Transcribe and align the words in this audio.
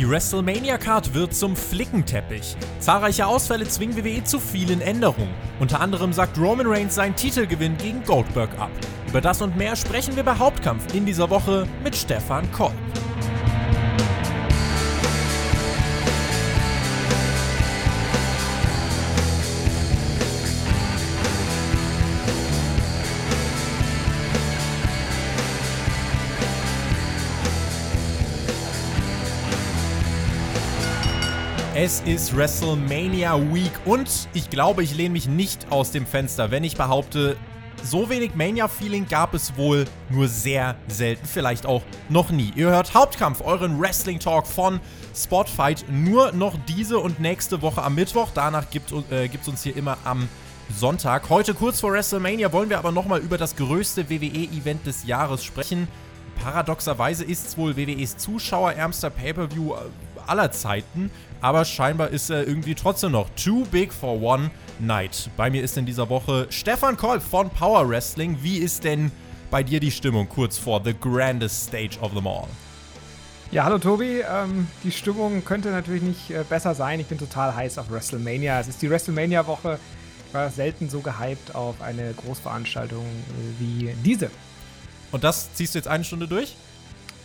Die 0.00 0.08
WrestleMania-Card 0.08 1.12
wird 1.12 1.34
zum 1.34 1.54
Flickenteppich. 1.54 2.56
Zahlreiche 2.78 3.26
Ausfälle 3.26 3.68
zwingen 3.68 3.94
WWE 3.98 4.24
zu 4.24 4.40
vielen 4.40 4.80
Änderungen. 4.80 5.34
Unter 5.58 5.82
anderem 5.82 6.14
sagt 6.14 6.38
Roman 6.38 6.66
Reigns 6.66 6.94
seinen 6.94 7.14
Titelgewinn 7.14 7.76
gegen 7.76 8.02
Goldberg 8.04 8.58
ab. 8.58 8.70
Über 9.06 9.20
das 9.20 9.42
und 9.42 9.58
mehr 9.58 9.76
sprechen 9.76 10.16
wir 10.16 10.22
bei 10.22 10.38
Hauptkampf 10.38 10.94
in 10.94 11.04
dieser 11.04 11.28
Woche 11.28 11.68
mit 11.84 11.94
Stefan 11.94 12.50
Kolb. 12.50 12.72
Es 31.82 32.00
ist 32.00 32.36
WrestleMania 32.36 33.40
Week 33.54 33.72
und 33.86 34.28
ich 34.34 34.50
glaube, 34.50 34.82
ich 34.82 34.94
lehne 34.94 35.14
mich 35.14 35.26
nicht 35.26 35.72
aus 35.72 35.92
dem 35.92 36.04
Fenster, 36.04 36.50
wenn 36.50 36.62
ich 36.62 36.76
behaupte, 36.76 37.38
so 37.82 38.10
wenig 38.10 38.34
Mania-Feeling 38.34 39.08
gab 39.08 39.32
es 39.32 39.56
wohl 39.56 39.86
nur 40.10 40.28
sehr 40.28 40.76
selten, 40.88 41.24
vielleicht 41.24 41.64
auch 41.64 41.80
noch 42.10 42.32
nie. 42.32 42.52
Ihr 42.54 42.68
hört 42.68 42.92
Hauptkampf, 42.92 43.40
euren 43.40 43.80
Wrestling-Talk 43.80 44.46
von 44.46 44.78
Spotfight, 45.16 45.86
nur 45.88 46.32
noch 46.32 46.54
diese 46.68 46.98
und 46.98 47.18
nächste 47.18 47.62
Woche 47.62 47.82
am 47.82 47.94
Mittwoch. 47.94 48.28
Danach 48.34 48.68
gibt 48.68 48.92
es 48.92 49.10
äh, 49.10 49.30
uns 49.46 49.62
hier 49.62 49.74
immer 49.74 49.96
am 50.04 50.28
Sonntag. 50.76 51.30
Heute 51.30 51.54
kurz 51.54 51.80
vor 51.80 51.92
WrestleMania 51.92 52.52
wollen 52.52 52.68
wir 52.68 52.76
aber 52.76 52.92
nochmal 52.92 53.20
über 53.20 53.38
das 53.38 53.56
größte 53.56 54.10
WWE-Event 54.10 54.86
des 54.86 55.06
Jahres 55.06 55.42
sprechen. 55.42 55.88
Paradoxerweise 56.42 57.24
ist 57.24 57.46
es 57.46 57.56
wohl 57.56 57.74
WWEs 57.78 58.18
zuschauerärmster 58.18 59.08
Pay-Per-View 59.08 59.72
äh, 59.72 59.78
aller 60.26 60.52
Zeiten 60.52 61.10
aber 61.40 61.64
scheinbar 61.64 62.10
ist 62.10 62.30
er 62.30 62.46
irgendwie 62.46 62.74
trotzdem 62.74 63.12
noch 63.12 63.28
too 63.30 63.64
big 63.70 63.92
for 63.92 64.20
one 64.20 64.50
night. 64.78 65.30
Bei 65.36 65.50
mir 65.50 65.62
ist 65.62 65.76
in 65.76 65.86
dieser 65.86 66.08
Woche 66.08 66.46
Stefan 66.50 66.96
Kolb 66.96 67.22
von 67.22 67.50
Power 67.50 67.88
Wrestling. 67.88 68.38
Wie 68.42 68.58
ist 68.58 68.84
denn 68.84 69.10
bei 69.50 69.62
dir 69.62 69.80
die 69.80 69.90
Stimmung 69.90 70.28
kurz 70.28 70.58
vor 70.58 70.82
The 70.84 70.94
Grandest 70.98 71.68
Stage 71.68 71.98
of 72.00 72.12
them 72.12 72.26
all? 72.26 72.46
Ja, 73.50 73.64
hallo 73.64 73.78
Tobi. 73.78 74.20
Ähm, 74.20 74.68
die 74.84 74.92
Stimmung 74.92 75.44
könnte 75.44 75.70
natürlich 75.70 76.02
nicht 76.02 76.30
äh, 76.30 76.44
besser 76.48 76.74
sein. 76.74 77.00
Ich 77.00 77.06
bin 77.06 77.18
total 77.18 77.54
heiß 77.54 77.78
auf 77.78 77.90
WrestleMania. 77.90 78.60
Es 78.60 78.68
ist 78.68 78.80
die 78.80 78.88
WrestleMania-Woche. 78.88 79.78
Ich 80.28 80.34
war 80.34 80.50
selten 80.50 80.88
so 80.88 81.00
gehypt 81.00 81.54
auf 81.56 81.82
eine 81.82 82.12
Großveranstaltung 82.12 83.04
äh, 83.04 83.60
wie 83.60 83.94
diese. 84.04 84.30
Und 85.10 85.24
das 85.24 85.52
ziehst 85.54 85.74
du 85.74 85.78
jetzt 85.78 85.88
eine 85.88 86.04
Stunde 86.04 86.28
durch? 86.28 86.54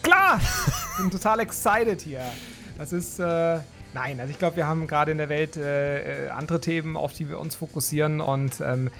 Klar! 0.02 0.39
Ich 0.39 0.97
bin 0.97 1.11
total 1.11 1.41
excited 1.41 2.02
hier. 2.02 2.23
Das 2.77 2.91
ist, 2.91 3.19
äh, 3.19 3.59
Nein, 3.95 4.19
also 4.19 4.29
ich 4.29 4.38
glaube, 4.38 4.57
wir 4.57 4.67
haben 4.67 4.88
gerade 4.88 5.13
in 5.13 5.17
der 5.17 5.29
Welt 5.29 5.55
äh, 5.55 6.25
äh, 6.25 6.29
andere 6.29 6.59
Themen, 6.59 6.97
auf 6.97 7.13
die 7.13 7.29
wir 7.29 7.39
uns 7.39 7.55
fokussieren. 7.55 8.19
Und 8.19 8.59
ähm, 8.59 8.91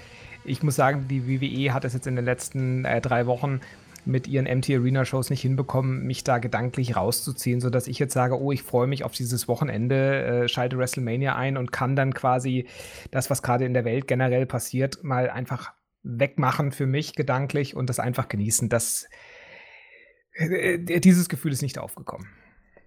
ich 0.42 0.62
muss 0.62 0.74
sagen, 0.74 1.06
die 1.06 1.28
WWE 1.28 1.74
hat 1.74 1.84
es 1.84 1.92
jetzt 1.92 2.06
in 2.06 2.16
den 2.16 2.24
letzten 2.24 2.86
äh, 2.86 3.02
drei 3.02 3.26
Wochen 3.26 3.60
mit 4.06 4.26
ihren 4.26 4.46
MT 4.46 4.70
Arena 4.70 5.04
Shows 5.04 5.28
nicht 5.28 5.42
hinbekommen, 5.42 6.06
mich 6.06 6.24
da 6.24 6.38
gedanklich 6.38 6.96
rauszuziehen, 6.96 7.60
sodass 7.60 7.88
ich 7.88 7.98
jetzt 7.98 8.14
sage, 8.14 8.40
oh, 8.40 8.52
ich 8.52 8.62
freue 8.62 8.86
mich 8.86 9.04
auf 9.04 9.12
dieses 9.12 9.48
Wochenende, 9.48 10.44
äh, 10.44 10.48
schalte 10.48 10.78
WrestleMania 10.78 11.36
ein 11.36 11.58
und 11.58 11.72
kann 11.72 11.94
dann 11.94 12.14
quasi 12.14 12.66
das, 13.10 13.28
was 13.28 13.42
gerade 13.42 13.66
in 13.66 13.74
der 13.74 13.84
Welt 13.84 14.08
generell 14.08 14.46
passiert, 14.46 15.04
mal 15.04 15.28
einfach 15.28 15.74
wegmachen 16.04 16.72
für 16.72 16.86
mich 16.86 17.14
gedanklich 17.14 17.76
und 17.76 17.90
das 17.90 18.00
einfach 18.00 18.28
genießen. 18.28 18.70
Das, 18.70 19.06
äh, 20.38 20.76
äh 20.76 21.00
dieses 21.00 21.28
Gefühl 21.28 21.52
ist 21.52 21.60
nicht 21.60 21.78
aufgekommen. 21.78 22.28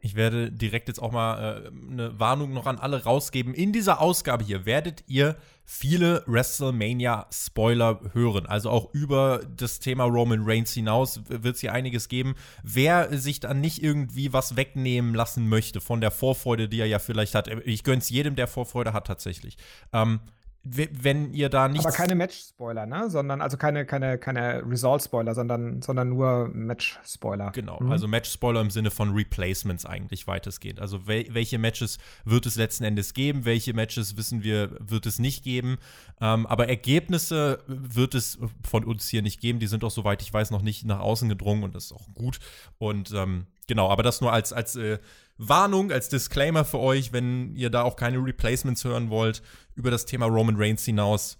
Ich 0.01 0.15
werde 0.15 0.51
direkt 0.51 0.87
jetzt 0.87 1.01
auch 1.01 1.11
mal 1.11 1.63
äh, 1.65 1.91
eine 1.91 2.19
Warnung 2.19 2.53
noch 2.53 2.65
an 2.65 2.77
alle 2.77 3.03
rausgeben. 3.03 3.53
In 3.53 3.73
dieser 3.73 4.01
Ausgabe 4.01 4.43
hier 4.43 4.65
werdet 4.65 5.03
ihr 5.07 5.35
viele 5.65 6.23
WrestleMania-Spoiler 6.25 7.99
hören. 8.13 8.45
Also 8.45 8.69
auch 8.69 8.93
über 8.93 9.41
das 9.55 9.79
Thema 9.79 10.05
Roman 10.05 10.43
Reigns 10.43 10.73
hinaus 10.73 11.21
wird 11.27 11.55
es 11.55 11.61
hier 11.61 11.73
einiges 11.73 12.07
geben. 12.07 12.35
Wer 12.63 13.17
sich 13.17 13.39
dann 13.39 13.61
nicht 13.61 13.83
irgendwie 13.83 14.33
was 14.33 14.55
wegnehmen 14.55 15.13
lassen 15.13 15.47
möchte 15.47 15.81
von 15.81 16.01
der 16.01 16.11
Vorfreude, 16.11 16.69
die 16.69 16.79
er 16.79 16.87
ja 16.87 16.99
vielleicht 16.99 17.35
hat. 17.35 17.47
Ich 17.65 17.83
gönne 17.83 17.99
es 17.99 18.09
jedem, 18.09 18.35
der 18.35 18.47
Vorfreude 18.47 18.93
hat 18.93 19.05
tatsächlich. 19.05 19.57
Ähm, 19.93 20.21
wenn 20.63 21.33
ihr 21.33 21.49
da 21.49 21.67
nicht. 21.69 21.85
Aber 21.85 21.95
keine 21.95 22.15
Match-Spoiler, 22.15 22.85
ne? 22.85 23.09
Sondern, 23.09 23.41
also 23.41 23.55
keine, 23.55 23.85
keine, 23.85 24.17
keine 24.17 24.61
Result-Spoiler, 24.69 25.33
sondern, 25.33 25.81
sondern 25.81 26.09
nur 26.09 26.49
Match-Spoiler. 26.49 27.51
Genau, 27.51 27.79
mhm. 27.79 27.91
also 27.91 28.07
Match-Spoiler 28.07 28.61
im 28.61 28.69
Sinne 28.69 28.91
von 28.91 29.11
Replacements 29.11 29.85
eigentlich 29.85 30.27
weitestgehend. 30.27 30.79
Also 30.79 31.07
wel 31.07 31.27
welche 31.31 31.59
Matches 31.59 31.97
wird 32.25 32.45
es 32.45 32.55
letzten 32.55 32.83
Endes 32.83 33.13
geben, 33.13 33.45
welche 33.45 33.73
Matches 33.73 34.17
wissen 34.17 34.43
wir, 34.43 34.71
wird 34.79 35.05
es 35.05 35.17
nicht 35.17 35.43
geben. 35.43 35.77
Ähm, 36.19 36.45
aber 36.45 36.67
Ergebnisse 36.67 37.63
wird 37.67 38.13
es 38.13 38.37
von 38.67 38.83
uns 38.83 39.07
hier 39.07 39.21
nicht 39.21 39.39
geben. 39.39 39.59
Die 39.59 39.67
sind 39.67 39.83
auch, 39.83 39.91
soweit 39.91 40.21
ich 40.21 40.33
weiß, 40.33 40.51
noch 40.51 40.61
nicht 40.61 40.85
nach 40.85 40.99
außen 40.99 41.29
gedrungen 41.29 41.63
und 41.63 41.73
das 41.73 41.85
ist 41.85 41.93
auch 41.93 42.07
gut. 42.13 42.39
Und 42.77 43.11
ähm, 43.13 43.45
genau, 43.67 43.89
aber 43.89 44.03
das 44.03 44.19
nur 44.19 44.33
als, 44.33 44.51
als 44.51 44.75
äh, 44.75 44.99
Warnung, 45.39 45.89
als 45.91 46.09
Disclaimer 46.09 46.65
für 46.65 46.79
euch, 46.79 47.13
wenn 47.13 47.55
ihr 47.55 47.69
da 47.69 47.83
auch 47.83 47.95
keine 47.95 48.17
Replacements 48.17 48.83
hören 48.83 49.09
wollt 49.09 49.41
über 49.73 49.89
das 49.89 50.05
Thema 50.05 50.25
Roman 50.25 50.57
Reigns 50.57 50.83
hinaus, 50.83 51.37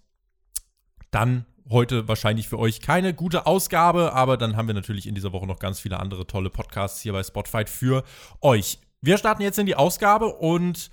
dann 1.12 1.46
heute 1.70 2.08
wahrscheinlich 2.08 2.48
für 2.48 2.58
euch 2.58 2.80
keine 2.80 3.14
gute 3.14 3.46
Ausgabe, 3.46 4.14
aber 4.14 4.38
dann 4.38 4.56
haben 4.56 4.68
wir 4.68 4.74
natürlich 4.74 5.06
in 5.06 5.16
dieser 5.16 5.34
Woche 5.34 5.46
noch 5.46 5.60
ganz 5.60 5.82
viele 5.82 6.00
andere 6.00 6.26
tolle 6.26 6.50
Podcasts 6.50 7.02
hier 7.02 7.12
bei 7.12 7.22
Spotfight 7.24 7.70
für 7.70 8.04
euch. 8.40 8.80
Wir 9.02 9.18
starten 9.18 9.42
jetzt 9.42 9.60
in 9.60 9.66
die 9.66 9.76
Ausgabe 9.76 10.28
und 10.28 10.90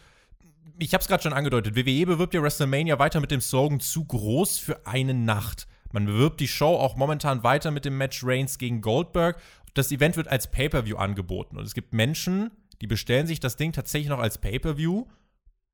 ich 0.78 0.93
habe 0.93 1.00
es 1.00 1.09
gerade 1.09 1.23
schon 1.23 1.33
angedeutet, 1.33 1.77
WWE 1.77 2.06
bewirbt 2.06 2.34
ja 2.34 2.43
WrestleMania 2.43 2.99
weiter 2.99 3.21
mit 3.21 3.31
dem 3.31 3.41
Slogan 3.41 3.78
zu 3.78 4.05
groß 4.05 4.59
für 4.59 4.84
eine 4.84 5.15
Nacht. 5.15 5.69
Man 5.93 6.06
bewirbt 6.06 6.41
die 6.41 6.49
Show 6.49 6.75
auch 6.75 6.97
momentan 6.97 7.44
weiter 7.44 7.71
mit 7.71 7.84
dem 7.84 7.97
Match 7.97 8.23
Reigns 8.25 8.59
gegen 8.59 8.81
Goldberg. 8.81 9.41
Das 9.75 9.93
Event 9.93 10.17
wird 10.17 10.27
als 10.27 10.50
Pay-per-view 10.50 10.97
angeboten 10.97 11.56
und 11.56 11.65
es 11.65 11.73
gibt 11.73 11.93
Menschen, 11.93 12.50
die 12.81 12.87
bestellen 12.87 13.26
sich 13.26 13.41
das 13.41 13.56
Ding 13.56 13.72
tatsächlich 13.72 14.09
noch 14.09 14.19
als 14.19 14.38
Pay-per-view. 14.38 15.06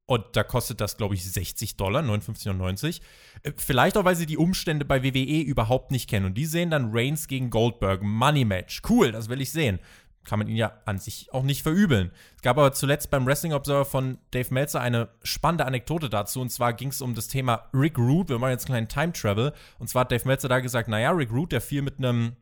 Und 0.07 0.25
da 0.33 0.43
kostet 0.43 0.81
das, 0.81 0.97
glaube 0.97 1.15
ich, 1.15 1.25
60 1.25 1.77
Dollar, 1.77 2.03
59,90. 2.03 3.01
Äh, 3.43 3.53
vielleicht 3.57 3.97
auch, 3.97 4.05
weil 4.05 4.17
sie 4.17 4.27
die 4.27 4.37
Umstände 4.37 4.85
bei 4.85 5.03
WWE 5.03 5.41
überhaupt 5.41 5.91
nicht 5.91 6.09
kennen. 6.09 6.27
Und 6.27 6.35
die 6.35 6.47
sehen 6.47 6.71
dann 6.71 6.91
Reigns 6.93 7.29
gegen 7.29 7.51
Goldberg, 7.51 8.03
Money 8.03 8.45
Match. 8.45 8.83
Cool, 8.89 9.13
das 9.13 9.29
will 9.29 9.41
ich 9.41 9.53
sehen. 9.53 9.79
Kann 10.25 10.39
man 10.39 10.49
ihn 10.49 10.57
ja 10.57 10.73
an 10.85 10.99
sich 10.99 11.33
auch 11.33 11.43
nicht 11.43 11.63
verübeln. 11.63 12.13
Es 12.37 12.43
gab 12.43 12.59
aber 12.59 12.73
zuletzt 12.73 13.11
beim 13.11 13.27
Wrestling 13.27 13.55
Observer 13.55 13.85
von 13.85 14.19
Dave 14.31 14.53
Meltzer 14.55 14.81
eine 14.81 15.09
spannende 15.23 15.67
Anekdote 15.67 16.09
dazu. 16.09 16.41
Und 16.41 16.51
zwar 16.51 16.75
ging 16.75 16.89
es 16.89 17.01
um 17.01 17.15
das 17.15 17.29
Thema 17.29 17.69
Rick 17.75 17.99
Root. 17.99 18.29
Wir 18.29 18.39
machen 18.39 18.51
jetzt 18.51 18.71
einen 18.71 18.87
kleinen 18.87 18.89
Time 18.89 19.13
Travel. 19.13 19.53
Und 19.79 19.89
zwar 19.89 20.01
hat 20.01 20.13
Dave 20.13 20.27
Meltzer 20.27 20.49
da 20.49 20.61
gesagt: 20.61 20.89
Naja, 20.89 21.11
Rick 21.11 21.33
Root, 21.33 21.51
der 21.53 21.61
fiel 21.61 21.83
mit 21.83 21.99
einem 21.99 22.37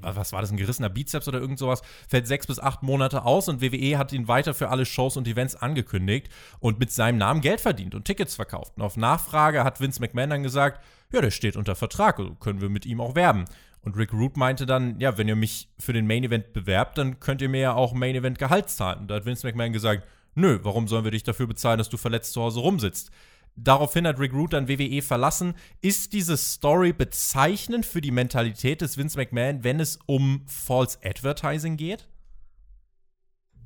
was 0.00 0.32
war 0.32 0.40
das, 0.40 0.50
ein 0.50 0.56
gerissener 0.56 0.88
Bizeps 0.88 1.28
oder 1.28 1.40
irgend 1.40 1.58
sowas, 1.58 1.82
fällt 2.08 2.26
sechs 2.26 2.46
bis 2.46 2.58
acht 2.58 2.82
Monate 2.82 3.24
aus 3.24 3.48
und 3.48 3.60
WWE 3.60 3.98
hat 3.98 4.12
ihn 4.12 4.28
weiter 4.28 4.54
für 4.54 4.70
alle 4.70 4.86
Shows 4.86 5.16
und 5.16 5.28
Events 5.28 5.56
angekündigt 5.56 6.28
und 6.60 6.78
mit 6.78 6.90
seinem 6.90 7.18
Namen 7.18 7.40
Geld 7.40 7.60
verdient 7.60 7.94
und 7.94 8.04
Tickets 8.04 8.34
verkauft. 8.34 8.72
Und 8.76 8.82
auf 8.82 8.96
Nachfrage 8.96 9.64
hat 9.64 9.80
Vince 9.80 10.00
McMahon 10.00 10.30
dann 10.30 10.42
gesagt, 10.42 10.84
ja, 11.12 11.20
der 11.20 11.30
steht 11.30 11.56
unter 11.56 11.74
Vertrag, 11.74 12.18
also 12.18 12.34
können 12.34 12.60
wir 12.60 12.68
mit 12.68 12.86
ihm 12.86 13.00
auch 13.00 13.14
werben. 13.14 13.44
Und 13.82 13.96
Rick 13.96 14.14
Root 14.14 14.36
meinte 14.36 14.64
dann, 14.64 14.98
ja, 14.98 15.18
wenn 15.18 15.28
ihr 15.28 15.36
mich 15.36 15.68
für 15.78 15.92
den 15.92 16.06
Main 16.06 16.24
Event 16.24 16.54
bewerbt, 16.54 16.96
dann 16.96 17.20
könnt 17.20 17.42
ihr 17.42 17.50
mir 17.50 17.60
ja 17.60 17.74
auch 17.74 17.92
Main 17.92 18.14
Event 18.14 18.38
Gehalt 18.38 18.70
zahlen. 18.70 19.00
Und 19.00 19.08
da 19.08 19.16
hat 19.16 19.26
Vince 19.26 19.46
McMahon 19.46 19.74
gesagt, 19.74 20.08
nö, 20.34 20.58
warum 20.62 20.88
sollen 20.88 21.04
wir 21.04 21.10
dich 21.10 21.22
dafür 21.22 21.46
bezahlen, 21.46 21.78
dass 21.78 21.90
du 21.90 21.98
verletzt 21.98 22.32
zu 22.32 22.40
Hause 22.40 22.60
rumsitzt? 22.60 23.10
Daraufhin 23.56 24.06
hat 24.06 24.18
Rick 24.18 24.32
Root 24.32 24.52
dann 24.52 24.68
WWE 24.68 25.00
verlassen. 25.00 25.54
Ist 25.80 26.12
diese 26.12 26.36
Story 26.36 26.92
bezeichnend 26.92 27.86
für 27.86 28.00
die 28.00 28.10
Mentalität 28.10 28.80
des 28.80 28.98
Vince 28.98 29.16
McMahon, 29.16 29.62
wenn 29.62 29.78
es 29.78 29.98
um 30.06 30.42
False 30.46 30.98
Advertising 31.04 31.76
geht? 31.76 32.08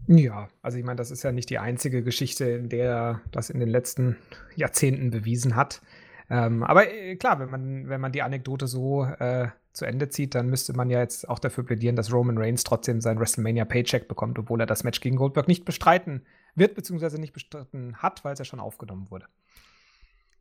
Ja, 0.09 0.49
also 0.63 0.79
ich 0.79 0.85
meine, 0.85 0.97
das 0.97 1.11
ist 1.11 1.23
ja 1.23 1.33
nicht 1.33 1.51
die 1.51 1.59
einzige 1.59 2.03
Geschichte, 2.03 2.45
in 2.47 2.69
der 2.71 3.21
das 3.31 3.51
in 3.51 3.61
den 3.61 3.69
letzten 3.69 4.17
Jahrzehnten 4.57 5.11
bewiesen 5.11 5.55
hat. 5.55 5.83
Ähm, 6.31 6.63
aber 6.63 6.91
äh, 6.91 7.17
klar, 7.17 7.39
wenn 7.39 7.51
man, 7.51 7.89
wenn 7.89 8.01
man 8.01 8.13
die 8.13 8.23
Anekdote 8.23 8.67
so 8.67 9.05
äh, 9.05 9.49
zu 9.73 9.85
Ende 9.85 10.09
zieht, 10.09 10.35
dann 10.35 10.49
müsste 10.49 10.75
man 10.75 10.91
ja 10.91 11.01
jetzt 11.01 11.29
auch 11.29 11.39
dafür 11.39 11.65
plädieren, 11.65 11.97
dass 11.97 12.13
Roman 12.13 12.39
Reigns 12.39 12.65
trotzdem 12.65 13.01
sein 13.01 13.19
WrestleMania 13.19 13.65
Paycheck 13.65 14.09
bekommt, 14.09 14.39
obwohl 14.39 14.61
er 14.61 14.67
das 14.67 14.85
Match 14.85 15.01
gegen 15.01 15.17
Goldberg 15.17 15.49
nicht 15.49 15.65
bestreiten 15.65 16.23
wird, 16.55 16.75
beziehungsweise 16.75 17.21
nicht 17.21 17.33
bestritten 17.33 17.97
hat, 17.97 18.25
weil 18.25 18.33
es 18.33 18.39
ja 18.39 18.45
schon 18.45 18.61
aufgenommen 18.61 19.11
wurde. 19.11 19.27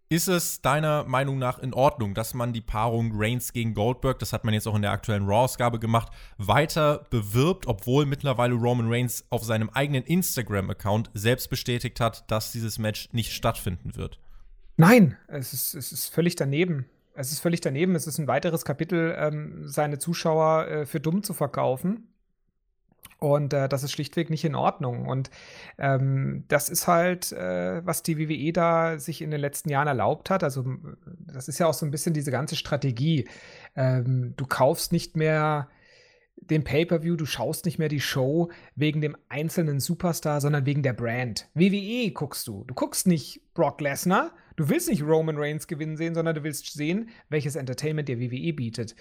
Ist 0.09 0.29
es 0.29 0.61
deiner 0.61 1.03
Meinung 1.03 1.37
nach 1.37 1.59
in 1.59 1.73
Ordnung, 1.73 2.13
dass 2.13 2.33
man 2.33 2.53
die 2.53 2.61
Paarung 2.61 3.11
Reigns 3.13 3.51
gegen 3.51 3.73
Goldberg, 3.73 4.19
das 4.19 4.31
hat 4.31 4.45
man 4.45 4.53
jetzt 4.53 4.65
auch 4.65 4.75
in 4.75 4.81
der 4.81 4.91
aktuellen 4.91 5.25
Raw-Ausgabe 5.25 5.79
gemacht, 5.79 6.13
weiter 6.37 7.05
bewirbt, 7.09 7.67
obwohl 7.67 8.05
mittlerweile 8.05 8.53
Roman 8.53 8.87
Reigns 8.89 9.25
auf 9.29 9.43
seinem 9.43 9.69
eigenen 9.69 10.03
Instagram-Account 10.03 11.11
selbst 11.13 11.49
bestätigt 11.49 11.99
hat, 11.99 12.23
dass 12.31 12.53
dieses 12.53 12.79
Match 12.79 13.09
nicht 13.11 13.33
stattfinden 13.33 13.97
wird? 13.97 14.17
Nein, 14.77 15.17
es 15.27 15.51
ist, 15.51 15.73
es 15.73 15.91
ist 15.91 16.07
völlig 16.07 16.37
daneben. 16.37 16.85
Es 17.13 17.33
ist 17.33 17.41
völlig 17.41 17.59
daneben. 17.59 17.93
Es 17.93 18.07
ist 18.07 18.17
ein 18.17 18.27
weiteres 18.27 18.63
Kapitel, 18.63 19.13
ähm, 19.17 19.67
seine 19.67 19.99
Zuschauer 19.99 20.67
äh, 20.67 20.85
für 20.85 21.01
dumm 21.01 21.21
zu 21.21 21.33
verkaufen. 21.33 22.07
Und 23.19 23.53
äh, 23.53 23.67
das 23.67 23.83
ist 23.83 23.91
schlichtweg 23.91 24.29
nicht 24.29 24.45
in 24.45 24.55
Ordnung. 24.55 25.07
Und 25.07 25.31
ähm, 25.79 26.43
das 26.47 26.69
ist 26.69 26.87
halt, 26.87 27.31
äh, 27.31 27.85
was 27.85 28.03
die 28.03 28.17
WWE 28.19 28.53
da 28.53 28.99
sich 28.99 29.21
in 29.21 29.31
den 29.31 29.41
letzten 29.41 29.69
Jahren 29.69 29.87
erlaubt 29.87 30.29
hat. 30.29 30.43
Also, 30.43 30.65
das 31.25 31.47
ist 31.47 31.57
ja 31.59 31.65
auch 31.65 31.73
so 31.73 31.85
ein 31.85 31.91
bisschen 31.91 32.13
diese 32.13 32.31
ganze 32.31 32.55
Strategie. 32.55 33.27
Ähm, 33.75 34.33
du 34.37 34.45
kaufst 34.45 34.91
nicht 34.91 35.17
mehr 35.17 35.67
den 36.39 36.63
Pay-per-View, 36.63 37.15
du 37.15 37.25
schaust 37.25 37.65
nicht 37.65 37.79
mehr 37.79 37.89
die 37.89 37.99
Show 37.99 38.51
wegen 38.75 39.01
dem 39.01 39.17
einzelnen 39.29 39.79
Superstar, 39.79 40.39
sondern 40.39 40.65
wegen 40.65 40.83
der 40.83 40.93
Brand. 40.93 41.49
WWE 41.55 42.11
guckst 42.11 42.47
du. 42.47 42.63
Du 42.65 42.73
guckst 42.73 43.07
nicht 43.07 43.41
Brock 43.53 43.81
Lesnar, 43.81 44.31
du 44.55 44.69
willst 44.69 44.89
nicht 44.89 45.03
Roman 45.03 45.37
Reigns 45.37 45.67
gewinnen 45.67 45.97
sehen, 45.97 46.13
sondern 46.13 46.35
du 46.35 46.43
willst 46.43 46.71
sehen, 46.73 47.09
welches 47.29 47.55
Entertainment 47.55 48.07
der 48.07 48.19
WWE 48.19 48.53
bietet. 48.53 48.95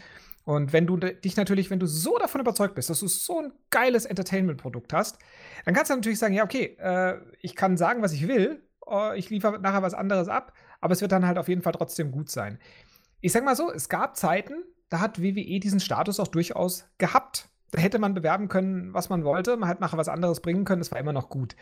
Und 0.47 0.73
wenn 0.73 0.87
du 0.87 0.97
dich 0.97 1.37
natürlich, 1.37 1.71
wenn 1.71 1.81
du 1.81 1.87
so 1.87 2.19
davon 2.19 2.41
überzeugt 2.41 2.77
bist, 2.77 2.89
dass 2.89 3.01
du 3.01 3.09
so 3.09 3.41
ein 3.41 3.53
geiles 3.71 4.07
Entertainment-Produkt 4.07 4.93
hast, 4.93 5.19
dann 5.65 5.75
kannst 5.75 5.91
du 5.91 5.97
natürlich 5.97 6.21
sagen, 6.21 6.35
ja, 6.35 6.45
okay, 6.45 6.77
äh, 6.79 7.17
ich 7.41 7.57
kann 7.57 7.77
sagen, 7.77 8.01
was 8.01 8.13
ich 8.13 8.29
will, 8.29 8.63
oh, 8.87 9.11
ich 9.17 9.29
liefere 9.29 9.59
nachher 9.59 9.83
was 9.83 9.93
anderes 9.93 10.29
ab, 10.29 10.53
aber 10.81 10.93
es 10.93 11.01
wird 11.01 11.11
dann 11.11 11.27
halt 11.27 11.39
auf 11.39 11.49
jeden 11.49 11.63
Fall 11.63 11.73
trotzdem 11.73 12.13
gut 12.13 12.31
sein. 12.31 12.61
Ich 13.21 13.33
sag 13.33 13.45
mal 13.45 13.57
so, 13.57 13.73
es 13.73 13.89
gab 13.89 14.17
Zeiten, 14.17 14.63
da 14.89 15.01
hat 15.01 15.21
WWE 15.21 15.59
diesen 15.59 15.81
Status 15.81 16.21
auch 16.21 16.29
durchaus 16.29 16.89
gehabt. 16.99 17.49
Da 17.73 17.81
hätte 17.81 17.99
man 17.99 18.15
bewerben 18.15 18.47
können, 18.47 18.95
was 18.95 19.09
man 19.09 19.25
wollte, 19.25 19.57
man 19.57 19.69
hätte 19.69 19.81
nachher 19.81 19.99
was 19.99 20.09
anderes 20.09 20.39
bringen 20.39 20.65
können, 20.65 20.81
es 20.81 20.93
war 20.93 21.01
immer 21.01 21.13
noch 21.13 21.29
gut. 21.29 21.57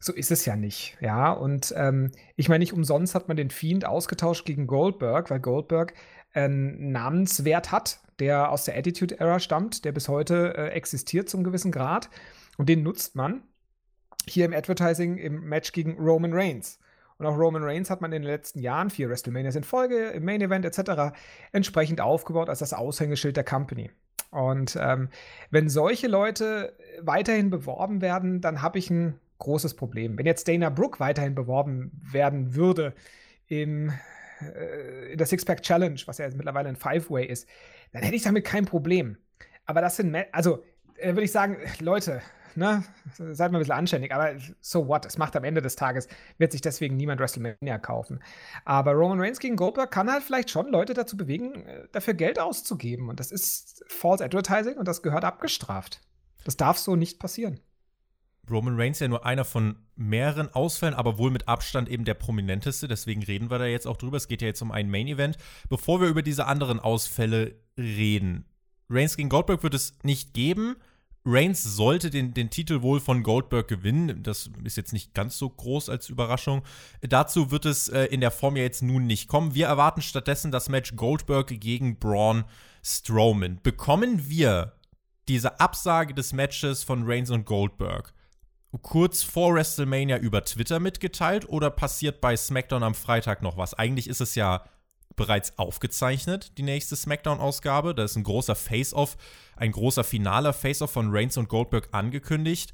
So 0.00 0.12
ist 0.12 0.32
es 0.32 0.44
ja 0.46 0.56
nicht, 0.56 0.98
ja. 1.00 1.30
Und 1.30 1.72
ähm, 1.76 2.10
ich 2.34 2.48
meine, 2.48 2.58
nicht 2.58 2.72
umsonst 2.72 3.14
hat 3.14 3.28
man 3.28 3.36
den 3.36 3.50
Fiend 3.50 3.84
ausgetauscht 3.84 4.44
gegen 4.44 4.66
Goldberg, 4.66 5.30
weil 5.30 5.38
Goldberg 5.38 5.94
einen 6.34 6.92
Namenswert 6.92 7.72
hat, 7.72 8.00
der 8.18 8.50
aus 8.50 8.64
der 8.64 8.76
Attitude-Era 8.76 9.40
stammt, 9.40 9.84
der 9.84 9.92
bis 9.92 10.08
heute 10.08 10.56
äh, 10.56 10.68
existiert 10.68 11.28
zum 11.28 11.44
gewissen 11.44 11.72
Grad. 11.72 12.10
Und 12.56 12.68
den 12.68 12.82
nutzt 12.82 13.16
man 13.16 13.42
hier 14.26 14.44
im 14.44 14.52
Advertising 14.52 15.18
im 15.18 15.44
Match 15.44 15.72
gegen 15.72 15.98
Roman 15.98 16.32
Reigns. 16.32 16.78
Und 17.18 17.26
auch 17.26 17.38
Roman 17.38 17.62
Reigns 17.62 17.90
hat 17.90 18.00
man 18.00 18.12
in 18.12 18.22
den 18.22 18.30
letzten 18.30 18.58
Jahren, 18.58 18.90
vier 18.90 19.08
WrestleManias 19.08 19.54
in 19.54 19.64
Folge, 19.64 20.08
im 20.08 20.24
Main 20.24 20.40
Event 20.40 20.64
etc., 20.64 21.16
entsprechend 21.52 22.00
aufgebaut 22.00 22.48
als 22.48 22.58
das 22.58 22.72
Aushängeschild 22.72 23.36
der 23.36 23.44
Company. 23.44 23.90
Und 24.30 24.76
ähm, 24.80 25.10
wenn 25.50 25.68
solche 25.68 26.08
Leute 26.08 26.76
weiterhin 27.00 27.50
beworben 27.50 28.00
werden, 28.00 28.40
dann 28.40 28.62
habe 28.62 28.78
ich 28.78 28.90
ein 28.90 29.20
großes 29.38 29.74
Problem. 29.74 30.18
Wenn 30.18 30.26
jetzt 30.26 30.48
Dana 30.48 30.70
Brooke 30.70 30.98
weiterhin 30.98 31.36
beworben 31.36 31.92
werden 32.10 32.56
würde 32.56 32.94
im 33.46 33.92
äh, 34.40 35.12
in 35.12 35.18
der 35.18 35.26
Six-Pack 35.26 35.62
Challenge, 35.62 36.00
was 36.06 36.18
ja 36.18 36.24
jetzt 36.24 36.36
mittlerweile 36.36 36.68
ein 36.68 36.76
Five-Way 36.76 37.26
ist, 37.26 37.48
dann 37.92 38.02
hätte 38.02 38.16
ich 38.16 38.22
damit 38.22 38.44
kein 38.44 38.64
Problem. 38.64 39.16
Aber 39.66 39.80
das 39.80 39.96
sind, 39.96 40.14
also 40.32 40.62
äh, 40.96 41.08
würde 41.08 41.22
ich 41.22 41.32
sagen, 41.32 41.58
Leute, 41.80 42.22
ne, 42.56 42.84
seid 43.16 43.52
mal 43.52 43.58
ein 43.58 43.60
bisschen 43.60 43.74
anständig, 43.74 44.12
aber 44.12 44.34
so 44.60 44.88
what? 44.88 45.06
Es 45.06 45.18
macht 45.18 45.36
am 45.36 45.44
Ende 45.44 45.62
des 45.62 45.76
Tages, 45.76 46.08
wird 46.38 46.52
sich 46.52 46.60
deswegen 46.60 46.96
niemand 46.96 47.20
WrestleMania 47.20 47.78
kaufen. 47.78 48.22
Aber 48.64 48.92
Roman 48.92 49.20
Reigns 49.20 49.38
gegen 49.38 49.56
Goldberg 49.56 49.90
kann 49.90 50.10
halt 50.10 50.22
vielleicht 50.22 50.50
schon 50.50 50.70
Leute 50.70 50.94
dazu 50.94 51.16
bewegen, 51.16 51.66
äh, 51.66 51.88
dafür 51.92 52.14
Geld 52.14 52.38
auszugeben. 52.38 53.08
Und 53.08 53.20
das 53.20 53.32
ist 53.32 53.84
False 53.88 54.24
Advertising 54.24 54.76
und 54.76 54.88
das 54.88 55.02
gehört 55.02 55.24
abgestraft. 55.24 56.00
Das 56.44 56.56
darf 56.56 56.78
so 56.78 56.96
nicht 56.96 57.18
passieren. 57.18 57.60
Roman 58.50 58.78
Reigns 58.78 59.00
ja 59.00 59.08
nur 59.08 59.24
einer 59.24 59.44
von 59.44 59.76
mehreren 59.96 60.52
Ausfällen, 60.52 60.94
aber 60.94 61.18
wohl 61.18 61.30
mit 61.30 61.48
Abstand 61.48 61.88
eben 61.88 62.04
der 62.04 62.14
prominenteste. 62.14 62.88
Deswegen 62.88 63.22
reden 63.22 63.50
wir 63.50 63.58
da 63.58 63.66
jetzt 63.66 63.86
auch 63.86 63.96
drüber. 63.96 64.16
Es 64.16 64.28
geht 64.28 64.42
ja 64.42 64.48
jetzt 64.48 64.62
um 64.62 64.72
einen 64.72 64.90
Main 64.90 65.08
Event. 65.08 65.36
Bevor 65.68 66.00
wir 66.00 66.08
über 66.08 66.22
diese 66.22 66.46
anderen 66.46 66.80
Ausfälle 66.80 67.54
reden, 67.78 68.44
Reigns 68.90 69.16
gegen 69.16 69.28
Goldberg 69.28 69.62
wird 69.62 69.74
es 69.74 69.94
nicht 70.02 70.34
geben. 70.34 70.76
Reigns 71.26 71.62
sollte 71.62 72.10
den, 72.10 72.34
den 72.34 72.50
Titel 72.50 72.82
wohl 72.82 73.00
von 73.00 73.22
Goldberg 73.22 73.66
gewinnen. 73.66 74.22
Das 74.22 74.50
ist 74.62 74.76
jetzt 74.76 74.92
nicht 74.92 75.14
ganz 75.14 75.38
so 75.38 75.48
groß 75.48 75.88
als 75.88 76.10
Überraschung. 76.10 76.62
Dazu 77.00 77.50
wird 77.50 77.64
es 77.64 77.88
äh, 77.88 78.04
in 78.04 78.20
der 78.20 78.30
Form 78.30 78.56
ja 78.56 78.62
jetzt 78.62 78.82
nun 78.82 79.06
nicht 79.06 79.26
kommen. 79.26 79.54
Wir 79.54 79.66
erwarten 79.66 80.02
stattdessen 80.02 80.52
das 80.52 80.68
Match 80.68 80.96
Goldberg 80.96 81.48
gegen 81.48 81.98
Braun 81.98 82.44
Strowman. 82.82 83.58
Bekommen 83.62 84.28
wir 84.28 84.74
diese 85.28 85.60
Absage 85.60 86.12
des 86.12 86.34
Matches 86.34 86.84
von 86.84 87.04
Reigns 87.06 87.30
und 87.30 87.46
Goldberg 87.46 88.12
kurz 88.82 89.22
vor 89.22 89.54
WrestleMania 89.54 90.18
über 90.18 90.44
Twitter 90.44 90.80
mitgeteilt 90.80 91.48
oder 91.48 91.70
passiert 91.70 92.20
bei 92.20 92.36
SmackDown 92.36 92.82
am 92.82 92.94
Freitag 92.94 93.42
noch 93.42 93.56
was? 93.56 93.74
Eigentlich 93.74 94.08
ist 94.08 94.20
es 94.20 94.34
ja 94.34 94.64
bereits 95.16 95.58
aufgezeichnet, 95.58 96.58
die 96.58 96.62
nächste 96.62 96.96
SmackDown-Ausgabe. 96.96 97.94
Da 97.94 98.04
ist 98.04 98.16
ein 98.16 98.24
großer 98.24 98.54
Face-Off, 98.54 99.16
ein 99.56 99.72
großer 99.72 100.04
finaler 100.04 100.52
Face-Off 100.52 100.90
von 100.90 101.10
Reigns 101.10 101.36
und 101.36 101.48
Goldberg 101.48 101.88
angekündigt. 101.92 102.72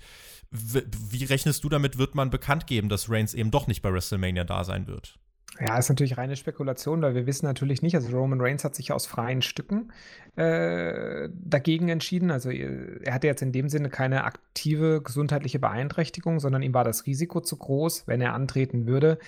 Wie 0.51 1.25
rechnest 1.25 1.63
du 1.65 1.69
damit, 1.69 1.99
wird 1.99 2.15
man 2.15 2.31
bekannt 2.31 2.67
geben, 2.67 2.89
dass 2.89 3.11
Reigns 3.11 3.35
eben 3.35 3.51
doch 3.51 3.67
nicht 3.67 3.83
bei 3.83 3.93
WrestleMania 3.93 4.45
da 4.45 4.65
sein 4.65 4.87
wird? 4.87 5.19
Ja, 5.61 5.77
ist 5.77 5.91
natürlich 5.91 6.17
reine 6.17 6.37
Spekulation, 6.37 7.03
weil 7.03 7.15
wir 7.15 7.27
wissen 7.27 7.45
natürlich 7.45 7.83
nicht, 7.83 7.95
also 7.95 8.17
Roman 8.17 8.41
Reigns 8.41 8.65
hat 8.65 8.75
sich 8.75 8.93
aus 8.93 9.07
freien 9.07 9.43
Stücken 9.43 9.93
äh, 10.37 11.29
dagegen 11.33 11.91
entschieden. 11.91 12.31
Also 12.31 12.51
er 12.51 13.13
hatte 13.13 13.27
jetzt 13.27 13.43
in 13.43 13.53
dem 13.53 13.69
Sinne 13.69 13.91
keine 13.91 14.25
aktive 14.25 15.03
gesundheitliche 15.03 15.59
Beeinträchtigung, 15.59 16.41
sondern 16.41 16.63
ihm 16.63 16.73
war 16.73 16.85
das 16.85 17.05
Risiko 17.05 17.41
zu 17.43 17.59
groß, 17.59 18.07
wenn 18.07 18.23
er 18.23 18.33
antreten 18.33 18.87
würde, 18.87 19.19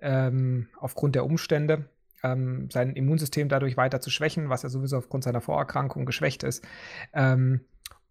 ähm, 0.00 0.68
aufgrund 0.78 1.16
der 1.16 1.24
Umstände, 1.24 1.86
ähm, 2.22 2.68
sein 2.70 2.94
Immunsystem 2.94 3.48
dadurch 3.48 3.76
weiter 3.76 4.00
zu 4.00 4.10
schwächen, 4.10 4.48
was 4.50 4.62
er 4.62 4.70
sowieso 4.70 4.98
aufgrund 4.98 5.24
seiner 5.24 5.40
Vorerkrankung 5.40 6.06
geschwächt 6.06 6.44
ist. 6.44 6.64
Ähm, 7.12 7.62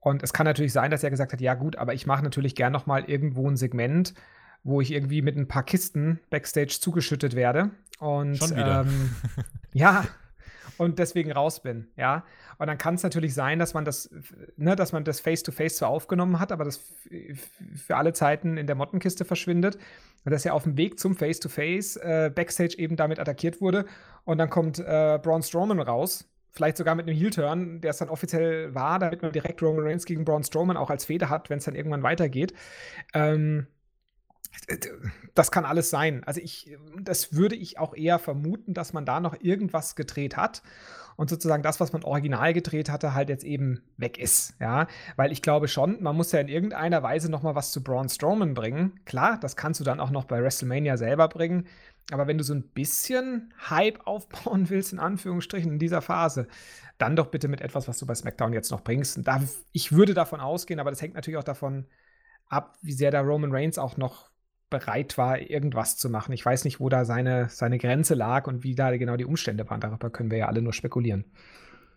und 0.01 0.23
es 0.23 0.33
kann 0.33 0.45
natürlich 0.45 0.73
sein, 0.73 0.91
dass 0.91 1.03
er 1.03 1.09
gesagt 1.09 1.31
hat, 1.31 1.41
ja 1.41 1.53
gut, 1.53 1.77
aber 1.77 1.93
ich 1.93 2.05
mache 2.05 2.23
natürlich 2.23 2.55
gern 2.55 2.73
noch 2.73 2.85
mal 2.85 3.05
irgendwo 3.05 3.49
ein 3.49 3.55
Segment, 3.55 4.13
wo 4.63 4.81
ich 4.81 4.91
irgendwie 4.91 5.21
mit 5.21 5.37
ein 5.37 5.47
paar 5.47 5.63
Kisten 5.63 6.19
backstage 6.29 6.77
zugeschüttet 6.79 7.35
werde. 7.35 7.71
Und 7.99 8.37
Schon 8.37 8.51
wieder. 8.51 8.81
Ähm, 8.81 9.15
ja, 9.73 10.05
und 10.77 10.97
deswegen 10.97 11.31
raus 11.31 11.61
bin, 11.61 11.87
ja. 11.95 12.23
Und 12.57 12.67
dann 12.67 12.77
kann 12.77 12.95
es 12.95 13.03
natürlich 13.03 13.33
sein, 13.33 13.59
dass 13.59 13.73
man 13.73 13.85
das, 13.85 14.09
ne, 14.57 14.75
dass 14.75 14.93
man 14.93 15.03
das 15.03 15.19
Face-to-Face 15.19 15.77
zwar 15.77 15.89
aufgenommen 15.89 16.39
hat, 16.39 16.51
aber 16.51 16.63
das 16.63 16.81
für 17.75 17.97
alle 17.97 18.13
Zeiten 18.13 18.57
in 18.57 18.67
der 18.67 18.75
Mottenkiste 18.75 19.25
verschwindet. 19.25 19.77
Und 20.25 20.31
dass 20.31 20.45
er 20.45 20.53
auf 20.53 20.63
dem 20.63 20.77
Weg 20.77 20.99
zum 20.99 21.15
Face-to-Face 21.15 21.97
äh, 21.97 22.31
Backstage 22.33 22.77
eben 22.77 22.95
damit 22.95 23.19
attackiert 23.19 23.61
wurde. 23.61 23.85
Und 24.25 24.37
dann 24.37 24.49
kommt 24.49 24.79
äh, 24.79 25.19
Braun 25.21 25.43
Strowman 25.43 25.79
raus, 25.79 26.29
vielleicht 26.51 26.77
sogar 26.77 26.95
mit 26.95 27.07
einem 27.07 27.17
Heel-Turn, 27.17 27.81
der 27.81 27.91
es 27.91 27.97
dann 27.97 28.09
offiziell 28.09 28.73
war, 28.73 28.99
damit 28.99 29.21
man 29.21 29.31
direkt 29.31 29.61
Roman 29.61 29.85
Reigns 29.85 30.05
gegen 30.05 30.25
Braun 30.25 30.43
Strowman 30.43 30.77
auch 30.77 30.89
als 30.89 31.05
Feder 31.05 31.29
hat, 31.29 31.49
wenn 31.49 31.59
es 31.59 31.65
dann 31.65 31.75
irgendwann 31.75 32.03
weitergeht. 32.03 32.53
Ähm, 33.13 33.67
das 35.33 35.51
kann 35.51 35.65
alles 35.65 35.89
sein. 35.89 36.23
Also 36.25 36.41
ich, 36.41 36.77
das 36.99 37.33
würde 37.33 37.55
ich 37.55 37.79
auch 37.79 37.93
eher 37.93 38.19
vermuten, 38.19 38.73
dass 38.73 38.93
man 38.93 39.05
da 39.05 39.19
noch 39.19 39.35
irgendwas 39.41 39.95
gedreht 39.95 40.37
hat 40.37 40.61
und 41.15 41.29
sozusagen 41.29 41.63
das, 41.63 41.79
was 41.79 41.93
man 41.93 42.03
original 42.03 42.53
gedreht 42.53 42.89
hatte, 42.89 43.13
halt 43.13 43.29
jetzt 43.29 43.43
eben 43.43 43.81
weg 43.97 44.17
ist. 44.17 44.55
Ja, 44.59 44.87
weil 45.15 45.31
ich 45.31 45.41
glaube 45.41 45.67
schon, 45.67 46.01
man 46.01 46.15
muss 46.15 46.31
ja 46.31 46.39
in 46.39 46.47
irgendeiner 46.47 47.03
Weise 47.03 47.29
noch 47.29 47.43
mal 47.43 47.55
was 47.55 47.71
zu 47.71 47.83
Braun 47.83 48.09
Strowman 48.09 48.53
bringen. 48.53 48.99
Klar, 49.05 49.37
das 49.39 49.55
kannst 49.55 49.79
du 49.79 49.83
dann 49.83 49.99
auch 49.99 50.09
noch 50.09 50.25
bei 50.25 50.41
WrestleMania 50.41 50.97
selber 50.97 51.27
bringen. 51.27 51.67
Aber 52.11 52.27
wenn 52.27 52.37
du 52.37 52.43
so 52.43 52.53
ein 52.53 52.63
bisschen 52.63 53.53
Hype 53.69 54.05
aufbauen 54.05 54.69
willst, 54.69 54.93
in 54.93 54.99
Anführungsstrichen, 54.99 55.73
in 55.73 55.79
dieser 55.79 56.01
Phase, 56.01 56.47
dann 56.97 57.15
doch 57.15 57.27
bitte 57.27 57.47
mit 57.47 57.61
etwas, 57.61 57.87
was 57.87 57.99
du 57.99 58.05
bei 58.05 58.15
SmackDown 58.15 58.53
jetzt 58.53 58.71
noch 58.71 58.81
bringst. 58.81 59.17
Und 59.17 59.27
da, 59.27 59.41
ich 59.71 59.91
würde 59.91 60.13
davon 60.13 60.39
ausgehen, 60.39 60.79
aber 60.79 60.89
das 60.89 61.01
hängt 61.01 61.13
natürlich 61.13 61.37
auch 61.37 61.43
davon 61.43 61.85
ab, 62.47 62.77
wie 62.81 62.93
sehr 62.93 63.11
der 63.11 63.21
Roman 63.21 63.51
Reigns 63.51 63.77
auch 63.77 63.95
noch 63.95 64.30
bereit 64.71 65.19
war, 65.19 65.39
irgendwas 65.39 65.97
zu 65.97 66.09
machen. 66.09 66.33
Ich 66.33 66.43
weiß 66.43 66.65
nicht, 66.65 66.79
wo 66.79 66.89
da 66.89 67.05
seine, 67.05 67.49
seine 67.49 67.77
Grenze 67.77 68.15
lag 68.15 68.47
und 68.47 68.63
wie 68.63 68.73
da 68.73 68.95
genau 68.97 69.17
die 69.17 69.25
Umstände 69.25 69.69
waren. 69.69 69.79
Darüber 69.79 70.09
können 70.09 70.31
wir 70.31 70.39
ja 70.39 70.47
alle 70.47 70.63
nur 70.63 70.73
spekulieren. 70.73 71.25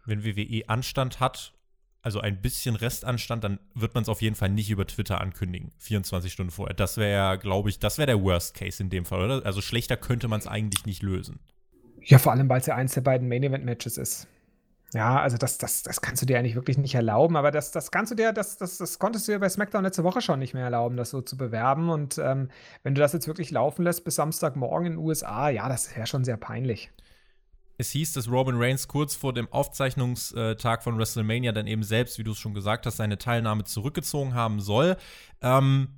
Wenn 0.04 0.24
WWE 0.24 0.68
Anstand 0.68 1.20
hat, 1.20 1.54
also 2.02 2.20
ein 2.20 2.42
bisschen 2.42 2.76
Restanstand, 2.76 3.44
dann 3.44 3.58
wird 3.74 3.94
man 3.94 4.02
es 4.02 4.10
auf 4.10 4.20
jeden 4.20 4.36
Fall 4.36 4.50
nicht 4.50 4.68
über 4.68 4.86
Twitter 4.86 5.22
ankündigen, 5.22 5.72
24 5.78 6.30
Stunden 6.30 6.52
vorher. 6.52 6.74
Das 6.74 6.98
wäre 6.98 7.12
ja, 7.12 7.36
glaube 7.36 7.70
ich, 7.70 7.78
das 7.78 7.96
wäre 7.96 8.08
der 8.08 8.22
Worst 8.22 8.54
Case 8.54 8.82
in 8.82 8.90
dem 8.90 9.06
Fall, 9.06 9.24
oder? 9.24 9.46
Also 9.46 9.62
schlechter 9.62 9.96
könnte 9.96 10.28
man 10.28 10.40
es 10.40 10.46
eigentlich 10.46 10.84
nicht 10.84 11.02
lösen. 11.02 11.40
Ja, 12.02 12.18
vor 12.18 12.32
allem, 12.32 12.46
weil 12.50 12.60
es 12.60 12.66
ja 12.66 12.74
eins 12.74 12.92
der 12.92 13.00
beiden 13.00 13.28
Main 13.28 13.42
Event 13.42 13.64
Matches 13.64 13.96
ist. 13.96 14.28
Ja, 14.94 15.20
also 15.20 15.36
das, 15.36 15.58
das, 15.58 15.82
das 15.82 16.00
kannst 16.00 16.22
du 16.22 16.26
dir 16.26 16.38
eigentlich 16.38 16.54
wirklich 16.54 16.78
nicht 16.78 16.94
erlauben, 16.94 17.36
aber 17.36 17.50
das, 17.50 17.72
das 17.72 17.90
kannst 17.90 18.12
du 18.12 18.16
dir, 18.16 18.32
das, 18.32 18.56
das, 18.58 18.78
das 18.78 19.00
konntest 19.00 19.26
du 19.26 19.32
dir 19.32 19.40
bei 19.40 19.48
SmackDown 19.48 19.82
letzte 19.82 20.04
Woche 20.04 20.20
schon 20.20 20.38
nicht 20.38 20.54
mehr 20.54 20.62
erlauben, 20.64 20.96
das 20.96 21.10
so 21.10 21.20
zu 21.20 21.36
bewerben. 21.36 21.90
Und 21.90 22.16
ähm, 22.18 22.48
wenn 22.84 22.94
du 22.94 23.00
das 23.00 23.12
jetzt 23.12 23.26
wirklich 23.26 23.50
laufen 23.50 23.82
lässt 23.82 24.04
bis 24.04 24.14
Samstagmorgen 24.14 24.86
in 24.86 24.92
den 24.92 24.98
USA, 25.04 25.48
ja, 25.48 25.68
das 25.68 25.94
wäre 25.96 26.06
schon 26.06 26.24
sehr 26.24 26.36
peinlich. 26.36 26.92
Es 27.76 27.90
hieß, 27.90 28.12
dass 28.12 28.30
Robin 28.30 28.54
Reigns 28.56 28.86
kurz 28.86 29.16
vor 29.16 29.32
dem 29.32 29.52
Aufzeichnungstag 29.52 30.84
von 30.84 30.96
WrestleMania 30.96 31.50
dann 31.50 31.66
eben 31.66 31.82
selbst, 31.82 32.18
wie 32.18 32.24
du 32.24 32.30
es 32.30 32.38
schon 32.38 32.54
gesagt 32.54 32.86
hast, 32.86 32.98
seine 32.98 33.18
Teilnahme 33.18 33.64
zurückgezogen 33.64 34.34
haben 34.34 34.60
soll. 34.60 34.96
Ähm, 35.42 35.88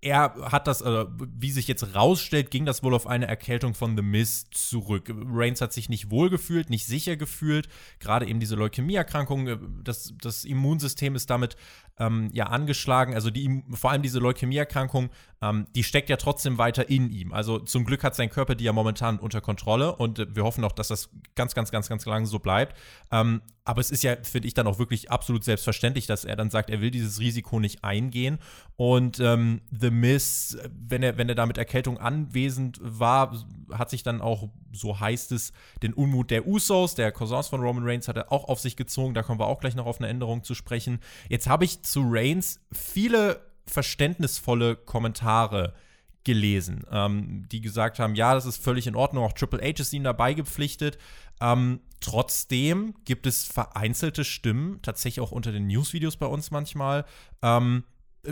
er 0.00 0.52
hat 0.52 0.66
das, 0.66 0.82
äh, 0.82 1.06
wie 1.18 1.50
sich 1.50 1.68
jetzt 1.68 1.94
rausstellt, 1.94 2.50
ging 2.50 2.66
das 2.66 2.82
wohl 2.82 2.94
auf 2.94 3.06
eine 3.06 3.26
Erkältung 3.26 3.74
von 3.74 3.96
The 3.96 4.02
Mist 4.02 4.54
zurück. 4.54 5.10
Reigns 5.10 5.60
hat 5.60 5.72
sich 5.72 5.88
nicht 5.88 6.10
wohl 6.10 6.30
gefühlt, 6.30 6.70
nicht 6.70 6.86
sicher 6.86 7.16
gefühlt. 7.16 7.68
Gerade 7.98 8.26
eben 8.26 8.38
diese 8.38 8.56
Leukämieerkrankung, 8.56 9.48
äh, 9.48 9.58
das, 9.82 10.14
das 10.20 10.44
Immunsystem 10.44 11.14
ist 11.14 11.30
damit 11.30 11.56
ähm, 11.98 12.30
ja 12.32 12.46
angeschlagen. 12.46 13.14
Also 13.14 13.30
die, 13.30 13.62
vor 13.70 13.90
allem 13.90 14.02
diese 14.02 14.18
Leukämieerkrankung, 14.18 15.10
ähm, 15.40 15.66
die 15.74 15.84
steckt 15.84 16.10
ja 16.10 16.16
trotzdem 16.16 16.58
weiter 16.58 16.88
in 16.88 17.10
ihm. 17.10 17.32
Also 17.32 17.58
zum 17.58 17.84
Glück 17.84 18.04
hat 18.04 18.14
sein 18.14 18.30
Körper 18.30 18.54
die 18.54 18.64
ja 18.64 18.72
momentan 18.72 19.18
unter 19.18 19.40
Kontrolle 19.40 19.96
und 19.96 20.34
wir 20.34 20.44
hoffen 20.44 20.64
auch, 20.64 20.72
dass 20.72 20.88
das 20.88 21.10
ganz, 21.34 21.54
ganz, 21.54 21.70
ganz, 21.70 21.88
ganz 21.88 22.04
lange 22.06 22.26
so 22.26 22.38
bleibt. 22.38 22.76
Ähm, 23.10 23.40
aber 23.66 23.80
es 23.80 23.90
ist 23.90 24.04
ja, 24.04 24.16
finde 24.22 24.46
ich, 24.46 24.54
dann 24.54 24.68
auch 24.68 24.78
wirklich 24.78 25.10
absolut 25.10 25.42
selbstverständlich, 25.42 26.06
dass 26.06 26.24
er 26.24 26.36
dann 26.36 26.50
sagt, 26.50 26.70
er 26.70 26.80
will 26.80 26.92
dieses 26.92 27.18
Risiko 27.18 27.58
nicht 27.58 27.82
eingehen. 27.82 28.38
Und 28.76 29.18
ähm, 29.18 29.60
The 29.76 29.90
Miss, 29.90 30.56
wenn 30.70 31.02
er, 31.02 31.18
wenn 31.18 31.28
er 31.28 31.34
da 31.34 31.46
mit 31.46 31.58
Erkältung 31.58 31.98
anwesend 31.98 32.78
war, 32.80 33.36
hat 33.72 33.90
sich 33.90 34.04
dann 34.04 34.20
auch, 34.20 34.48
so 34.72 35.00
heißt 35.00 35.32
es, 35.32 35.52
den 35.82 35.94
Unmut 35.94 36.30
der 36.30 36.46
Usos, 36.46 36.94
der 36.94 37.10
Cousins 37.10 37.48
von 37.48 37.60
Roman 37.60 37.84
Reigns, 37.84 38.06
hat 38.06 38.16
er 38.16 38.30
auch 38.30 38.44
auf 38.44 38.60
sich 38.60 38.76
gezogen. 38.76 39.14
Da 39.14 39.24
kommen 39.24 39.40
wir 39.40 39.46
auch 39.46 39.58
gleich 39.58 39.74
noch 39.74 39.86
auf 39.86 39.98
eine 39.98 40.08
Änderung 40.08 40.44
zu 40.44 40.54
sprechen. 40.54 41.00
Jetzt 41.28 41.48
habe 41.48 41.64
ich 41.64 41.82
zu 41.82 42.04
Reigns 42.06 42.60
viele 42.72 43.40
verständnisvolle 43.66 44.76
Kommentare 44.76 45.74
gelesen, 46.22 46.84
ähm, 46.90 47.46
die 47.50 47.60
gesagt 47.60 47.98
haben, 47.98 48.14
ja, 48.14 48.34
das 48.34 48.46
ist 48.46 48.62
völlig 48.62 48.86
in 48.86 48.94
Ordnung, 48.96 49.24
auch 49.24 49.32
Triple 49.32 49.60
H 49.60 49.80
ist 49.80 49.92
ihm 49.92 50.04
dabei 50.04 50.34
gepflichtet. 50.34 50.98
Ähm, 51.40 51.80
trotzdem 52.00 52.94
gibt 53.04 53.26
es 53.26 53.44
vereinzelte 53.44 54.24
Stimmen, 54.24 54.80
tatsächlich 54.82 55.20
auch 55.24 55.32
unter 55.32 55.52
den 55.52 55.66
Newsvideos 55.66 56.16
bei 56.16 56.26
uns 56.26 56.50
manchmal, 56.50 57.04
ähm, 57.42 57.84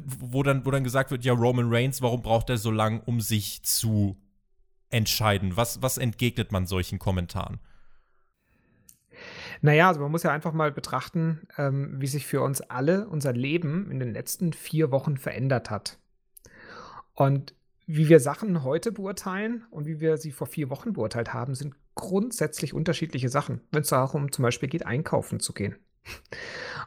wo, 0.05 0.43
dann, 0.43 0.67
wo 0.67 0.71
dann 0.71 0.85
gesagt 0.85 1.11
wird, 1.11 1.25
ja, 1.25 1.33
Roman 1.33 1.73
Reigns, 1.73 2.03
warum 2.03 2.23
braucht 2.23 2.51
er 2.51 2.59
so 2.59 2.71
lange, 2.71 3.01
um 3.03 3.21
sich 3.21 3.63
zu 3.63 4.17
entscheiden? 4.91 5.57
Was, 5.57 5.83
was 5.83 5.99
entgegnet 5.99 6.53
man 6.53 6.67
solchen 6.67 6.99
Kommentaren? 6.99 7.61
Naja, 9.61 9.89
also 9.89 10.01
man 10.01 10.11
muss 10.11 10.25
ja 10.25 10.33
einfach 10.33 10.53
mal 10.53 10.73
betrachten, 10.73 11.47
ähm, 11.57 12.01
wie 12.01 12.07
sich 12.07 12.27
für 12.27 12.43
uns 12.43 12.61
alle 12.61 13.09
unser 13.09 13.33
Leben 13.33 13.91
in 13.91 13.99
den 13.99 14.13
letzten 14.13 14.53
vier 14.53 14.91
Wochen 14.91 15.17
verändert 15.17 15.71
hat. 15.71 15.99
Und 17.15 17.55
wie 17.87 18.09
wir 18.09 18.21
Sachen 18.21 18.63
heute 18.63 18.93
beurteilen 18.93 19.65
und 19.71 19.87
wie 19.87 20.01
wir 20.01 20.17
sie 20.17 20.33
vor 20.33 20.47
vier 20.47 20.71
Wochen 20.71 20.95
beurteilt 20.95 21.33
haben, 21.33 21.55
sind 21.55 21.75
grundsätzlich 21.95 22.75
unterschiedliche 22.75 23.29
Sachen, 23.29 23.61
wenn 23.71 23.83
es 23.83 23.89
darum 23.89 24.33
zum 24.33 24.43
Beispiel 24.43 24.69
geht, 24.69 24.87
einkaufen 24.87 25.41
zu 25.41 25.53
gehen. 25.53 25.77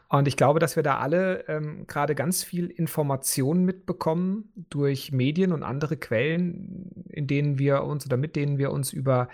Und 0.10 0.28
ich 0.28 0.38
glaube, 0.38 0.60
dass 0.60 0.76
wir 0.76 0.84
da 0.84 1.00
alle 1.00 1.46
ähm, 1.48 1.86
gerade 1.88 2.16
ganz 2.16 2.44
viel 2.44 2.68
Informationen 2.68 3.66
mitbekommen 3.66 4.52
durch 4.70 5.12
Medien 5.12 5.52
und 5.52 5.64
andere 5.64 5.98
Quellen, 5.98 7.04
in 7.10 7.28
denen 7.28 7.60
wir 7.60 7.84
uns 7.84 8.06
oder 8.06 8.18
mit 8.18 8.36
denen 8.36 8.58
wir 8.58 8.72
uns 8.72 8.94
über 8.94 9.28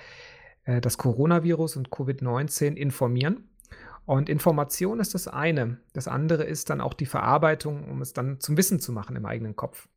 äh, 0.64 0.82
das 0.82 0.98
Coronavirus 0.98 1.76
und 1.78 1.90
Covid-19 1.90 2.76
informieren. 2.76 3.50
Und 4.06 4.30
Information 4.30 5.00
ist 5.00 5.14
das 5.14 5.28
eine. 5.28 5.78
Das 5.94 6.08
andere 6.08 6.44
ist 6.44 6.70
dann 6.70 6.82
auch 6.82 6.94
die 6.94 7.06
Verarbeitung, 7.06 7.90
um 7.90 8.02
es 8.02 8.14
dann 8.14 8.40
zum 8.40 8.58
Wissen 8.58 8.80
zu 8.80 8.92
machen 8.92 9.16
im 9.16 9.26
eigenen 9.26 9.56
Kopf. 9.56 9.88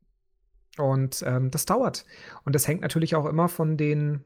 Und 0.78 1.24
ähm, 1.26 1.50
das 1.50 1.64
dauert. 1.64 2.04
Und 2.44 2.54
das 2.54 2.68
hängt 2.68 2.82
natürlich 2.82 3.16
auch 3.16 3.26
immer 3.26 3.48
von 3.48 3.76
den 3.76 4.24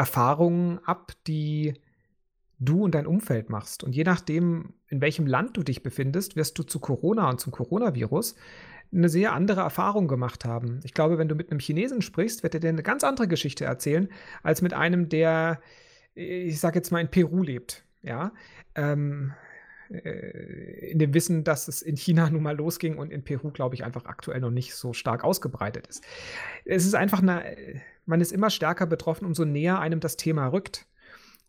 Erfahrungen 0.00 0.78
ab, 0.86 1.12
die 1.26 1.74
du 2.58 2.84
und 2.84 2.94
dein 2.94 3.06
Umfeld 3.06 3.50
machst. 3.50 3.84
Und 3.84 3.94
je 3.94 4.02
nachdem, 4.02 4.72
in 4.88 5.02
welchem 5.02 5.26
Land 5.26 5.58
du 5.58 5.62
dich 5.62 5.82
befindest, 5.82 6.36
wirst 6.36 6.58
du 6.58 6.62
zu 6.62 6.80
Corona 6.80 7.28
und 7.28 7.38
zum 7.38 7.52
Coronavirus 7.52 8.34
eine 8.92 9.10
sehr 9.10 9.34
andere 9.34 9.60
Erfahrung 9.60 10.08
gemacht 10.08 10.46
haben. 10.46 10.80
Ich 10.84 10.94
glaube, 10.94 11.18
wenn 11.18 11.28
du 11.28 11.34
mit 11.34 11.50
einem 11.50 11.60
Chinesen 11.60 12.00
sprichst, 12.00 12.42
wird 12.42 12.54
er 12.54 12.60
dir 12.60 12.70
eine 12.70 12.82
ganz 12.82 13.04
andere 13.04 13.28
Geschichte 13.28 13.66
erzählen, 13.66 14.08
als 14.42 14.62
mit 14.62 14.72
einem, 14.72 15.10
der, 15.10 15.60
ich 16.14 16.58
sage 16.58 16.78
jetzt 16.78 16.90
mal, 16.92 17.00
in 17.00 17.10
Peru 17.10 17.42
lebt. 17.42 17.84
Ja, 18.02 18.32
ähm, 18.74 19.34
äh, 19.34 19.49
in 19.90 21.00
dem 21.00 21.14
Wissen, 21.14 21.42
dass 21.42 21.66
es 21.66 21.82
in 21.82 21.96
China 21.96 22.30
nun 22.30 22.44
mal 22.44 22.56
losging 22.56 22.96
und 22.96 23.10
in 23.10 23.24
Peru, 23.24 23.50
glaube 23.50 23.74
ich, 23.74 23.84
einfach 23.84 24.04
aktuell 24.04 24.40
noch 24.40 24.50
nicht 24.50 24.74
so 24.74 24.92
stark 24.92 25.24
ausgebreitet 25.24 25.88
ist. 25.88 26.04
Es 26.64 26.86
ist 26.86 26.94
einfach 26.94 27.20
eine, 27.20 27.42
man 28.06 28.20
ist 28.20 28.32
immer 28.32 28.50
stärker 28.50 28.86
betroffen, 28.86 29.26
umso 29.26 29.44
näher 29.44 29.80
einem 29.80 29.98
das 30.00 30.16
Thema 30.16 30.46
rückt. 30.48 30.86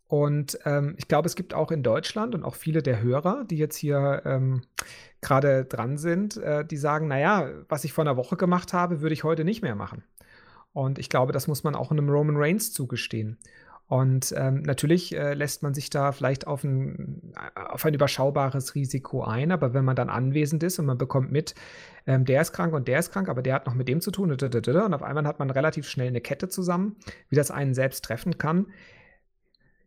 Und 0.08 0.58
ähm, 0.66 0.94
ich 0.98 1.08
glaube, 1.08 1.26
es 1.26 1.36
gibt 1.36 1.54
auch 1.54 1.70
in 1.70 1.82
Deutschland 1.82 2.34
und 2.34 2.42
auch 2.42 2.54
viele 2.54 2.82
der 2.82 3.00
Hörer, 3.00 3.44
die 3.44 3.56
jetzt 3.56 3.76
hier 3.76 4.22
ähm, 4.26 4.62
gerade 5.22 5.64
dran 5.64 5.96
sind, 5.96 6.36
äh, 6.36 6.66
die 6.66 6.76
sagen, 6.76 7.08
naja, 7.08 7.48
was 7.68 7.84
ich 7.84 7.92
vor 7.94 8.04
einer 8.04 8.16
Woche 8.16 8.36
gemacht 8.36 8.72
habe, 8.74 9.00
würde 9.00 9.14
ich 9.14 9.24
heute 9.24 9.44
nicht 9.44 9.62
mehr 9.62 9.74
machen. 9.74 10.04
Und 10.74 10.98
ich 10.98 11.08
glaube, 11.08 11.32
das 11.32 11.48
muss 11.48 11.64
man 11.64 11.74
auch 11.74 11.90
einem 11.90 12.08
Roman 12.08 12.36
Reigns 12.36 12.72
zugestehen. 12.72 13.38
Und 13.92 14.32
ähm, 14.38 14.62
natürlich 14.62 15.14
äh, 15.14 15.34
lässt 15.34 15.62
man 15.62 15.74
sich 15.74 15.90
da 15.90 16.12
vielleicht 16.12 16.46
auf 16.46 16.64
ein, 16.64 17.34
auf 17.54 17.84
ein 17.84 17.92
überschaubares 17.92 18.74
Risiko 18.74 19.22
ein, 19.22 19.52
aber 19.52 19.74
wenn 19.74 19.84
man 19.84 19.96
dann 19.96 20.08
anwesend 20.08 20.62
ist 20.62 20.78
und 20.78 20.86
man 20.86 20.96
bekommt 20.96 21.30
mit, 21.30 21.54
ähm, 22.06 22.24
der 22.24 22.40
ist 22.40 22.54
krank 22.54 22.72
und 22.72 22.88
der 22.88 23.00
ist 23.00 23.12
krank, 23.12 23.28
aber 23.28 23.42
der 23.42 23.52
hat 23.52 23.66
noch 23.66 23.74
mit 23.74 23.88
dem 23.88 24.00
zu 24.00 24.10
tun 24.10 24.32
und, 24.32 24.42
auf 24.42 25.02
einmal 25.02 25.26
hat 25.26 25.38
man 25.38 25.50
relativ 25.50 25.86
schnell 25.86 26.08
eine 26.08 26.22
Kette 26.22 26.48
zusammen, 26.48 26.96
wie 27.28 27.36
das 27.36 27.50
einen 27.50 27.74
selbst 27.74 28.02
treffen 28.02 28.38
kann, 28.38 28.68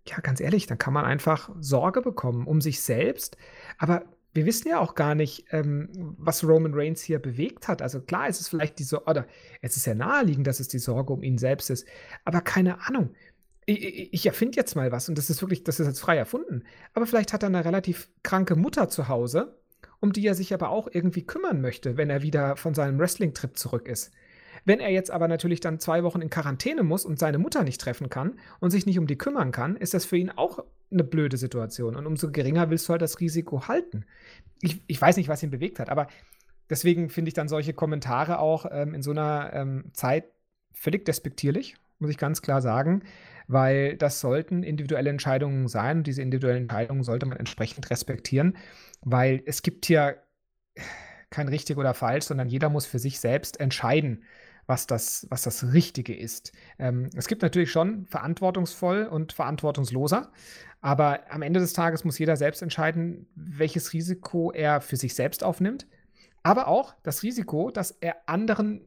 ja, 0.08 0.20
ganz 0.20 0.40
ehrlich, 0.40 0.68
dann 0.68 0.78
kann 0.78 0.94
man 0.94 1.06
einfach 1.06 1.50
Sorge 1.60 2.04
bekommen 2.04 2.46
um 2.46 2.62
sich 2.62 2.82
selbst. 2.82 3.38
Aber 3.80 4.04
wir 4.36 4.46
wissen 4.46 4.68
ja 4.68 4.80
auch 4.80 4.96
gar 4.96 5.16
nicht, 5.16 5.46
ähm, 5.52 5.90
was 6.20 6.44
Roman 6.44 6.74
Reigns 6.76 7.02
hier 7.02 7.20
bewegt 7.20 7.70
hat. 7.70 7.82
Also 7.82 8.02
klar, 8.02 8.28
es 8.28 8.42
ist 8.42 8.50
vielleicht 8.50 8.78
die 8.78 8.84
Sorge, 8.84 9.10
oder 9.10 9.28
es 9.62 9.78
ist 9.78 9.88
ja 9.88 9.96
naheliegend, 9.96 10.46
dass 10.46 10.60
es 10.60 10.68
die 10.68 10.78
Sorge 10.78 11.14
um 11.14 11.24
ihn 11.24 11.38
selbst 11.38 11.70
ist. 11.70 11.88
Aber 12.26 12.42
keine 12.42 12.86
Ahnung. 12.86 13.16
Ich, 13.66 14.14
ich 14.14 14.26
erfinde 14.26 14.56
jetzt 14.58 14.76
mal 14.76 14.92
was 14.92 15.10
und 15.10 15.18
das 15.18 15.30
ist 15.30 15.42
wirklich, 15.42 15.64
das 15.64 15.80
ist 15.80 15.88
jetzt 15.88 16.00
frei 16.00 16.18
erfunden. 16.18 16.64
Aber 16.94 17.06
vielleicht 17.06 17.34
hat 17.34 17.44
er 17.44 17.48
eine 17.48 17.66
relativ 17.66 18.10
kranke 18.24 18.56
Mutter 18.56 18.90
zu 18.90 19.08
Hause, 19.08 19.58
um 20.00 20.14
die 20.14 20.26
er 20.28 20.36
sich 20.36 20.54
aber 20.54 20.70
auch 20.70 20.88
irgendwie 20.92 21.26
kümmern 21.26 21.62
möchte, 21.62 21.98
wenn 21.98 22.10
er 22.10 22.22
wieder 22.22 22.58
von 22.58 22.74
seinem 22.74 23.00
Wrestling-Trip 23.00 23.58
zurück 23.58 23.88
ist. 23.88 24.12
Wenn 24.66 24.80
er 24.80 24.90
jetzt 24.90 25.12
aber 25.12 25.28
natürlich 25.28 25.60
dann 25.60 25.80
zwei 25.80 26.04
Wochen 26.04 26.22
in 26.22 26.30
Quarantäne 26.30 26.84
muss 26.84 27.06
und 27.06 27.20
seine 27.20 27.38
Mutter 27.38 27.64
nicht 27.64 27.80
treffen 27.80 28.10
kann 28.10 28.40
und 28.60 28.72
sich 28.72 28.86
nicht 28.86 28.98
um 28.98 29.08
die 29.08 29.18
kümmern 29.18 29.52
kann, 29.52 29.76
ist 29.76 29.94
das 29.94 30.06
für 30.06 30.18
ihn 30.18 30.32
auch 30.32 30.60
eine 30.92 31.04
blöde 31.04 31.38
Situation. 31.38 31.96
Und 31.96 32.08
umso 32.08 32.32
geringer 32.32 32.70
willst 32.70 32.88
du 32.88 32.92
halt 32.92 33.02
das 33.02 33.20
Risiko 33.20 33.68
halten. 33.68 34.06
Ich, 34.62 34.82
ich 34.88 35.00
weiß 35.00 35.18
nicht, 35.18 35.30
was 35.30 35.44
ihn 35.44 35.52
bewegt 35.52 35.80
hat, 35.80 35.90
aber 35.90 36.08
deswegen 36.70 37.10
finde 37.10 37.30
ich 37.30 37.36
dann 37.36 37.48
solche 37.48 37.74
Kommentare 37.74 38.40
auch 38.40 38.66
ähm, 38.72 38.94
in 38.94 39.04
so 39.04 39.12
einer 39.12 39.52
ähm, 39.54 39.86
Zeit 39.94 40.26
völlig 40.72 41.06
despektierlich, 41.06 41.76
muss 42.00 42.10
ich 42.10 42.18
ganz 42.18 42.42
klar 42.42 42.62
sagen, 42.62 43.04
weil 43.48 43.98
das 43.98 44.20
sollten 44.20 44.64
individuelle 44.64 45.10
Entscheidungen 45.10 45.68
sein 45.68 45.98
und 45.98 46.08
diese 46.08 46.22
individuellen 46.22 46.64
Entscheidungen 46.64 47.04
sollte 47.04 47.26
man 47.26 47.38
entsprechend 47.38 47.90
respektieren, 47.90 48.58
weil 49.02 49.42
es 49.46 49.62
gibt 49.62 49.86
hier 49.86 50.18
kein 51.30 51.48
richtig 51.48 51.78
oder 51.78 51.94
falsch, 51.94 52.26
sondern 52.26 52.48
jeder 52.48 52.70
muss 52.70 52.86
für 52.86 53.00
sich 53.00 53.20
selbst 53.20 53.60
entscheiden, 53.60 54.24
was 54.68 54.88
das, 54.88 55.28
was 55.30 55.44
das 55.44 55.74
Richtige 55.74 56.16
ist. 56.16 56.54
Ähm, 56.80 57.10
es 57.16 57.28
gibt 57.28 57.42
natürlich 57.42 57.72
schon 57.72 58.06
verantwortungsvoll 58.06 59.06
und 59.06 59.34
verantwortungsloser, 59.34 60.32
aber 60.82 61.32
am 61.32 61.42
Ende 61.42 61.60
des 61.60 61.74
Tages 61.74 62.04
muss 62.04 62.20
jeder 62.20 62.36
selbst 62.36 62.62
entscheiden, 62.62 63.28
welches 63.36 63.94
Risiko 63.94 64.52
er 64.52 64.82
für 64.82 64.98
sich 64.98 65.14
selbst 65.14 65.44
aufnimmt, 65.44 65.88
aber 66.44 66.68
auch 66.68 66.96
das 67.04 67.24
Risiko, 67.24 67.72
dass 67.72 67.92
er 67.92 68.18
anderen 68.28 68.82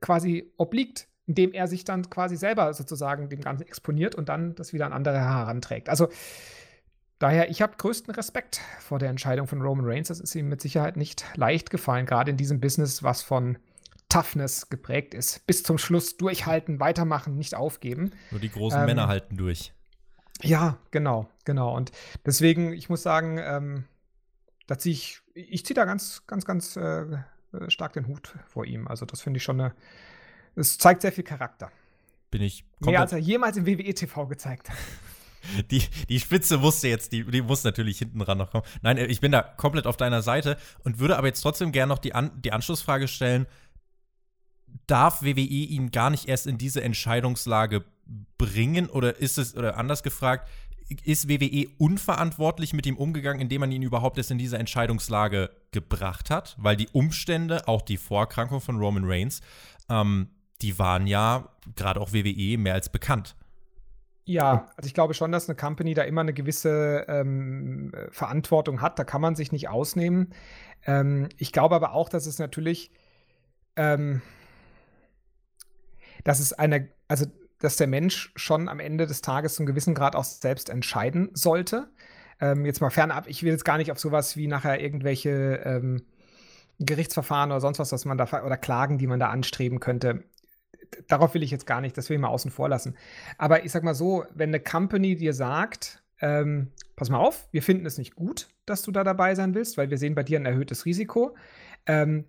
quasi 0.00 0.52
obliegt, 0.56 1.08
indem 1.32 1.54
er 1.54 1.66
sich 1.66 1.84
dann 1.84 2.10
quasi 2.10 2.36
selber 2.36 2.74
sozusagen 2.74 3.30
dem 3.30 3.40
Ganzen 3.40 3.66
exponiert 3.66 4.14
und 4.14 4.28
dann 4.28 4.54
das 4.54 4.74
wieder 4.74 4.84
an 4.84 4.92
andere 4.92 5.18
heranträgt. 5.18 5.88
Also 5.88 6.08
daher, 7.18 7.48
ich 7.48 7.62
habe 7.62 7.74
größten 7.78 8.14
Respekt 8.14 8.60
vor 8.80 8.98
der 8.98 9.08
Entscheidung 9.08 9.46
von 9.46 9.62
Roman 9.62 9.86
Reigns. 9.86 10.08
Das 10.08 10.20
ist 10.20 10.34
ihm 10.34 10.50
mit 10.50 10.60
Sicherheit 10.60 10.98
nicht 10.98 11.24
leicht 11.34 11.70
gefallen, 11.70 12.04
gerade 12.04 12.30
in 12.30 12.36
diesem 12.36 12.60
Business, 12.60 13.02
was 13.02 13.22
von 13.22 13.56
Toughness 14.10 14.68
geprägt 14.68 15.14
ist. 15.14 15.46
Bis 15.46 15.62
zum 15.62 15.78
Schluss 15.78 16.18
durchhalten, 16.18 16.80
weitermachen, 16.80 17.38
nicht 17.38 17.54
aufgeben. 17.54 18.10
Nur 18.30 18.40
die 18.40 18.50
großen 18.50 18.80
ähm, 18.80 18.86
Männer 18.86 19.08
halten 19.08 19.38
durch. 19.38 19.72
Ja, 20.42 20.76
genau, 20.90 21.30
genau. 21.46 21.74
Und 21.74 21.92
deswegen, 22.26 22.74
ich 22.74 22.90
muss 22.90 23.02
sagen, 23.02 23.38
ähm, 23.38 23.84
da 24.66 24.76
ziehe 24.76 24.92
ich, 24.92 25.22
ich 25.32 25.64
ziehe 25.64 25.74
da 25.74 25.86
ganz, 25.86 26.26
ganz, 26.26 26.44
ganz 26.44 26.76
äh, 26.76 27.06
stark 27.68 27.94
den 27.94 28.06
Hut 28.06 28.34
vor 28.48 28.66
ihm. 28.66 28.86
Also, 28.86 29.06
das 29.06 29.22
finde 29.22 29.38
ich 29.38 29.44
schon 29.44 29.62
eine, 29.62 29.72
es 30.56 30.78
zeigt 30.78 31.02
sehr 31.02 31.12
viel 31.12 31.24
Charakter. 31.24 31.70
Bin 32.30 32.42
ich 32.42 32.64
Mehr 32.80 33.00
als 33.00 33.12
er 33.12 33.18
jemals 33.18 33.56
im 33.56 33.66
WWE 33.66 33.94
TV 33.94 34.26
gezeigt 34.26 34.70
hat. 34.70 34.76
Die, 35.72 35.82
die 36.08 36.20
Spitze 36.20 36.56
musste 36.56 36.86
jetzt, 36.86 37.10
die, 37.10 37.24
die 37.24 37.42
muss 37.42 37.64
natürlich 37.64 37.98
hinten 37.98 38.20
dran 38.20 38.38
noch 38.38 38.52
kommen. 38.52 38.62
Nein, 38.82 38.96
ich 38.96 39.20
bin 39.20 39.32
da 39.32 39.42
komplett 39.42 39.88
auf 39.88 39.96
deiner 39.96 40.22
Seite 40.22 40.56
und 40.84 41.00
würde 41.00 41.18
aber 41.18 41.26
jetzt 41.26 41.40
trotzdem 41.40 41.72
gerne 41.72 41.88
noch 41.88 41.98
die, 41.98 42.14
An 42.14 42.30
die 42.40 42.52
Anschlussfrage 42.52 43.08
stellen 43.08 43.48
darf 44.86 45.22
WWE 45.22 45.40
ihn 45.40 45.90
gar 45.90 46.10
nicht 46.10 46.28
erst 46.28 46.46
in 46.46 46.58
diese 46.58 46.82
Entscheidungslage 46.82 47.84
bringen? 48.38 48.88
Oder 48.88 49.16
ist 49.18 49.38
es, 49.38 49.56
oder 49.56 49.76
anders 49.76 50.02
gefragt, 50.02 50.48
ist 51.04 51.28
WWE 51.28 51.68
unverantwortlich 51.78 52.72
mit 52.72 52.86
ihm 52.86 52.96
umgegangen, 52.96 53.40
indem 53.40 53.60
man 53.60 53.72
ihn 53.72 53.82
überhaupt 53.82 54.18
erst 54.18 54.30
in 54.30 54.38
diese 54.38 54.58
Entscheidungslage 54.58 55.50
gebracht 55.70 56.30
hat? 56.30 56.56
Weil 56.58 56.76
die 56.76 56.88
Umstände, 56.92 57.68
auch 57.68 57.82
die 57.82 57.96
Vorerkrankung 57.96 58.60
von 58.60 58.78
Roman 58.78 59.04
Reigns, 59.04 59.40
ähm, 59.88 60.28
die 60.62 60.78
waren 60.78 61.06
ja 61.06 61.48
gerade 61.76 62.00
auch 62.00 62.12
WWE 62.12 62.58
mehr 62.58 62.74
als 62.74 62.88
bekannt. 62.88 63.36
Ja, 64.24 64.68
also 64.76 64.86
ich 64.86 64.94
glaube 64.94 65.14
schon, 65.14 65.32
dass 65.32 65.48
eine 65.48 65.56
Company 65.56 65.94
da 65.94 66.02
immer 66.02 66.20
eine 66.20 66.32
gewisse 66.32 67.04
ähm, 67.08 67.92
Verantwortung 68.10 68.80
hat. 68.80 68.98
Da 68.98 69.04
kann 69.04 69.20
man 69.20 69.34
sich 69.34 69.50
nicht 69.50 69.68
ausnehmen. 69.68 70.32
Ähm, 70.86 71.28
ich 71.38 71.52
glaube 71.52 71.74
aber 71.74 71.92
auch, 71.92 72.08
dass 72.08 72.26
es 72.26 72.38
natürlich, 72.38 72.92
ähm, 73.74 74.22
dass 76.22 76.38
es 76.38 76.52
eine, 76.52 76.88
also 77.08 77.26
dass 77.58 77.76
der 77.76 77.88
Mensch 77.88 78.32
schon 78.36 78.68
am 78.68 78.78
Ende 78.78 79.06
des 79.06 79.22
Tages 79.22 79.54
zum 79.54 79.66
gewissen 79.66 79.94
Grad 79.94 80.14
auch 80.14 80.24
selbst 80.24 80.70
entscheiden 80.70 81.30
sollte. 81.34 81.90
Ähm, 82.40 82.64
jetzt 82.64 82.80
mal 82.80 82.90
fernab, 82.90 83.26
ich 83.26 83.42
will 83.42 83.50
jetzt 83.50 83.64
gar 83.64 83.76
nicht 83.78 83.90
auf 83.90 83.98
sowas 83.98 84.36
wie 84.36 84.46
nachher 84.46 84.80
irgendwelche 84.80 85.62
ähm, 85.64 86.02
Gerichtsverfahren 86.78 87.50
oder 87.50 87.60
sonst 87.60 87.80
was, 87.80 87.92
was 87.92 88.04
man 88.04 88.18
da 88.18 88.44
oder 88.44 88.56
Klagen, 88.56 88.98
die 88.98 89.06
man 89.06 89.20
da 89.20 89.30
anstreben 89.30 89.80
könnte 89.80 90.24
darauf 91.08 91.34
will 91.34 91.42
ich 91.42 91.50
jetzt 91.50 91.66
gar 91.66 91.80
nicht, 91.80 91.96
das 91.96 92.08
will 92.08 92.16
ich 92.16 92.20
mal 92.20 92.28
außen 92.28 92.50
vor 92.50 92.68
lassen. 92.68 92.96
Aber 93.38 93.64
ich 93.64 93.72
sag 93.72 93.82
mal 93.82 93.94
so, 93.94 94.24
wenn 94.34 94.50
eine 94.50 94.60
Company 94.60 95.16
dir 95.16 95.34
sagt, 95.34 96.02
ähm, 96.20 96.68
pass 96.96 97.10
mal 97.10 97.18
auf, 97.18 97.48
wir 97.50 97.62
finden 97.62 97.86
es 97.86 97.98
nicht 97.98 98.14
gut, 98.14 98.48
dass 98.66 98.82
du 98.82 98.92
da 98.92 99.04
dabei 99.04 99.34
sein 99.34 99.54
willst, 99.54 99.76
weil 99.76 99.90
wir 99.90 99.98
sehen 99.98 100.14
bei 100.14 100.22
dir 100.22 100.38
ein 100.38 100.46
erhöhtes 100.46 100.86
Risiko. 100.86 101.36
Ähm, 101.86 102.26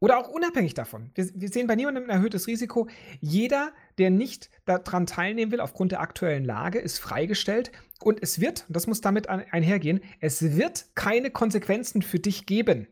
oder 0.00 0.16
auch 0.16 0.28
unabhängig 0.28 0.72
davon. 0.72 1.10
Wir, 1.14 1.28
wir, 1.34 1.50
sehen 1.50 1.66
bei 1.66 1.76
niemandem 1.76 2.04
ein 2.04 2.10
erhöhtes 2.10 2.46
Risiko. 2.46 2.88
Jeder, 3.20 3.72
der 3.98 4.08
nicht 4.08 4.48
daran 4.64 5.04
teilnehmen 5.04 5.52
will, 5.52 5.60
aufgrund 5.60 5.92
der 5.92 6.00
aktuellen 6.00 6.44
Lage, 6.44 6.78
ist 6.78 6.98
freigestellt. 6.98 7.70
Und 8.02 8.22
es 8.22 8.40
wird, 8.40 8.64
und 8.68 8.76
das 8.76 8.86
muss 8.86 9.02
damit 9.02 9.28
einhergehen, 9.28 10.00
es 10.20 10.56
wird 10.56 10.86
keine 10.94 11.30
Konsequenzen 11.30 12.00
für 12.00 12.18
dich 12.18 12.46
geben. 12.46 12.88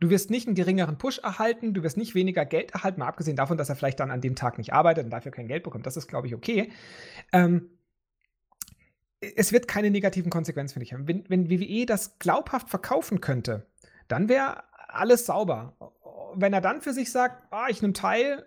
Du 0.00 0.10
wirst 0.10 0.30
nicht 0.30 0.46
einen 0.46 0.56
geringeren 0.56 0.98
Push 0.98 1.18
erhalten, 1.18 1.72
du 1.72 1.82
wirst 1.82 1.96
nicht 1.96 2.14
weniger 2.14 2.44
Geld 2.44 2.72
erhalten, 2.72 3.00
mal 3.00 3.06
abgesehen 3.06 3.36
davon, 3.36 3.56
dass 3.56 3.68
er 3.68 3.76
vielleicht 3.76 4.00
dann 4.00 4.10
an 4.10 4.20
dem 4.20 4.34
Tag 4.34 4.58
nicht 4.58 4.72
arbeitet 4.72 5.04
und 5.04 5.10
dafür 5.10 5.32
kein 5.32 5.46
Geld 5.46 5.62
bekommt. 5.62 5.86
Das 5.86 5.96
ist, 5.96 6.08
glaube 6.08 6.26
ich, 6.26 6.34
okay. 6.34 6.72
Ähm, 7.32 7.70
es 9.36 9.52
wird 9.52 9.68
keine 9.68 9.90
negativen 9.90 10.30
Konsequenzen 10.30 10.74
für 10.74 10.80
dich 10.80 10.92
haben. 10.92 11.08
Wenn, 11.08 11.24
wenn 11.28 11.50
WWE 11.50 11.86
das 11.86 12.18
glaubhaft 12.18 12.68
verkaufen 12.68 13.20
könnte, 13.20 13.66
dann 14.08 14.28
wäre 14.28 14.64
alles 14.88 15.26
sauber. 15.26 15.76
Wenn 16.34 16.52
er 16.52 16.60
dann 16.60 16.80
für 16.80 16.92
sich 16.92 17.10
sagt, 17.10 17.52
ah, 17.52 17.68
ich 17.68 17.80
nehme 17.80 17.94
teil, 17.94 18.44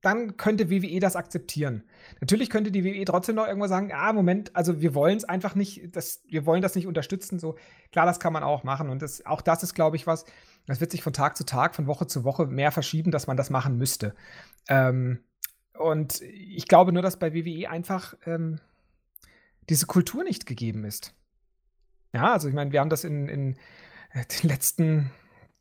dann 0.00 0.36
könnte 0.36 0.70
WWE 0.70 1.00
das 1.00 1.16
akzeptieren. 1.16 1.82
Natürlich 2.20 2.50
könnte 2.50 2.70
die 2.70 2.84
WWE 2.84 3.04
trotzdem 3.04 3.34
noch 3.34 3.46
irgendwo 3.46 3.66
sagen, 3.66 3.90
ah, 3.92 4.12
Moment, 4.12 4.54
also 4.54 4.80
wir 4.80 4.94
wollen 4.94 5.16
es 5.16 5.24
einfach 5.24 5.54
nicht, 5.54 5.96
das, 5.96 6.22
wir 6.28 6.46
wollen 6.46 6.62
das 6.62 6.76
nicht 6.76 6.86
unterstützen. 6.86 7.38
So, 7.38 7.56
klar, 7.90 8.06
das 8.06 8.20
kann 8.20 8.32
man 8.32 8.44
auch 8.44 8.62
machen. 8.62 8.90
Und 8.90 9.02
das, 9.02 9.26
auch 9.26 9.40
das 9.40 9.62
ist, 9.62 9.74
glaube 9.74 9.96
ich, 9.96 10.06
was, 10.06 10.24
das 10.68 10.80
wird 10.80 10.92
sich 10.92 11.02
von 11.02 11.12
Tag 11.12 11.36
zu 11.36 11.44
Tag, 11.44 11.74
von 11.74 11.86
Woche 11.86 12.06
zu 12.06 12.24
Woche 12.24 12.46
mehr 12.46 12.70
verschieben, 12.70 13.10
dass 13.10 13.26
man 13.26 13.36
das 13.36 13.50
machen 13.50 13.78
müsste. 13.78 14.14
Ähm, 14.68 15.20
und 15.72 16.20
ich 16.20 16.68
glaube 16.68 16.92
nur, 16.92 17.02
dass 17.02 17.18
bei 17.18 17.34
WWE 17.34 17.70
einfach 17.70 18.14
ähm, 18.26 18.60
diese 19.68 19.86
Kultur 19.86 20.24
nicht 20.24 20.46
gegeben 20.46 20.84
ist. 20.84 21.14
Ja, 22.12 22.32
also 22.32 22.48
ich 22.48 22.54
meine, 22.54 22.72
wir 22.72 22.80
haben 22.80 22.90
das 22.90 23.04
in, 23.04 23.28
in 23.28 23.56
den 24.14 24.48
letzten 24.48 25.10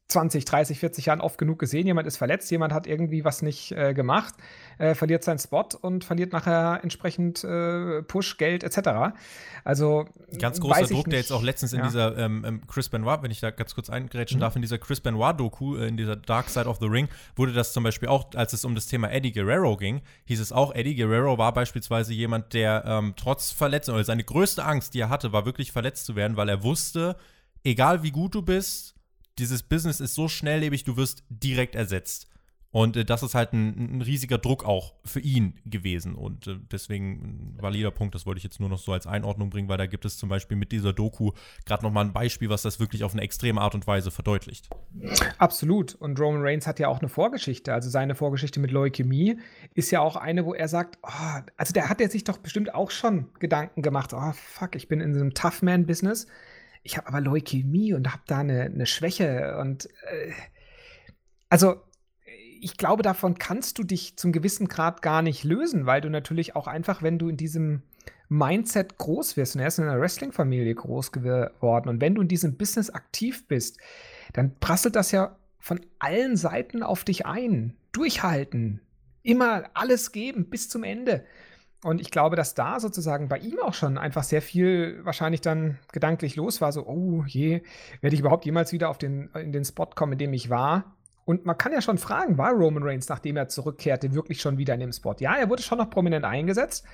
20, 0.08 0.46
30, 0.46 0.80
40 0.80 1.06
Jahren 1.08 1.22
oft 1.22 1.38
genug 1.38 1.60
gesehen. 1.60 1.86
Jemand 1.86 2.08
ist 2.08 2.18
verletzt, 2.18 2.50
jemand 2.50 2.74
hat 2.74 2.88
irgendwie 2.88 3.26
was 3.26 3.42
nicht 3.42 3.74
äh, 3.74 3.94
gemacht, 3.94 4.36
äh, 4.78 4.96
verliert 4.96 5.24
seinen 5.24 5.40
Spot 5.40 5.68
und 5.82 6.06
verliert 6.06 6.32
nachher 6.32 6.80
entsprechend 6.82 7.44
äh, 7.44 8.02
Push, 8.04 8.38
Geld 8.38 8.64
etc. 8.64 9.18
Also 9.66 10.06
ganz 10.40 10.62
großer 10.62 10.86
Druck, 10.86 11.08
nicht. 11.08 11.12
der 11.12 11.20
jetzt 11.20 11.32
auch 11.34 11.44
letztens 11.44 11.74
in 11.74 11.84
dieser 11.84 12.18
ähm, 12.18 12.46
ähm, 12.48 12.62
Chris 12.68 12.88
Benoit, 12.88 13.22
wenn 13.22 13.32
ich 13.32 13.42
da 13.42 13.52
ganz 13.52 13.76
kurz 13.76 13.90
eingrätschen 13.90 14.38
mhm. 14.38 14.42
darf, 14.42 14.56
in 14.56 14.62
dieser 14.62 14.78
Chris 14.78 15.02
Benoit-Doku, 15.02 15.76
äh, 15.76 15.88
in 15.88 15.98
dieser 15.98 16.16
Dark 16.16 16.50
Side 16.50 16.68
of 16.68 16.78
the 16.80 16.88
Ring, 16.88 17.10
wurde 17.36 17.52
das 17.52 17.74
zum 17.74 17.84
Beispiel 17.84 18.08
auch, 18.08 18.28
als 18.36 18.54
es 18.54 18.64
um 18.64 18.76
das 18.76 18.88
Thema 18.88 19.12
Eddie 19.12 19.34
Guerrero 19.34 19.76
ging, 19.76 20.02
hieß 20.26 20.40
es 20.40 20.54
auch, 20.54 20.74
Eddie 20.74 20.96
Guerrero 20.96 21.38
war 21.38 21.54
beispielsweise 21.54 22.14
jemand, 22.14 22.54
der 22.54 22.86
ähm, 22.86 23.14
trotz 23.18 23.52
Verletzung, 23.52 23.96
oder 23.96 24.06
seine 24.06 24.24
größte 24.24 24.64
Angst, 24.64 24.94
die 24.94 25.02
er 25.02 25.10
hatte, 25.10 25.34
war 25.34 25.46
wirklich 25.46 25.74
verletzt 25.74 26.06
zu 26.06 26.16
werden, 26.16 26.38
weil 26.38 26.48
er 26.48 26.64
wusste, 26.64 27.18
egal 27.66 28.04
wie 28.04 28.12
gut 28.12 28.34
du 28.34 28.42
bist, 28.42 28.97
dieses 29.40 29.64
Business 29.64 30.00
ist 30.00 30.16
so 30.16 30.28
schnelllebig, 30.28 30.84
du 30.84 30.98
wirst 30.98 31.24
direkt 31.30 31.76
ersetzt. 31.76 32.28
Und 32.72 32.98
äh, 32.98 33.06
das 33.06 33.24
ist 33.24 33.34
halt 33.34 33.54
ein, 33.54 33.96
ein, 33.98 34.02
riesiger 34.02 34.38
Druck 34.38 34.66
auch 34.66 34.94
für 35.06 35.20
ihn 35.20 35.60
gewesen. 35.66 36.16
Und 36.16 36.48
äh, 36.48 36.58
deswegen 36.72 37.56
ein 37.56 37.58
valider 37.62 37.92
Punkt, 37.92 38.14
das 38.14 38.26
wollte 38.26 38.40
ich 38.40 38.44
jetzt 38.44 38.60
nur 38.60 38.70
noch 38.70 38.78
so 38.78 38.92
als 38.92 39.08
Einordnung 39.08 39.50
bringen, 39.50 39.70
weil 39.70 39.78
da 39.78 39.86
gibt 39.86 40.06
es 40.06 40.18
zum 40.18 40.30
Beispiel 40.30 40.58
mit 40.58 40.72
dieser 40.72 40.94
Doku 40.94 41.32
gerade 41.66 41.84
nochmal 41.84 42.06
ein 42.06 42.14
Beispiel, 42.14 42.50
was 42.50 42.62
das 42.62 42.80
wirklich 42.80 43.04
auf 43.04 43.14
eine 43.14 43.22
extreme 43.22 43.62
Art 43.62 43.74
und 43.74 43.88
Weise 43.88 44.12
verdeutlicht. 44.12 44.70
Absolut. 45.38 45.96
Und 45.96 46.20
Roman 46.20 46.42
Reigns 46.42 46.68
hat 46.68 46.80
ja 46.80 46.90
auch 46.90 47.00
eine 47.00 47.10
Vorgeschichte. 47.10 47.74
Also 47.74 47.90
seine 47.90 48.16
Vorgeschichte 48.16 48.60
mit 48.60 48.72
Leukämie 48.72 49.40
ist 49.74 49.90
ja 49.92 50.02
auch 50.02 50.16
eine, 50.16 50.46
wo 50.46 50.54
er 50.54 50.68
sagt, 50.68 51.00
oh, 51.04 51.42
also 51.56 51.74
der 51.74 51.90
hat 51.90 52.02
er 52.02 52.10
sich 52.10 52.26
doch 52.26 52.38
bestimmt 52.38 52.76
auch 52.76 52.92
schon 52.92 53.30
Gedanken 53.40 53.82
gemacht, 53.82 54.14
oh 54.14 54.34
fuck, 54.34 54.76
ich 54.76 54.88
bin 54.88 55.00
in 55.00 55.14
so 55.14 55.22
einem 55.22 55.34
Tough-Man-Business 55.34 56.28
ich 56.88 56.96
habe 56.96 57.10
aber 57.10 57.20
Leukämie 57.20 57.94
und 57.94 58.12
habe 58.14 58.24
da 58.28 58.40
eine, 58.40 58.62
eine, 58.62 58.86
Schwäche 58.86 59.58
und 59.60 59.88
äh, 60.10 60.32
also 61.50 61.82
ich 62.62 62.78
glaube, 62.78 63.04
davon 63.04 63.38
kannst 63.38 63.78
du 63.78 63.84
dich 63.84 64.16
zum 64.16 64.32
gewissen 64.32 64.70
Grad 64.70 65.02
gar 65.02 65.22
nicht 65.22 65.44
lösen, 65.44 65.86
weil 65.86 66.00
du 66.00 66.10
natürlich 66.10 66.56
auch 66.56 66.66
einfach, 66.66 67.04
wenn 67.04 67.20
du 67.20 67.28
in 67.28 67.36
diesem 67.36 67.84
Mindset 68.30 68.98
groß 68.98 69.36
wirst, 69.36 69.56
und 69.56 69.62
er 69.62 69.68
ist 69.68 69.80
in 69.80 69.86
einer 69.86 70.00
Wrestling-Familie 70.00 70.74
groß 70.74 71.12
geworden, 71.12 71.90
und 71.90 72.02
wenn 72.02 72.16
du 72.16 72.22
in 72.22 72.30
diesem 72.30 72.58
Business 72.58 72.90
aktiv 72.90 73.48
bist, 73.48 73.80
dann 74.34 74.56
prasselt 74.60 74.96
das 74.96 75.12
ja 75.12 75.36
von 75.60 75.82
allen 76.00 76.38
Seiten 76.38 76.84
auf 76.84 77.04
dich 77.04 77.26
ein. 77.26 77.76
Durchhalten, 77.92 78.82
immer 79.24 79.66
alles 79.74 80.14
geben 80.14 80.50
bis 80.50 80.70
zum 80.70 80.84
Ende. 80.84 81.26
Und 81.84 82.02
ich 82.02 82.10
glaube, 82.10 82.36
dass 82.36 82.56
da 82.56 82.80
sozusagen 82.80 83.28
bei 83.28 83.38
ihm 83.38 83.60
auch 83.60 83.74
schon 83.74 83.98
einfach 83.98 84.24
sehr 84.24 84.42
viel 84.42 85.00
wahrscheinlich 85.04 85.42
dann 85.42 85.78
gedanklich 85.92 86.36
los 86.36 86.60
war. 86.60 86.72
So, 86.72 86.88
oh 86.88 87.24
je, 87.28 87.62
werde 88.02 88.16
ich 88.16 88.20
überhaupt 88.20 88.46
jemals 88.46 88.72
wieder 88.72 88.90
auf 88.90 88.98
den, 88.98 89.30
in 89.36 89.52
den 89.52 89.64
Spot 89.64 89.86
kommen, 89.86 90.14
in 90.14 90.20
dem 90.20 90.34
ich 90.34 90.50
war? 90.50 90.98
Und 91.26 91.46
man 91.46 91.58
kann 91.58 91.74
ja 91.74 91.82
schon 91.82 91.98
fragen, 91.98 92.38
war 92.38 92.54
Roman 92.54 92.84
Reigns, 92.84 93.10
nachdem 93.10 93.36
er 93.36 93.50
zurückkehrte, 93.50 94.14
wirklich 94.14 94.42
schon 94.42 94.58
wieder 94.58 94.74
in 94.74 94.80
dem 94.80 94.94
Spot? 94.94 95.16
Ja, 95.20 95.36
er 95.36 95.50
wurde 95.50 95.62
schon 95.62 95.78
noch 95.78 95.90
prominent 95.90 96.26
eingesetzt. 96.26 96.86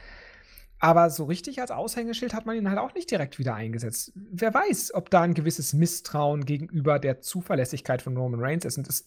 Aber 0.79 1.09
so 1.09 1.23
richtig 1.25 1.61
als 1.61 1.71
Aushängeschild 1.71 2.33
hat 2.33 2.45
man 2.45 2.57
ihn 2.57 2.67
halt 2.67 2.79
auch 2.79 2.93
nicht 2.93 3.09
direkt 3.09 3.39
wieder 3.39 3.53
eingesetzt. 3.53 4.11
Wer 4.15 4.53
weiß, 4.53 4.95
ob 4.95 5.09
da 5.09 5.21
ein 5.21 5.33
gewisses 5.33 5.71
Misstrauen 5.71 6.43
gegenüber 6.43 6.99
der 6.99 7.21
Zuverlässigkeit 7.21 8.01
von 8.01 8.17
Roman 8.17 8.41
Reigns 8.41 8.65
ist. 8.65 8.77
Und 8.77 8.87
das, 8.87 9.05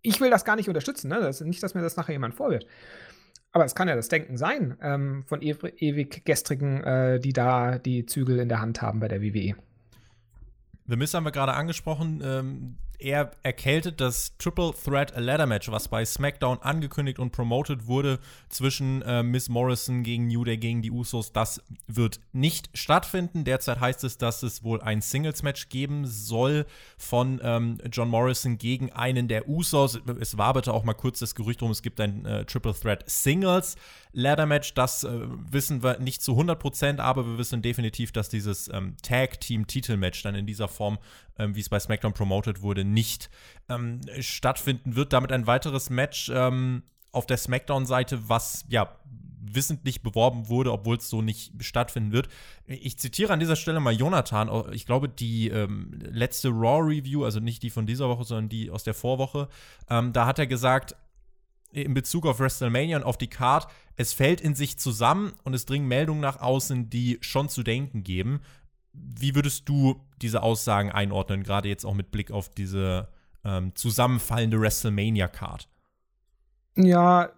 ich 0.00 0.20
will 0.20 0.30
das 0.30 0.46
gar 0.46 0.56
nicht 0.56 0.68
unterstützen, 0.68 1.08
ne? 1.08 1.20
Das, 1.20 1.42
nicht, 1.42 1.62
dass 1.62 1.74
mir 1.74 1.82
das 1.82 1.96
nachher 1.96 2.12
jemand 2.12 2.34
vorwirft. 2.34 2.66
Aber 3.52 3.64
es 3.64 3.74
kann 3.74 3.86
ja 3.86 3.94
das 3.94 4.08
Denken 4.08 4.38
sein 4.38 4.78
ähm, 4.82 5.24
von 5.26 5.42
ew 5.42 5.66
ewig 5.76 6.24
Gestrigen, 6.24 6.82
äh, 6.82 7.20
die 7.20 7.34
da 7.34 7.78
die 7.78 8.06
Zügel 8.06 8.38
in 8.38 8.48
der 8.48 8.60
Hand 8.60 8.80
haben 8.80 9.00
bei 9.00 9.08
der 9.08 9.20
WWE. 9.20 9.54
The 10.86 10.96
Miz 10.96 11.14
haben 11.14 11.24
wir 11.24 11.32
gerade 11.32 11.52
angesprochen. 11.52 12.22
Ähm, 12.24 12.76
er 13.02 13.32
erkältet 13.42 14.00
das 14.00 14.36
Triple 14.38 14.72
Threat 14.72 15.12
Ladder 15.16 15.46
Match, 15.46 15.70
was 15.70 15.88
bei 15.88 16.04
SmackDown 16.04 16.58
angekündigt 16.62 17.18
und 17.18 17.32
promoted 17.32 17.86
wurde 17.86 18.20
zwischen 18.48 19.02
äh, 19.02 19.22
Miss 19.22 19.48
Morrison 19.48 20.02
gegen 20.02 20.28
New 20.28 20.44
Day 20.44 20.56
gegen 20.56 20.82
die 20.82 20.90
Usos. 20.90 21.32
Das 21.32 21.60
wird 21.86 22.20
nicht 22.32 22.70
stattfinden. 22.74 23.44
Derzeit 23.44 23.80
heißt 23.80 24.04
es, 24.04 24.18
dass 24.18 24.42
es 24.42 24.62
wohl 24.62 24.80
ein 24.80 25.00
Singles 25.00 25.42
Match 25.42 25.68
geben 25.68 26.06
soll 26.06 26.66
von 26.96 27.40
ähm, 27.42 27.78
John 27.90 28.08
Morrison 28.08 28.58
gegen 28.58 28.92
einen 28.92 29.28
der 29.28 29.48
Usos. 29.48 30.00
Es 30.20 30.38
war 30.38 30.54
bitte 30.54 30.72
auch 30.72 30.84
mal 30.84 30.94
kurz 30.94 31.18
das 31.18 31.34
Gerücht 31.34 31.62
rum, 31.62 31.70
es 31.70 31.82
gibt 31.82 32.00
ein 32.00 32.24
äh, 32.24 32.44
Triple 32.44 32.74
Threat 32.74 33.04
Singles 33.06 33.76
Ladder 34.12 34.46
Match. 34.46 34.74
Das 34.74 35.04
äh, 35.04 35.10
wissen 35.50 35.82
wir 35.82 35.98
nicht 35.98 36.22
zu 36.22 36.32
100%, 36.32 36.98
aber 36.98 37.26
wir 37.26 37.38
wissen 37.38 37.62
definitiv, 37.62 38.12
dass 38.12 38.28
dieses 38.28 38.68
ähm, 38.68 38.96
Tag 39.02 39.40
Team 39.40 39.66
Titel 39.66 39.96
Match 39.96 40.22
dann 40.22 40.34
in 40.34 40.46
dieser 40.46 40.68
Form 40.68 40.98
ähm, 41.42 41.56
wie 41.56 41.60
es 41.60 41.68
bei 41.68 41.80
SmackDown 41.80 42.14
promoted 42.14 42.62
wurde, 42.62 42.84
nicht 42.84 43.30
ähm, 43.68 44.00
stattfinden 44.20 44.96
wird. 44.96 45.12
Damit 45.12 45.32
ein 45.32 45.46
weiteres 45.46 45.90
Match 45.90 46.30
ähm, 46.34 46.82
auf 47.10 47.26
der 47.26 47.36
SmackDown-Seite, 47.36 48.28
was 48.28 48.64
ja 48.68 48.96
wissentlich 49.54 50.02
beworben 50.02 50.48
wurde, 50.48 50.72
obwohl 50.72 50.96
es 50.96 51.10
so 51.10 51.20
nicht 51.20 51.52
stattfinden 51.62 52.12
wird. 52.12 52.28
Ich 52.66 52.98
zitiere 52.98 53.32
an 53.32 53.40
dieser 53.40 53.56
Stelle 53.56 53.80
mal 53.80 53.92
Jonathan. 53.92 54.72
Ich 54.72 54.86
glaube, 54.86 55.08
die 55.08 55.48
ähm, 55.48 55.90
letzte 56.00 56.48
Raw-Review, 56.48 57.24
also 57.24 57.40
nicht 57.40 57.62
die 57.62 57.70
von 57.70 57.86
dieser 57.86 58.08
Woche, 58.08 58.24
sondern 58.24 58.48
die 58.48 58.70
aus 58.70 58.84
der 58.84 58.94
Vorwoche, 58.94 59.48
ähm, 59.90 60.12
da 60.12 60.26
hat 60.26 60.38
er 60.38 60.46
gesagt, 60.46 60.96
in 61.72 61.94
Bezug 61.94 62.26
auf 62.26 62.38
WrestleMania 62.38 62.98
und 62.98 63.02
auf 63.02 63.16
die 63.16 63.28
Card, 63.28 63.66
es 63.96 64.12
fällt 64.12 64.40
in 64.40 64.54
sich 64.54 64.78
zusammen 64.78 65.32
und 65.42 65.54
es 65.54 65.64
dringen 65.64 65.88
Meldungen 65.88 66.20
nach 66.20 66.40
außen, 66.40 66.90
die 66.90 67.18
schon 67.22 67.48
zu 67.48 67.62
denken 67.62 68.04
geben. 68.04 68.40
Wie 68.92 69.34
würdest 69.34 69.68
du 69.68 70.00
diese 70.20 70.42
Aussagen 70.42 70.90
einordnen, 70.90 71.42
gerade 71.42 71.68
jetzt 71.68 71.84
auch 71.84 71.94
mit 71.94 72.10
Blick 72.10 72.30
auf 72.30 72.48
diese 72.48 73.08
ähm, 73.44 73.74
zusammenfallende 73.74 74.60
WrestleMania-Card? 74.60 75.68
Ja, 76.76 77.30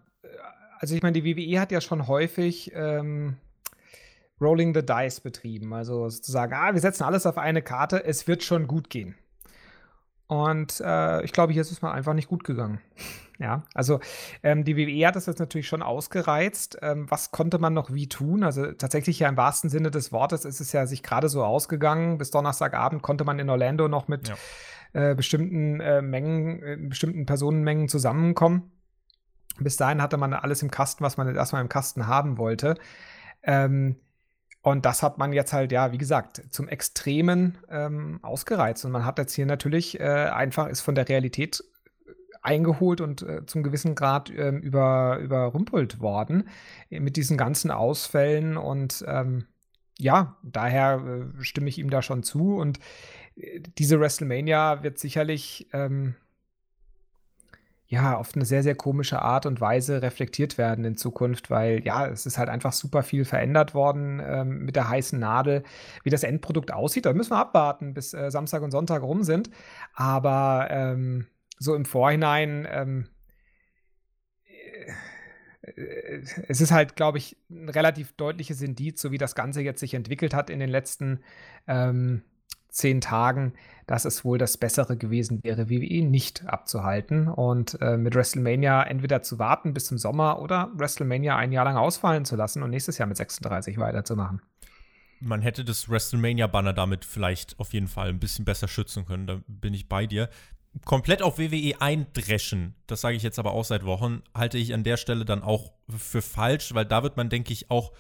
also 0.79 0.95
ich 0.95 1.03
meine, 1.03 1.21
die 1.21 1.25
WWE 1.25 1.61
hat 1.61 1.73
ja 1.73 1.81
schon 1.81 2.07
häufig 2.07 2.73
ähm, 2.75 3.37
Rolling 4.41 4.75
the 4.75 4.85
Dice 4.85 5.21
betrieben. 5.21 5.73
Also 5.73 6.09
sozusagen, 6.09 6.53
ah, 6.55 6.75
wir 6.75 6.81
setzen 6.81 7.05
alles 7.05 7.27
auf 7.27 7.39
eine 7.39 7.63
Karte, 7.63 8.05
es 8.05 8.27
wird 8.27 8.43
schon 8.43 8.67
gut 8.67 8.91
gehen. 8.91 9.15
Und 10.35 10.81
äh, 10.81 11.23
ich 11.23 11.33
glaube, 11.33 11.53
hier 11.53 11.63
ist 11.63 11.71
es 11.71 11.81
mal 11.81 11.93
einfach 11.93 12.13
nicht 12.13 12.27
gut 12.27 12.43
gegangen. 12.43 12.81
ja, 13.39 13.63
also 13.73 14.01
ähm, 14.43 14.65
die 14.65 14.77
WWE 14.77 15.07
hat 15.07 15.15
das 15.15 15.27
jetzt 15.27 15.39
natürlich 15.39 15.69
schon 15.69 15.81
ausgereizt. 15.81 16.77
Ähm, 16.83 17.09
was 17.09 17.31
konnte 17.31 17.61
man 17.61 17.73
noch 17.73 17.93
wie 17.93 18.09
tun? 18.09 18.43
Also 18.43 18.73
tatsächlich 18.73 19.21
ja 19.21 19.29
im 19.29 19.37
wahrsten 19.37 19.71
Sinne 19.71 19.93
des 19.93 20.11
Wortes 20.11 20.45
ist 20.45 20.61
es 20.61 20.73
ja 20.73 20.87
sich 20.87 21.05
gerade 21.05 21.29
so 21.29 21.45
ausgegangen. 21.45 22.19
Bis 22.19 22.33
Donnerstagabend 22.33 23.01
konnte 23.01 23.25
man 23.25 23.39
in 23.39 23.49
Orlando 23.49 23.87
noch 23.87 24.09
mit 24.09 24.29
ja. 24.29 24.35
äh, 24.93 25.15
bestimmten 25.15 25.79
äh, 25.79 26.03
Mengen, 26.03 26.63
äh, 26.65 26.77
bestimmten 26.81 27.27
Personenmengen 27.27 27.89
zusammenkommen. 27.89 28.73
Bis 29.61 29.77
dahin 29.77 30.03
hatte 30.03 30.17
man 30.17 30.33
alles 30.33 30.63
im 30.63 30.71
Kasten, 30.73 31.05
was 31.05 31.17
man 31.17 31.33
erstmal 31.33 31.63
im 31.63 31.69
Kasten 31.69 32.09
haben 32.09 32.39
wollte. 32.39 32.75
Ähm, 33.45 34.01
und 34.65 34.87
das 34.87 35.03
hat 35.03 35.19
man 35.19 35.35
jetzt 35.35 35.53
halt, 35.53 35.73
ja, 35.73 35.93
wie 35.93 35.99
gesagt, 35.99 36.43
zum 36.49 36.69
Extremen 36.69 37.59
ähm, 37.69 38.19
ausgereizt. 38.23 38.87
Und 38.87 38.93
man 38.93 39.05
hat 39.05 39.19
jetzt 39.19 39.35
hier 39.35 39.45
natürlich 39.45 40.01
äh, 40.01 40.05
einfach, 40.05 40.69
ist 40.69 40.81
von 40.81 40.95
der 40.95 41.07
Realität 41.07 41.63
eingeholt 42.41 43.03
und 43.03 43.21
äh, 43.21 43.45
zum 43.45 43.63
gewissen 43.63 43.95
Grad 43.95 44.31
äh, 44.31 44.49
über, 44.49 45.19
überrumpelt 45.19 46.01
worden 46.01 46.49
mit 46.89 47.17
diesen 47.17 47.37
ganzen 47.37 47.71
Ausfällen. 47.71 48.57
Und 48.57 49.05
ähm, 49.07 49.45
ja, 49.99 50.39
daher 50.43 51.29
äh, 51.39 51.45
stimme 51.45 51.69
ich 51.69 51.79
ihm 51.79 51.91
da 51.91 52.01
schon 52.01 52.23
zu. 52.23 52.57
Und 52.57 52.79
äh, 53.37 53.61
diese 53.77 54.01
WrestleMania 54.01 54.83
wird 54.83 54.99
sicherlich 54.99 55.69
ähm, 55.75 56.15
ja, 57.87 58.17
auf 58.17 58.35
eine 58.35 58.45
sehr, 58.45 58.63
sehr 58.63 58.75
komische 58.75 59.21
Art 59.21 59.47
und 59.47 59.61
Weise 59.61 60.01
reflektiert 60.01 60.57
werden 60.57 60.85
in 60.85 60.97
Zukunft, 60.97 61.51
weil 61.51 61.85
ja, 61.85 62.07
es 62.07 62.25
ist 62.25 62.39
halt 62.39 62.49
einfach 62.49 62.73
super 62.73 63.03
viel 63.03 63.25
verändert 63.25 63.75
worden 63.75 64.23
ähm, 64.25 64.65
mit 64.65 64.75
der 64.77 64.89
heißen 64.89 65.19
Nadel. 65.19 65.65
Wie 66.03 66.11
das 66.11 66.23
Endprodukt 66.23 66.73
aussieht, 66.73 67.05
da 67.07 67.13
müssen 67.13 67.33
wir 67.33 67.39
abwarten, 67.39 67.93
bis 67.93 68.15
äh, 68.15 68.31
Samstag 68.31 68.63
und 68.63 68.71
Sonntag 68.71 69.03
rum 69.03 69.23
sind. 69.23 69.51
Aber 69.95 70.69
ähm, 70.71 71.27
so 71.59 71.75
im 71.75 71.85
Vorhinein, 71.85 72.67
ähm, 72.71 73.09
äh, 75.63 76.23
es 76.49 76.61
ist 76.61 76.73
halt, 76.73 76.97
glaube 76.97 77.19
ich, 77.19 77.37
ein 77.51 77.69
relativ 77.69 78.13
deutliches 78.13 78.63
Indiz, 78.63 79.01
so 79.01 79.13
wie 79.13 79.19
das 79.19 79.35
Ganze 79.35 79.61
jetzt 79.61 79.81
sich 79.81 79.95
entwickelt 79.95 80.33
hat 80.33 80.49
in 80.49 80.59
den 80.59 80.71
letzten 80.71 81.21
ähm, 81.67 82.23
zehn 82.75 83.01
Tagen, 83.01 83.55
dass 83.87 84.05
es 84.05 84.25
wohl 84.25 84.37
das 84.37 84.57
Bessere 84.57 84.97
gewesen 84.97 85.43
wäre, 85.43 85.71
WWE 85.71 86.03
nicht 86.03 86.47
abzuhalten 86.47 87.29
und 87.29 87.81
äh, 87.81 87.97
mit 87.97 88.15
WrestleMania 88.15 88.83
entweder 88.83 89.23
zu 89.23 89.39
warten 89.39 89.75
bis 89.75 89.87
zum 89.87 89.99
Sommer 89.99 90.41
oder 90.41 90.71
WrestleMania 90.75 91.37
ein 91.37 91.53
Jahr 91.53 91.65
lang 91.65 91.77
ausfallen 91.77 92.25
zu 92.25 92.37
lassen 92.37 92.63
und 92.63 92.71
nächstes 92.71 92.99
Jahr 92.99 93.07
mit 93.07 93.17
36 93.17 93.79
weiterzumachen. 93.79 94.43
Man 95.21 95.41
hätte 95.41 95.65
das 95.65 95.89
WrestleMania-Banner 95.89 96.73
damit 96.73 97.05
vielleicht 97.05 97.59
auf 97.61 97.73
jeden 97.73 97.89
Fall 97.89 98.09
ein 98.09 98.19
bisschen 98.19 98.45
besser 98.45 98.69
schützen 98.69 99.07
können, 99.07 99.27
da 99.27 99.41
bin 99.47 99.73
ich 99.73 99.89
bei 99.89 100.07
dir. 100.07 100.29
Komplett 100.85 101.23
auf 101.23 101.39
WWE 101.39 101.81
eindreschen, 101.81 102.75
das 102.89 103.01
sage 103.01 103.17
ich 103.17 103.23
jetzt 103.23 103.39
aber 103.39 103.53
auch 103.53 103.65
seit 103.65 103.85
Wochen, 103.85 104.23
halte 104.35 104.59
ich 104.59 104.75
an 104.75 104.83
der 104.83 104.97
Stelle 104.97 105.25
dann 105.25 105.43
auch 105.43 105.73
für 105.89 106.21
falsch, 106.21 106.75
weil 106.75 106.85
da 106.85 107.05
wird 107.05 107.17
man, 107.17 107.29
denke 107.29 107.53
ich, 107.53 107.71
auch 107.71 107.93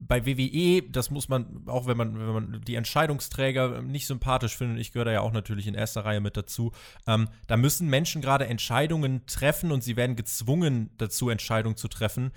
bei 0.00 0.26
WWE, 0.26 0.82
das 0.90 1.10
muss 1.10 1.28
man, 1.28 1.62
auch 1.66 1.86
wenn 1.86 1.96
man, 1.96 2.18
wenn 2.18 2.32
man 2.32 2.60
die 2.62 2.74
Entscheidungsträger 2.74 3.82
nicht 3.82 4.06
sympathisch 4.06 4.56
findet, 4.56 4.80
ich 4.80 4.92
gehöre 4.92 5.04
da 5.04 5.12
ja 5.12 5.20
auch 5.20 5.32
natürlich 5.32 5.66
in 5.66 5.74
erster 5.74 6.04
Reihe 6.04 6.20
mit 6.20 6.36
dazu, 6.36 6.72
ähm, 7.06 7.28
da 7.46 7.56
müssen 7.56 7.88
Menschen 7.88 8.22
gerade 8.22 8.46
Entscheidungen 8.46 9.26
treffen 9.26 9.70
und 9.70 9.84
sie 9.84 9.96
werden 9.96 10.16
gezwungen 10.16 10.90
dazu, 10.96 11.28
Entscheidungen 11.28 11.76
zu 11.76 11.88
treffen, 11.88 12.32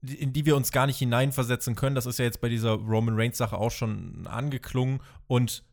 in 0.00 0.32
die 0.32 0.46
wir 0.46 0.56
uns 0.56 0.70
gar 0.70 0.86
nicht 0.86 0.98
hineinversetzen 0.98 1.74
können. 1.74 1.96
Das 1.96 2.06
ist 2.06 2.20
ja 2.20 2.24
jetzt 2.24 2.40
bei 2.40 2.48
dieser 2.48 2.74
Roman 2.74 3.16
Reigns-Sache 3.16 3.58
auch 3.58 3.72
schon 3.72 4.26
angeklungen 4.28 5.00
und 5.26 5.64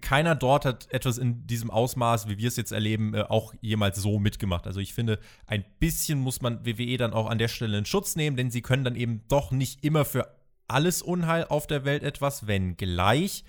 keiner 0.00 0.34
dort 0.34 0.64
hat 0.64 0.90
etwas 0.90 1.18
in 1.18 1.46
diesem 1.46 1.70
Ausmaß, 1.70 2.26
wie 2.28 2.38
wir 2.38 2.48
es 2.48 2.56
jetzt 2.56 2.72
erleben, 2.72 3.12
äh, 3.12 3.22
auch 3.22 3.52
jemals 3.60 4.00
so 4.00 4.18
mitgemacht. 4.18 4.66
Also 4.66 4.80
ich 4.80 4.94
finde, 4.94 5.18
ein 5.46 5.64
bisschen 5.80 6.18
muss 6.18 6.40
man 6.40 6.64
WWE 6.64 6.96
dann 6.96 7.12
auch 7.12 7.28
an 7.28 7.38
der 7.38 7.48
Stelle 7.48 7.76
in 7.76 7.84
Schutz 7.84 8.16
nehmen, 8.16 8.36
denn 8.36 8.50
sie 8.50 8.62
können 8.62 8.84
dann 8.84 8.96
eben 8.96 9.22
doch 9.28 9.50
nicht 9.50 9.84
immer 9.84 10.06
für 10.06 10.41
alles 10.72 11.02
Unheil 11.02 11.44
auf 11.44 11.66
der 11.66 11.84
Welt 11.84 12.02
etwas, 12.02 12.46
wenn 12.46 12.76
gleich 12.76 13.44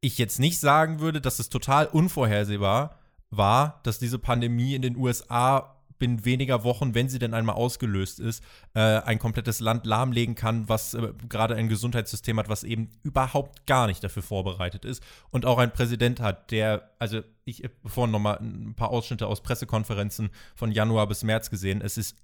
ich 0.00 0.18
jetzt 0.18 0.38
nicht 0.38 0.58
sagen 0.58 1.00
würde, 1.00 1.20
dass 1.20 1.38
es 1.38 1.50
total 1.50 1.86
unvorhersehbar 1.86 2.98
war, 3.30 3.80
dass 3.82 3.98
diese 3.98 4.18
Pandemie 4.18 4.74
in 4.74 4.82
den 4.82 4.96
USA 4.96 5.76
binnen 6.00 6.24
weniger 6.24 6.64
Wochen, 6.64 6.94
wenn 6.94 7.08
sie 7.08 7.18
denn 7.18 7.34
einmal 7.34 7.54
ausgelöst 7.54 8.18
ist, 8.18 8.42
äh, 8.74 8.80
ein 8.80 9.18
komplettes 9.18 9.60
Land 9.60 9.84
lahmlegen 9.84 10.34
kann, 10.34 10.68
was 10.68 10.94
äh, 10.94 11.12
gerade 11.28 11.54
ein 11.54 11.68
Gesundheitssystem 11.68 12.38
hat, 12.38 12.48
was 12.48 12.64
eben 12.64 12.90
überhaupt 13.02 13.66
gar 13.66 13.86
nicht 13.86 14.02
dafür 14.02 14.22
vorbereitet 14.22 14.84
ist. 14.84 15.02
Und 15.28 15.44
auch 15.44 15.58
ein 15.58 15.72
Präsident 15.72 16.18
hat, 16.20 16.50
der, 16.50 16.90
also 16.98 17.20
ich 17.44 17.62
habe 17.62 17.74
vorhin 17.84 18.12
noch 18.12 18.18
mal 18.18 18.38
ein 18.40 18.74
paar 18.74 18.88
Ausschnitte 18.88 19.26
aus 19.26 19.42
Pressekonferenzen 19.42 20.30
von 20.56 20.72
Januar 20.72 21.06
bis 21.06 21.22
März 21.22 21.50
gesehen, 21.50 21.82
es 21.82 21.98
ist 21.98 22.16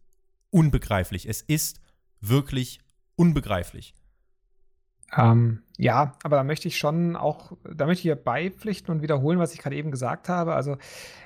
unbegreiflich, 0.50 1.28
es 1.28 1.42
ist 1.42 1.80
wirklich 2.20 2.80
unbegreiflich. 3.16 3.94
Ähm, 5.16 5.62
ja, 5.78 6.12
aber 6.22 6.36
da 6.36 6.44
möchte 6.44 6.68
ich 6.68 6.78
schon 6.78 7.16
auch, 7.16 7.52
da 7.64 7.86
möchte 7.86 8.00
ich 8.00 8.02
hier 8.02 8.16
beipflichten 8.16 8.94
und 8.94 9.02
wiederholen, 9.02 9.38
was 9.38 9.54
ich 9.54 9.60
gerade 9.60 9.76
eben 9.76 9.90
gesagt 9.90 10.28
habe. 10.28 10.54
Also 10.54 10.76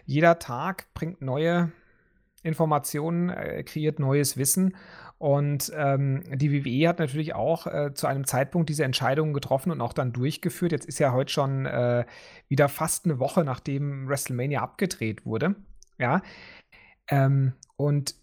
jeder 0.04 0.38
Tag 0.38 0.92
bringt 0.94 1.22
neue 1.22 1.72
Informationen, 2.42 3.30
äh, 3.30 3.62
kreiert 3.62 3.98
neues 3.98 4.36
Wissen. 4.36 4.76
Und 5.18 5.70
ähm, 5.76 6.24
die 6.32 6.50
WWE 6.50 6.88
hat 6.88 6.98
natürlich 6.98 7.34
auch 7.34 7.66
äh, 7.66 7.92
zu 7.92 8.06
einem 8.06 8.24
Zeitpunkt 8.24 8.70
diese 8.70 8.84
Entscheidungen 8.84 9.34
getroffen 9.34 9.70
und 9.70 9.82
auch 9.82 9.92
dann 9.92 10.14
durchgeführt. 10.14 10.72
Jetzt 10.72 10.86
ist 10.86 10.98
ja 10.98 11.12
heute 11.12 11.30
schon 11.30 11.66
äh, 11.66 12.06
wieder 12.48 12.68
fast 12.68 13.04
eine 13.04 13.18
Woche, 13.18 13.44
nachdem 13.44 14.08
WrestleMania 14.08 14.62
abgedreht 14.62 15.26
wurde. 15.26 15.56
Ja. 15.98 16.22
Ähm, 17.08 17.52
und 17.76 18.14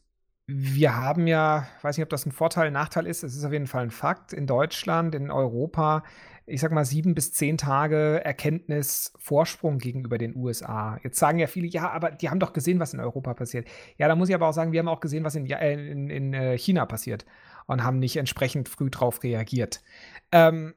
wir 0.48 0.96
haben 0.96 1.28
ja, 1.28 1.68
weiß 1.82 1.98
nicht, 1.98 2.04
ob 2.04 2.10
das 2.10 2.26
ein 2.26 2.32
Vorteil, 2.32 2.68
ein 2.68 2.74
Nachteil 2.74 3.06
ist, 3.06 3.22
es 3.24 3.36
ist 3.36 3.44
auf 3.44 3.52
jeden 3.52 3.68
Fall 3.68 3.84
ein 3.84 3.92
Fakt, 3.92 4.32
in 4.32 4.48
Deutschland, 4.48 5.14
in 5.14 5.30
Europa, 5.30 6.04
ich 6.46 6.62
sag 6.62 6.72
mal 6.72 6.86
sieben 6.86 7.14
bis 7.14 7.34
zehn 7.34 7.58
Tage 7.58 8.24
Erkenntnisvorsprung 8.24 9.78
gegenüber 9.80 10.18
den 10.18 10.38
USA. 10.38 10.98
Jetzt 11.04 11.20
sagen 11.20 11.40
ja 11.40 11.48
viele, 11.48 11.68
ja, 11.68 11.90
aber 11.90 12.12
die 12.12 12.30
haben 12.30 12.40
doch 12.40 12.54
gesehen, 12.54 12.80
was 12.80 12.94
in 12.94 13.02
Europa 13.02 13.34
passiert. 13.34 13.68
Ja, 13.98 14.08
da 14.08 14.16
muss 14.16 14.30
ich 14.30 14.36
aber 14.36 14.48
auch 14.48 14.54
sagen, 14.54 14.72
wir 14.72 14.80
haben 14.80 14.88
auch 14.88 15.02
gesehen, 15.02 15.26
was 15.26 15.36
in, 15.36 15.46
äh, 15.50 15.92
in, 15.92 16.10
in 16.10 16.34
äh, 16.34 16.58
China 16.58 16.86
passiert 16.86 17.26
und 17.66 17.84
haben 17.84 18.00
nicht 18.00 18.16
entsprechend 18.16 18.70
früh 18.70 18.90
drauf 18.90 19.24
reagiert. 19.24 19.84
Ähm, 20.32 20.74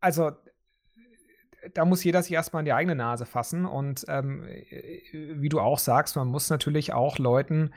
also 0.00 0.32
da 1.74 1.84
muss 1.84 2.02
jeder 2.02 2.22
sich 2.22 2.32
erstmal 2.32 2.62
in 2.62 2.66
die 2.66 2.72
eigene 2.72 2.94
Nase 2.94 3.26
fassen 3.26 3.66
und 3.66 4.06
ähm, 4.08 4.44
äh, 4.48 5.02
wie 5.12 5.50
du 5.50 5.60
auch 5.60 5.78
sagst, 5.78 6.16
man 6.16 6.28
muss 6.28 6.48
natürlich 6.48 6.94
auch 6.94 7.18
Leuten 7.18 7.72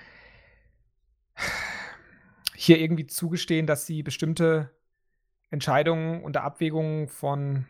hier 2.55 2.79
irgendwie 2.79 3.07
zugestehen, 3.07 3.67
dass 3.67 3.85
sie 3.85 4.03
bestimmte 4.03 4.71
Entscheidungen 5.49 6.23
unter 6.23 6.43
Abwägungen 6.43 7.07
von 7.07 7.65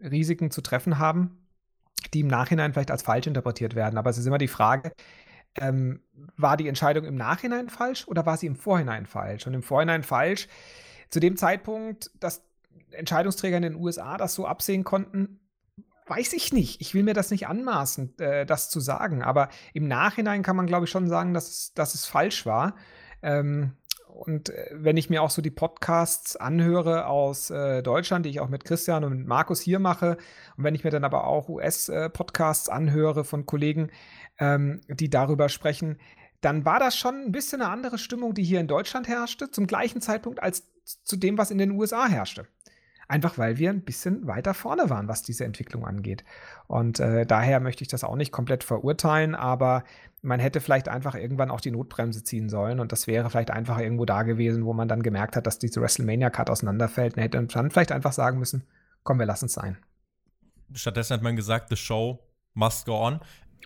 Risiken 0.00 0.50
zu 0.50 0.60
treffen 0.60 0.98
haben, 0.98 1.46
die 2.14 2.20
im 2.20 2.28
Nachhinein 2.28 2.72
vielleicht 2.72 2.90
als 2.90 3.02
falsch 3.02 3.26
interpretiert 3.26 3.74
werden. 3.74 3.98
Aber 3.98 4.10
es 4.10 4.18
ist 4.18 4.26
immer 4.26 4.38
die 4.38 4.48
Frage, 4.48 4.92
ähm, 5.56 6.00
war 6.36 6.56
die 6.56 6.68
Entscheidung 6.68 7.04
im 7.04 7.16
Nachhinein 7.16 7.68
falsch 7.68 8.06
oder 8.06 8.26
war 8.26 8.36
sie 8.36 8.46
im 8.46 8.56
Vorhinein 8.56 9.06
falsch? 9.06 9.46
Und 9.46 9.54
im 9.54 9.62
Vorhinein 9.62 10.02
falsch, 10.02 10.48
zu 11.10 11.20
dem 11.20 11.36
Zeitpunkt, 11.36 12.10
dass 12.20 12.42
Entscheidungsträger 12.90 13.56
in 13.56 13.62
den 13.62 13.74
USA 13.74 14.16
das 14.16 14.34
so 14.34 14.46
absehen 14.46 14.84
konnten, 14.84 15.40
weiß 16.06 16.32
ich 16.32 16.52
nicht. 16.52 16.80
Ich 16.80 16.94
will 16.94 17.02
mir 17.02 17.14
das 17.14 17.30
nicht 17.30 17.46
anmaßen, 17.48 18.18
äh, 18.18 18.46
das 18.46 18.70
zu 18.70 18.80
sagen. 18.80 19.22
Aber 19.22 19.48
im 19.74 19.88
Nachhinein 19.88 20.42
kann 20.42 20.56
man, 20.56 20.66
glaube 20.66 20.84
ich, 20.84 20.90
schon 20.90 21.08
sagen, 21.08 21.34
dass, 21.34 21.72
dass 21.74 21.94
es 21.94 22.06
falsch 22.06 22.46
war. 22.46 22.74
Ähm, 23.22 23.72
und 24.18 24.50
äh, 24.50 24.70
wenn 24.72 24.96
ich 24.96 25.10
mir 25.10 25.22
auch 25.22 25.30
so 25.30 25.42
die 25.42 25.50
Podcasts 25.50 26.36
anhöre 26.36 27.06
aus 27.06 27.50
äh, 27.50 27.82
Deutschland, 27.82 28.26
die 28.26 28.30
ich 28.30 28.40
auch 28.40 28.48
mit 28.48 28.64
Christian 28.64 29.04
und 29.04 29.16
mit 29.16 29.26
Markus 29.26 29.60
hier 29.60 29.78
mache, 29.78 30.16
und 30.56 30.64
wenn 30.64 30.74
ich 30.74 30.84
mir 30.84 30.90
dann 30.90 31.04
aber 31.04 31.24
auch 31.24 31.48
US-Podcasts 31.48 32.68
äh, 32.68 32.72
anhöre 32.72 33.24
von 33.24 33.46
Kollegen, 33.46 33.90
ähm, 34.38 34.80
die 34.88 35.08
darüber 35.08 35.48
sprechen, 35.48 35.98
dann 36.40 36.64
war 36.64 36.78
das 36.78 36.96
schon 36.96 37.16
ein 37.16 37.32
bisschen 37.32 37.62
eine 37.62 37.70
andere 37.70 37.98
Stimmung, 37.98 38.34
die 38.34 38.44
hier 38.44 38.60
in 38.60 38.68
Deutschland 38.68 39.08
herrschte, 39.08 39.50
zum 39.50 39.66
gleichen 39.66 40.00
Zeitpunkt 40.00 40.42
als 40.42 40.70
zu 41.04 41.16
dem, 41.16 41.36
was 41.36 41.50
in 41.50 41.58
den 41.58 41.72
USA 41.72 42.06
herrschte. 42.06 42.46
Einfach 43.08 43.38
weil 43.38 43.56
wir 43.56 43.70
ein 43.70 43.80
bisschen 43.80 44.26
weiter 44.26 44.52
vorne 44.52 44.90
waren, 44.90 45.08
was 45.08 45.22
diese 45.22 45.46
Entwicklung 45.46 45.86
angeht. 45.86 46.24
Und 46.66 47.00
äh, 47.00 47.24
daher 47.24 47.58
möchte 47.58 47.82
ich 47.82 47.88
das 47.88 48.04
auch 48.04 48.16
nicht 48.16 48.32
komplett 48.32 48.64
verurteilen, 48.64 49.34
aber 49.34 49.82
man 50.20 50.40
hätte 50.40 50.60
vielleicht 50.60 50.88
einfach 50.88 51.14
irgendwann 51.14 51.50
auch 51.50 51.60
die 51.60 51.70
Notbremse 51.70 52.22
ziehen 52.22 52.48
sollen 52.48 52.80
und 52.80 52.92
das 52.92 53.06
wäre 53.06 53.30
vielleicht 53.30 53.50
einfach 53.50 53.78
irgendwo 53.78 54.04
da 54.04 54.24
gewesen, 54.24 54.64
wo 54.64 54.74
man 54.74 54.88
dann 54.88 55.02
gemerkt 55.02 55.36
hat, 55.36 55.46
dass 55.46 55.58
diese 55.58 55.80
WrestleMania-Card 55.80 56.50
auseinanderfällt 56.50 57.16
und 57.16 57.22
hätte 57.22 57.38
dann 57.48 57.70
vielleicht 57.70 57.92
einfach 57.92 58.12
sagen 58.12 58.38
müssen, 58.38 58.64
komm, 59.04 59.18
wir 59.18 59.26
lassen 59.26 59.46
es 59.46 59.54
sein. 59.54 59.78
Stattdessen 60.74 61.14
hat 61.14 61.22
man 61.22 61.36
gesagt, 61.36 61.70
the 61.70 61.76
show 61.76 62.18
must 62.52 62.84
go 62.84 62.94
on. 62.94 63.20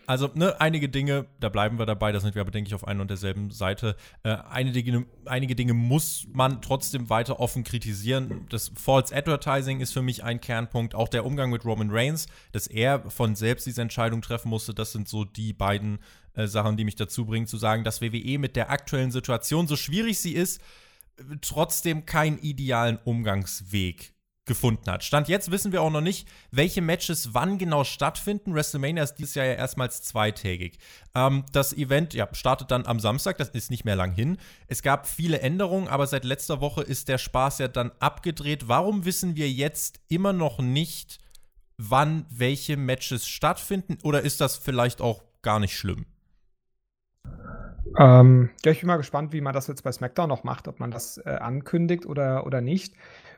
Also, 0.06 0.30
ne, 0.34 0.60
einige 0.60 0.88
Dinge, 0.88 1.26
da 1.40 1.48
bleiben 1.48 1.78
wir 1.78 1.86
dabei, 1.86 2.12
da 2.12 2.20
sind 2.20 2.34
wir 2.34 2.42
aber, 2.42 2.50
denke 2.50 2.68
ich, 2.68 2.74
auf 2.74 2.86
einer 2.86 3.02
und 3.02 3.08
derselben 3.08 3.50
Seite. 3.50 3.96
Äh, 4.22 4.36
einige, 4.50 4.82
Dinge, 4.82 5.06
einige 5.24 5.54
Dinge 5.54 5.74
muss 5.74 6.26
man 6.32 6.60
trotzdem 6.62 7.10
weiter 7.10 7.40
offen 7.40 7.64
kritisieren. 7.64 8.46
Das 8.48 8.72
False 8.74 9.14
Advertising 9.14 9.80
ist 9.80 9.92
für 9.92 10.02
mich 10.02 10.24
ein 10.24 10.40
Kernpunkt. 10.40 10.94
Auch 10.94 11.08
der 11.08 11.24
Umgang 11.24 11.50
mit 11.50 11.64
Roman 11.64 11.90
Reigns, 11.90 12.26
dass 12.52 12.66
er 12.66 13.10
von 13.10 13.34
selbst 13.34 13.66
diese 13.66 13.82
Entscheidung 13.82 14.22
treffen 14.22 14.48
musste, 14.48 14.74
das 14.74 14.92
sind 14.92 15.08
so 15.08 15.24
die 15.24 15.52
beiden 15.52 15.98
äh, 16.34 16.46
Sachen, 16.46 16.76
die 16.76 16.84
mich 16.84 16.96
dazu 16.96 17.26
bringen, 17.26 17.46
zu 17.46 17.56
sagen, 17.56 17.84
dass 17.84 18.00
WWE 18.00 18.38
mit 18.38 18.56
der 18.56 18.70
aktuellen 18.70 19.10
Situation, 19.10 19.68
so 19.68 19.76
schwierig 19.76 20.18
sie 20.18 20.32
ist, 20.32 20.60
trotzdem 21.40 22.06
keinen 22.06 22.38
idealen 22.38 22.98
Umgangsweg 23.04 24.14
gefunden 24.44 24.90
hat. 24.90 25.04
Stand 25.04 25.28
jetzt 25.28 25.50
wissen 25.52 25.70
wir 25.70 25.82
auch 25.82 25.90
noch 25.90 26.00
nicht, 26.00 26.26
welche 26.50 26.82
Matches 26.82 27.32
wann 27.32 27.58
genau 27.58 27.84
stattfinden. 27.84 28.54
WrestleMania 28.54 29.02
ist 29.02 29.14
dieses 29.14 29.36
Jahr 29.36 29.46
ja 29.46 29.52
erstmals 29.52 30.02
zweitägig. 30.02 30.78
Ähm, 31.14 31.44
das 31.52 31.72
Event 31.72 32.12
ja, 32.12 32.28
startet 32.32 32.70
dann 32.72 32.86
am 32.86 32.98
Samstag, 32.98 33.38
das 33.38 33.50
ist 33.50 33.70
nicht 33.70 33.84
mehr 33.84 33.94
lang 33.94 34.12
hin. 34.12 34.38
Es 34.66 34.82
gab 34.82 35.06
viele 35.06 35.40
Änderungen, 35.40 35.86
aber 35.86 36.06
seit 36.06 36.24
letzter 36.24 36.60
Woche 36.60 36.82
ist 36.82 37.08
der 37.08 37.18
Spaß 37.18 37.58
ja 37.58 37.68
dann 37.68 37.92
abgedreht. 38.00 38.66
Warum 38.66 39.04
wissen 39.04 39.36
wir 39.36 39.48
jetzt 39.48 40.00
immer 40.08 40.32
noch 40.32 40.58
nicht, 40.58 41.20
wann 41.78 42.26
welche 42.28 42.76
Matches 42.76 43.28
stattfinden? 43.28 43.98
Oder 44.02 44.22
ist 44.22 44.40
das 44.40 44.56
vielleicht 44.56 45.00
auch 45.00 45.22
gar 45.42 45.60
nicht 45.60 45.76
schlimm? 45.76 46.06
Ähm, 47.98 48.50
ja, 48.64 48.72
ich 48.72 48.80
bin 48.80 48.86
mal 48.86 48.96
gespannt, 48.96 49.32
wie 49.32 49.40
man 49.40 49.52
das 49.52 49.66
jetzt 49.66 49.82
bei 49.82 49.92
SmackDown 49.92 50.28
noch 50.28 50.44
macht, 50.44 50.66
ob 50.66 50.80
man 50.80 50.90
das 50.90 51.18
äh, 51.18 51.30
ankündigt 51.30 52.06
oder, 52.06 52.46
oder 52.46 52.60
nicht. 52.60 52.94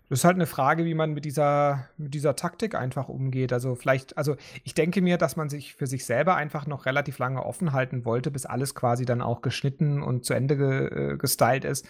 Das 0.08 0.20
ist 0.20 0.24
halt 0.24 0.36
eine 0.36 0.46
Frage, 0.46 0.84
wie 0.84 0.94
man 0.94 1.12
mit 1.12 1.24
dieser, 1.24 1.88
mit 1.96 2.12
dieser 2.12 2.36
Taktik 2.36 2.74
einfach 2.74 3.08
umgeht. 3.08 3.52
Also 3.52 3.74
vielleicht, 3.74 4.18
also 4.18 4.36
ich 4.62 4.74
denke 4.74 5.00
mir, 5.00 5.16
dass 5.16 5.36
man 5.36 5.48
sich 5.48 5.74
für 5.74 5.86
sich 5.86 6.04
selber 6.04 6.36
einfach 6.36 6.66
noch 6.66 6.84
relativ 6.84 7.18
lange 7.18 7.42
offen 7.42 7.72
halten 7.72 8.04
wollte, 8.04 8.30
bis 8.30 8.44
alles 8.44 8.74
quasi 8.74 9.06
dann 9.06 9.22
auch 9.22 9.40
geschnitten 9.40 10.02
und 10.02 10.24
zu 10.24 10.34
Ende 10.34 10.56
ge, 10.56 11.12
äh, 11.12 11.16
gestylt 11.16 11.64
ist, 11.64 11.86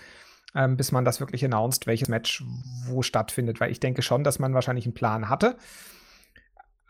ähm, 0.54 0.76
bis 0.76 0.92
man 0.92 1.04
das 1.04 1.18
wirklich 1.18 1.44
announced, 1.44 1.86
welches 1.88 2.08
Match 2.08 2.44
wo 2.86 3.02
stattfindet. 3.02 3.60
Weil 3.60 3.72
ich 3.72 3.80
denke 3.80 4.02
schon, 4.02 4.22
dass 4.22 4.38
man 4.38 4.54
wahrscheinlich 4.54 4.86
einen 4.86 4.94
Plan 4.94 5.28
hatte 5.28 5.56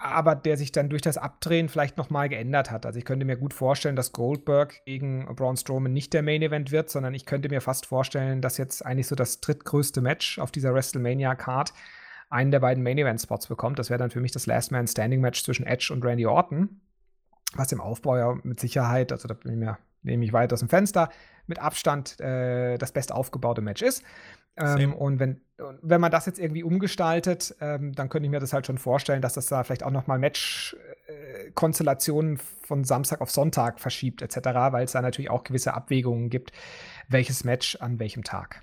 aber 0.05 0.35
der 0.35 0.59
sich 0.59 0.71
dann 0.71 0.90
durch 0.90 1.01
das 1.01 1.17
Abdrehen 1.17 1.71
vielleicht 1.71 1.97
nochmal 1.97 2.29
geändert 2.29 2.71
hat. 2.71 2.85
Also 2.85 2.99
ich 2.99 3.07
könnte 3.07 3.25
mir 3.25 3.37
gut 3.37 3.55
vorstellen, 3.55 3.97
dass 3.97 4.12
Goldberg 4.12 4.85
gegen 4.85 5.25
Braun 5.35 5.57
Strowman 5.57 5.95
nicht 5.95 6.12
der 6.12 6.23
Main 6.23 6.43
Event 6.43 6.73
wird, 6.73 6.90
sondern 6.90 7.14
ich 7.14 7.25
könnte 7.25 7.49
mir 7.49 7.62
fast 7.62 7.87
vorstellen, 7.87 8.43
dass 8.43 8.59
jetzt 8.59 8.85
eigentlich 8.85 9.07
so 9.07 9.14
das 9.14 9.40
drittgrößte 9.40 10.03
Match 10.03 10.38
auf 10.38 10.51
dieser 10.51 10.75
WrestleMania 10.75 11.35
Card 11.35 11.73
einen 12.29 12.51
der 12.51 12.61
beiden 12.61 12.83
Main 12.83 12.99
Event 12.99 13.23
Spots 13.23 13.47
bekommt. 13.47 13.79
Das 13.79 13.88
wäre 13.88 13.99
dann 13.99 14.11
für 14.11 14.21
mich 14.21 14.33
das 14.33 14.45
Last 14.45 14.73
Man 14.73 14.87
Standing 14.87 15.23
Match 15.23 15.43
zwischen 15.43 15.67
Edge 15.67 15.90
und 15.90 16.05
Randy 16.05 16.27
Orton, 16.27 16.81
was 17.55 17.73
im 17.73 17.81
Aufbau 17.81 18.19
ja 18.19 18.37
mit 18.43 18.61
Sicherheit, 18.61 19.11
also 19.11 19.27
da 19.27 19.35
bin 19.35 19.53
ich 19.53 19.59
mir 19.59 19.79
nehme 20.05 20.25
ich 20.25 20.33
weit 20.33 20.53
aus 20.53 20.61
dem 20.61 20.69
Fenster, 20.69 21.09
mit 21.47 21.59
Abstand 21.59 22.21
äh, 22.21 22.79
das 22.79 22.93
best 22.93 23.11
aufgebaute 23.12 23.61
Match 23.61 23.83
ist. 23.83 24.05
Ähm, 24.57 24.95
und 24.95 25.19
wenn, 25.19 25.40
wenn 25.83 26.01
man 26.01 26.12
das 26.12 26.27
jetzt 26.27 26.38
irgendwie 26.38 26.62
umgestaltet, 26.62 27.57
ähm, 27.61 27.93
dann 27.93 28.09
könnte 28.09 28.27
ich 28.27 28.31
mir 28.31 28.38
das 28.38 28.53
halt 28.53 28.67
schon 28.67 28.79
vorstellen, 28.79 29.21
dass 29.21 29.33
das 29.33 29.47
da 29.47 29.64
vielleicht 29.64 29.83
auch 29.83 29.90
noch 29.90 30.07
mal 30.07 30.21
Match-Konstellationen 30.21 32.37
äh, 32.37 32.40
von 32.62 32.85
Samstag 32.85 33.21
auf 33.21 33.33
Sonntag 33.33 33.81
verschiebt, 33.81 34.23
etc., 34.23 34.37
weil 34.71 34.85
es 34.85 34.93
da 34.93 35.03
natürlich 35.03 35.31
auch 35.31 35.43
gewisse 35.43 35.75
Abwägungen 35.75 36.31
gibt, 36.31 36.53
welches 37.09 37.43
Match 37.43 37.75
an 37.81 37.99
welchem 37.99 38.23
Tag. 38.23 38.62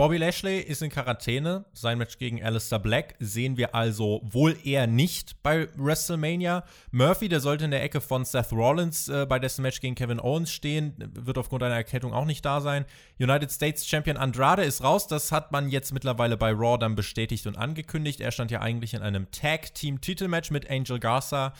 Bobby 0.00 0.16
Lashley 0.16 0.60
ist 0.60 0.80
in 0.80 0.88
Quarantäne. 0.88 1.66
Sein 1.74 1.98
Match 1.98 2.16
gegen 2.16 2.42
Alistair 2.42 2.78
Black 2.78 3.16
sehen 3.18 3.58
wir 3.58 3.74
also 3.74 4.22
wohl 4.24 4.56
eher 4.64 4.86
nicht 4.86 5.42
bei 5.42 5.68
WrestleMania. 5.76 6.64
Murphy, 6.90 7.28
der 7.28 7.40
sollte 7.40 7.66
in 7.66 7.70
der 7.70 7.82
Ecke 7.82 8.00
von 8.00 8.24
Seth 8.24 8.50
Rollins 8.50 9.10
äh, 9.10 9.26
bei 9.26 9.38
dessen 9.38 9.60
Match 9.60 9.78
gegen 9.82 9.94
Kevin 9.94 10.18
Owens 10.18 10.52
stehen, 10.52 10.94
wird 11.12 11.36
aufgrund 11.36 11.64
einer 11.64 11.74
Erkältung 11.74 12.14
auch 12.14 12.24
nicht 12.24 12.42
da 12.46 12.62
sein. 12.62 12.86
United 13.18 13.52
States 13.52 13.86
Champion 13.86 14.16
Andrade 14.16 14.64
ist 14.64 14.82
raus. 14.82 15.06
Das 15.06 15.32
hat 15.32 15.52
man 15.52 15.68
jetzt 15.68 15.92
mittlerweile 15.92 16.38
bei 16.38 16.50
Raw 16.50 16.78
dann 16.78 16.94
bestätigt 16.94 17.46
und 17.46 17.58
angekündigt. 17.58 18.22
Er 18.22 18.32
stand 18.32 18.50
ja 18.50 18.62
eigentlich 18.62 18.94
in 18.94 19.02
einem 19.02 19.30
Tag-Team-Titelmatch 19.32 20.50
mit 20.50 20.70
Angel 20.70 20.98
Garza 20.98 21.52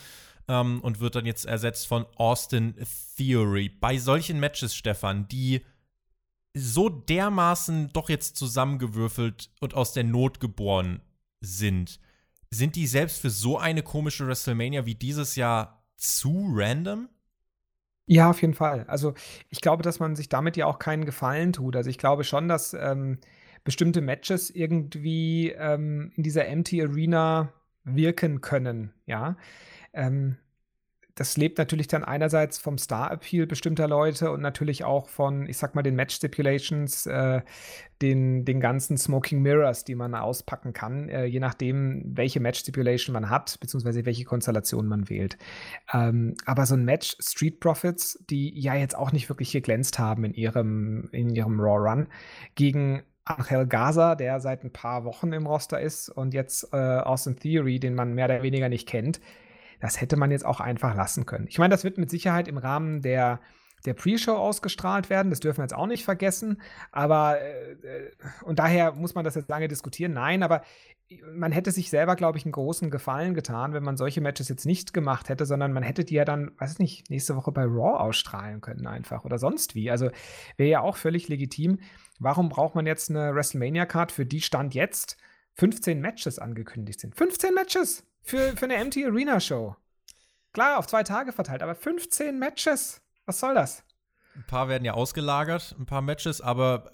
ähm, 0.49 0.81
und 0.81 1.01
wird 1.01 1.15
dann 1.15 1.27
jetzt 1.27 1.45
ersetzt 1.45 1.87
von 1.87 2.07
Austin 2.17 2.75
Theory. 3.19 3.69
Bei 3.69 3.99
solchen 3.99 4.41
Matches, 4.41 4.75
Stefan, 4.75 5.29
die 5.29 5.61
so 6.55 6.89
dermaßen 6.89 7.93
doch 7.93 8.09
jetzt 8.09 8.37
zusammengewürfelt 8.37 9.51
und 9.61 9.75
aus 9.75 9.93
der 9.93 10.05
Not 10.05 10.41
geboren 10.41 11.01
sind, 11.41 12.01
sind 12.51 12.77
die 12.77 12.87
selbst 12.87 13.21
für 13.21 13.31
so 13.31 13.59
eine 13.59 13.83
komische 13.83 14.27
WrestleMania 14.27 14.85
wie 14.87 14.95
dieses 14.95 15.37
Jahr 15.37 15.85
zu 15.97 16.49
random? 16.53 17.09
Ja, 18.07 18.31
auf 18.31 18.41
jeden 18.41 18.55
Fall. 18.55 18.85
Also 18.89 19.15
ich 19.51 19.61
glaube, 19.61 19.85
dass 19.85 20.01
man 20.01 20.17
sich 20.17 20.29
damit 20.29 20.57
ja 20.57 20.67
auch 20.67 20.81
keinen 20.81 21.05
Gefallen 21.05 21.53
tut. 21.53 21.77
Also 21.77 21.89
ich 21.91 21.99
glaube 21.99 22.25
schon, 22.25 22.49
dass 22.49 22.75
ähm, 22.75 23.19
bestimmte 23.63 24.01
Matches 24.01 24.51
irgendwie 24.51 25.51
ähm, 25.51 26.11
in 26.17 26.25
dieser 26.25 26.49
Empty 26.49 26.83
Arena 26.83 27.53
wirken 27.85 28.41
können, 28.41 28.93
ja. 29.07 29.37
Ähm, 29.93 30.37
das 31.21 31.37
lebt 31.37 31.59
natürlich 31.59 31.87
dann 31.87 32.03
einerseits 32.03 32.57
vom 32.57 32.79
Star-Appeal 32.79 33.47
bestimmter 33.47 33.87
Leute 33.87 34.31
und 34.31 34.41
natürlich 34.41 34.85
auch 34.85 35.11
von, 35.11 35.47
ich 35.47 35.59
sag 35.59 35.75
mal, 35.75 35.83
den 35.83 35.95
Match-Stipulations, 35.95 37.05
äh, 37.05 37.43
den, 38.01 38.47
den 38.47 38.59
ganzen 38.59 38.97
Smoking 38.97 39.43
Mirrors, 39.43 39.85
die 39.85 39.97
man 39.97 40.15
auspacken 40.15 40.73
kann, 40.73 41.11
äh, 41.11 41.27
je 41.27 41.39
nachdem, 41.39 42.05
welche 42.07 42.41
Match-Stipulation 42.41 43.13
man 43.13 43.29
hat, 43.29 43.61
beziehungsweise 43.61 44.07
welche 44.07 44.25
Konstellation 44.25 44.87
man 44.87 45.11
wählt. 45.11 45.37
Ähm, 45.93 46.37
aber 46.47 46.65
so 46.65 46.75
ein 46.75 46.87
Match, 46.87 47.17
Street 47.21 47.61
Profits, 47.61 48.19
die 48.31 48.59
ja 48.59 48.75
jetzt 48.75 48.97
auch 48.97 49.13
nicht 49.13 49.29
wirklich 49.29 49.53
geglänzt 49.53 49.99
haben 49.99 50.25
in 50.25 50.33
ihrem, 50.33 51.11
in 51.13 51.29
ihrem 51.29 51.61
Raw-Run, 51.61 52.07
gegen 52.55 53.03
Angel 53.27 53.67
Gaza, 53.67 54.15
der 54.15 54.41
seit 54.41 54.65
ein 54.65 54.73
paar 54.73 55.05
Wochen 55.05 55.35
im 55.35 55.47
Roster 55.47 55.83
ist 55.83 56.09
und 56.09 56.33
jetzt 56.33 56.73
äh, 56.73 56.79
Austin 56.79 57.37
Theory, 57.37 57.79
den 57.79 57.95
man 57.95 58.15
mehr 58.15 58.25
oder 58.25 58.43
weniger 58.43 58.71
nicht 58.71 58.89
kennt, 58.89 59.21
das 59.81 60.01
hätte 60.01 60.17
man 60.17 60.31
jetzt 60.31 60.47
auch 60.47 60.61
einfach 60.61 60.95
lassen 60.95 61.27
können. 61.27 61.47
Ich 61.49 61.59
meine, 61.59 61.73
das 61.73 61.85
wird 61.85 61.99
mit 61.99 62.11
Sicherheit 62.11 62.49
im 62.49 62.59
Rahmen 62.59 63.03
der 63.03 63.41
der 63.87 63.95
Pre-Show 63.95 64.35
ausgestrahlt 64.35 65.11
werden. 65.11 65.31
Das 65.31 65.41
dürfen 65.41 65.59
wir 65.59 65.65
jetzt 65.65 65.75
auch 65.75 65.87
nicht 65.87 66.05
vergessen. 66.05 66.61
Aber, 66.93 67.41
äh, 67.41 67.73
äh, 67.73 68.11
und 68.43 68.59
daher 68.59 68.93
muss 68.93 69.15
man 69.15 69.25
das 69.25 69.35
jetzt 69.35 69.49
lange 69.49 69.69
diskutieren. 69.69 70.13
Nein, 70.13 70.43
aber 70.43 70.63
man 71.33 71.51
hätte 71.51 71.73
sich 71.73 71.91
selber, 71.91 72.15
glaube 72.15 72.39
ich, 72.39 72.45
einen 72.45 72.53
großen 72.53 72.91
Gefallen 72.91 73.35
getan, 73.35 73.73
wenn 73.73 73.83
man 73.83 73.97
solche 73.97 74.21
Matches 74.21 74.49
jetzt 74.49 74.65
nicht 74.65 74.93
gemacht 74.93 75.29
hätte, 75.29 75.45
sondern 75.45 75.73
man 75.73 75.83
hätte 75.83 76.05
die 76.05 76.15
ja 76.15 76.25
dann, 76.25 76.53
weiß 76.59 76.73
ich 76.73 76.79
nicht, 76.79 77.11
nächste 77.11 77.37
Woche 77.37 77.51
bei 77.53 77.65
Raw 77.65 77.99
ausstrahlen 77.99 78.61
können 78.61 78.87
einfach 78.87 79.25
oder 79.25 79.39
sonst 79.39 79.75
wie. 79.75 79.91
Also 79.91 80.11
wäre 80.57 80.71
ja 80.71 80.81
auch 80.83 80.97
völlig 80.97 81.29
legitim. 81.29 81.81
Warum 82.21 82.49
braucht 82.49 82.75
man 82.75 82.87
jetzt 82.87 83.11
eine 83.11 83.35
WrestleMania-Card, 83.35 84.13
für 84.13 84.27
die 84.27 84.41
Stand 84.41 84.75
jetzt 84.75 85.17
15 85.55 86.01
Matches 86.01 86.39
angekündigt 86.39 87.01
sind? 87.01 87.17
15 87.17 87.55
Matches! 87.55 88.05
Für, 88.31 88.57
für 88.57 88.67
eine 88.67 88.77
Empty 88.77 89.05
Arena 89.05 89.41
Show. 89.41 89.75
Klar, 90.53 90.79
auf 90.79 90.87
zwei 90.87 91.03
Tage 91.03 91.33
verteilt, 91.33 91.65
aber 91.65 91.75
15 91.75 92.39
Matches. 92.39 93.01
Was 93.27 93.41
soll 93.41 93.55
das? 93.55 93.83
Ein 94.37 94.47
paar 94.47 94.69
werden 94.69 94.85
ja 94.85 94.95
ausgelagert, 94.95 95.75
ein 95.77 95.87
paar 95.87 96.01
Matches, 96.01 96.41
aber 96.41 96.93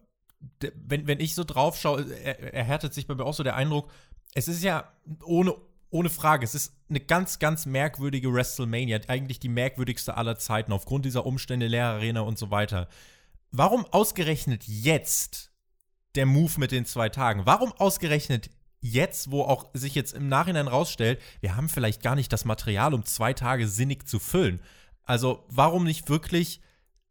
wenn, 0.61 1.07
wenn 1.07 1.21
ich 1.21 1.35
so 1.35 1.45
drauf 1.45 1.77
schaue, 1.77 2.11
er, 2.11 2.55
erhärtet 2.55 2.95
sich 2.95 3.07
bei 3.07 3.15
mir 3.15 3.27
auch 3.27 3.35
so 3.35 3.43
der 3.43 3.55
Eindruck, 3.55 3.93
es 4.33 4.49
ist 4.49 4.63
ja 4.63 4.91
ohne, 5.25 5.55
ohne 5.91 6.09
Frage, 6.09 6.43
es 6.43 6.55
ist 6.55 6.73
eine 6.89 7.01
ganz, 7.01 7.39
ganz 7.39 7.67
merkwürdige 7.67 8.33
WrestleMania, 8.33 9.01
eigentlich 9.09 9.39
die 9.39 9.51
merkwürdigste 9.51 10.17
aller 10.17 10.39
Zeiten, 10.39 10.73
aufgrund 10.73 11.05
dieser 11.05 11.27
Umstände, 11.27 11.67
Lehrarena 11.67 12.23
und 12.23 12.39
so 12.39 12.51
weiter. 12.51 12.89
Warum 13.53 13.85
ausgerechnet 13.93 14.65
jetzt 14.67 15.53
der 16.15 16.25
Move 16.25 16.55
mit 16.57 16.73
den 16.73 16.87
zwei 16.87 17.11
Tagen? 17.11 17.45
Warum 17.45 17.73
ausgerechnet 17.73 18.49
jetzt, 18.81 19.31
wo 19.31 19.43
auch 19.43 19.71
sich 19.75 19.95
jetzt 19.95 20.15
im 20.15 20.29
Nachhinein 20.29 20.69
rausstellt, 20.69 21.21
wir 21.41 21.57
haben 21.57 21.69
vielleicht 21.69 22.03
gar 22.03 22.15
nicht 22.15 22.33
das 22.33 22.45
Material, 22.45 22.95
um 22.95 23.05
zwei 23.05 23.33
Tage 23.33 23.67
sinnig 23.69 24.07
zu 24.07 24.19
füllen. 24.19 24.61
Also 25.05 25.45
warum 25.49 25.85
nicht 25.85 26.09
wirklich 26.09 26.61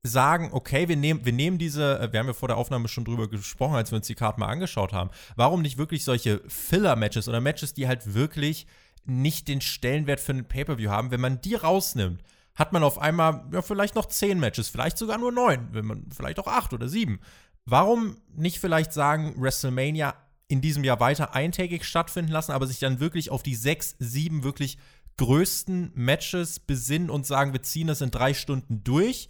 sagen, 0.03 0.49
okay, 0.51 0.87
wir 0.87 0.95
nehmen, 0.95 1.25
wir 1.25 1.33
nehmen 1.33 1.57
diese, 1.57 1.99
äh, 1.99 2.11
wir 2.11 2.19
haben 2.19 2.27
ja 2.27 2.33
vor 2.33 2.47
der 2.47 2.57
Aufnahme 2.57 2.87
schon 2.87 3.05
drüber 3.05 3.27
gesprochen, 3.27 3.75
als 3.75 3.91
wir 3.91 3.97
uns 3.97 4.07
die 4.07 4.15
Karten 4.15 4.39
mal 4.39 4.47
angeschaut 4.47 4.93
haben, 4.93 5.09
warum 5.35 5.61
nicht 5.61 5.77
wirklich 5.77 6.03
solche 6.03 6.41
Filler-Matches 6.47 7.27
oder 7.27 7.41
Matches, 7.41 7.73
die 7.73 7.87
halt 7.87 8.13
wirklich 8.13 8.67
nicht 9.05 9.47
den 9.47 9.61
Stellenwert 9.61 10.19
für 10.19 10.33
einen 10.33 10.47
Pay-Per-View 10.47 10.89
haben, 10.89 11.11
wenn 11.11 11.21
man 11.21 11.41
die 11.41 11.55
rausnimmt, 11.55 12.21
hat 12.55 12.71
man 12.71 12.83
auf 12.83 12.99
einmal 12.99 13.45
ja, 13.51 13.61
vielleicht 13.61 13.95
noch 13.95 14.05
zehn 14.05 14.39
Matches, 14.39 14.69
vielleicht 14.69 14.97
sogar 14.97 15.17
nur 15.17 15.31
neun, 15.31 15.69
wenn 15.71 15.85
man 15.85 16.05
vielleicht 16.15 16.39
auch 16.39 16.47
acht 16.47 16.73
oder 16.73 16.87
sieben. 16.87 17.19
Warum 17.65 18.17
nicht 18.33 18.59
vielleicht 18.59 18.93
sagen, 18.93 19.35
WrestleMania 19.37 20.13
in 20.47 20.61
diesem 20.61 20.83
Jahr 20.83 20.99
weiter 20.99 21.33
eintägig 21.33 21.85
stattfinden 21.85 22.31
lassen, 22.31 22.51
aber 22.51 22.67
sich 22.67 22.79
dann 22.79 22.99
wirklich 22.99 23.31
auf 23.31 23.43
die 23.43 23.55
sechs, 23.55 23.95
sieben 23.99 24.43
wirklich 24.43 24.77
größten 25.17 25.91
Matches 25.95 26.59
besinnen 26.59 27.09
und 27.09 27.25
sagen, 27.25 27.53
wir 27.53 27.61
ziehen 27.61 27.87
das 27.87 28.01
in 28.01 28.11
drei 28.11 28.33
Stunden 28.33 28.83
durch, 28.83 29.29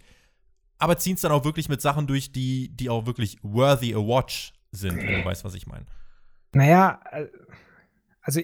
aber 0.78 0.98
ziehen 0.98 1.14
es 1.14 1.22
dann 1.22 1.32
auch 1.32 1.44
wirklich 1.44 1.68
mit 1.68 1.80
Sachen 1.80 2.06
durch, 2.06 2.32
die, 2.32 2.68
die 2.76 2.90
auch 2.90 3.06
wirklich 3.06 3.38
worthy 3.42 3.94
a 3.94 3.98
watch 3.98 4.52
sind, 4.72 4.96
wenn 4.98 5.20
du 5.20 5.24
weißt, 5.24 5.44
was 5.44 5.54
ich 5.54 5.66
meine. 5.66 5.86
Naja, 6.52 7.00
äh, 7.12 7.26
also 8.20 8.40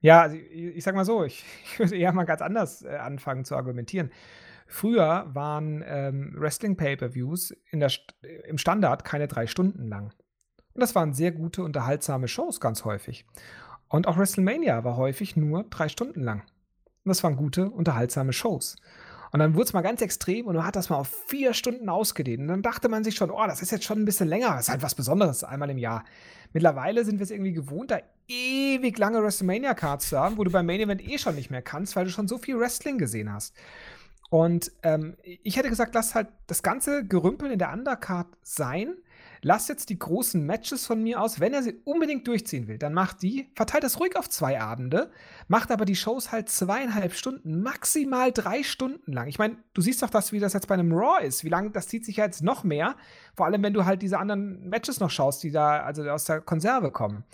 Ja, 0.00 0.22
also 0.22 0.36
ich, 0.36 0.82
sag 0.82 0.94
mal 0.94 1.04
so, 1.04 1.24
ich, 1.24 1.44
ich 1.64 1.78
würde 1.78 1.96
eher 1.96 2.12
mal 2.12 2.24
ganz 2.24 2.40
anders 2.42 2.82
äh, 2.82 2.96
anfangen 2.96 3.44
zu 3.44 3.54
argumentieren. 3.54 4.10
Früher 4.66 5.26
waren 5.32 5.84
ähm, 5.86 6.34
Wrestling-Pay-Per-Views 6.36 7.54
im 7.70 8.58
Standard 8.58 9.04
keine 9.04 9.28
drei 9.28 9.46
Stunden 9.46 9.86
lang. 9.86 10.12
Und 10.76 10.82
das 10.82 10.94
waren 10.94 11.14
sehr 11.14 11.32
gute, 11.32 11.62
unterhaltsame 11.62 12.28
Shows 12.28 12.60
ganz 12.60 12.84
häufig. 12.84 13.24
Und 13.88 14.06
auch 14.06 14.18
WrestleMania 14.18 14.84
war 14.84 14.98
häufig 14.98 15.34
nur 15.34 15.64
drei 15.64 15.88
Stunden 15.88 16.20
lang. 16.20 16.40
Und 16.40 17.08
das 17.08 17.24
waren 17.24 17.36
gute, 17.36 17.70
unterhaltsame 17.70 18.34
Shows. 18.34 18.76
Und 19.32 19.40
dann 19.40 19.54
wurde 19.54 19.64
es 19.64 19.72
mal 19.72 19.80
ganz 19.80 20.02
extrem 20.02 20.44
und 20.44 20.54
man 20.54 20.66
hat 20.66 20.76
das 20.76 20.90
mal 20.90 20.98
auf 20.98 21.08
vier 21.28 21.54
Stunden 21.54 21.88
ausgedehnt. 21.88 22.42
Und 22.42 22.48
dann 22.48 22.60
dachte 22.60 22.90
man 22.90 23.04
sich 23.04 23.14
schon, 23.14 23.30
oh, 23.30 23.46
das 23.46 23.62
ist 23.62 23.70
jetzt 23.70 23.84
schon 23.84 24.00
ein 24.00 24.04
bisschen 24.04 24.28
länger. 24.28 24.50
Das 24.50 24.64
ist 24.64 24.68
halt 24.68 24.82
was 24.82 24.94
Besonderes, 24.94 25.44
einmal 25.44 25.70
im 25.70 25.78
Jahr. 25.78 26.04
Mittlerweile 26.52 27.06
sind 27.06 27.20
wir 27.20 27.24
es 27.24 27.30
irgendwie 27.30 27.54
gewohnt, 27.54 27.90
da 27.90 28.00
ewig 28.28 28.98
lange 28.98 29.22
WrestleMania-Cards 29.22 30.10
zu 30.10 30.18
haben, 30.18 30.36
wo 30.36 30.44
du 30.44 30.50
beim 30.50 30.66
Main 30.66 30.80
Event 30.80 31.08
eh 31.08 31.16
schon 31.16 31.36
nicht 31.36 31.50
mehr 31.50 31.62
kannst, 31.62 31.96
weil 31.96 32.04
du 32.04 32.10
schon 32.10 32.28
so 32.28 32.36
viel 32.36 32.58
Wrestling 32.60 32.98
gesehen 32.98 33.32
hast. 33.32 33.56
Und 34.28 34.72
ähm, 34.82 35.16
ich 35.22 35.56
hätte 35.56 35.70
gesagt, 35.70 35.94
lass 35.94 36.14
halt 36.14 36.28
das 36.48 36.62
ganze 36.62 37.02
Gerümpel 37.02 37.50
in 37.50 37.58
der 37.58 37.72
Undercard 37.72 38.26
sein 38.42 38.94
Lasst 39.42 39.68
jetzt 39.68 39.88
die 39.90 39.98
großen 39.98 40.44
Matches 40.44 40.86
von 40.86 41.02
mir 41.02 41.20
aus. 41.20 41.40
Wenn 41.40 41.52
er 41.52 41.62
sie 41.62 41.74
unbedingt 41.84 42.26
durchziehen 42.26 42.68
will, 42.68 42.78
dann 42.78 42.94
macht 42.94 43.22
die, 43.22 43.50
verteilt 43.54 43.84
das 43.84 44.00
ruhig 44.00 44.16
auf 44.16 44.28
zwei 44.28 44.60
Abende, 44.60 45.10
macht 45.48 45.70
aber 45.70 45.84
die 45.84 45.96
Shows 45.96 46.32
halt 46.32 46.48
zweieinhalb 46.48 47.14
Stunden, 47.14 47.62
maximal 47.62 48.32
drei 48.32 48.62
Stunden 48.62 49.12
lang. 49.12 49.28
Ich 49.28 49.38
meine, 49.38 49.56
du 49.74 49.80
siehst 49.80 50.02
doch 50.02 50.10
das, 50.10 50.32
wie 50.32 50.40
das 50.40 50.52
jetzt 50.52 50.68
bei 50.68 50.74
einem 50.74 50.92
Raw 50.92 51.24
ist. 51.24 51.44
Wie 51.44 51.48
lange, 51.48 51.70
das 51.70 51.88
zieht 51.88 52.04
sich 52.04 52.16
ja 52.16 52.24
jetzt 52.24 52.42
noch 52.42 52.64
mehr. 52.64 52.96
Vor 53.34 53.46
allem, 53.46 53.62
wenn 53.62 53.74
du 53.74 53.84
halt 53.84 54.02
diese 54.02 54.18
anderen 54.18 54.68
Matches 54.68 55.00
noch 55.00 55.10
schaust, 55.10 55.42
die 55.42 55.50
da 55.50 55.80
also 55.80 56.02
aus 56.08 56.24
der 56.24 56.40
Konserve 56.40 56.90
kommen. 56.90 57.24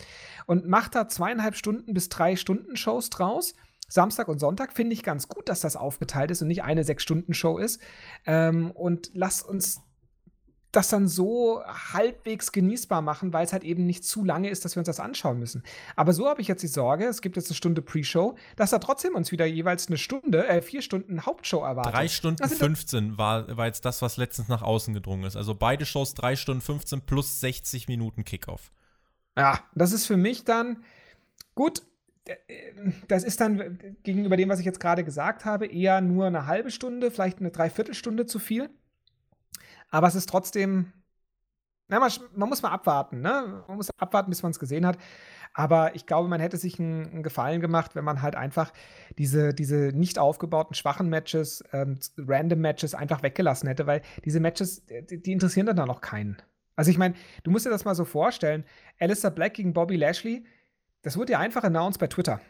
Und 0.47 0.67
macht 0.67 0.95
da 0.95 1.09
zweieinhalb 1.09 1.57
Stunden 1.57 1.95
bis 1.95 2.09
drei 2.09 2.37
Stunden 2.37 2.77
Shows 2.77 3.11
draus. 3.11 3.55
Samstag 3.93 4.29
und 4.29 4.39
Sonntag 4.39 4.73
finde 4.73 4.95
ich 4.95 5.03
ganz 5.03 5.29
gut, 5.29 5.51
dass 5.51 5.61
das 5.61 5.77
aufgeteilt 5.77 6.31
ist 6.31 6.41
und 6.41 6.49
nicht 6.49 6.63
eine 6.63 6.83
Sechs-Stunden-Show 6.83 7.59
ist. 7.59 7.79
Ähm, 8.25 8.71
und 8.71 9.11
lass 9.13 9.43
uns 9.43 9.83
das 10.73 10.89
dann 10.89 11.07
so 11.07 11.63
halbwegs 11.67 12.51
genießbar 12.51 13.03
machen, 13.03 13.35
weil 13.35 13.45
es 13.45 13.53
halt 13.53 13.63
eben 13.63 13.85
nicht 13.85 14.05
zu 14.05 14.25
lange 14.25 14.49
ist, 14.49 14.65
dass 14.65 14.75
wir 14.75 14.81
uns 14.81 14.87
das 14.87 15.01
anschauen 15.01 15.39
müssen. 15.39 15.63
Aber 15.97 16.15
so 16.15 16.27
habe 16.27 16.41
ich 16.41 16.49
jetzt 16.49 16.63
die 16.63 16.69
Sorge, 16.69 17.05
es 17.05 17.21
gibt 17.21 17.37
jetzt 17.37 17.51
eine 17.51 17.57
Stunde 17.57 17.83
Pre-Show, 17.83 18.37
dass 18.57 18.71
da 18.71 18.79
trotzdem 18.79 19.15
uns 19.15 19.31
wieder 19.33 19.45
jeweils 19.45 19.89
eine 19.89 19.99
Stunde, 19.99 20.49
äh, 20.49 20.63
vier 20.63 20.81
Stunden 20.81 21.27
Hauptshow 21.27 21.63
erwartet. 21.63 21.95
Drei 21.95 22.09
Stunden 22.09 22.49
15 22.49 23.19
war, 23.19 23.55
war 23.55 23.67
jetzt 23.67 23.85
das, 23.85 24.01
was 24.01 24.17
letztens 24.17 24.49
nach 24.49 24.63
außen 24.63 24.95
gedrungen 24.95 25.25
ist. 25.25 25.37
Also 25.37 25.55
beide 25.55 25.85
Shows 25.85 26.15
drei 26.15 26.37
Stunden 26.37 26.63
15 26.63 27.03
plus 27.03 27.41
60 27.41 27.89
Minuten 27.89 28.25
Kickoff. 28.25 28.73
Ja, 29.37 29.61
das 29.75 29.93
ist 29.93 30.07
für 30.07 30.17
mich 30.17 30.45
dann 30.45 30.83
gut. 31.55 31.83
Äh, 32.25 32.37
das 33.09 33.25
ist 33.25 33.43
dann 33.43 33.79
gegenüber 34.05 34.39
dem, 34.39 34.49
was 34.49 34.59
ich 34.59 34.67
jetzt 34.67 34.81
gerade 34.81 35.05
gesagt 35.05 35.45
habe, 35.45 35.67
eher 35.67 36.01
nur 36.01 36.27
eine 36.27 36.47
halbe 36.47 36.71
Stunde, 36.71 37.11
vielleicht 37.11 37.41
eine 37.41 37.51
Dreiviertelstunde 37.51 38.25
zu 38.25 38.39
viel. 38.39 38.71
Aber 39.93 40.09
es 40.09 40.15
ist 40.15 40.29
trotzdem, 40.29 40.93
na, 41.87 42.01
man, 42.01 42.11
man, 42.35 42.49
muss 42.49 42.63
mal 42.63 42.71
abwarten, 42.71 43.21
ne? 43.21 43.63
Man 43.69 43.77
muss 43.77 43.91
abwarten, 43.99 44.31
bis 44.31 44.43
man 44.43 44.51
es 44.51 44.59
gesehen 44.59 44.87
hat. 44.87 44.99
Aber 45.53 45.95
ich 45.95 46.07
glaube, 46.07 46.29
man 46.29 46.41
hätte 46.41 46.57
sich 46.57 46.81
einen, 46.81 47.23
Gefallen 47.23 47.61
gemacht, 47.61 47.95
wenn 47.95 48.05
man 48.05 48.23
halt 48.23 48.35
einfach 48.35 48.73
diese, 49.19 49.53
diese 49.53 49.93
nicht 49.95 50.19
aufgebauten, 50.19 50.75
schwachen 50.75 51.11
Matches, 51.11 51.63
ähm, 51.73 52.01
random 52.17 52.61
Matches 52.61 52.95
einfach 52.95 53.23
weggelassen 53.23 53.69
hätte, 53.69 53.87
weil 53.87 54.01
diese 54.25 54.41
Matches, 54.41 54.87
die, 54.87 55.23
die 55.23 55.33
interessieren 55.33 55.67
dann 55.67 55.87
noch 55.87 56.01
keinen. 56.01 56.41
Also 56.75 56.91
ich 56.91 56.97
meine, 56.97 57.15
du 57.45 57.51
musst 57.51 57.67
dir 57.67 57.71
das 57.71 57.85
mal 57.85 57.95
so 57.95 58.07
vorstellen, 58.07 58.65
Alistair 58.99 59.31
Black 59.31 59.55
gegen 59.55 59.75
Bobby 59.75 59.97
Lashley, 59.97 60.47
das 61.03 61.19
wurde 61.19 61.33
ja 61.33 61.39
einfach 61.39 61.65
announced 61.65 62.01
bei 62.01 62.07
Twitter. 62.07 62.41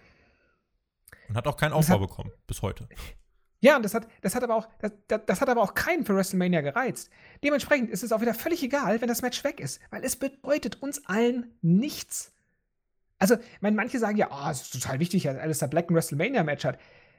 Und 1.29 1.37
hat 1.37 1.49
auch 1.49 1.57
keinen 1.57 1.73
Aufbau 1.73 1.95
hat, 1.95 2.09
bekommen, 2.09 2.31
bis 2.47 2.63
heute. 2.63 2.89
Ja, 3.63 3.77
und 3.77 3.85
das 3.85 3.95
hat, 3.95 4.09
das 4.23 4.35
hat 4.35 4.43
aber 4.43 4.57
auch, 4.57 4.69
das, 4.81 5.21
das, 5.25 5.41
hat 5.41 5.49
aber 5.49 5.63
auch 5.63 5.75
keinen 5.75 6.05
für 6.05 6.17
WrestleMania 6.17 6.63
gereizt. 6.63 7.11
Dementsprechend 7.45 7.91
ist 7.91 8.03
es 8.03 8.11
auch 8.11 8.21
wieder 8.21 8.35
völlig 8.35 8.61
egal, 8.65 9.01
wenn 9.01 9.09
das 9.09 9.23
Match 9.23 9.45
weg 9.45 9.61
ist, 9.61 9.81
weil 9.91 10.05
es 10.05 10.17
bedeutet 10.17 10.83
uns 10.83 11.07
allen 11.07 11.55
nichts. 11.63 12.33
Also, 13.21 13.37
meine, 13.61 13.77
manche 13.77 14.01
sagen 14.01 14.17
ja, 14.17 14.29
oh, 14.33 14.51
es 14.51 14.63
ist 14.63 14.73
total 14.73 14.99
wichtig, 14.99 15.23
dass 15.23 15.39
Alistair 15.39 15.69
Black 15.69 15.89
ein 15.89 15.95
WrestleMania-Match 15.95 16.65
hat. 16.65 16.79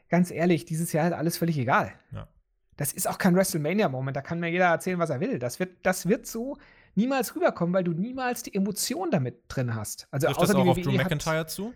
Ganz 0.10 0.32
ehrlich, 0.32 0.66
dieses 0.66 0.92
Jahr 0.92 1.08
ist 1.08 1.14
alles 1.14 1.38
völlig 1.38 1.58
egal. 1.58 1.94
Ja. 2.12 2.28
Das 2.76 2.92
ist 2.92 3.08
auch 3.08 3.18
kein 3.18 3.36
WrestleMania-Moment, 3.36 4.18
da 4.18 4.22
kann 4.22 4.42
mir 4.42 4.50
jeder 4.50 4.66
erzählen, 4.66 5.00
was 5.00 5.12
er 5.12 5.22
will. 5.22 5.40
Das 5.40 5.62
wird, 5.62 5.78
das 5.84 6.10
wird 6.10 6.28
so 6.28 6.58
niemals 6.96 7.38
rüberkommen, 7.38 7.74
weil 7.74 7.86
du 7.86 7.94
niemals 7.94 8.44
die 8.44 8.54
Emotion 8.54 9.12
damit 9.12 9.44
drin 9.48 9.76
hast. 9.76 10.10
Also 10.12 10.28
Trifft 10.28 10.42
das 10.42 10.56
auch 10.56 10.68
auf 10.68 10.78
Drew 10.78 10.92
McIntyre 10.92 11.48
zu? 11.48 11.74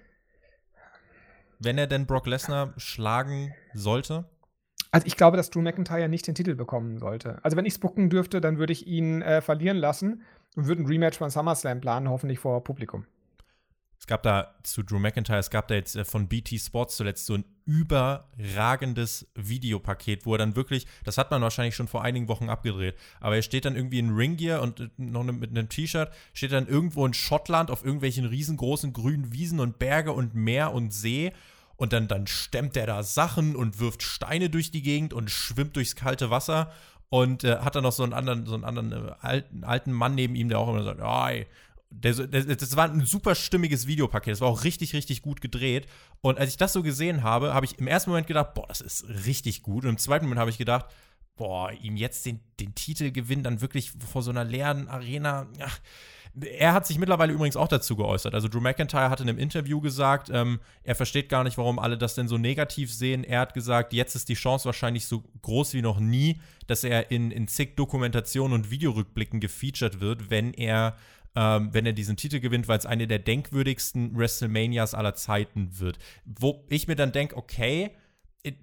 Wenn 1.60 1.78
er 1.78 1.88
denn 1.88 2.06
Brock 2.06 2.28
Lesnar 2.28 2.74
schlagen 2.76 3.54
sollte? 3.74 4.26
Also 4.98 5.06
ich 5.06 5.16
glaube, 5.16 5.38
dass 5.38 5.52
Drew 5.52 5.62
McIntyre 5.62 6.10
nicht 6.10 6.26
den 6.26 6.34
Titel 6.34 6.56
bekommen 6.56 6.98
sollte. 6.98 7.38
Also 7.44 7.56
wenn 7.56 7.68
ich 7.68 7.74
es 7.74 7.78
booken 7.78 8.10
dürfte, 8.10 8.42
dann 8.42 8.58
würde 8.58 8.74
ich 8.74 8.88
ihn 8.88 9.22
äh, 9.22 9.42
verlieren 9.42 9.78
lassen 9.78 10.24
und 10.56 10.66
würde 10.66 10.82
ein 10.82 10.88
Rematch 10.88 11.20
beim 11.20 11.30
SummerSlam 11.30 11.82
planen, 11.82 12.10
hoffentlich 12.10 12.40
vor 12.40 12.64
Publikum. 12.64 13.06
Es 14.00 14.08
gab 14.08 14.24
da 14.24 14.56
zu 14.64 14.82
Drew 14.82 14.98
McIntyre, 14.98 15.38
es 15.38 15.52
gab 15.52 15.68
da 15.68 15.76
jetzt 15.76 15.96
äh, 15.96 16.04
von 16.04 16.28
BT 16.28 16.60
Sports 16.60 16.98
zuletzt 16.98 17.28
so 17.28 17.36
ein 17.36 17.46
überragendes 17.68 19.28
Videopaket, 19.36 20.26
wo 20.26 20.34
er 20.34 20.40
dann 20.40 20.56
wirklich, 20.56 20.88
das 21.04 21.20
hat 21.20 21.30
man 21.30 21.44
wahrscheinlich 21.44 21.76
schon 21.76 21.88
vor 21.88 22.04
einigen 22.04 22.28
Wochen 22.28 22.50
abgedreht, 22.50 22.96
aber 23.20 23.36
er 23.36 23.44
steht 23.44 23.66
dann 23.66 23.76
irgendwie 23.76 24.00
in 24.00 24.16
Ringgear 24.16 24.64
und 24.64 24.80
äh, 24.80 24.90
noch 24.98 25.26
ne, 25.26 25.32
mit 25.32 25.52
einem 25.52 25.70
T-Shirt, 25.70 26.12
steht 26.34 26.54
dann 26.54 26.66
irgendwo 26.66 27.06
in 27.06 27.14
Schottland 27.14 27.70
auf 27.70 27.86
irgendwelchen 27.86 28.26
riesengroßen 28.26 28.94
grünen 28.94 29.32
Wiesen 29.32 29.60
und 29.60 29.78
Berge 29.78 30.12
und 30.12 30.34
Meer 30.34 30.74
und 30.74 30.92
See 30.92 31.34
und 31.78 31.94
dann, 31.94 32.08
dann 32.08 32.28
stemmt 32.28 32.76
er 32.76 32.88
da 32.88 33.04
Sachen 33.04 33.56
und 33.56 33.80
wirft 33.80 34.04
Steine 34.04 34.50
durch 34.50 34.72
die 34.72 34.82
Gegend 34.82 35.14
und 35.14 35.32
schwimmt 35.32 35.76
durchs 35.76 35.96
kalte 35.96 36.30
Wasser 36.30 36.72
und 37.10 37.44
äh, 37.44 37.58
hat 37.60 37.76
dann 37.76 37.84
noch 37.84 37.92
so 37.92 38.04
einen 38.04 38.14
anderen, 38.14 38.46
so 38.46 38.56
einen 38.56 38.66
anderen 38.66 38.92
äh, 38.92 39.12
alten, 39.22 39.64
alten 39.64 39.92
Mann 39.94 40.16
neben 40.16 40.36
ihm, 40.36 40.50
der 40.50 40.60
auch 40.60 40.70
immer 40.70 40.84
sagt, 40.84 41.00
oh, 41.02 41.46
der, 41.90 42.14
der, 42.14 42.56
das 42.56 42.76
war 42.76 42.90
ein 42.90 43.06
super 43.06 43.36
stimmiges 43.36 43.88
Videopaket. 43.88 44.34
Das 44.34 44.42
war 44.42 44.50
auch 44.50 44.64
richtig, 44.64 44.94
richtig 44.94 45.22
gut 45.22 45.40
gedreht. 45.40 45.88
Und 46.22 46.38
als 46.38 46.50
ich 46.50 46.58
das 46.58 46.74
so 46.74 46.84
gesehen 46.84 47.24
habe, 47.24 47.54
habe 47.54 47.66
ich 47.66 47.80
im 47.80 47.88
ersten 47.88 48.10
Moment 48.10 48.28
gedacht, 48.28 48.56
boah, 48.56 48.68
das 48.68 48.82
ist 48.82 49.08
richtig 49.26 49.64
gut. 49.64 49.86
Und 49.86 49.92
im 49.92 49.98
zweiten 49.98 50.26
Moment 50.26 50.40
habe 50.40 50.50
ich 50.50 50.58
gedacht, 50.58 50.88
boah, 51.38 51.72
ihm 51.72 51.96
jetzt 51.96 52.26
den, 52.26 52.42
den 52.60 52.76
Titel 52.76 53.12
gewinnen, 53.12 53.44
dann 53.44 53.62
wirklich 53.62 53.92
vor 53.92 54.22
so 54.22 54.32
einer 54.32 54.44
leeren 54.44 54.90
Arena. 54.90 55.48
Ach, 55.62 55.80
er 56.44 56.74
hat 56.74 56.86
sich 56.86 57.00
mittlerweile 57.00 57.34
übrigens 57.34 57.58
auch 57.58 57.68
dazu 57.68 57.96
geäußert. 57.96 58.34
Also 58.34 58.48
Drew 58.48 58.60
McIntyre 58.60 59.10
hat 59.10 59.22
in 59.22 59.30
einem 59.30 59.40
Interview 59.40 59.82
gesagt, 59.82 60.30
ähm, 60.32 60.60
er 60.84 60.96
versteht 60.96 61.30
gar 61.30 61.44
nicht, 61.44 61.58
warum 61.58 61.80
alle 61.80 61.98
das 61.98 62.16
denn 62.16 62.28
so 62.28 62.38
negativ 62.38 62.94
sehen. 62.94 63.24
Er 63.24 63.42
hat 63.42 63.54
gesagt, 63.54 63.94
jetzt 63.94 64.16
ist 64.16 64.30
die 64.30 64.36
Chance 64.36 64.66
wahrscheinlich 64.66 65.06
so 65.06 65.24
groß 65.42 65.74
wie 65.74 65.82
noch 65.82 66.00
nie, 66.00 66.40
dass 66.68 66.84
er 66.84 67.12
in, 67.12 67.32
in 67.32 67.48
zig 67.48 67.76
Dokumentationen 67.76 68.54
und 68.54 68.72
Videorückblicken 68.72 69.40
gefeatured 69.40 70.00
wird, 70.00 70.30
wenn 70.30 70.54
er, 70.54 70.96
ähm, 71.36 71.70
wenn 71.74 71.86
er 71.86 71.94
diesen 71.94 72.18
Titel 72.18 72.40
gewinnt, 72.40 72.68
weil 72.68 72.78
es 72.78 72.86
eine 72.86 73.08
der 73.08 73.20
denkwürdigsten 73.20 74.18
WrestleManias 74.18 74.94
aller 74.94 75.16
Zeiten 75.16 75.80
wird. 75.80 75.98
Wo 76.26 76.66
ich 76.70 76.88
mir 76.88 76.96
dann 76.96 77.12
denke, 77.12 77.38
okay, 77.38 77.92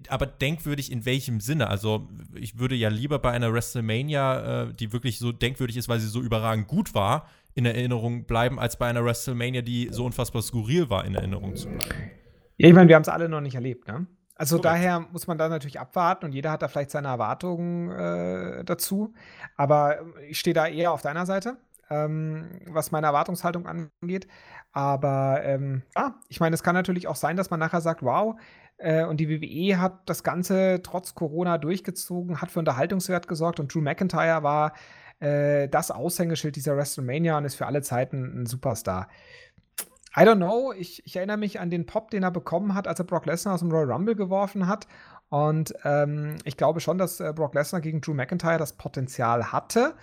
aber 0.07 0.25
denkwürdig 0.25 0.91
in 0.91 1.05
welchem 1.05 1.39
Sinne? 1.39 1.67
Also, 1.67 2.07
ich 2.33 2.57
würde 2.57 2.75
ja 2.75 2.89
lieber 2.89 3.19
bei 3.19 3.31
einer 3.31 3.53
WrestleMania, 3.53 4.63
äh, 4.63 4.73
die 4.73 4.93
wirklich 4.93 5.19
so 5.19 5.31
denkwürdig 5.31 5.77
ist, 5.77 5.89
weil 5.89 5.99
sie 5.99 6.07
so 6.07 6.21
überragend 6.21 6.67
gut 6.67 6.93
war, 6.93 7.29
in 7.55 7.65
Erinnerung 7.65 8.25
bleiben, 8.25 8.59
als 8.59 8.77
bei 8.77 8.87
einer 8.87 9.03
WrestleMania, 9.03 9.61
die 9.61 9.87
so 9.91 10.05
unfassbar 10.05 10.41
skurril 10.41 10.89
war, 10.89 11.05
in 11.05 11.15
Erinnerung 11.15 11.55
zu 11.55 11.69
bleiben. 11.69 12.11
Ja, 12.57 12.67
ich 12.67 12.73
meine, 12.73 12.89
wir 12.89 12.95
haben 12.95 13.01
es 13.01 13.09
alle 13.09 13.27
noch 13.29 13.41
nicht 13.41 13.55
erlebt, 13.55 13.87
ne? 13.87 14.05
Also 14.37 14.57
Correct. 14.57 14.65
daher 14.65 14.99
muss 14.99 15.27
man 15.27 15.37
da 15.37 15.47
natürlich 15.47 15.79
abwarten 15.79 16.25
und 16.25 16.33
jeder 16.33 16.51
hat 16.51 16.61
da 16.61 16.67
vielleicht 16.67 16.91
seine 16.91 17.07
Erwartungen 17.07 17.89
äh, 17.91 18.65
dazu. 18.65 19.13
Aber 19.55 19.99
ich 20.27 20.39
stehe 20.39 20.53
da 20.53 20.67
eher 20.67 20.91
auf 20.91 21.01
deiner 21.01 21.25
Seite, 21.25 21.55
ähm, 21.89 22.59
was 22.67 22.91
meine 22.91 23.07
Erwartungshaltung 23.07 23.65
angeht. 23.65 24.27
Aber 24.73 25.39
ähm, 25.43 25.83
ja, 25.95 26.19
ich 26.27 26.41
meine, 26.41 26.53
es 26.53 26.63
kann 26.63 26.75
natürlich 26.75 27.07
auch 27.07 27.15
sein, 27.15 27.37
dass 27.37 27.49
man 27.49 27.61
nachher 27.61 27.79
sagt, 27.79 28.03
wow, 28.03 28.35
äh, 28.77 29.05
und 29.05 29.21
die 29.21 29.29
WWE 29.29 29.79
hat 29.79 30.09
das 30.09 30.21
Ganze 30.23 30.81
trotz 30.83 31.15
Corona 31.15 31.57
durchgezogen, 31.57 32.41
hat 32.41 32.51
für 32.51 32.59
Unterhaltungswert 32.59 33.29
gesorgt 33.29 33.61
und 33.61 33.73
Drew 33.73 33.79
McIntyre 33.79 34.43
war 34.43 34.73
äh, 35.19 35.67
das 35.69 35.91
Aushängeschild 35.91 36.55
dieser 36.55 36.75
WrestleMania 36.75 37.37
und 37.37 37.45
ist 37.45 37.55
für 37.55 37.65
alle 37.65 37.81
Zeiten 37.81 38.41
ein 38.41 38.45
Superstar. 38.45 39.07
I 40.17 40.21
don't 40.21 40.37
know. 40.37 40.71
Ich, 40.71 41.05
ich, 41.05 41.17
erinnere 41.17 41.37
mich 41.37 41.59
an 41.59 41.69
den 41.69 41.85
Pop, 41.85 42.09
den 42.09 42.23
er 42.23 42.31
bekommen 42.31 42.73
hat, 42.73 42.87
als 42.87 42.99
er 42.99 43.05
Brock 43.05 43.25
Lesnar 43.25 43.55
aus 43.55 43.59
dem 43.59 43.69
Royal 43.69 43.91
Rumble 43.91 44.15
geworfen 44.15 44.67
hat. 44.67 44.87
Und 45.29 45.73
ähm, 45.83 46.37
ich 46.45 46.55
glaube 46.55 46.79
schon, 46.79 46.97
dass 46.97 47.19
äh, 47.19 47.33
Brock 47.35 47.53
Lesnar 47.53 47.81
gegen 47.81 47.99
Drew 47.99 48.13
McIntyre 48.13 48.57
das 48.57 48.73
Potenzial 48.73 49.51
hatte, 49.51 49.95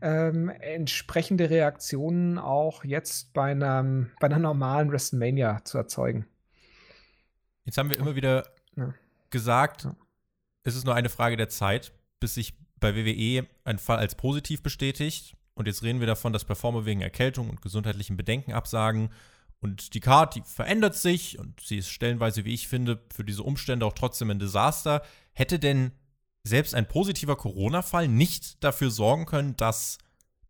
ähm, 0.00 0.48
entsprechende 0.48 1.50
Reaktionen 1.50 2.38
auch 2.38 2.84
jetzt 2.84 3.32
bei, 3.32 3.50
einem, 3.52 4.10
bei 4.18 4.26
einer 4.26 4.38
normalen 4.38 4.90
WrestleMania 4.90 5.60
zu 5.64 5.78
erzeugen. 5.78 6.26
Jetzt 7.64 7.78
haben 7.78 7.90
wir 7.90 7.98
immer 7.98 8.16
wieder 8.16 8.46
ja. 8.74 8.92
gesagt, 9.28 9.84
ja. 9.84 9.94
es 10.64 10.74
ist 10.74 10.84
nur 10.86 10.94
eine 10.94 11.10
Frage 11.10 11.36
der 11.36 11.48
Zeit, 11.48 11.92
bis 12.18 12.34
sich 12.34 12.58
bei 12.80 12.94
WWE 12.96 13.46
ein 13.64 13.78
Fall 13.78 13.98
als 13.98 14.14
positiv 14.14 14.62
bestätigt. 14.62 15.36
Und 15.54 15.66
jetzt 15.66 15.82
reden 15.82 16.00
wir 16.00 16.06
davon, 16.06 16.32
dass 16.32 16.44
Performer 16.44 16.86
wegen 16.86 17.02
Erkältung 17.02 17.50
und 17.50 17.62
gesundheitlichen 17.62 18.16
Bedenken 18.16 18.52
absagen. 18.52 19.10
Und 19.60 19.94
die 19.94 20.00
Card, 20.00 20.36
die 20.36 20.42
verändert 20.42 20.94
sich 20.94 21.38
und 21.38 21.60
sie 21.60 21.76
ist 21.76 21.90
stellenweise, 21.90 22.44
wie 22.44 22.54
ich 22.54 22.66
finde, 22.66 23.02
für 23.14 23.24
diese 23.24 23.42
Umstände 23.42 23.84
auch 23.84 23.92
trotzdem 23.92 24.30
ein 24.30 24.38
Desaster. 24.38 25.02
Hätte 25.32 25.58
denn 25.58 25.92
selbst 26.44 26.74
ein 26.74 26.88
positiver 26.88 27.36
Corona-Fall 27.36 28.08
nicht 28.08 28.64
dafür 28.64 28.90
sorgen 28.90 29.26
können, 29.26 29.56
dass 29.56 29.98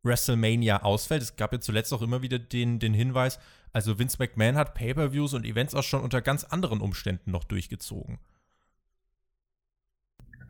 WrestleMania 0.05 0.83
ausfällt? 0.83 1.22
Es 1.22 1.35
gab 1.35 1.53
ja 1.53 1.61
zuletzt 1.61 1.93
auch 1.93 2.03
immer 2.03 2.22
wieder 2.22 2.39
den, 2.39 2.78
den 2.78 2.95
Hinweis, 2.95 3.41
also 3.72 3.99
Vince 3.99 4.16
McMahon 4.18 4.57
hat 4.57 4.74
Pay-per-Views 4.74 5.35
und 5.35 5.45
Events 5.45 5.74
auch 5.74 5.83
schon 5.83 6.03
unter 6.03 6.20
ganz 6.22 6.45
anderen 6.45 6.81
Umständen 6.81 7.31
noch 7.31 7.45
durchgezogen. 7.45 8.18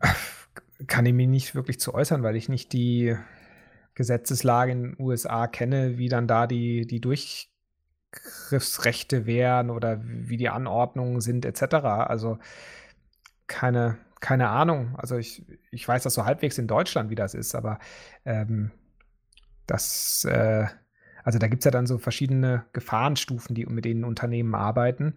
Kann 0.87 1.05
ich 1.05 1.13
mich 1.13 1.27
nicht 1.27 1.53
wirklich 1.55 1.79
zu 1.79 1.93
äußern, 1.93 2.23
weil 2.23 2.35
ich 2.35 2.49
nicht 2.49 2.73
die 2.73 3.15
Gesetzeslage 3.93 4.71
in 4.71 4.83
den 4.83 4.95
USA 4.99 5.47
kenne, 5.47 5.97
wie 5.97 6.09
dann 6.09 6.27
da 6.27 6.47
die, 6.47 6.87
die 6.87 7.01
Durchgriffsrechte 7.01 9.25
wären 9.25 9.69
oder 9.69 10.01
wie 10.03 10.37
die 10.37 10.49
Anordnungen 10.49 11.21
sind, 11.21 11.45
etc. 11.45 11.75
Also 11.85 12.39
keine, 13.47 13.97
keine 14.19 14.49
Ahnung. 14.49 14.95
Also 14.97 15.17
ich, 15.17 15.45
ich 15.71 15.87
weiß 15.87 16.03
das 16.03 16.13
so 16.13 16.25
halbwegs 16.25 16.57
in 16.57 16.67
Deutschland, 16.67 17.09
wie 17.09 17.15
das 17.15 17.33
ist, 17.33 17.55
aber 17.55 17.79
ähm, 18.25 18.71
das 19.67 20.25
äh, 20.25 20.67
also 21.23 21.39
da 21.39 21.47
gibt 21.47 21.61
es 21.61 21.65
ja 21.65 21.71
dann 21.71 21.87
so 21.87 21.97
verschiedene 21.97 22.65
Gefahrenstufen, 22.73 23.55
die 23.55 23.65
mit 23.65 23.85
denen 23.85 24.03
Unternehmen 24.03 24.55
arbeiten. 24.55 25.15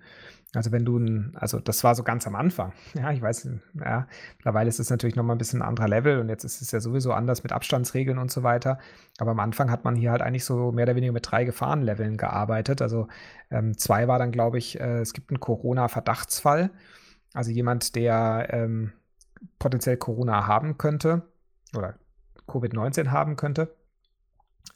Also 0.54 0.72
wenn 0.72 0.84
du 0.84 0.98
also 1.34 1.58
das 1.58 1.82
war 1.84 1.94
so 1.94 2.02
ganz 2.02 2.26
am 2.26 2.34
Anfang. 2.34 2.72
Ja, 2.94 3.12
ich 3.12 3.20
weiß, 3.20 3.48
ja, 3.74 4.06
mittlerweile 4.36 4.68
ist 4.68 4.80
es 4.80 4.90
natürlich 4.90 5.16
nochmal 5.16 5.34
ein 5.36 5.38
bisschen 5.38 5.62
ein 5.62 5.68
anderer 5.68 5.88
Level 5.88 6.20
und 6.20 6.28
jetzt 6.28 6.44
ist 6.44 6.62
es 6.62 6.70
ja 6.70 6.80
sowieso 6.80 7.12
anders 7.12 7.42
mit 7.42 7.52
Abstandsregeln 7.52 8.18
und 8.18 8.30
so 8.30 8.42
weiter. 8.42 8.78
Aber 9.18 9.32
am 9.32 9.40
Anfang 9.40 9.70
hat 9.70 9.84
man 9.84 9.96
hier 9.96 10.10
halt 10.10 10.22
eigentlich 10.22 10.44
so 10.44 10.72
mehr 10.72 10.84
oder 10.84 10.96
weniger 10.96 11.12
mit 11.12 11.30
drei 11.30 11.44
Gefahrenleveln 11.44 12.16
gearbeitet. 12.16 12.82
Also 12.82 13.08
ähm, 13.50 13.76
zwei 13.76 14.08
war 14.08 14.18
dann, 14.18 14.32
glaube 14.32 14.58
ich, 14.58 14.80
äh, 14.80 15.00
es 15.00 15.12
gibt 15.12 15.30
einen 15.30 15.40
Corona-Verdachtsfall. 15.40 16.70
Also 17.32 17.50
jemand, 17.50 17.96
der 17.96 18.48
ähm, 18.50 18.92
potenziell 19.58 19.96
Corona 19.96 20.46
haben 20.46 20.78
könnte 20.78 21.22
oder 21.76 21.94
Covid-19 22.46 23.10
haben 23.10 23.36
könnte 23.36 23.74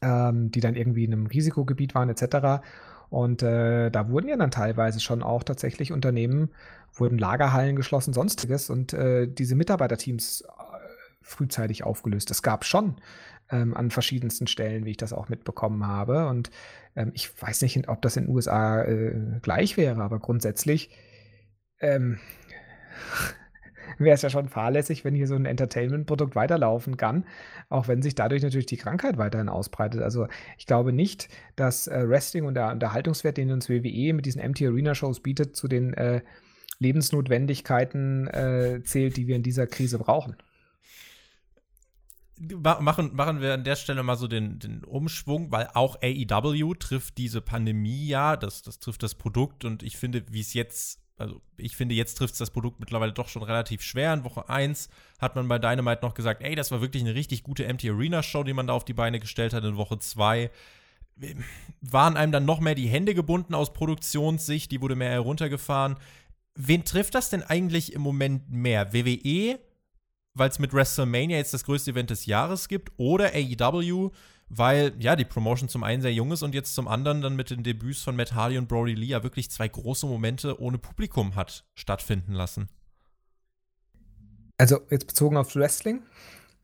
ähm, 0.03 0.51
die 0.51 0.61
dann 0.61 0.77
irgendwie 0.77 1.05
in 1.05 1.13
einem 1.13 1.27
Risikogebiet 1.27 1.95
waren 1.95 2.09
etc. 2.09 2.63
Und 3.11 3.43
äh, 3.43 3.91
da 3.91 4.09
wurden 4.11 4.29
ja 4.29 4.37
dann 4.37 4.51
teilweise 4.51 5.01
schon 5.01 5.23
auch 5.23 5.43
tatsächlich 5.43 5.93
Unternehmen, 5.93 6.51
wurden 6.95 7.19
Lagerhallen 7.19 7.77
geschlossen, 7.77 8.13
sonstiges 8.13 8.71
und 8.71 8.93
äh, 8.93 9.27
diese 9.27 9.55
Mitarbeiterteams 9.55 10.43
äh, 10.43 10.47
frühzeitig 11.23 11.85
aufgelöst. 11.85 12.31
Das 12.31 12.43
gab 12.43 12.65
schon 12.65 12.97
ähm, 13.51 13.75
an 13.75 13.91
verschiedensten 13.91 14.47
Stellen, 14.47 14.85
wie 14.85 14.91
ich 14.91 14.97
das 14.97 15.13
auch 15.13 15.29
mitbekommen 15.29 15.87
habe. 15.87 16.27
Und 16.29 16.51
ähm, 16.97 17.13
ich 17.15 17.31
weiß 17.41 17.63
nicht, 17.63 17.89
ob 17.89 18.03
das 18.03 18.17
in 18.17 18.25
den 18.25 18.35
USA 18.35 18.83
äh, 18.83 19.41
gleich 19.43 19.77
wäre, 19.77 20.03
aber 20.03 20.19
grundsätzlich 20.19 20.91
ähm, 21.81 22.19
wäre 23.99 24.15
es 24.15 24.23
ja 24.23 24.31
schon 24.31 24.49
fahrlässig, 24.49 25.05
wenn 25.05 25.15
hier 25.15 25.27
so 25.27 25.35
ein 25.35 25.47
Entertainment-Produkt 25.47 26.37
weiterlaufen 26.37 26.97
kann, 26.97 27.25
auch 27.69 27.89
wenn 27.89 28.03
sich 28.03 28.15
dadurch 28.15 28.43
natürlich 28.43 28.67
die 28.67 28.77
Krankheit 28.77 29.19
weiterhin 29.19 29.49
ausbreitet. 29.49 30.03
Also 30.03 30.29
ich 30.59 30.67
glaube 30.67 30.93
nicht, 30.93 31.29
dass 31.57 31.87
äh, 31.87 32.09
Wrestling 32.09 32.45
und 32.45 32.55
der 32.55 32.71
Unterhaltungswert, 32.71 33.37
den 33.37 33.51
uns 33.51 33.69
WWE 33.69 34.13
mit 34.13 34.27
diesen 34.27 34.41
Empty 34.41 34.67
Arena 34.67 34.95
Shows 34.95 35.21
bietet, 35.21 35.57
zu 35.57 35.69
den 35.69 35.95
äh, 35.95 36.23
Lebensnotwendigkeiten 36.79 38.29
äh, 38.29 38.83
zählt, 38.85 39.17
die 39.17 39.27
wir 39.27 39.37
in 39.37 39.43
dieser 39.43 39.67
Krise 39.67 39.99
brauchen 39.99 40.37
machen, 42.41 43.15
machen 43.15 43.41
wir 43.41 43.55
an 43.55 43.65
der 43.65 43.77
Stelle 43.77 44.03
mal 44.03 44.17
so 44.17 44.29
den, 44.29 44.59
den 44.59 44.85
Umschwung, 44.85 45.51
weil 45.51 45.69
auch 45.75 45.97
AEW 46.03 46.75
trifft 46.75 47.19
diese 47.19 47.41
Pandemie 47.41 48.07
ja, 48.07 48.37
das, 48.37 48.63
das 48.63 48.79
trifft 48.79 49.03
das 49.03 49.15
Produkt 49.15 49.65
und 49.65 49.83
ich 49.83 49.97
finde, 49.97 50.25
wie 50.31 50.41
es 50.41 50.55
jetzt 50.55 51.01
also 51.19 51.41
ich 51.57 51.77
finde, 51.77 51.95
jetzt 51.95 52.15
trifft 52.15 52.33
es 52.33 52.39
das 52.39 52.51
Produkt 52.51 52.81
mittlerweile 52.81 53.13
doch 53.13 53.29
schon 53.29 53.43
relativ 53.43 53.83
schwer. 53.83 54.15
In 54.15 54.25
Woche 54.25 54.49
1 54.49 54.89
hat 55.19 55.37
man 55.37 55.49
bei 55.49 55.59
Dynamite 55.59 56.03
noch 56.03 56.15
gesagt, 56.15 56.43
ey, 56.43 56.55
das 56.55 56.71
war 56.71 56.81
wirklich 56.81 57.03
eine 57.03 57.15
richtig 57.15 57.43
gute 57.43 57.65
Empty 57.67 57.91
Arena 57.91 58.23
Show, 58.23 58.45
die 58.45 58.53
man 58.53 58.69
da 58.69 58.73
auf 58.73 58.85
die 58.85 58.95
Beine 58.95 59.21
gestellt 59.21 59.53
hat. 59.53 59.65
In 59.65 59.77
Woche 59.77 59.99
2 59.99 60.51
waren 61.81 62.17
einem 62.17 62.33
dann 62.33 62.45
noch 62.45 62.61
mehr 62.61 62.75
die 62.75 62.89
Hände 62.89 63.15
gebunden 63.15 63.55
aus 63.55 63.73
Produktionssicht, 63.73 64.71
die 64.71 64.81
wurde 64.81 64.95
mehr 64.95 65.11
heruntergefahren. 65.11 65.97
Wen 66.55 66.85
trifft 66.85 67.15
das 67.15 67.31
denn 67.31 67.43
eigentlich 67.43 67.93
im 67.93 68.03
Moment 68.03 68.51
mehr? 68.51 68.93
WWE, 68.93 69.59
weil 70.35 70.51
es 70.51 70.59
mit 70.59 70.73
WrestleMania 70.73 71.37
jetzt 71.37 71.55
das 71.55 71.65
größte 71.65 71.91
Event 71.91 72.11
des 72.11 72.27
Jahres 72.27 72.69
gibt, 72.69 72.93
oder 72.97 73.33
AEW, 73.35 74.11
weil 74.49 74.95
ja 74.99 75.17
die 75.17 75.25
Promotion 75.25 75.69
zum 75.69 75.85
einen 75.85 76.03
sehr 76.03 76.13
jung 76.13 76.33
ist 76.33 76.43
und 76.43 76.55
jetzt 76.55 76.75
zum 76.75 76.89
anderen 76.89 77.21
dann 77.21 77.37
mit 77.37 77.51
den 77.51 77.63
Debüts 77.63 78.03
von 78.03 78.17
Matt 78.17 78.35
Hardy 78.35 78.59
und 78.59 78.69
Brody 78.69 78.95
Lee 78.95 79.07
ja 79.07 79.23
wirklich 79.23 79.51
zwei 79.51 79.69
große 79.69 80.07
Momente 80.07 80.61
ohne 80.61 80.79
Publikum 80.79 81.35
hat 81.35 81.65
stattfinden 81.75 82.33
lassen. 82.33 82.69
Also 84.57 84.81
jetzt 84.91 85.07
bezogen 85.07 85.37
auf 85.37 85.55
Wrestling, 85.55 86.03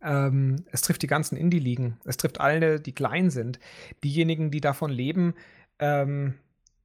ähm, 0.03 0.64
es 0.72 0.82
trifft 0.82 1.03
die 1.03 1.07
ganzen 1.07 1.37
Indie-Ligen, 1.37 1.99
es 2.05 2.16
trifft 2.16 2.41
alle, 2.41 2.80
die 2.80 2.93
klein 2.93 3.30
sind, 3.30 3.61
diejenigen, 4.03 4.51
die 4.51 4.61
davon 4.61 4.91
leben, 4.91 5.35
ähm, 5.78 6.35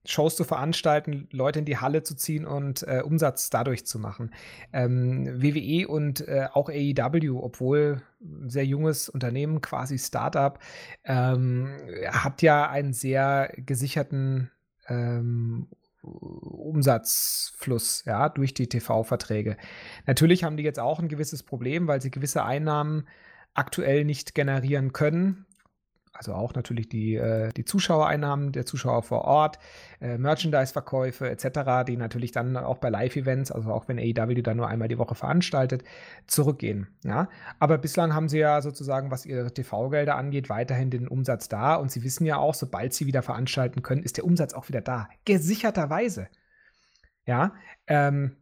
Shows 0.06 0.36
zu 0.36 0.44
veranstalten, 0.44 1.28
Leute 1.32 1.60
in 1.60 1.66
die 1.66 1.78
Halle 1.78 2.04
zu 2.04 2.16
ziehen 2.16 2.46
und 2.46 2.84
äh, 2.84 3.02
Umsatz 3.04 3.50
dadurch 3.50 3.86
zu 3.86 4.00
machen. 4.00 4.34
Ähm, 4.72 5.42
WWE 5.42 5.88
und 5.88 6.26
äh, 6.28 6.48
auch 6.54 6.70
AEW, 6.70 7.40
obwohl 7.42 8.02
ein 8.22 8.50
sehr 8.50 8.66
junges 8.66 9.10
Unternehmen, 9.10 9.62
quasi 9.62 9.98
Startup, 9.98 10.60
ähm, 11.04 11.70
hat 12.08 12.42
ja 12.42 12.70
einen 12.70 12.94
sehr 12.94 13.54
gesicherten 13.58 14.52
ähm, 14.88 15.68
Umsatzfluss 16.02 18.06
ja, 18.06 18.30
durch 18.30 18.54
die 18.54 18.70
TV-Verträge. 18.70 19.58
Natürlich 20.06 20.46
haben 20.46 20.56
die 20.56 20.64
jetzt 20.64 20.80
auch 20.80 21.00
ein 21.00 21.10
gewisses 21.10 21.44
Problem, 21.44 21.88
weil 21.88 22.02
sie 22.02 22.10
gewisse 22.10 22.46
Einnahmen 22.46 23.06
aktuell 23.54 24.06
nicht 24.06 24.34
generieren 24.34 24.94
können 24.94 25.46
also 26.14 26.34
auch 26.34 26.54
natürlich 26.54 26.90
die, 26.90 27.16
äh, 27.16 27.52
die 27.54 27.66
Zuschauereinnahmen 27.66 28.52
der 28.52 28.66
Zuschauer 28.66 29.04
vor 29.04 29.22
Ort, 29.26 29.60
äh, 30.02 30.18
Merchandise-Verkäufe 30.18 31.30
etc., 31.30 31.86
die 31.88 31.98
natürlich 31.98 32.32
dann 32.32 32.58
auch 32.58 32.78
bei 32.78 32.90
Live-Events, 32.90 33.52
also 33.52 33.72
auch 33.72 33.88
wenn 33.88 34.00
AEW 34.00 34.42
da 34.42 34.54
nur 34.54 34.68
einmal 34.68 34.88
die 34.88 34.98
Woche 34.98 35.16
veranstaltet, 35.16 35.84
zurückgehen. 36.28 36.88
Ja? 37.04 37.30
Aber 37.60 37.78
bislang 37.78 38.14
haben 38.14 38.30
sie 38.30 38.40
ja 38.40 38.62
sozusagen, 38.62 39.12
was 39.12 39.26
ihre 39.26 39.54
TV-Gelder 39.54 40.16
angeht, 40.16 40.50
weiterhin 40.50 40.90
den 40.90 41.08
Umsatz 41.08 41.48
da 41.48 41.76
und 41.76 41.92
sie 41.92 42.04
wissen 42.04 42.26
ja 42.26 42.38
auch, 42.38 42.54
sobald 42.54 42.94
sie 42.94 43.06
wieder 43.06 43.22
veranstalten 43.22 43.82
können, 43.82 44.04
ist 44.04 44.18
der 44.18 44.26
Umsatz 44.26 44.54
auch 44.54 44.68
wieder 44.68 44.82
da. 44.82 45.08
Gesicherterweise. 45.26 46.28
Ja, 47.26 47.54
ähm, 47.88 48.38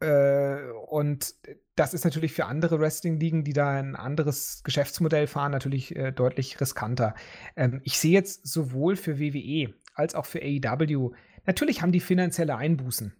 äh, 0.00 0.56
und 0.88 1.34
das 1.80 1.94
ist 1.94 2.04
natürlich 2.04 2.34
für 2.34 2.44
andere 2.44 2.78
Wrestling-Ligen, 2.78 3.42
die 3.42 3.54
da 3.54 3.70
ein 3.70 3.96
anderes 3.96 4.60
Geschäftsmodell 4.64 5.26
fahren, 5.26 5.50
natürlich 5.50 5.96
äh, 5.96 6.12
deutlich 6.12 6.60
riskanter. 6.60 7.14
Ähm, 7.56 7.80
ich 7.84 7.98
sehe 7.98 8.12
jetzt 8.12 8.46
sowohl 8.46 8.96
für 8.96 9.18
WWE 9.18 9.72
als 9.94 10.14
auch 10.14 10.26
für 10.26 10.42
AEW, 10.42 11.12
natürlich 11.46 11.80
haben 11.80 11.90
die 11.90 12.00
finanzielle 12.00 12.54
Einbußen. 12.54 13.14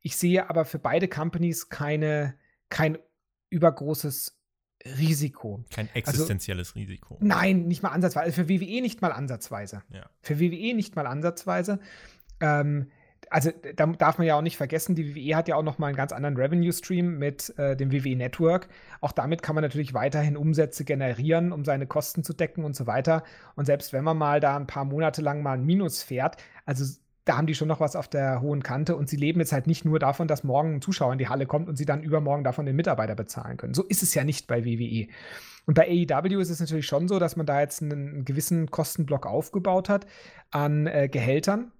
Ich 0.00 0.16
sehe 0.16 0.48
aber 0.48 0.64
für 0.64 0.78
beide 0.78 1.08
Companies 1.08 1.70
keine, 1.70 2.36
kein 2.68 2.98
übergroßes 3.50 4.40
Risiko. 4.84 5.64
Kein 5.68 5.88
also 5.88 5.98
existenzielles 5.98 6.68
also, 6.68 6.78
Risiko. 6.78 7.18
Nein, 7.20 7.66
nicht 7.66 7.82
mal 7.82 7.88
ansatzweise. 7.88 8.26
Also 8.26 8.42
für 8.44 8.48
WWE 8.48 8.80
nicht 8.80 9.02
mal 9.02 9.10
ansatzweise. 9.10 9.82
Ja. 9.90 10.08
Für 10.20 10.38
WWE 10.38 10.72
nicht 10.76 10.94
mal 10.94 11.08
ansatzweise. 11.08 11.80
Ähm, 12.38 12.92
also 13.30 13.50
da 13.76 13.86
darf 13.86 14.18
man 14.18 14.26
ja 14.26 14.36
auch 14.36 14.42
nicht 14.42 14.56
vergessen, 14.56 14.94
die 14.94 15.14
WWE 15.14 15.36
hat 15.36 15.48
ja 15.48 15.56
auch 15.56 15.62
noch 15.62 15.78
mal 15.78 15.88
einen 15.88 15.96
ganz 15.96 16.12
anderen 16.12 16.36
Revenue 16.36 16.72
Stream 16.72 17.18
mit 17.18 17.56
äh, 17.58 17.76
dem 17.76 17.92
WWE 17.92 18.16
Network. 18.16 18.68
Auch 19.00 19.12
damit 19.12 19.42
kann 19.42 19.54
man 19.54 19.62
natürlich 19.62 19.94
weiterhin 19.94 20.36
Umsätze 20.36 20.84
generieren, 20.84 21.52
um 21.52 21.64
seine 21.64 21.86
Kosten 21.86 22.24
zu 22.24 22.32
decken 22.32 22.64
und 22.64 22.74
so 22.74 22.86
weiter. 22.86 23.22
Und 23.56 23.66
selbst 23.66 23.92
wenn 23.92 24.04
man 24.04 24.16
mal 24.16 24.40
da 24.40 24.56
ein 24.56 24.66
paar 24.66 24.84
Monate 24.84 25.22
lang 25.22 25.42
mal 25.42 25.52
ein 25.52 25.64
Minus 25.64 26.02
fährt, 26.02 26.36
also 26.64 26.84
da 27.24 27.36
haben 27.36 27.46
die 27.46 27.54
schon 27.54 27.68
noch 27.68 27.80
was 27.80 27.94
auf 27.94 28.08
der 28.08 28.40
hohen 28.40 28.62
Kante 28.62 28.96
und 28.96 29.08
sie 29.08 29.16
leben 29.16 29.40
jetzt 29.40 29.52
halt 29.52 29.66
nicht 29.66 29.84
nur 29.84 29.98
davon, 29.98 30.28
dass 30.28 30.44
morgen 30.44 30.76
ein 30.76 30.82
Zuschauer 30.82 31.12
in 31.12 31.18
die 31.18 31.28
Halle 31.28 31.44
kommt 31.44 31.68
und 31.68 31.76
sie 31.76 31.84
dann 31.84 32.02
übermorgen 32.02 32.42
davon 32.42 32.64
den 32.64 32.76
Mitarbeiter 32.76 33.14
bezahlen 33.14 33.58
können. 33.58 33.74
So 33.74 33.84
ist 33.84 34.02
es 34.02 34.14
ja 34.14 34.24
nicht 34.24 34.46
bei 34.46 34.64
WWE. 34.64 35.08
Und 35.66 35.74
bei 35.74 35.86
AEW 35.86 36.40
ist 36.40 36.48
es 36.48 36.60
natürlich 36.60 36.86
schon 36.86 37.06
so, 37.06 37.18
dass 37.18 37.36
man 37.36 37.44
da 37.44 37.60
jetzt 37.60 37.82
einen 37.82 38.24
gewissen 38.24 38.70
Kostenblock 38.70 39.26
aufgebaut 39.26 39.90
hat 39.90 40.06
an 40.50 40.86
äh, 40.86 41.10
Gehältern 41.10 41.70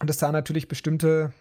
und 0.00 0.10
es 0.10 0.18
da 0.18 0.32
natürlich 0.32 0.68
bestimmte 0.68 1.32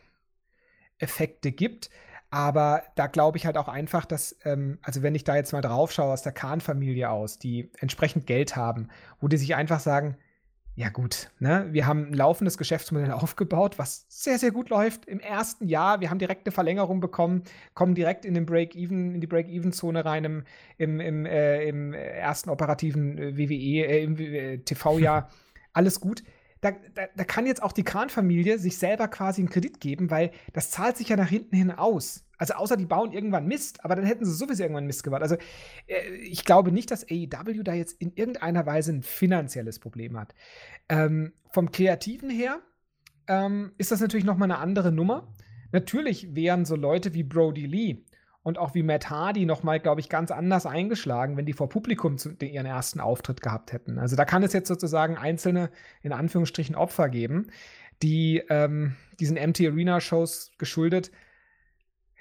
Effekte 0.98 1.52
gibt. 1.52 1.90
Aber 2.32 2.84
da 2.96 3.08
glaube 3.08 3.38
ich 3.38 3.46
halt 3.46 3.58
auch 3.58 3.68
einfach, 3.68 4.06
dass, 4.06 4.36
ähm, 4.44 4.80
also 4.82 5.04
wenn 5.04 5.16
ich 5.16 5.24
da 5.24 5.36
jetzt 5.36 5.54
mal 5.54 5.62
drauf 5.62 5.92
schaue 5.92 6.12
aus 6.12 6.24
der 6.24 6.34
Kahn-Familie 6.34 7.10
aus, 7.10 7.40
die 7.40 7.72
entsprechend 7.80 8.28
Geld 8.28 8.56
haben, 8.56 8.90
wo 9.22 9.28
die 9.28 9.38
sich 9.38 9.56
einfach 9.56 9.80
sagen, 9.80 10.18
ja 10.78 10.90
gut, 10.90 11.32
ne, 11.40 11.68
wir 11.72 11.88
haben 11.88 12.08
ein 12.08 12.14
laufendes 12.14 12.58
Geschäftsmodell 12.58 13.12
aufgebaut, 13.14 13.78
was 13.78 14.06
sehr, 14.10 14.38
sehr 14.38 14.52
gut 14.52 14.70
läuft. 14.70 15.06
Im 15.06 15.22
ersten 15.22 15.68
Jahr, 15.68 16.02
wir 16.02 16.10
haben 16.10 16.20
direkt 16.20 16.46
eine 16.46 16.52
Verlängerung 16.52 17.00
bekommen, 17.00 17.44
kommen 17.74 17.96
direkt 17.96 18.26
in 18.26 18.34
den 18.34 18.46
Break-Even, 18.46 19.16
in 19.16 19.22
die 19.22 19.28
Break-Even-Zone 19.28 20.04
rein 20.04 20.26
im, 20.26 20.44
im, 20.78 21.00
im, 21.00 21.26
äh, 21.26 21.64
im 21.70 21.94
ersten 21.94 22.50
operativen 22.50 23.18
äh, 23.18 23.38
WWE, 23.38 23.86
äh, 23.88 24.04
im 24.04 24.18
äh, 24.18 24.58
TV-Jahr. 24.58 25.30
Alles 25.74 26.02
gut 26.02 26.24
da, 26.66 26.72
da, 26.96 27.04
da 27.16 27.24
kann 27.24 27.46
jetzt 27.46 27.62
auch 27.62 27.72
die 27.72 27.84
Khan-Familie 27.84 28.58
sich 28.58 28.78
selber 28.78 29.08
quasi 29.08 29.42
einen 29.42 29.50
Kredit 29.50 29.80
geben, 29.80 30.10
weil 30.10 30.32
das 30.54 30.72
zahlt 30.72 30.98
sich 30.98 31.10
ja 31.10 31.16
nach 31.16 31.30
hinten 31.30 31.56
hin 31.56 31.70
aus. 31.72 32.26
Also 32.38 32.56
außer 32.56 32.76
die 32.76 32.88
bauen 32.88 33.12
irgendwann 33.12 33.46
Mist, 33.46 33.86
aber 33.86 33.96
dann 33.96 34.06
hätten 34.06 34.26
sie 34.26 34.34
sowieso 34.34 34.64
irgendwann 34.64 34.88
Mist 34.88 35.04
gebaut. 35.04 35.22
Also 35.22 35.36
äh, 35.88 36.10
ich 36.24 36.44
glaube 36.44 36.72
nicht, 36.72 36.90
dass 36.90 37.06
AEW 37.10 37.64
da 37.64 37.74
jetzt 37.74 38.02
in 38.02 38.14
irgendeiner 38.16 38.66
Weise 38.66 38.94
ein 38.94 39.04
finanzielles 39.04 39.80
Problem 39.80 40.18
hat. 40.18 40.34
Ähm, 40.90 41.34
vom 41.52 41.72
Kreativen 41.72 42.32
her 42.32 42.60
ähm, 43.28 43.72
ist 43.78 43.92
das 43.92 44.02
natürlich 44.02 44.26
noch 44.26 44.38
mal 44.38 44.46
eine 44.46 44.58
andere 44.58 44.92
Nummer. 44.92 45.32
Natürlich 45.72 46.36
wären 46.36 46.66
so 46.66 46.76
Leute 46.76 47.14
wie 47.14 47.24
Brody 47.24 47.68
Lee 47.68 48.06
und 48.46 48.58
auch 48.58 48.74
wie 48.76 48.84
Matt 48.84 49.10
Hardy 49.10 49.46
noch 49.46 49.64
mal, 49.64 49.82
glaube 49.82 50.00
ich, 50.00 50.08
ganz 50.08 50.32
anders 50.32 50.66
eingeschlagen, 50.66 51.36
wenn 51.36 51.46
die 51.46 51.52
vor 51.52 51.68
Publikum 51.68 52.18
zu, 52.18 52.30
ihren 52.40 52.66
ersten 52.66 53.02
Auftritt 53.02 53.42
gehabt 53.42 53.74
hätten. 53.74 54.00
Also 54.00 54.16
da 54.16 54.24
kann 54.24 54.44
es 54.44 54.54
jetzt 54.54 54.70
sozusagen 54.70 55.18
einzelne, 55.18 55.70
in 56.02 56.14
Anführungsstrichen, 56.14 56.76
Opfer 56.76 57.10
geben, 57.10 57.48
die 58.02 58.42
ähm, 58.50 58.96
diesen 59.20 59.36
MT 59.36 59.62
Arena 59.62 60.00
Shows 60.00 60.52
geschuldet 60.58 61.12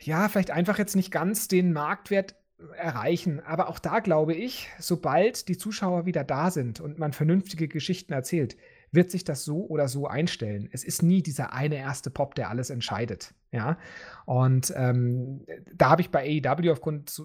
ja, 0.00 0.28
vielleicht 0.28 0.50
einfach 0.50 0.78
jetzt 0.78 0.96
nicht 0.96 1.10
ganz 1.10 1.48
den 1.48 1.72
Marktwert 1.72 2.36
erreichen. 2.76 3.40
Aber 3.40 3.68
auch 3.68 3.78
da 3.78 4.00
glaube 4.00 4.34
ich, 4.34 4.68
sobald 4.78 5.48
die 5.48 5.56
Zuschauer 5.56 6.06
wieder 6.06 6.24
da 6.24 6.50
sind 6.50 6.80
und 6.80 6.98
man 6.98 7.12
vernünftige 7.12 7.68
Geschichten 7.68 8.12
erzählt, 8.12 8.56
wird 8.94 9.10
sich 9.10 9.24
das 9.24 9.44
so 9.44 9.66
oder 9.66 9.88
so 9.88 10.06
einstellen. 10.06 10.68
Es 10.72 10.84
ist 10.84 11.02
nie 11.02 11.22
dieser 11.22 11.52
eine 11.52 11.76
erste 11.76 12.10
Pop, 12.10 12.34
der 12.34 12.50
alles 12.50 12.70
entscheidet. 12.70 13.34
Ja, 13.52 13.78
und 14.26 14.72
ähm, 14.76 15.46
da 15.72 15.90
habe 15.90 16.02
ich 16.02 16.10
bei 16.10 16.40
AEW 16.44 16.72
aufgrund 16.72 17.22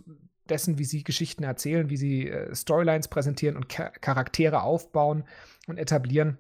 dessen, 0.50 0.78
wie 0.78 0.86
sie 0.86 1.04
Geschichten 1.04 1.44
erzählen, 1.44 1.90
wie 1.90 1.98
sie 1.98 2.30
äh, 2.30 2.54
Storylines 2.54 3.08
präsentieren 3.08 3.56
und 3.56 3.72
Char 3.72 3.92
Charaktere 3.92 4.62
aufbauen 4.62 5.24
und 5.68 5.78
etablieren, 5.78 6.38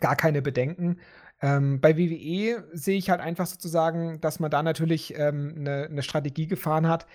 gar 0.00 0.16
keine 0.16 0.42
Bedenken. 0.42 0.98
Ähm, 1.40 1.80
bei 1.80 1.96
WWE 1.96 2.64
sehe 2.72 2.96
ich 2.96 3.10
halt 3.10 3.20
einfach 3.20 3.46
sozusagen, 3.46 4.20
dass 4.20 4.40
man 4.40 4.50
da 4.50 4.62
natürlich 4.62 5.14
ähm, 5.18 5.54
eine, 5.58 5.88
eine 5.90 6.02
Strategie 6.02 6.46
gefahren 6.46 6.88
hat, 6.88 7.06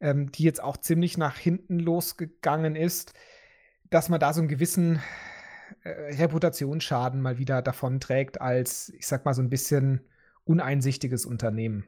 ähm, 0.00 0.30
die 0.32 0.44
jetzt 0.44 0.62
auch 0.62 0.76
ziemlich 0.76 1.18
nach 1.18 1.36
hinten 1.36 1.78
losgegangen 1.78 2.76
ist, 2.76 3.14
dass 3.90 4.08
man 4.08 4.20
da 4.20 4.32
so 4.32 4.40
einen 4.40 4.48
gewissen 4.48 5.00
äh, 5.82 5.90
Reputationsschaden 6.14 7.20
mal 7.20 7.38
wieder 7.38 7.62
davonträgt 7.62 8.40
als, 8.40 8.90
ich 8.90 9.06
sag 9.06 9.24
mal, 9.24 9.34
so 9.34 9.42
ein 9.42 9.50
bisschen 9.50 10.00
uneinsichtiges 10.44 11.26
Unternehmen. 11.26 11.84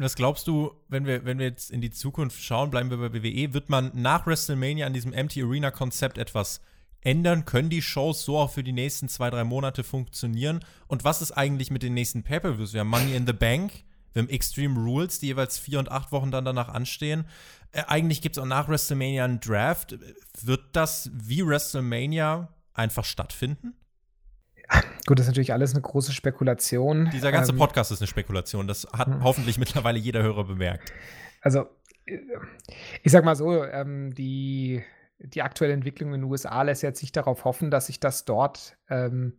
Was 0.00 0.14
glaubst 0.14 0.46
du, 0.46 0.70
wenn 0.88 1.06
wir, 1.06 1.24
wenn 1.24 1.40
wir 1.40 1.46
jetzt 1.46 1.72
in 1.72 1.80
die 1.80 1.90
Zukunft 1.90 2.40
schauen, 2.40 2.70
bleiben 2.70 2.88
wir 2.88 2.98
bei 2.98 3.12
WWE, 3.12 3.52
wird 3.52 3.68
man 3.68 3.90
nach 3.94 4.26
WrestleMania 4.26 4.86
an 4.86 4.92
diesem 4.92 5.12
Empty 5.12 5.42
Arena 5.42 5.72
Konzept 5.72 6.18
etwas 6.18 6.60
ändern? 7.00 7.44
Können 7.44 7.68
die 7.68 7.82
Shows 7.82 8.24
so 8.24 8.38
auch 8.38 8.52
für 8.52 8.62
die 8.62 8.72
nächsten 8.72 9.08
zwei, 9.08 9.28
drei 9.28 9.42
Monate 9.42 9.82
funktionieren? 9.82 10.60
Und 10.86 11.02
was 11.02 11.20
ist 11.20 11.32
eigentlich 11.32 11.72
mit 11.72 11.82
den 11.82 11.94
nächsten 11.94 12.22
Pay-Per-Views? 12.22 12.74
Wir 12.74 12.80
haben 12.80 12.88
Money 12.88 13.16
in 13.16 13.26
the 13.26 13.32
Bank, 13.32 13.72
wir 14.12 14.22
haben 14.22 14.28
Extreme 14.28 14.78
Rules, 14.78 15.18
die 15.18 15.26
jeweils 15.26 15.58
vier 15.58 15.80
und 15.80 15.90
acht 15.90 16.12
Wochen 16.12 16.30
dann 16.30 16.44
danach 16.44 16.68
anstehen. 16.68 17.26
Äh, 17.72 17.82
eigentlich 17.86 18.22
gibt 18.22 18.36
es 18.36 18.42
auch 18.42 18.46
nach 18.46 18.68
WrestleMania 18.68 19.24
einen 19.24 19.40
Draft. 19.40 19.98
Wird 20.42 20.64
das 20.72 21.10
wie 21.12 21.46
WrestleMania 21.46 22.48
einfach 22.74 23.04
stattfinden? 23.04 23.74
Gut, 25.06 25.18
das 25.18 25.24
ist 25.24 25.30
natürlich 25.30 25.52
alles 25.52 25.72
eine 25.72 25.80
große 25.80 26.12
Spekulation. 26.12 27.08
Dieser 27.10 27.32
ganze 27.32 27.52
ähm, 27.52 27.58
Podcast 27.58 27.90
ist 27.90 28.00
eine 28.00 28.06
Spekulation. 28.06 28.68
Das 28.68 28.86
hat 28.92 29.08
hm. 29.08 29.22
hoffentlich 29.22 29.58
mittlerweile 29.58 29.98
jeder 29.98 30.22
Hörer 30.22 30.44
bemerkt. 30.44 30.92
Also, 31.40 31.66
äh, 32.04 32.18
ich 33.02 33.12
sag 33.12 33.24
mal 33.24 33.36
so, 33.36 33.64
ähm, 33.64 34.14
die 34.14 34.84
die 35.20 35.42
aktuelle 35.42 35.72
Entwicklung 35.72 36.14
in 36.14 36.20
den 36.20 36.30
USA 36.30 36.62
lässt 36.62 36.82
jetzt 36.82 37.02
nicht 37.02 37.16
darauf 37.16 37.44
hoffen, 37.44 37.70
dass 37.70 37.86
sich 37.86 37.98
das 38.00 38.24
dort 38.24 38.76
ähm, 38.88 39.32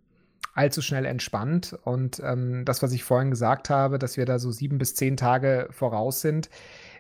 allzu 0.54 0.82
schnell 0.82 1.06
entspannt. 1.06 1.78
Und 1.84 2.22
ähm, 2.24 2.66
das, 2.66 2.84
was 2.84 2.92
ich 2.92 3.04
vorhin 3.04 3.30
gesagt 3.30 3.70
habe, 3.70 3.98
dass 3.98 4.18
wir 4.18 4.26
da 4.26 4.40
so 4.40 4.52
sieben 4.52 4.78
bis 4.78 4.96
zehn 4.96 5.16
Tage 5.16 5.68
voraus 5.72 6.22
sind, 6.22 6.50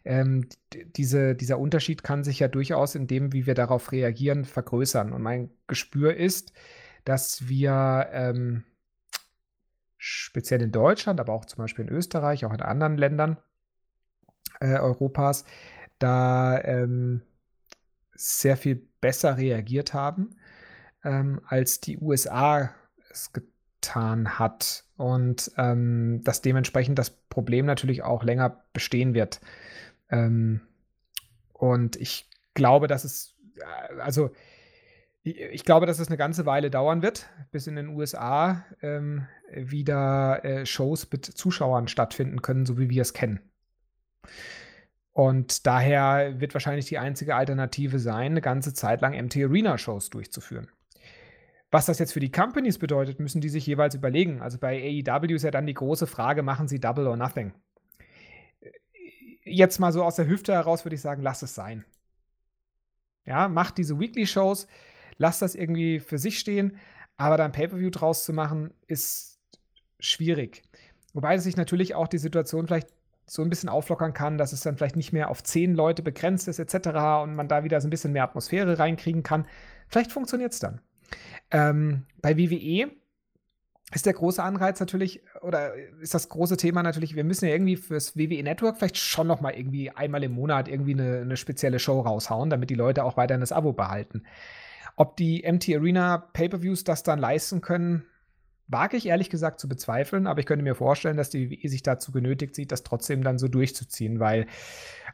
ähm, 0.06 0.47
diese, 0.74 1.36
dieser 1.36 1.60
Unterschied 1.60 2.04
kann 2.04 2.24
sich 2.24 2.39
ja 2.39 2.47
durchaus 2.47 2.95
in 2.95 3.08
dem, 3.08 3.34
wie 3.34 3.45
wir 3.45 3.56
darauf 3.56 3.91
reagieren, 3.91 4.45
vergrößern. 4.45 5.14
Und 5.14 5.22
mein 5.22 5.50
Gespür 5.68 6.16
ist, 6.16 6.54
dass 7.06 7.47
wir 7.47 8.10
ähm, 8.12 8.64
speziell 9.97 10.62
in 10.62 10.72
Deutschland, 10.72 11.20
aber 11.20 11.34
auch 11.34 11.45
zum 11.45 11.58
Beispiel 11.58 11.86
in 11.86 11.93
Österreich, 11.93 12.45
auch 12.45 12.54
in 12.54 12.62
anderen 12.62 12.97
Ländern 12.97 13.38
äh, 14.60 14.78
Europas, 14.78 15.45
da 16.00 16.62
ähm, 16.64 17.22
sehr 18.14 18.58
viel 18.58 18.88
besser 19.02 19.38
reagiert 19.38 19.93
haben, 19.93 20.36
ähm, 21.04 21.41
als 21.45 21.82
die 21.82 21.97
USA 21.97 22.74
es 23.10 23.32
getan 23.34 24.39
hat. 24.39 24.86
Und 24.97 25.52
ähm, 25.58 26.22
dass 26.24 26.41
dementsprechend 26.41 27.00
das 27.00 27.10
Problem 27.10 27.66
natürlich 27.66 28.04
auch 28.04 28.24
länger 28.24 28.64
bestehen 28.74 29.14
wird. 29.14 29.39
Ähm, 30.10 30.62
und 31.53 31.95
ich 31.97 32.30
glaube, 32.53 32.88
dass 32.88 33.03
es, 33.03 33.36
also 33.99 34.32
ich, 35.24 35.66
glaube, 35.66 35.86
dass 35.86 35.99
es 35.99 36.07
eine 36.07 36.18
ganze 36.18 36.45
Weile 36.45 36.70
dauern 36.70 37.01
wird, 37.01 37.30
bis 37.51 37.68
in 37.68 37.76
den 37.76 37.89
USA 37.89 38.66
ähm, 38.82 39.28
wieder 39.53 40.43
äh, 40.43 40.66
Shows 40.66 41.10
mit 41.12 41.26
Zuschauern 41.26 41.88
stattfinden 41.88 42.41
können, 42.41 42.66
so 42.66 42.78
wie 42.78 42.89
wir 42.89 43.01
es 43.01 43.14
kennen. 43.14 43.39
Und 45.12 45.68
daher 45.68 46.39
wird 46.39 46.53
wahrscheinlich 46.53 46.86
die 46.86 46.97
einzige 46.97 47.36
Alternative 47.36 47.99
sein, 47.99 48.32
eine 48.32 48.41
ganze 48.41 48.74
Zeit 48.74 49.01
lang 49.01 49.14
MT 49.22 49.38
Arena 49.38 49.78
Shows 49.78 50.10
durchzuführen. 50.10 50.70
Was 51.72 51.86
das 51.86 51.99
jetzt 51.99 52.14
für 52.14 52.20
die 52.20 52.32
Companies 52.32 52.80
bedeutet, 52.80 53.20
müssen 53.20 53.41
die 53.41 53.49
sich 53.49 53.68
jeweils 53.68 53.95
überlegen. 53.95 54.41
Also 54.41 54.57
bei 54.57 55.03
AEW 55.05 55.36
ist 55.36 55.43
ja 55.43 55.51
dann 55.51 55.68
die 55.68 55.74
große 55.74 56.07
Frage, 56.07 56.41
machen 56.41 56.68
sie 56.68 56.80
Double 56.80 57.05
or 57.05 57.18
Nothing? 57.18 57.53
Jetzt 59.50 59.80
mal 59.80 59.91
so 59.91 60.04
aus 60.04 60.16
der 60.16 60.28
Hüfte 60.28 60.54
heraus 60.54 60.86
würde 60.86 60.95
ich 60.95 61.02
sagen, 61.02 61.22
lass 61.22 61.41
es 61.41 61.56
sein. 61.56 61.86
Ja, 63.26 63.47
macht 63.47 63.78
diese 63.78 64.00
Weekly 64.00 64.26
Shows, 64.26 64.68
lasst 65.18 65.41
das 65.41 65.56
irgendwie 65.56 66.00
für 66.00 66.18
sich 66.18 66.39
stehen, 66.39 66.78
aber 67.18 67.38
dann 67.38 67.52
Pay-per-View 67.52 67.89
draus 67.89 68.24
zu 68.24 68.34
machen, 68.34 68.74
ist 68.88 69.39
schwierig. 70.00 70.64
Wobei 71.14 71.38
sich 71.38 71.58
natürlich 71.58 71.95
auch 71.95 72.08
die 72.08 72.18
Situation 72.18 72.68
vielleicht 72.68 72.89
so 73.26 73.43
ein 73.43 73.50
bisschen 73.50 73.70
auflockern 73.70 74.14
kann, 74.14 74.38
dass 74.38 74.54
es 74.54 74.62
dann 74.62 74.78
vielleicht 74.78 74.95
nicht 74.95 75.14
mehr 75.14 75.30
auf 75.30 75.43
zehn 75.43 75.76
Leute 75.76 76.02
begrenzt 76.02 76.47
ist, 76.47 76.60
etc. 76.60 76.88
und 77.24 77.36
man 77.36 77.47
da 77.47 77.64
wieder 77.64 77.80
so 77.82 77.88
ein 77.88 77.91
bisschen 77.91 78.14
mehr 78.14 78.24
Atmosphäre 78.24 78.80
reinkriegen 78.80 79.24
kann. 79.24 79.45
Vielleicht 79.88 80.12
funktioniert 80.12 80.54
es 80.54 80.60
dann. 80.60 80.82
Ähm, 81.52 82.06
bei 82.22 82.38
WWE 82.38 82.91
ist 83.94 84.06
der 84.06 84.14
große 84.14 84.42
Anreiz 84.44 84.80
natürlich, 84.80 85.22
oder 85.42 85.74
ist 86.02 86.14
das 86.14 86.30
große 86.30 86.58
Thema 86.58 86.84
natürlich, 86.84 87.16
wir 87.16 87.24
müssen 87.24 87.46
ja 87.46 87.54
irgendwie 87.54 87.76
fürs 87.76 88.16
WWE 88.16 88.44
Network 88.44 88.78
vielleicht 88.78 88.98
schon 88.98 89.28
noch 89.28 89.42
mal 89.42 89.54
irgendwie 89.54 89.90
einmal 89.92 90.24
im 90.24 90.34
Monat 90.34 90.68
irgendwie 90.68 90.94
eine, 90.94 91.22
eine 91.22 91.38
spezielle 91.38 91.80
Show 91.80 92.02
raushauen, 92.02 92.50
damit 92.50 92.70
die 92.70 92.76
Leute 92.76 93.04
auch 93.04 93.18
weiterhin 93.18 93.42
das 93.42 93.52
Abo 93.52 93.74
behalten. 93.74 94.24
Ob 94.96 95.18
die 95.18 95.44
MT 95.50 95.70
Arena 95.70 96.18
Pay-per-Views 96.18 96.84
das 96.84 97.04
dann 97.04 97.20
leisten 97.20 97.62
können, 97.62 98.06
Wage 98.70 98.98
ich 98.98 99.08
ehrlich 99.08 99.32
gesagt 99.32 99.60
zu 99.60 99.68
bezweifeln, 99.68 100.28
aber 100.28 100.40
ich 100.40 100.46
könnte 100.46 100.64
mir 100.64 100.76
vorstellen, 100.76 101.18
dass 101.18 101.32
die 101.32 101.50
WWE 101.50 101.70
sich 101.70 101.82
dazu 101.82 102.12
genötigt 102.12 102.54
sieht, 102.54 102.72
das 102.72 102.84
trotzdem 102.84 103.24
dann 103.24 103.40
so 103.40 103.48
durchzuziehen, 103.48 104.20
weil 104.20 104.46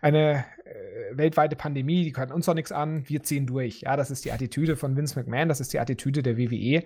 eine 0.01 0.43
äh, 0.65 1.17
weltweite 1.17 1.55
Pandemie, 1.55 2.03
die 2.03 2.11
kann 2.11 2.34
uns 2.34 2.47
doch 2.47 2.53
nichts 2.53 2.73
an, 2.73 3.07
wir 3.07 3.23
ziehen 3.23 3.47
durch. 3.47 3.82
Ja, 3.82 3.95
das 3.95 4.11
ist 4.11 4.26
die 4.26 4.34
Attitüde 4.34 4.76
von 4.76 4.97
Vince 4.97 5.17
McMahon, 5.17 5.47
das 5.47 5.61
ist 5.61 5.71
die 5.71 5.80
Attitüde 5.80 6.21
der 6.21 6.38
WWE. 6.38 6.84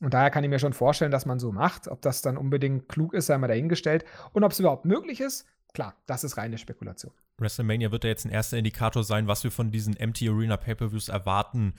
Und 0.00 0.14
daher 0.14 0.30
kann 0.30 0.42
ich 0.44 0.50
mir 0.50 0.58
schon 0.58 0.72
vorstellen, 0.72 1.10
dass 1.10 1.26
man 1.26 1.38
so 1.38 1.52
macht. 1.52 1.88
Ob 1.88 2.02
das 2.02 2.22
dann 2.22 2.36
unbedingt 2.36 2.88
klug 2.88 3.14
ist, 3.14 3.26
sei 3.26 3.38
mal 3.38 3.48
dahingestellt. 3.48 4.04
Und 4.32 4.44
ob 4.44 4.52
es 4.52 4.60
überhaupt 4.60 4.84
möglich 4.84 5.20
ist, 5.20 5.46
klar, 5.74 5.94
das 6.06 6.24
ist 6.24 6.36
reine 6.36 6.58
Spekulation. 6.58 7.12
WrestleMania 7.38 7.90
wird 7.90 8.04
ja 8.04 8.10
jetzt 8.10 8.24
ein 8.24 8.30
erster 8.30 8.58
Indikator 8.58 9.04
sein, 9.04 9.26
was 9.26 9.44
wir 9.44 9.50
von 9.50 9.70
diesen 9.70 9.96
Empty 9.96 10.28
Arena 10.28 10.56
Pay-per-Views 10.56 11.08
erwarten 11.08 11.74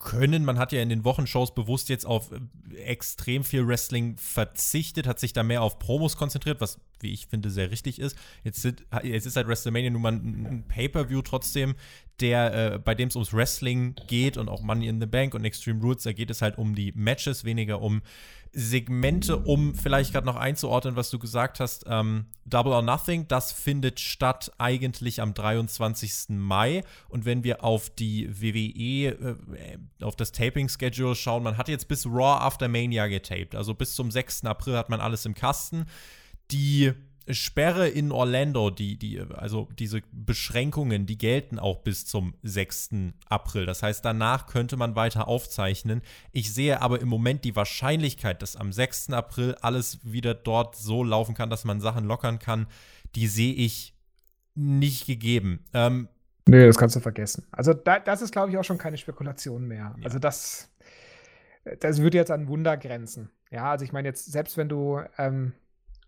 können. 0.00 0.44
Man 0.44 0.58
hat 0.58 0.72
ja 0.72 0.82
in 0.82 0.88
den 0.88 1.04
Wochenshows 1.04 1.54
bewusst 1.54 1.88
jetzt 1.88 2.04
auf 2.04 2.32
äh, 2.32 2.76
extrem 2.76 3.44
viel 3.44 3.66
Wrestling 3.66 4.16
verzichtet, 4.16 5.06
hat 5.06 5.20
sich 5.20 5.32
da 5.32 5.44
mehr 5.44 5.62
auf 5.62 5.78
Promos 5.78 6.16
konzentriert, 6.16 6.60
was, 6.60 6.80
wie 6.98 7.12
ich 7.12 7.28
finde, 7.28 7.50
sehr 7.50 7.70
richtig 7.70 8.00
ist. 8.00 8.16
Jetzt, 8.42 8.62
sind, 8.62 8.84
jetzt 9.04 9.26
ist 9.26 9.36
halt 9.36 9.46
WrestleMania 9.46 9.90
nun 9.90 10.02
mal 10.02 10.12
ein 10.12 10.64
Pay-per-View 10.66 11.22
trotzdem, 11.22 11.76
der, 12.18 12.74
äh, 12.74 12.78
bei 12.78 12.96
dem 12.96 13.08
es 13.08 13.16
ums 13.16 13.32
Wrestling 13.32 13.94
geht 14.08 14.36
und 14.36 14.48
auch 14.48 14.60
Money 14.60 14.88
in 14.88 15.00
the 15.00 15.06
Bank 15.06 15.34
und 15.34 15.44
Extreme 15.44 15.80
Rules, 15.80 16.02
da 16.02 16.12
geht 16.12 16.30
es 16.30 16.42
halt 16.42 16.58
um 16.58 16.74
die 16.74 16.92
Matches, 16.92 17.44
weniger 17.44 17.80
um 17.80 18.02
Segmente, 18.52 19.36
um 19.36 19.74
vielleicht 19.74 20.12
gerade 20.12 20.26
noch 20.26 20.36
einzuordnen, 20.36 20.96
was 20.96 21.10
du 21.10 21.18
gesagt 21.18 21.60
hast. 21.60 21.84
Ähm, 21.86 22.26
Double 22.44 22.72
or 22.72 22.82
Nothing, 22.82 23.28
das 23.28 23.52
findet 23.52 24.00
statt 24.00 24.50
eigentlich 24.58 25.20
am 25.20 25.34
23. 25.34 26.30
Mai. 26.30 26.82
Und 27.08 27.24
wenn 27.24 27.44
wir 27.44 27.62
auf 27.62 27.90
die 27.90 28.28
WWE, 28.28 29.36
äh, 29.54 29.78
auf 30.02 30.16
das 30.16 30.32
Taping-Schedule 30.32 31.14
schauen, 31.14 31.42
man 31.42 31.56
hat 31.56 31.68
jetzt 31.68 31.86
bis 31.86 32.06
Raw 32.06 32.40
After 32.40 32.68
Mania 32.68 33.06
getaped. 33.06 33.54
Also 33.54 33.74
bis 33.74 33.94
zum 33.94 34.10
6. 34.10 34.44
April 34.44 34.76
hat 34.76 34.90
man 34.90 35.00
alles 35.00 35.24
im 35.26 35.34
Kasten. 35.34 35.86
Die 36.50 36.92
Sperre 37.28 37.88
in 37.88 38.12
Orlando, 38.12 38.70
die, 38.70 38.98
die, 38.98 39.20
also 39.20 39.68
diese 39.78 40.02
Beschränkungen, 40.12 41.06
die 41.06 41.18
gelten 41.18 41.58
auch 41.58 41.78
bis 41.78 42.06
zum 42.06 42.34
6. 42.42 42.90
April. 43.28 43.66
Das 43.66 43.82
heißt, 43.82 44.04
danach 44.04 44.46
könnte 44.46 44.76
man 44.76 44.96
weiter 44.96 45.28
aufzeichnen. 45.28 46.02
Ich 46.32 46.52
sehe 46.52 46.80
aber 46.80 47.00
im 47.00 47.08
Moment 47.08 47.44
die 47.44 47.56
Wahrscheinlichkeit, 47.56 48.42
dass 48.42 48.56
am 48.56 48.72
6. 48.72 49.10
April 49.10 49.56
alles 49.60 50.00
wieder 50.02 50.34
dort 50.34 50.76
so 50.76 51.04
laufen 51.04 51.34
kann, 51.34 51.50
dass 51.50 51.64
man 51.64 51.80
Sachen 51.80 52.04
lockern 52.04 52.38
kann, 52.38 52.66
die 53.14 53.26
sehe 53.26 53.54
ich 53.54 53.94
nicht 54.54 55.06
gegeben. 55.06 55.64
Ähm, 55.72 56.08
nee, 56.46 56.66
das 56.66 56.76
kannst 56.76 56.96
du 56.96 57.00
vergessen. 57.00 57.46
Also 57.52 57.74
da, 57.74 57.98
das 57.98 58.22
ist, 58.22 58.32
glaube 58.32 58.50
ich, 58.50 58.58
auch 58.58 58.64
schon 58.64 58.78
keine 58.78 58.98
Spekulation 58.98 59.66
mehr. 59.66 59.94
Ja. 59.98 60.04
Also 60.04 60.18
das, 60.18 60.70
das 61.80 62.00
würde 62.00 62.18
jetzt 62.18 62.30
an 62.30 62.48
Wunder 62.48 62.76
grenzen. 62.76 63.30
Ja, 63.50 63.70
also 63.70 63.84
ich 63.84 63.92
meine 63.92 64.08
jetzt, 64.08 64.30
selbst 64.30 64.56
wenn 64.56 64.68
du, 64.68 65.00
ähm, 65.18 65.52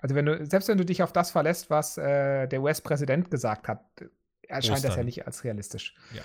also 0.02 0.16
wenn 0.16 0.26
du, 0.26 0.44
selbst 0.44 0.68
wenn 0.68 0.78
du 0.78 0.84
dich 0.84 1.02
auf 1.02 1.12
das 1.12 1.30
verlässt, 1.30 1.70
was 1.70 1.96
äh, 1.96 2.48
der 2.48 2.60
US-Präsident 2.60 3.30
gesagt 3.30 3.68
hat, 3.68 3.84
erscheint 4.48 4.78
Ostern. 4.78 4.90
das 4.90 4.96
ja 4.96 5.04
nicht 5.04 5.26
als 5.26 5.44
realistisch. 5.44 5.94
Ja. 6.12 6.22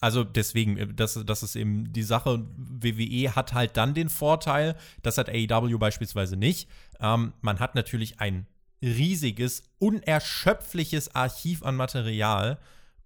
Also 0.00 0.24
deswegen, 0.24 0.76
äh, 0.76 0.86
das, 0.92 1.20
das 1.24 1.44
ist 1.44 1.54
eben 1.54 1.92
die 1.92 2.02
Sache. 2.02 2.44
WWE 2.56 3.36
hat 3.36 3.54
halt 3.54 3.76
dann 3.76 3.94
den 3.94 4.08
Vorteil, 4.08 4.76
das 5.02 5.18
hat 5.18 5.28
AEW 5.28 5.78
beispielsweise 5.78 6.36
nicht. 6.36 6.68
Ähm, 7.00 7.32
man 7.40 7.60
hat 7.60 7.76
natürlich 7.76 8.18
ein 8.18 8.48
riesiges, 8.82 9.62
unerschöpfliches 9.78 11.14
Archiv 11.14 11.62
an 11.62 11.76
Material, 11.76 12.58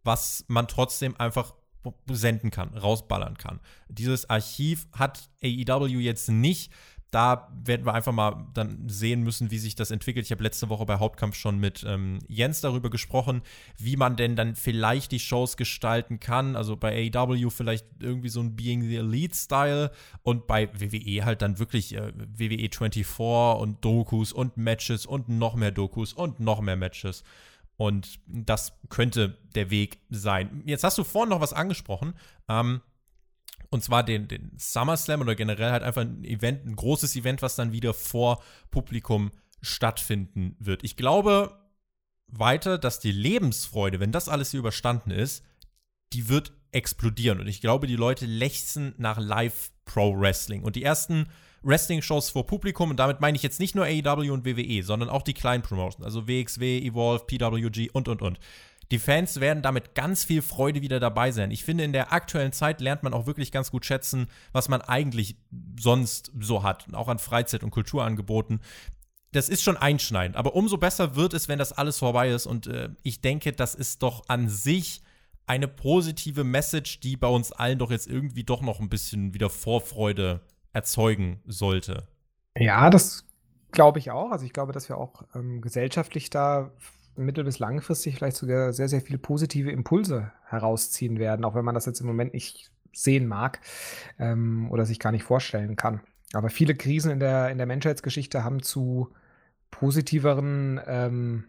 was 0.02 0.46
man 0.48 0.66
trotzdem 0.66 1.14
einfach 1.18 1.54
senden 2.08 2.50
kann, 2.50 2.76
rausballern 2.76 3.36
kann. 3.36 3.60
Dieses 3.88 4.30
Archiv 4.30 4.86
hat 4.92 5.28
AEW 5.42 5.98
jetzt 6.00 6.30
nicht. 6.30 6.72
Da 7.12 7.52
werden 7.62 7.84
wir 7.84 7.92
einfach 7.92 8.12
mal 8.12 8.46
dann 8.54 8.88
sehen 8.88 9.22
müssen, 9.22 9.50
wie 9.50 9.58
sich 9.58 9.74
das 9.74 9.90
entwickelt. 9.90 10.24
Ich 10.24 10.32
habe 10.32 10.42
letzte 10.42 10.70
Woche 10.70 10.86
bei 10.86 10.98
Hauptkampf 10.98 11.36
schon 11.36 11.58
mit 11.58 11.84
ähm, 11.86 12.20
Jens 12.26 12.62
darüber 12.62 12.88
gesprochen, 12.88 13.42
wie 13.76 13.98
man 13.98 14.16
denn 14.16 14.34
dann 14.34 14.56
vielleicht 14.56 15.12
die 15.12 15.18
Shows 15.18 15.58
gestalten 15.58 16.20
kann. 16.20 16.56
Also 16.56 16.74
bei 16.74 17.12
AEW 17.14 17.50
vielleicht 17.50 17.84
irgendwie 18.00 18.30
so 18.30 18.40
ein 18.40 18.56
Being 18.56 18.80
the 18.80 18.96
Elite-Style 18.96 19.90
und 20.22 20.46
bei 20.46 20.70
WWE 20.72 21.26
halt 21.26 21.42
dann 21.42 21.58
wirklich 21.58 21.94
äh, 21.94 22.14
WWE 22.16 22.70
24 22.72 23.06
und 23.60 23.84
Dokus 23.84 24.32
und 24.32 24.56
Matches 24.56 25.04
und 25.04 25.28
noch 25.28 25.54
mehr 25.54 25.70
Dokus 25.70 26.14
und 26.14 26.40
noch 26.40 26.62
mehr 26.62 26.76
Matches. 26.76 27.24
Und 27.76 28.20
das 28.26 28.72
könnte 28.88 29.36
der 29.54 29.68
Weg 29.68 29.98
sein. 30.08 30.62
Jetzt 30.64 30.82
hast 30.82 30.96
du 30.96 31.04
vorhin 31.04 31.28
noch 31.28 31.42
was 31.42 31.52
angesprochen. 31.52 32.14
Ähm, 32.48 32.80
und 33.72 33.82
zwar 33.82 34.04
den, 34.04 34.28
den 34.28 34.52
SummerSlam 34.58 35.22
oder 35.22 35.34
generell 35.34 35.72
halt 35.72 35.82
einfach 35.82 36.02
ein 36.02 36.24
Event, 36.24 36.66
ein 36.66 36.76
großes 36.76 37.16
Event, 37.16 37.40
was 37.40 37.56
dann 37.56 37.72
wieder 37.72 37.94
vor 37.94 38.42
Publikum 38.70 39.30
stattfinden 39.62 40.56
wird. 40.58 40.84
Ich 40.84 40.94
glaube 40.94 41.58
weiter, 42.26 42.76
dass 42.76 43.00
die 43.00 43.12
Lebensfreude, 43.12 43.98
wenn 43.98 44.12
das 44.12 44.28
alles 44.28 44.50
hier 44.50 44.60
überstanden 44.60 45.10
ist, 45.10 45.42
die 46.12 46.28
wird 46.28 46.52
explodieren. 46.70 47.40
Und 47.40 47.46
ich 47.46 47.62
glaube, 47.62 47.86
die 47.86 47.96
Leute 47.96 48.26
lechzen 48.26 48.94
nach 48.98 49.18
Live-Pro-Wrestling. 49.18 50.62
Und 50.62 50.76
die 50.76 50.82
ersten 50.82 51.28
Wrestling-Shows 51.62 52.28
vor 52.28 52.46
Publikum, 52.46 52.90
und 52.90 52.96
damit 52.96 53.22
meine 53.22 53.36
ich 53.36 53.42
jetzt 53.42 53.58
nicht 53.58 53.74
nur 53.74 53.86
AEW 53.86 54.32
und 54.32 54.44
WWE, 54.44 54.82
sondern 54.82 55.08
auch 55.08 55.22
die 55.22 55.34
kleinen 55.34 55.62
Promotions, 55.62 56.04
also 56.04 56.28
WXW, 56.28 56.78
Evolve, 56.78 57.24
PWG 57.24 57.88
und, 57.90 58.08
und, 58.08 58.20
und. 58.20 58.38
Die 58.92 58.98
Fans 58.98 59.40
werden 59.40 59.62
damit 59.62 59.94
ganz 59.94 60.22
viel 60.22 60.42
Freude 60.42 60.82
wieder 60.82 61.00
dabei 61.00 61.32
sein. 61.32 61.50
Ich 61.50 61.64
finde, 61.64 61.82
in 61.82 61.94
der 61.94 62.12
aktuellen 62.12 62.52
Zeit 62.52 62.82
lernt 62.82 63.02
man 63.02 63.14
auch 63.14 63.24
wirklich 63.24 63.50
ganz 63.50 63.70
gut 63.70 63.86
schätzen, 63.86 64.26
was 64.52 64.68
man 64.68 64.82
eigentlich 64.82 65.38
sonst 65.80 66.30
so 66.38 66.62
hat, 66.62 66.92
auch 66.92 67.08
an 67.08 67.18
Freizeit- 67.18 67.64
und 67.64 67.70
Kulturangeboten. 67.70 68.60
Das 69.32 69.48
ist 69.48 69.62
schon 69.62 69.78
einschneidend, 69.78 70.36
aber 70.36 70.54
umso 70.54 70.76
besser 70.76 71.16
wird 71.16 71.32
es, 71.32 71.48
wenn 71.48 71.58
das 71.58 71.72
alles 71.72 71.98
vorbei 72.00 72.28
ist. 72.28 72.44
Und 72.44 72.66
äh, 72.66 72.90
ich 73.02 73.22
denke, 73.22 73.54
das 73.54 73.74
ist 73.74 74.02
doch 74.02 74.28
an 74.28 74.50
sich 74.50 75.00
eine 75.46 75.68
positive 75.68 76.44
Message, 76.44 77.00
die 77.00 77.16
bei 77.16 77.28
uns 77.28 77.50
allen 77.50 77.78
doch 77.78 77.90
jetzt 77.90 78.06
irgendwie 78.06 78.44
doch 78.44 78.60
noch 78.60 78.78
ein 78.78 78.90
bisschen 78.90 79.32
wieder 79.32 79.48
Vorfreude 79.48 80.42
erzeugen 80.74 81.40
sollte. 81.46 82.08
Ja, 82.58 82.90
das 82.90 83.24
glaube 83.70 84.00
ich 84.00 84.10
auch. 84.10 84.32
Also 84.32 84.44
ich 84.44 84.52
glaube, 84.52 84.72
dass 84.72 84.90
wir 84.90 84.98
auch 84.98 85.22
ähm, 85.34 85.62
gesellschaftlich 85.62 86.28
da 86.28 86.70
mittel- 87.16 87.44
bis 87.44 87.58
langfristig 87.58 88.16
vielleicht 88.16 88.36
sogar 88.36 88.72
sehr, 88.72 88.88
sehr 88.88 89.00
viele 89.00 89.18
positive 89.18 89.70
Impulse 89.70 90.32
herausziehen 90.44 91.18
werden, 91.18 91.44
auch 91.44 91.54
wenn 91.54 91.64
man 91.64 91.74
das 91.74 91.86
jetzt 91.86 92.00
im 92.00 92.06
Moment 92.06 92.34
nicht 92.34 92.70
sehen 92.92 93.26
mag 93.26 93.60
ähm, 94.18 94.70
oder 94.70 94.84
sich 94.84 94.98
gar 94.98 95.12
nicht 95.12 95.24
vorstellen 95.24 95.76
kann. 95.76 96.00
Aber 96.32 96.50
viele 96.50 96.74
Krisen 96.74 97.10
in 97.10 97.20
der, 97.20 97.50
in 97.50 97.58
der 97.58 97.66
Menschheitsgeschichte 97.66 98.44
haben 98.44 98.62
zu 98.62 99.12
positiveren 99.70 100.80
ähm, 100.86 101.44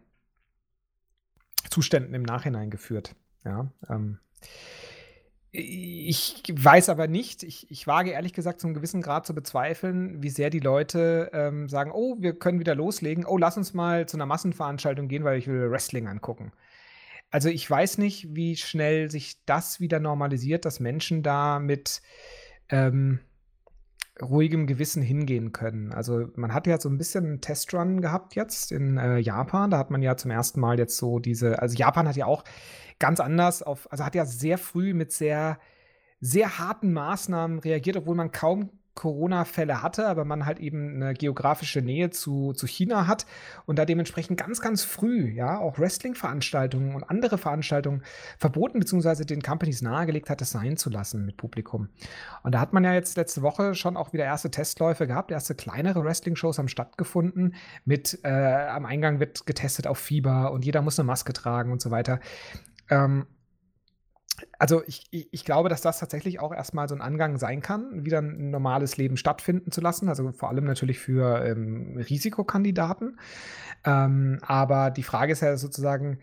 Zuständen 1.69 2.13
im 2.13 2.23
Nachhinein 2.23 2.69
geführt. 2.69 3.15
Ja, 3.45 3.71
ähm, 3.89 4.19
ich 5.55 6.43
weiß 6.51 6.89
aber 6.89 7.07
nicht, 7.07 7.43
ich, 7.43 7.69
ich 7.69 7.85
wage 7.85 8.09
ehrlich 8.09 8.33
gesagt 8.33 8.59
zu 8.59 8.65
einem 8.65 8.73
gewissen 8.73 9.03
Grad 9.03 9.27
zu 9.27 9.35
bezweifeln, 9.35 10.23
wie 10.23 10.31
sehr 10.31 10.49
die 10.49 10.59
Leute 10.59 11.29
ähm, 11.31 11.69
sagen, 11.69 11.91
oh, 11.93 12.17
wir 12.19 12.33
können 12.33 12.59
wieder 12.59 12.73
loslegen, 12.73 13.23
oh, 13.23 13.37
lass 13.37 13.55
uns 13.55 13.75
mal 13.75 14.07
zu 14.07 14.17
einer 14.17 14.25
Massenveranstaltung 14.25 15.07
gehen, 15.07 15.23
weil 15.23 15.37
ich 15.37 15.47
will 15.47 15.69
Wrestling 15.69 16.07
angucken. 16.07 16.51
Also 17.29 17.49
ich 17.49 17.69
weiß 17.69 17.99
nicht, 17.99 18.35
wie 18.35 18.55
schnell 18.57 19.11
sich 19.11 19.45
das 19.45 19.79
wieder 19.79 19.99
normalisiert, 19.99 20.65
dass 20.65 20.79
Menschen 20.79 21.21
da 21.21 21.59
mit 21.59 22.01
ähm, 22.69 23.19
ruhigem 24.21 24.67
Gewissen 24.67 25.01
hingehen 25.01 25.51
können. 25.53 25.91
Also 25.91 26.27
man 26.35 26.53
hat 26.53 26.67
ja 26.67 26.79
so 26.79 26.89
ein 26.89 26.97
bisschen 26.97 27.25
einen 27.25 27.41
Testrun 27.41 28.01
gehabt 28.01 28.35
jetzt 28.35 28.71
in 28.71 28.97
äh, 28.97 29.17
Japan. 29.17 29.71
Da 29.71 29.77
hat 29.77 29.89
man 29.89 30.01
ja 30.01 30.15
zum 30.15 30.31
ersten 30.31 30.59
Mal 30.59 30.77
jetzt 30.77 30.97
so 30.97 31.19
diese, 31.19 31.59
also 31.61 31.75
Japan 31.75 32.07
hat 32.07 32.15
ja 32.15 32.25
auch 32.25 32.43
ganz 32.99 33.19
anders 33.19 33.63
auf, 33.63 33.91
also 33.91 34.05
hat 34.05 34.15
ja 34.15 34.25
sehr 34.25 34.57
früh 34.57 34.93
mit 34.93 35.11
sehr, 35.11 35.57
sehr 36.19 36.59
harten 36.59 36.93
Maßnahmen 36.93 37.59
reagiert, 37.59 37.97
obwohl 37.97 38.15
man 38.15 38.31
kaum 38.31 38.69
Corona-Fälle 38.95 39.81
hatte, 39.81 40.07
aber 40.07 40.25
man 40.25 40.45
halt 40.45 40.59
eben 40.59 40.95
eine 40.95 41.13
geografische 41.13 41.81
Nähe 41.81 42.11
zu, 42.11 42.53
zu 42.53 42.67
China 42.67 43.07
hat 43.07 43.25
und 43.65 43.79
da 43.79 43.85
dementsprechend 43.85 44.39
ganz, 44.39 44.61
ganz 44.61 44.83
früh, 44.83 45.29
ja, 45.29 45.57
auch 45.57 45.79
Wrestling-Veranstaltungen 45.79 46.95
und 46.95 47.03
andere 47.03 47.37
Veranstaltungen 47.37 48.03
verboten 48.37 48.79
bzw. 48.79 49.25
den 49.25 49.41
Companies 49.41 49.81
nahegelegt 49.81 50.29
hat, 50.29 50.41
es 50.41 50.51
sein 50.51 50.77
zu 50.77 50.89
lassen 50.89 51.25
mit 51.25 51.37
Publikum. 51.37 51.89
Und 52.43 52.53
da 52.53 52.59
hat 52.59 52.73
man 52.73 52.83
ja 52.83 52.93
jetzt 52.93 53.17
letzte 53.17 53.41
Woche 53.41 53.73
schon 53.73 53.97
auch 53.97 54.13
wieder 54.13 54.25
erste 54.25 54.51
Testläufe 54.51 55.07
gehabt, 55.07 55.31
erste 55.31 55.55
kleinere 55.55 56.03
Wrestling-Shows 56.03 56.59
haben 56.59 56.67
stattgefunden 56.67 57.55
mit 57.85 58.19
äh, 58.23 58.29
am 58.29 58.85
Eingang 58.85 59.19
wird 59.19 59.45
getestet 59.45 59.87
auf 59.87 59.97
Fieber 59.97 60.51
und 60.51 60.65
jeder 60.65 60.81
muss 60.81 60.99
eine 60.99 61.07
Maske 61.07 61.33
tragen 61.33 61.71
und 61.71 61.81
so 61.81 61.89
weiter. 61.89 62.19
Ähm, 62.89 63.25
also 64.59 64.83
ich, 64.87 65.05
ich, 65.11 65.45
glaube, 65.45 65.69
dass 65.69 65.81
das 65.81 65.99
tatsächlich 65.99 66.39
auch 66.39 66.53
erstmal 66.53 66.87
so 66.87 66.95
ein 66.95 67.01
Angang 67.01 67.37
sein 67.37 67.61
kann, 67.61 68.05
wieder 68.05 68.19
ein 68.19 68.49
normales 68.49 68.97
Leben 68.97 69.17
stattfinden 69.17 69.71
zu 69.71 69.81
lassen. 69.81 70.09
Also 70.09 70.31
vor 70.31 70.49
allem 70.49 70.65
natürlich 70.65 70.99
für 70.99 71.45
ähm, 71.45 71.97
Risikokandidaten. 71.97 73.19
Ähm, 73.85 74.39
aber 74.41 74.91
die 74.91 75.03
Frage 75.03 75.33
ist 75.33 75.41
ja 75.41 75.57
sozusagen, 75.57 76.19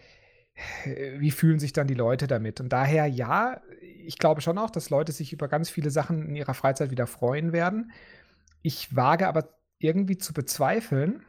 wie 1.18 1.31
fühlen 1.31 1.59
sich 1.59 1.73
dann 1.73 1.87
die 1.87 1.95
Leute 1.95 2.27
damit? 2.27 2.61
Und 2.61 2.71
daher 2.71 3.07
ja, 3.07 3.61
ich 4.05 4.18
glaube 4.18 4.41
schon 4.41 4.59
auch, 4.59 4.71
dass 4.71 4.91
Leute 4.91 5.12
sich 5.12 5.33
über 5.33 5.49
ganz 5.49 5.71
viele 5.71 5.91
Sachen 5.91 6.29
in 6.29 6.37
ihrer 6.37 6.55
Freizeit 6.55 6.91
wieder 6.91 7.07
freuen 7.07 7.53
werden. 7.53 7.93
Ich 8.62 8.95
wage 8.95 9.29
aber 9.29 9.49
irgendwie 9.79 10.18
zu 10.18 10.33
bezweifeln, 10.33 11.23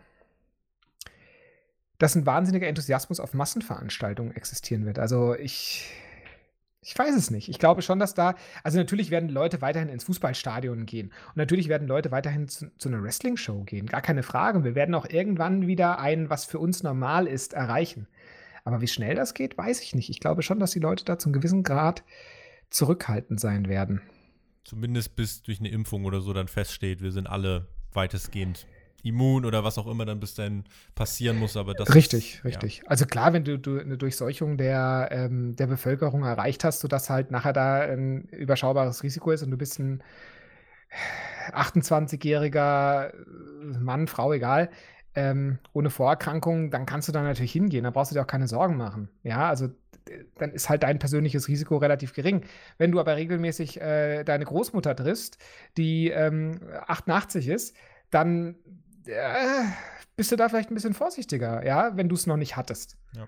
dass 1.97 2.15
ein 2.15 2.25
wahnsinniger 2.25 2.67
Enthusiasmus 2.67 3.19
auf 3.19 3.33
Massenveranstaltungen 3.33 4.35
existieren 4.35 4.85
wird. 4.85 4.99
Also 4.99 5.35
ich, 5.35 5.93
ich 6.83 6.97
weiß 6.97 7.15
es 7.15 7.29
nicht. 7.29 7.47
Ich 7.47 7.59
glaube 7.59 7.83
schon, 7.83 7.99
dass 7.99 8.15
da, 8.15 8.35
also 8.63 8.79
natürlich 8.79 9.11
werden 9.11 9.29
Leute 9.29 9.61
weiterhin 9.61 9.89
ins 9.89 10.03
Fußballstadion 10.05 10.87
gehen 10.87 11.13
und 11.29 11.37
natürlich 11.37 11.67
werden 11.69 11.87
Leute 11.87 12.09
weiterhin 12.09 12.47
zu, 12.47 12.75
zu 12.77 12.89
einer 12.89 13.03
Wrestling-Show 13.03 13.63
gehen. 13.65 13.85
Gar 13.85 14.01
keine 14.01 14.23
Frage. 14.23 14.63
Wir 14.63 14.73
werden 14.73 14.95
auch 14.95 15.07
irgendwann 15.07 15.67
wieder 15.67 15.99
ein, 15.99 16.31
was 16.31 16.45
für 16.45 16.57
uns 16.57 16.81
normal 16.81 17.27
ist, 17.27 17.53
erreichen. 17.53 18.07
Aber 18.63 18.81
wie 18.81 18.87
schnell 18.87 19.15
das 19.15 19.35
geht, 19.35 19.57
weiß 19.57 19.81
ich 19.81 19.93
nicht. 19.93 20.09
Ich 20.09 20.19
glaube 20.19 20.41
schon, 20.41 20.59
dass 20.59 20.71
die 20.71 20.79
Leute 20.79 21.05
da 21.05 21.19
zum 21.19 21.33
gewissen 21.33 21.61
Grad 21.63 22.03
zurückhaltend 22.71 23.39
sein 23.39 23.67
werden. 23.67 24.01
Zumindest 24.63 25.15
bis 25.15 25.43
durch 25.43 25.59
eine 25.59 25.69
Impfung 25.69 26.05
oder 26.05 26.21
so 26.21 26.33
dann 26.33 26.47
feststeht, 26.47 27.01
wir 27.01 27.11
sind 27.11 27.27
alle 27.27 27.67
weitestgehend 27.93 28.67
immun 29.03 29.45
oder 29.45 29.63
was 29.63 29.77
auch 29.77 29.87
immer 29.87 30.05
dann 30.05 30.19
bis 30.19 30.35
dahin 30.35 30.63
passieren 30.95 31.37
muss. 31.37 31.57
Aber 31.57 31.73
das 31.73 31.93
richtig, 31.93 32.35
ist, 32.35 32.45
richtig. 32.45 32.77
Ja. 32.77 32.83
Also 32.87 33.05
klar, 33.05 33.33
wenn 33.33 33.43
du, 33.43 33.57
du, 33.57 33.79
eine 33.79 33.97
Durchseuchung 33.97 34.57
der, 34.57 35.09
ähm, 35.11 35.55
der 35.55 35.67
Bevölkerung 35.67 36.23
erreicht 36.23 36.63
hast, 36.63 36.79
sodass 36.79 37.09
halt 37.09 37.31
nachher 37.31 37.53
da 37.53 37.81
ein 37.81 38.25
überschaubares 38.25 39.03
Risiko 39.03 39.31
ist 39.31 39.43
und 39.43 39.51
du 39.51 39.57
bist 39.57 39.79
ein 39.79 40.03
28-jähriger 41.53 43.13
Mann, 43.79 44.07
Frau, 44.07 44.33
egal, 44.33 44.69
ähm, 45.15 45.59
ohne 45.73 45.89
Vorerkrankung, 45.89 46.71
dann 46.71 46.85
kannst 46.85 47.07
du 47.07 47.11
da 47.11 47.21
natürlich 47.21 47.51
hingehen. 47.51 47.83
Da 47.83 47.89
brauchst 47.91 48.11
du 48.11 48.15
dir 48.15 48.21
auch 48.21 48.27
keine 48.27 48.47
Sorgen 48.47 48.77
machen. 48.77 49.09
Ja, 49.23 49.49
also 49.49 49.69
dann 50.37 50.51
ist 50.51 50.69
halt 50.69 50.83
dein 50.83 50.99
persönliches 50.99 51.47
Risiko 51.47 51.77
relativ 51.77 52.13
gering. 52.13 52.43
Wenn 52.77 52.91
du 52.91 52.99
aber 52.99 53.15
regelmäßig 53.15 53.79
äh, 53.79 54.23
deine 54.23 54.45
Großmutter 54.45 54.95
triffst, 54.95 55.37
die 55.77 56.09
ähm, 56.09 56.59
88 56.87 57.47
ist, 57.47 57.75
dann 58.09 58.55
äh, 59.11 59.65
bist 60.15 60.31
du 60.31 60.35
da 60.35 60.49
vielleicht 60.49 60.71
ein 60.71 60.75
bisschen 60.75 60.93
vorsichtiger, 60.93 61.65
ja, 61.65 61.95
wenn 61.97 62.09
du 62.09 62.15
es 62.15 62.27
noch 62.27 62.37
nicht 62.37 62.55
hattest. 62.55 62.97
Ja. 63.15 63.27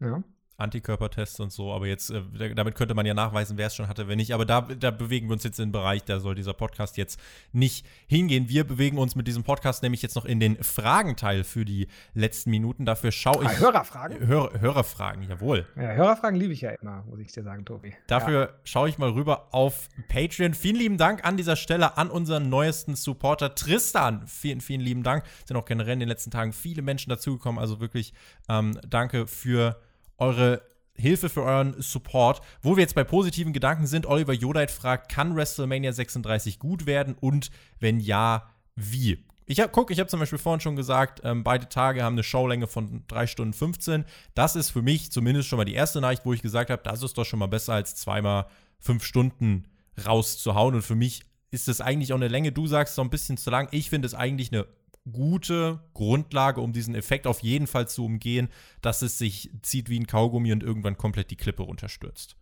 ja. 0.00 0.22
Antikörpertests 0.62 1.40
und 1.40 1.52
so, 1.52 1.72
aber 1.72 1.86
jetzt, 1.86 2.10
äh, 2.10 2.54
damit 2.54 2.74
könnte 2.74 2.94
man 2.94 3.04
ja 3.04 3.14
nachweisen, 3.14 3.58
wer 3.58 3.66
es 3.66 3.74
schon 3.74 3.88
hatte, 3.88 4.08
wenn 4.08 4.16
nicht. 4.16 4.32
Aber 4.32 4.46
da, 4.46 4.62
da 4.62 4.90
bewegen 4.90 5.28
wir 5.28 5.34
uns 5.34 5.44
jetzt 5.44 5.58
in 5.58 5.66
den 5.66 5.72
Bereich, 5.72 6.04
da 6.04 6.20
soll 6.20 6.34
dieser 6.34 6.54
Podcast 6.54 6.96
jetzt 6.96 7.20
nicht 7.52 7.86
hingehen. 8.06 8.48
Wir 8.48 8.64
bewegen 8.64 8.98
uns 8.98 9.14
mit 9.16 9.26
diesem 9.26 9.42
Podcast 9.42 9.82
nämlich 9.82 10.02
jetzt 10.02 10.14
noch 10.14 10.24
in 10.24 10.40
den 10.40 10.62
Fragenteil 10.62 11.44
für 11.44 11.64
die 11.64 11.88
letzten 12.14 12.50
Minuten. 12.50 12.86
Dafür 12.86 13.12
schaue 13.12 13.40
ah, 13.40 13.50
ich. 13.50 13.58
Ah, 13.58 13.60
Hörerfragen? 13.60 14.26
Hör, 14.26 14.60
Hörerfragen, 14.60 15.22
jawohl. 15.28 15.66
Ja, 15.76 15.92
Hörerfragen 15.92 16.38
liebe 16.38 16.52
ich 16.52 16.62
ja 16.62 16.70
immer, 16.70 17.02
muss 17.08 17.18
ich 17.20 17.32
dir 17.32 17.42
sagen, 17.42 17.64
Tobi. 17.64 17.94
Dafür 18.06 18.40
ja. 18.40 18.48
schaue 18.64 18.88
ich 18.88 18.98
mal 18.98 19.10
rüber 19.10 19.48
auf 19.52 19.88
Patreon. 20.08 20.54
Vielen 20.54 20.76
lieben 20.76 20.98
Dank 20.98 21.24
an 21.24 21.36
dieser 21.36 21.56
Stelle 21.56 21.96
an 21.96 22.10
unseren 22.10 22.48
neuesten 22.48 22.94
Supporter 22.94 23.54
Tristan. 23.54 24.26
Vielen, 24.26 24.60
vielen 24.60 24.80
lieben 24.80 25.02
Dank. 25.02 25.24
Es 25.42 25.48
sind 25.48 25.56
auch 25.56 25.64
generell 25.64 25.94
in 25.94 26.00
den 26.00 26.08
letzten 26.08 26.30
Tagen 26.30 26.52
viele 26.52 26.82
Menschen 26.82 27.10
dazugekommen. 27.10 27.60
Also 27.60 27.80
wirklich 27.80 28.12
ähm, 28.48 28.78
danke 28.88 29.26
für 29.26 29.80
eure 30.22 30.62
Hilfe 30.94 31.28
für 31.28 31.42
euren 31.42 31.74
Support. 31.80 32.40
Wo 32.62 32.76
wir 32.76 32.82
jetzt 32.82 32.94
bei 32.94 33.04
positiven 33.04 33.52
Gedanken 33.52 33.86
sind, 33.86 34.06
Oliver 34.06 34.32
Jodait 34.32 34.70
fragt, 34.70 35.10
kann 35.10 35.34
WrestleMania 35.34 35.92
36 35.92 36.58
gut 36.58 36.86
werden 36.86 37.16
und 37.20 37.50
wenn 37.80 38.00
ja, 38.00 38.48
wie? 38.76 39.24
Ich 39.46 39.60
habe, 39.60 39.70
guck, 39.72 39.90
ich 39.90 39.98
habe 39.98 40.08
zum 40.08 40.20
Beispiel 40.20 40.38
vorhin 40.38 40.60
schon 40.60 40.76
gesagt, 40.76 41.20
ähm, 41.24 41.42
beide 41.42 41.68
Tage 41.68 42.02
haben 42.02 42.14
eine 42.14 42.22
Showlänge 42.22 42.68
von 42.68 43.04
3 43.08 43.26
Stunden 43.26 43.52
15. 43.52 44.04
Das 44.34 44.54
ist 44.56 44.70
für 44.70 44.82
mich 44.82 45.10
zumindest 45.10 45.48
schon 45.48 45.56
mal 45.56 45.64
die 45.64 45.74
erste 45.74 46.00
Nachricht, 46.00 46.24
wo 46.24 46.32
ich 46.32 46.42
gesagt 46.42 46.70
habe, 46.70 46.82
das 46.84 47.02
ist 47.02 47.18
doch 47.18 47.24
schon 47.24 47.40
mal 47.40 47.46
besser 47.46 47.74
als 47.74 47.96
zweimal 47.96 48.46
5 48.78 49.04
Stunden 49.04 49.64
rauszuhauen. 50.06 50.76
Und 50.76 50.82
für 50.82 50.94
mich 50.94 51.22
ist 51.50 51.68
das 51.68 51.80
eigentlich 51.80 52.12
auch 52.12 52.16
eine 52.16 52.28
Länge. 52.28 52.52
Du 52.52 52.66
sagst 52.66 52.94
so 52.94 53.02
ein 53.02 53.10
bisschen 53.10 53.36
zu 53.36 53.50
lang. 53.50 53.68
Ich 53.72 53.90
finde 53.90 54.06
es 54.06 54.14
eigentlich 54.14 54.52
eine 54.52 54.66
gute 55.10 55.80
Grundlage, 55.94 56.60
um 56.60 56.72
diesen 56.72 56.94
Effekt 56.94 57.26
auf 57.26 57.40
jeden 57.40 57.66
Fall 57.66 57.88
zu 57.88 58.04
umgehen, 58.04 58.48
dass 58.80 59.02
es 59.02 59.18
sich 59.18 59.50
zieht 59.62 59.88
wie 59.88 59.98
ein 59.98 60.06
Kaugummi 60.06 60.52
und 60.52 60.62
irgendwann 60.62 60.96
komplett 60.96 61.30
die 61.30 61.36
Klippe 61.36 61.62
runterstürzt. 61.62 62.36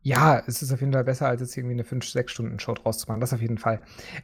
Ja, 0.00 0.42
es 0.46 0.60
ist 0.60 0.70
auf 0.70 0.80
jeden 0.80 0.92
Fall 0.92 1.04
besser, 1.04 1.28
als 1.28 1.40
jetzt 1.40 1.56
irgendwie 1.56 1.74
eine 1.74 1.82
5-6-Stunden-Show 1.82 2.74
draus 2.74 2.98
zu 2.98 3.06
machen. 3.08 3.20
Das 3.20 3.32
auf 3.32 3.40
jeden 3.40 3.56
Fall. 3.56 3.80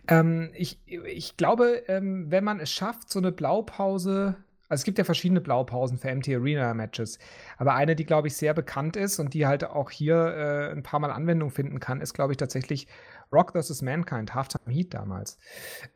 Ähm, 0.08 0.50
ich, 0.54 0.78
ich 0.86 1.38
glaube, 1.38 1.82
ähm, 1.88 2.30
wenn 2.30 2.44
man 2.44 2.60
es 2.60 2.70
schafft, 2.70 3.10
so 3.10 3.18
eine 3.18 3.32
Blaupause 3.32 4.36
also 4.70 4.82
es 4.82 4.84
gibt 4.84 4.98
ja 4.98 5.04
verschiedene 5.04 5.40
Blaupausen 5.40 5.98
für 5.98 6.14
MT 6.14 6.28
Arena 6.28 6.72
Matches, 6.74 7.18
aber 7.58 7.74
eine, 7.74 7.96
die 7.96 8.06
glaube 8.06 8.28
ich 8.28 8.36
sehr 8.36 8.54
bekannt 8.54 8.96
ist 8.96 9.18
und 9.18 9.34
die 9.34 9.44
halt 9.46 9.64
auch 9.64 9.90
hier 9.90 10.14
äh, 10.14 10.70
ein 10.70 10.84
paar 10.84 11.00
Mal 11.00 11.10
Anwendung 11.10 11.50
finden 11.50 11.80
kann, 11.80 12.00
ist 12.00 12.14
glaube 12.14 12.32
ich 12.32 12.36
tatsächlich 12.36 12.86
Rock 13.32 13.52
vs. 13.52 13.82
Mankind, 13.82 14.34
Halftime 14.34 14.74
Heat 14.74 14.94
damals, 14.94 15.38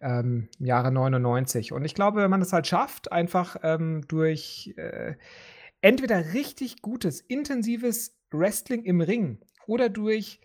ähm, 0.01 0.49
im 0.59 0.67
Jahre 0.67 0.93
99. 0.93 1.73
Und 1.73 1.85
ich 1.85 1.95
glaube, 1.95 2.23
wenn 2.23 2.31
man 2.31 2.43
es 2.43 2.53
halt 2.53 2.67
schafft, 2.67 3.13
einfach 3.13 3.57
ähm, 3.63 4.05
durch 4.09 4.75
äh, 4.77 5.15
entweder 5.81 6.33
richtig 6.33 6.83
gutes, 6.83 7.21
intensives 7.21 8.17
Wrestling 8.31 8.85
im 8.85 9.01
Ring 9.01 9.41
oder 9.67 9.89
durch 9.89 10.41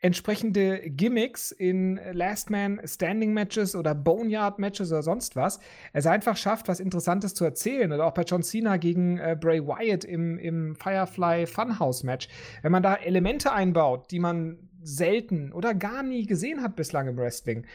entsprechende 0.00 0.80
Gimmicks 0.90 1.50
in 1.50 2.00
Last 2.12 2.50
Man 2.50 2.80
Standing 2.84 3.34
Matches 3.34 3.76
oder 3.76 3.94
Boneyard 3.94 4.58
Matches 4.58 4.90
oder 4.90 5.02
sonst 5.02 5.36
was, 5.36 5.60
es 5.92 6.06
einfach 6.06 6.36
schafft, 6.36 6.68
was 6.68 6.80
Interessantes 6.80 7.34
zu 7.34 7.44
erzählen. 7.44 7.92
Oder 7.92 8.06
auch 8.06 8.14
bei 8.14 8.22
John 8.22 8.42
Cena 8.42 8.78
gegen 8.78 9.18
äh, 9.18 9.36
Bray 9.38 9.60
Wyatt 9.62 10.04
im, 10.04 10.38
im 10.38 10.74
Firefly 10.74 11.46
Funhouse 11.46 12.02
Match. 12.02 12.28
Wenn 12.62 12.72
man 12.72 12.82
da 12.82 12.94
Elemente 12.94 13.52
einbaut, 13.52 14.10
die 14.10 14.20
man 14.20 14.69
selten 14.82 15.52
oder 15.52 15.74
gar 15.74 16.02
nie 16.02 16.26
gesehen 16.26 16.62
hat 16.62 16.76
bislang 16.76 17.08
im 17.08 17.16
Wrestling 17.16 17.66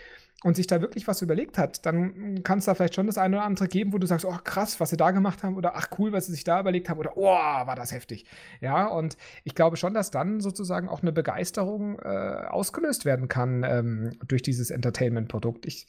und 0.44 0.56
sich 0.56 0.68
da 0.68 0.80
wirklich 0.80 1.08
was 1.08 1.24
überlegt 1.24 1.58
hat, 1.58 1.86
dann 1.88 2.44
kann 2.44 2.60
es 2.60 2.66
da 2.66 2.76
vielleicht 2.76 2.94
schon 2.94 3.08
das 3.08 3.18
eine 3.18 3.38
oder 3.38 3.46
andere 3.46 3.68
geben, 3.68 3.94
wo 3.94 3.98
du 3.98 4.06
sagst, 4.06 4.26
oh 4.26 4.38
krass, 4.44 4.80
was 4.80 4.92
sie 4.92 4.98
da 4.98 5.10
gemacht 5.10 5.44
haben 5.44 5.56
oder 5.56 5.76
ach 5.76 5.88
cool, 5.98 6.12
was 6.12 6.28
sie 6.28 6.34
sich 6.34 6.44
da 6.44 6.60
überlegt 6.60 6.88
haben 6.88 7.00
oder 7.00 7.18
oh, 7.18 7.24
war 7.26 7.76
das 7.76 7.92
heftig. 7.92 8.26
Ja, 8.62 8.86
und 8.86 9.18
ich 9.44 9.56
glaube 9.56 9.76
schon, 9.76 9.96
dass 9.96 10.12
dann 10.12 10.42
sozusagen 10.42 10.88
auch 10.88 11.02
eine 11.02 11.12
Begeisterung 11.12 11.98
äh, 12.00 12.08
ausgelöst 12.48 13.06
werden 13.06 13.28
kann 13.28 13.64
ähm, 13.64 14.12
durch 14.28 14.44
dieses 14.44 14.70
Entertainment-Produkt. 14.70 15.66
Ich 15.66 15.88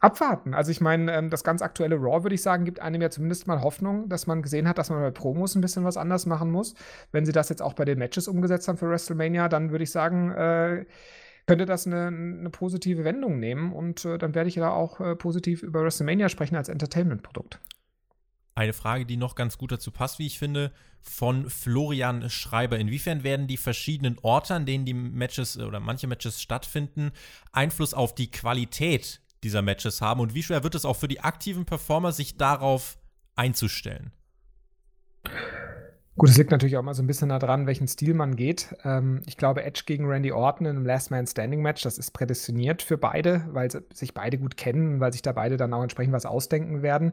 abwarten. 0.00 0.54
Also 0.54 0.70
ich 0.70 0.80
meine, 0.80 1.12
ähm, 1.12 1.30
das 1.30 1.44
ganz 1.44 1.62
aktuelle 1.62 1.96
Raw, 1.96 2.22
würde 2.22 2.34
ich 2.34 2.42
sagen, 2.42 2.64
gibt 2.64 2.80
einem 2.80 3.02
ja 3.02 3.10
zumindest 3.10 3.46
mal 3.46 3.62
Hoffnung, 3.62 4.08
dass 4.08 4.26
man 4.26 4.42
gesehen 4.42 4.68
hat, 4.68 4.78
dass 4.78 4.90
man 4.90 5.00
bei 5.00 5.10
Promos 5.10 5.54
ein 5.54 5.60
bisschen 5.60 5.84
was 5.84 5.96
anders 5.96 6.26
machen 6.26 6.50
muss. 6.50 6.74
Wenn 7.12 7.24
sie 7.26 7.32
das 7.32 7.48
jetzt 7.48 7.62
auch 7.62 7.74
bei 7.74 7.84
den 7.84 7.98
Matches 7.98 8.28
umgesetzt 8.28 8.68
haben 8.68 8.78
für 8.78 8.88
WrestleMania, 8.88 9.48
dann 9.48 9.70
würde 9.70 9.84
ich 9.84 9.90
sagen, 9.90 10.30
äh, 10.30 10.86
könnte 11.46 11.64
das 11.64 11.86
eine, 11.86 12.08
eine, 12.08 12.50
positive 12.50 13.04
Wendung 13.04 13.38
nehmen 13.38 13.72
und 13.72 14.04
äh, 14.04 14.18
dann 14.18 14.34
werde 14.34 14.48
ich 14.48 14.56
da 14.56 14.70
auch 14.70 15.00
äh, 15.00 15.16
positiv 15.16 15.62
über 15.62 15.82
WrestleMania 15.82 16.28
sprechen 16.28 16.56
als 16.56 16.68
Entertainment-Produkt. 16.68 17.58
Eine 18.58 18.72
Frage, 18.72 19.06
die 19.06 19.16
noch 19.16 19.36
ganz 19.36 19.56
gut 19.56 19.70
dazu 19.70 19.92
passt, 19.92 20.18
wie 20.18 20.26
ich 20.26 20.36
finde, 20.36 20.72
von 21.00 21.48
Florian 21.48 22.28
Schreiber. 22.28 22.76
Inwiefern 22.76 23.22
werden 23.22 23.46
die 23.46 23.56
verschiedenen 23.56 24.18
Orte, 24.22 24.52
an 24.52 24.66
denen 24.66 24.84
die 24.84 24.94
Matches 24.94 25.56
oder 25.56 25.78
manche 25.78 26.08
Matches 26.08 26.42
stattfinden, 26.42 27.12
Einfluss 27.52 27.94
auf 27.94 28.16
die 28.16 28.32
Qualität 28.32 29.20
dieser 29.44 29.62
Matches 29.62 30.00
haben 30.00 30.18
und 30.18 30.34
wie 30.34 30.42
schwer 30.42 30.64
wird 30.64 30.74
es 30.74 30.84
auch 30.84 30.96
für 30.96 31.06
die 31.06 31.20
aktiven 31.20 31.66
Performer, 31.66 32.10
sich 32.10 32.36
darauf 32.36 32.98
einzustellen? 33.36 34.10
Gut, 36.16 36.28
es 36.28 36.36
liegt 36.36 36.50
natürlich 36.50 36.76
auch 36.76 36.82
mal 36.82 36.94
so 36.94 37.02
ein 37.04 37.06
bisschen 37.06 37.28
daran, 37.28 37.68
welchen 37.68 37.86
Stil 37.86 38.12
man 38.12 38.34
geht. 38.34 38.74
Ähm, 38.82 39.22
ich 39.26 39.36
glaube, 39.36 39.62
Edge 39.62 39.82
gegen 39.86 40.04
Randy 40.04 40.32
Orton 40.32 40.66
in 40.66 40.74
einem 40.74 40.84
Last 40.84 41.12
Man 41.12 41.28
Standing 41.28 41.62
Match, 41.62 41.82
das 41.82 41.96
ist 41.96 42.10
prädestiniert 42.10 42.82
für 42.82 42.98
beide, 42.98 43.46
weil 43.52 43.70
sich 43.94 44.14
beide 44.14 44.36
gut 44.36 44.56
kennen 44.56 44.94
und 44.94 45.00
weil 45.00 45.12
sich 45.12 45.22
da 45.22 45.30
beide 45.30 45.56
dann 45.56 45.72
auch 45.72 45.82
entsprechend 45.84 46.12
was 46.12 46.26
ausdenken 46.26 46.82
werden. 46.82 47.12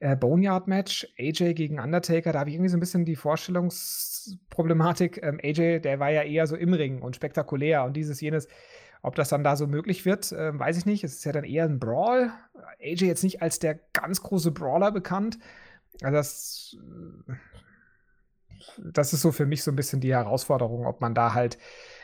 Äh, 0.00 0.16
Boneyard 0.16 0.66
Match, 0.66 1.06
AJ 1.18 1.54
gegen 1.54 1.78
Undertaker, 1.78 2.32
da 2.32 2.40
habe 2.40 2.50
ich 2.50 2.56
irgendwie 2.56 2.70
so 2.70 2.78
ein 2.78 2.80
bisschen 2.80 3.04
die 3.04 3.16
Vorstellungsproblematik. 3.16 5.22
Ähm, 5.22 5.38
AJ, 5.42 5.80
der 5.80 6.00
war 6.00 6.10
ja 6.10 6.22
eher 6.22 6.46
so 6.46 6.56
im 6.56 6.72
Ring 6.72 7.02
und 7.02 7.16
spektakulär 7.16 7.84
und 7.84 7.96
dieses, 7.96 8.20
jenes. 8.20 8.48
Ob 9.02 9.14
das 9.14 9.30
dann 9.30 9.44
da 9.44 9.56
so 9.56 9.66
möglich 9.66 10.04
wird, 10.04 10.32
äh, 10.32 10.58
weiß 10.58 10.76
ich 10.78 10.86
nicht. 10.86 11.04
Es 11.04 11.14
ist 11.14 11.24
ja 11.24 11.32
dann 11.32 11.44
eher 11.44 11.64
ein 11.64 11.78
Brawl. 11.78 12.30
AJ 12.82 13.06
jetzt 13.06 13.22
nicht 13.22 13.42
als 13.42 13.58
der 13.58 13.78
ganz 13.92 14.22
große 14.22 14.52
Brawler 14.52 14.90
bekannt. 14.90 15.38
Also 16.02 16.16
das, 16.16 16.76
das 18.78 19.12
ist 19.12 19.20
so 19.20 19.32
für 19.32 19.46
mich 19.46 19.62
so 19.62 19.70
ein 19.70 19.76
bisschen 19.76 20.00
die 20.00 20.14
Herausforderung, 20.14 20.86
ob 20.86 21.02
man 21.02 21.14
da 21.14 21.34
halt 21.34 21.58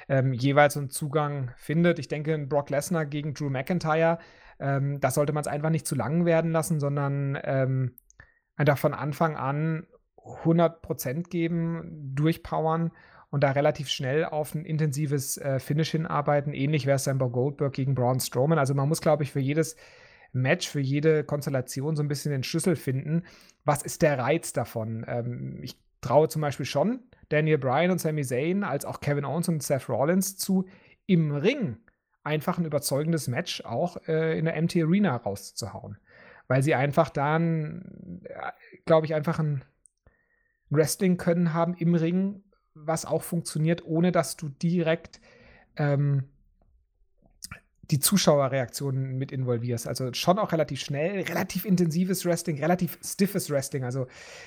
ähm, 0.09 0.35
jeweils 0.35 0.77
einen 0.77 0.91
Zugang 0.91 1.51
findet. 1.57 1.99
Ich 1.99 2.09
denke, 2.09 2.35
ein 2.35 2.49
Brock 2.49 2.71
Lesnar 2.71 3.07
gegen 3.07 3.35
Drew 3.35 3.51
McIntyre, 3.51 4.19
ähm, 4.59 5.01
das 5.01 5.15
sollte 5.15 5.33
man 5.33 5.43
es 5.43 5.49
einfach 5.49 5.71
nicht 5.71 5.87
zu 5.87 5.95
lang 5.95 6.25
werden 6.25 6.53
lassen, 6.53 6.81
sondern 6.81 7.39
ähm, 7.43 7.97
einfach 8.57 8.79
von 8.79 8.95
Anfang 8.95 9.37
an 9.37 9.87
100% 10.17 11.29
geben, 11.29 12.13
durchpowern 12.15 12.91
und 13.31 13.43
da 13.43 13.53
relativ 13.53 13.89
schnell 13.89 14.25
auf 14.25 14.55
ein 14.55 14.65
intensives 14.65 15.37
äh, 15.39 15.59
Finish 15.59 15.91
hinarbeiten. 15.91 16.55
Ähnlich 16.55 16.87
wäre 16.87 16.97
es 16.97 17.05
dann 17.05 17.19
bei 17.19 17.29
Goldberg 17.29 17.73
gegen 17.73 17.95
Braun 17.95 18.21
Strowman. 18.21 18.59
Also 18.59 18.75
man 18.75 18.89
muss, 18.89 19.01
glaube 19.01 19.23
ich, 19.23 19.33
für 19.33 19.41
jedes 19.41 19.77
Match, 20.33 20.69
für 20.69 20.81
jede 20.81 21.25
Konstellation 21.25 21.97
so 21.97 22.03
ein 22.03 22.09
bisschen 22.09 22.33
den 22.33 22.43
Schlüssel 22.43 22.77
finden. 22.77 23.25
Was 23.65 23.83
ist 23.83 24.03
der 24.03 24.19
Reiz 24.19 24.53
davon? 24.53 25.05
Ähm, 25.09 25.59
ich 25.63 25.79
traue 26.01 26.29
zum 26.29 26.43
Beispiel 26.43 26.67
schon 26.67 27.01
Daniel 27.29 27.59
Bryan 27.59 27.91
und 27.91 28.01
Sami 28.01 28.23
Zayn 28.23 28.65
als 28.65 28.85
auch 28.85 29.01
Kevin 29.01 29.25
Owens 29.25 29.49
und 29.49 29.63
Seth 29.63 29.89
Rollins 29.89 30.37
zu, 30.37 30.67
im 31.07 31.33
Ring 31.33 31.79
einfach 32.27 32.59
ein 32.59 32.65
überzeugendes 32.65 33.29
Match 33.29 33.65
auch 33.65 33.97
äh, 34.09 34.39
in 34.39 34.45
der 34.45 34.61
MT 34.61 34.77
Arena 34.77 35.17
rauszuhauen. 35.17 35.99
Weil 36.49 36.63
sie 36.63 36.75
einfach 36.75 37.09
dann, 37.09 38.21
äh, 38.25 38.53
glaube 38.85 39.07
ich, 39.07 39.15
einfach 39.15 39.39
ein 39.39 39.65
Wrestling 40.69 41.17
können 41.17 41.55
haben 41.55 41.75
im 41.75 41.95
Ring, 41.95 42.43
was 42.75 43.07
auch 43.07 43.23
funktioniert, 43.23 43.85
ohne 43.87 44.13
dass 44.13 44.37
du 44.37 44.49
direkt 44.49 45.21
ähm, 45.77 46.25
die 47.91 48.01
Zuschauerreaktionen 48.01 49.17
mit 49.17 49.33
involvierst. 49.33 49.87
Also 49.87 50.13
schon 50.13 50.39
auch 50.39 50.53
relativ 50.53 50.81
schnell, 50.81 51.23
relativ 51.23 51.65
intensives 51.65 52.25
Wrestling, 52.25 52.59
relativ 52.59 52.99
stiffes 53.05 53.51
Wrestling. 53.51 53.85
Also 53.85 54.07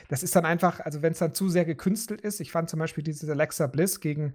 das 0.09 0.23
ist 0.23 0.35
dann 0.35 0.45
einfach, 0.45 0.79
also 0.81 1.01
wenn 1.01 1.13
es 1.13 1.19
dann 1.19 1.33
zu 1.33 1.49
sehr 1.49 1.65
gekünstelt 1.65 2.21
ist. 2.21 2.41
Ich 2.41 2.51
fand 2.51 2.69
zum 2.69 2.79
Beispiel 2.79 3.03
dieses 3.03 3.29
Alexa 3.29 3.67
Bliss 3.67 3.99
gegen 3.99 4.33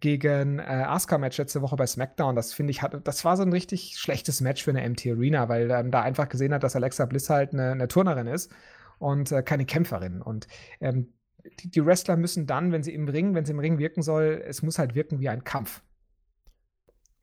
gegen 0.00 0.58
äh, 0.58 0.62
Asuka-Match 0.62 1.38
letzte 1.38 1.62
Woche 1.62 1.76
bei 1.76 1.86
SmackDown. 1.86 2.34
Das 2.34 2.52
finde 2.52 2.72
ich, 2.72 2.82
hat, 2.82 3.06
das 3.06 3.24
war 3.24 3.36
so 3.36 3.42
ein 3.42 3.52
richtig 3.52 3.96
schlechtes 3.96 4.40
Match 4.40 4.62
für 4.62 4.70
eine 4.70 4.86
MT 4.88 5.06
Arena, 5.06 5.48
weil 5.48 5.68
man 5.68 5.90
da 5.90 6.02
einfach 6.02 6.28
gesehen 6.28 6.52
hat, 6.52 6.62
dass 6.62 6.76
Alexa 6.76 7.06
Bliss 7.06 7.30
halt 7.30 7.52
eine, 7.52 7.70
eine 7.70 7.88
Turnerin 7.88 8.26
ist 8.26 8.52
und 8.98 9.32
äh, 9.32 9.42
keine 9.42 9.66
Kämpferin. 9.66 10.20
Und 10.20 10.46
ähm, 10.80 11.12
die, 11.60 11.70
die, 11.70 11.84
Wrestler 11.86 12.16
müssen 12.16 12.46
dann, 12.46 12.72
wenn 12.72 12.82
sie 12.82 12.92
im 12.92 13.08
Ring, 13.08 13.34
wenn 13.34 13.44
sie 13.44 13.52
im 13.52 13.58
Ring 13.58 13.78
wirken 13.78 14.02
soll, 14.02 14.42
es 14.46 14.62
muss 14.62 14.78
halt 14.78 14.94
wirken 14.94 15.20
wie 15.20 15.28
ein 15.28 15.44
Kampf. 15.44 15.82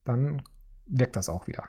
Dann 0.03 0.41
wirkt 0.91 1.15
das 1.15 1.29
auch 1.29 1.47
wieder. 1.47 1.63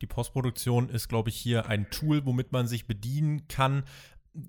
Die 0.00 0.06
Postproduktion 0.06 0.88
ist, 0.88 1.08
glaube 1.08 1.28
ich, 1.28 1.36
hier 1.36 1.66
ein 1.66 1.90
Tool, 1.90 2.26
womit 2.26 2.52
man 2.52 2.66
sich 2.66 2.86
bedienen 2.86 3.46
kann. 3.48 3.84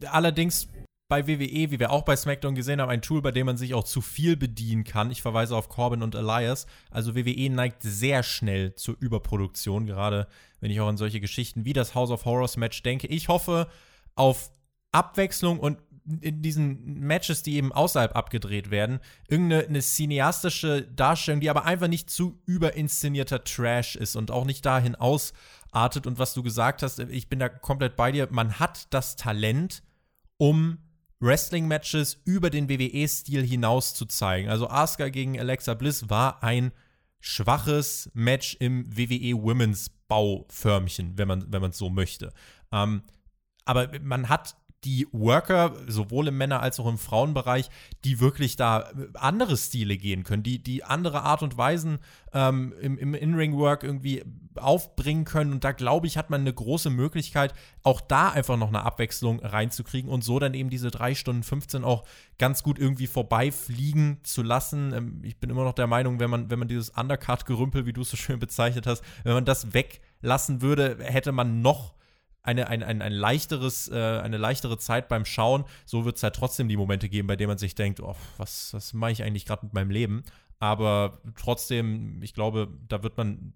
Allerdings 0.05 0.67
bei 1.09 1.27
WWE, 1.27 1.69
wie 1.69 1.79
wir 1.79 1.91
auch 1.91 2.03
bei 2.03 2.15
SmackDown 2.15 2.55
gesehen 2.55 2.81
haben, 2.81 2.89
ein 2.89 3.03
Tool, 3.03 3.21
bei 3.21 3.31
dem 3.31 3.45
man 3.45 3.57
sich 3.57 3.75
auch 3.75 3.83
zu 3.83 4.01
viel 4.01 4.35
bedienen 4.35 4.83
kann. 4.83 5.11
Ich 5.11 5.21
verweise 5.21 5.55
auf 5.55 5.69
Corbin 5.69 6.01
und 6.01 6.15
Elias. 6.15 6.65
Also 6.89 7.15
WWE 7.15 7.49
neigt 7.51 7.83
sehr 7.83 8.23
schnell 8.23 8.73
zur 8.73 8.95
Überproduktion, 8.99 9.85
gerade 9.85 10.27
wenn 10.59 10.71
ich 10.71 10.81
auch 10.81 10.87
an 10.87 10.97
solche 10.97 11.19
Geschichten 11.19 11.65
wie 11.65 11.73
das 11.73 11.93
House 11.93 12.09
of 12.09 12.25
Horrors 12.25 12.57
Match 12.57 12.81
denke. 12.81 13.07
Ich 13.07 13.27
hoffe 13.27 13.67
auf 14.15 14.49
Abwechslung 14.91 15.59
und 15.59 15.77
in 16.21 16.41
diesen 16.41 16.99
Matches, 16.99 17.43
die 17.43 17.55
eben 17.55 17.71
außerhalb 17.71 18.15
abgedreht 18.15 18.71
werden, 18.71 18.99
irgendeine 19.27 19.79
cineastische 19.79 20.83
Darstellung, 20.83 21.39
die 21.39 21.49
aber 21.49 21.65
einfach 21.65 21.87
nicht 21.87 22.09
zu 22.09 22.41
überinszenierter 22.45 23.43
Trash 23.43 23.95
ist 23.95 24.15
und 24.15 24.31
auch 24.31 24.45
nicht 24.45 24.65
dahin 24.65 24.95
ausartet. 24.95 26.05
Und 26.07 26.19
was 26.19 26.33
du 26.33 26.43
gesagt 26.43 26.83
hast, 26.83 26.99
ich 26.99 27.29
bin 27.29 27.39
da 27.39 27.49
komplett 27.49 27.95
bei 27.95 28.11
dir, 28.11 28.27
man 28.31 28.59
hat 28.59 28.87
das 28.93 29.15
Talent, 29.15 29.81
um 30.37 30.79
Wrestling-Matches 31.19 32.21
über 32.25 32.49
den 32.49 32.69
WWE-Stil 32.69 33.45
hinaus 33.45 33.93
zu 33.93 34.05
zeigen. 34.05 34.49
Also 34.49 34.69
Asuka 34.69 35.09
gegen 35.09 35.39
Alexa 35.39 35.73
Bliss 35.73 36.09
war 36.09 36.43
ein 36.43 36.73
schwaches 37.21 38.11
Match 38.13 38.57
im 38.59 38.85
WWE 38.97 39.41
Women's 39.41 39.89
Bauförmchen, 40.09 41.17
wenn 41.17 41.29
man 41.29 41.45
wenn 41.51 41.63
es 41.63 41.77
so 41.77 41.89
möchte. 41.89 42.33
Ähm, 42.73 43.03
aber 43.65 43.89
man 44.01 44.27
hat 44.27 44.57
die 44.83 45.07
Worker, 45.11 45.73
sowohl 45.87 46.27
im 46.27 46.37
Männer- 46.37 46.61
als 46.61 46.79
auch 46.79 46.87
im 46.87 46.97
Frauenbereich, 46.97 47.69
die 48.03 48.19
wirklich 48.19 48.55
da 48.55 48.89
andere 49.13 49.57
Stile 49.57 49.97
gehen 49.97 50.23
können, 50.23 50.43
die, 50.43 50.61
die 50.61 50.83
andere 50.83 51.21
Art 51.21 51.43
und 51.43 51.57
Weisen 51.57 51.99
ähm, 52.33 52.73
im, 52.81 52.97
im 52.97 53.13
In-Ring-Work 53.13 53.83
irgendwie 53.83 54.23
aufbringen 54.55 55.25
können. 55.25 55.53
Und 55.53 55.63
da 55.63 55.71
glaube 55.71 56.07
ich, 56.07 56.17
hat 56.17 56.29
man 56.29 56.41
eine 56.41 56.53
große 56.53 56.89
Möglichkeit, 56.89 57.53
auch 57.81 58.01
da 58.01 58.29
einfach 58.29 58.57
noch 58.57 58.67
eine 58.67 58.83
Abwechslung 58.83 59.39
reinzukriegen 59.39 60.09
und 60.09 60.23
so 60.23 60.39
dann 60.39 60.53
eben 60.53 60.69
diese 60.69 60.91
3 60.91 61.15
Stunden 61.15 61.43
15 61.43 61.83
auch 61.83 62.03
ganz 62.37 62.63
gut 62.63 62.79
irgendwie 62.79 63.07
vorbeifliegen 63.07 64.19
zu 64.23 64.43
lassen. 64.43 64.93
Ähm, 64.93 65.21
ich 65.23 65.37
bin 65.37 65.49
immer 65.49 65.63
noch 65.63 65.73
der 65.73 65.87
Meinung, 65.87 66.19
wenn 66.19 66.29
man, 66.29 66.49
wenn 66.49 66.59
man 66.59 66.67
dieses 66.67 66.89
Undercard-Gerümpel, 66.89 67.85
wie 67.85 67.93
du 67.93 68.01
es 68.01 68.09
so 68.09 68.17
schön 68.17 68.39
bezeichnet 68.39 68.87
hast, 68.87 69.03
wenn 69.23 69.33
man 69.33 69.45
das 69.45 69.73
weglassen 69.73 70.61
würde, 70.61 70.97
hätte 71.01 71.31
man 71.31 71.61
noch 71.61 71.93
eine, 72.43 72.67
ein, 72.67 72.83
ein, 72.83 73.01
ein 73.01 73.13
leichteres, 73.13 73.89
äh, 73.89 73.95
eine 73.95 74.37
leichtere 74.37 74.77
Zeit 74.77 75.07
beim 75.07 75.25
Schauen. 75.25 75.63
So 75.85 76.05
wird 76.05 76.17
es 76.17 76.23
halt 76.23 76.35
trotzdem 76.35 76.67
die 76.67 76.77
Momente 76.77 77.09
geben, 77.09 77.27
bei 77.27 77.37
denen 77.37 77.47
man 77.47 77.57
sich 77.57 77.73
denkt, 77.73 78.01
oh, 78.01 78.15
was, 78.37 78.73
was 78.73 78.93
mache 78.93 79.11
ich 79.11 79.23
eigentlich 79.23 79.45
gerade 79.45 79.65
mit 79.65 79.73
meinem 79.73 79.89
Leben? 79.89 80.23
Aber 80.59 81.21
trotzdem, 81.37 82.21
ich 82.21 82.33
glaube, 82.33 82.67
da 82.87 83.01
wird 83.01 83.17
man, 83.17 83.53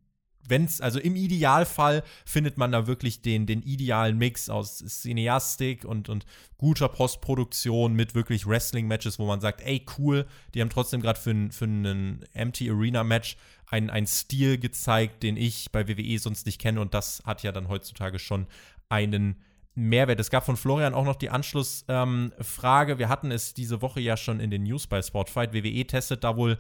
wenn 0.48 0.64
es, 0.64 0.80
also 0.80 1.00
im 1.00 1.18
Idealfall 1.18 2.04
findet 2.26 2.58
man 2.58 2.72
da 2.72 2.88
wirklich 2.88 3.22
den, 3.22 3.46
den 3.46 3.62
idealen 3.62 4.18
Mix 4.18 4.50
aus 4.50 4.78
Cineastik 4.78 5.84
und, 5.84 6.08
und 6.08 6.26
guter 6.58 6.88
Postproduktion 6.88 7.94
mit 7.94 8.16
wirklich 8.16 8.48
Wrestling-Matches, 8.48 9.20
wo 9.20 9.26
man 9.26 9.42
sagt, 9.42 9.62
ey, 9.62 9.86
cool, 9.98 10.26
die 10.54 10.62
haben 10.62 10.70
trotzdem 10.70 11.02
gerade 11.02 11.20
für, 11.20 11.50
für 11.52 11.66
einen 11.66 12.26
Empty 12.34 12.70
Arena-Match 12.70 13.36
einen 13.70 14.08
Stil 14.08 14.58
gezeigt, 14.58 15.24
den 15.24 15.36
ich 15.36 15.72
bei 15.72 15.88
WWE 15.88 16.18
sonst 16.20 16.46
nicht 16.46 16.60
kenne. 16.60 16.80
Und 16.80 16.94
das 16.94 17.22
hat 17.26 17.44
ja 17.44 17.52
dann 17.52 17.68
heutzutage 17.68 18.18
schon 18.18 18.48
einen 18.90 19.42
Mehrwert. 19.76 20.20
Es 20.20 20.30
gab 20.30 20.46
von 20.46 20.58
Florian 20.58 20.94
auch 20.94 21.06
noch 21.06 21.16
die 21.16 21.30
Anschlussfrage. 21.30 22.92
Ähm, 22.94 23.00
Wir 23.00 23.10
hatten 23.10 23.32
es 23.32 23.54
diese 23.54 23.82
Woche 23.82 24.00
ja 24.00 24.18
schon 24.18 24.40
in 24.40 24.50
den 24.50 24.64
News 24.64 24.88
bei 24.88 25.02
Sportfight. 25.02 25.54
WWE 25.54 25.86
testet 25.86 26.24
da 26.24 26.36
wohl 26.36 26.58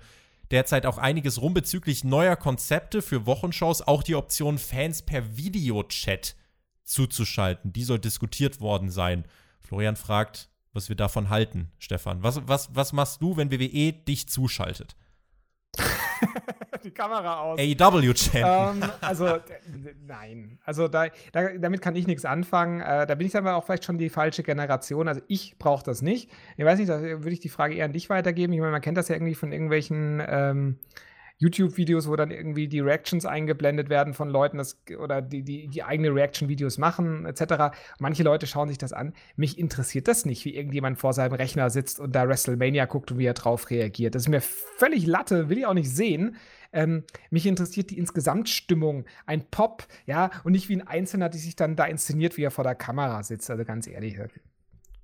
derzeit 0.51 0.85
auch 0.85 0.97
einiges 0.97 1.41
rum 1.41 1.53
bezüglich 1.53 2.03
neuer 2.03 2.35
Konzepte 2.35 3.01
für 3.01 3.25
Wochenshows. 3.25 3.81
Auch 3.81 4.03
die 4.03 4.15
Option, 4.15 4.57
Fans 4.57 5.01
per 5.01 5.35
Videochat 5.35 6.35
zuzuschalten. 6.83 7.73
Die 7.73 7.83
soll 7.83 7.99
diskutiert 7.99 8.61
worden 8.61 8.89
sein. 8.89 9.25
Florian 9.59 9.95
fragt, 9.95 10.49
was 10.73 10.89
wir 10.89 10.95
davon 10.95 11.29
halten, 11.29 11.71
Stefan. 11.79 12.21
Was, 12.23 12.47
was, 12.47 12.75
was 12.75 12.93
machst 12.93 13.21
du, 13.21 13.35
wenn 13.35 13.51
WWE 13.51 13.93
dich 13.93 14.29
zuschaltet? 14.29 14.95
Kamera 16.97 17.41
aus. 17.41 17.59
AEW-Champion. 17.59 18.81
Ähm, 18.81 18.89
also, 19.01 19.37
nein. 20.07 20.59
Also, 20.65 20.87
da, 20.87 21.07
da, 21.31 21.49
damit 21.57 21.81
kann 21.81 21.95
ich 21.95 22.07
nichts 22.07 22.25
anfangen. 22.25 22.81
Äh, 22.81 23.05
da 23.05 23.15
bin 23.15 23.27
ich 23.27 23.37
aber 23.37 23.55
auch 23.55 23.63
vielleicht 23.63 23.85
schon 23.85 23.97
die 23.97 24.09
falsche 24.09 24.43
Generation. 24.43 25.07
Also, 25.07 25.21
ich 25.27 25.57
brauche 25.59 25.83
das 25.83 26.01
nicht. 26.01 26.29
Ich 26.57 26.65
weiß 26.65 26.79
nicht, 26.79 26.89
da 26.89 26.99
würde 27.01 27.31
ich 27.31 27.39
die 27.39 27.49
Frage 27.49 27.75
eher 27.75 27.85
an 27.85 27.93
dich 27.93 28.09
weitergeben. 28.09 28.53
Ich 28.53 28.59
meine, 28.59 28.71
man 28.71 28.81
kennt 28.81 28.97
das 28.97 29.07
ja 29.07 29.15
irgendwie 29.15 29.35
von 29.35 29.51
irgendwelchen. 29.51 30.21
Ähm, 30.27 30.79
YouTube-Videos, 31.39 32.07
wo 32.07 32.15
dann 32.15 32.31
irgendwie 32.31 32.67
die 32.67 32.79
Reactions 32.79 33.25
eingeblendet 33.25 33.89
werden 33.89 34.13
von 34.13 34.29
Leuten 34.29 34.57
das, 34.57 34.77
oder 34.97 35.21
die, 35.21 35.43
die, 35.43 35.67
die 35.67 35.83
eigene 35.83 36.13
Reaction-Videos 36.13 36.77
machen, 36.77 37.25
etc. 37.25 37.75
Manche 37.99 38.23
Leute 38.23 38.47
schauen 38.47 38.67
sich 38.69 38.77
das 38.77 38.93
an. 38.93 39.13
Mich 39.35 39.59
interessiert 39.59 40.07
das 40.07 40.25
nicht, 40.25 40.45
wie 40.45 40.55
irgendjemand 40.55 40.99
vor 40.99 41.13
seinem 41.13 41.33
Rechner 41.33 41.69
sitzt 41.69 41.99
und 41.99 42.15
da 42.15 42.27
WrestleMania 42.27 42.85
guckt 42.85 43.11
und 43.11 43.19
wie 43.19 43.25
er 43.25 43.33
drauf 43.33 43.69
reagiert. 43.69 44.15
Das 44.15 44.23
ist 44.23 44.29
mir 44.29 44.41
völlig 44.41 45.05
Latte, 45.05 45.49
will 45.49 45.59
ich 45.59 45.65
auch 45.65 45.73
nicht 45.73 45.91
sehen. 45.91 46.35
Ähm, 46.73 47.03
mich 47.29 47.45
interessiert 47.45 47.91
die 47.91 47.97
Insgesamtstimmung, 47.97 49.05
ein 49.25 49.45
Pop, 49.49 49.87
ja, 50.05 50.31
und 50.43 50.51
nicht 50.51 50.69
wie 50.69 50.75
ein 50.75 50.87
Einzelner, 50.87 51.29
der 51.29 51.39
sich 51.39 51.55
dann 51.55 51.75
da 51.75 51.85
inszeniert, 51.85 52.37
wie 52.37 52.43
er 52.43 52.51
vor 52.51 52.63
der 52.63 52.75
Kamera 52.75 53.23
sitzt. 53.23 53.49
Also 53.49 53.63
ganz 53.63 53.87
ehrlich, 53.87 54.19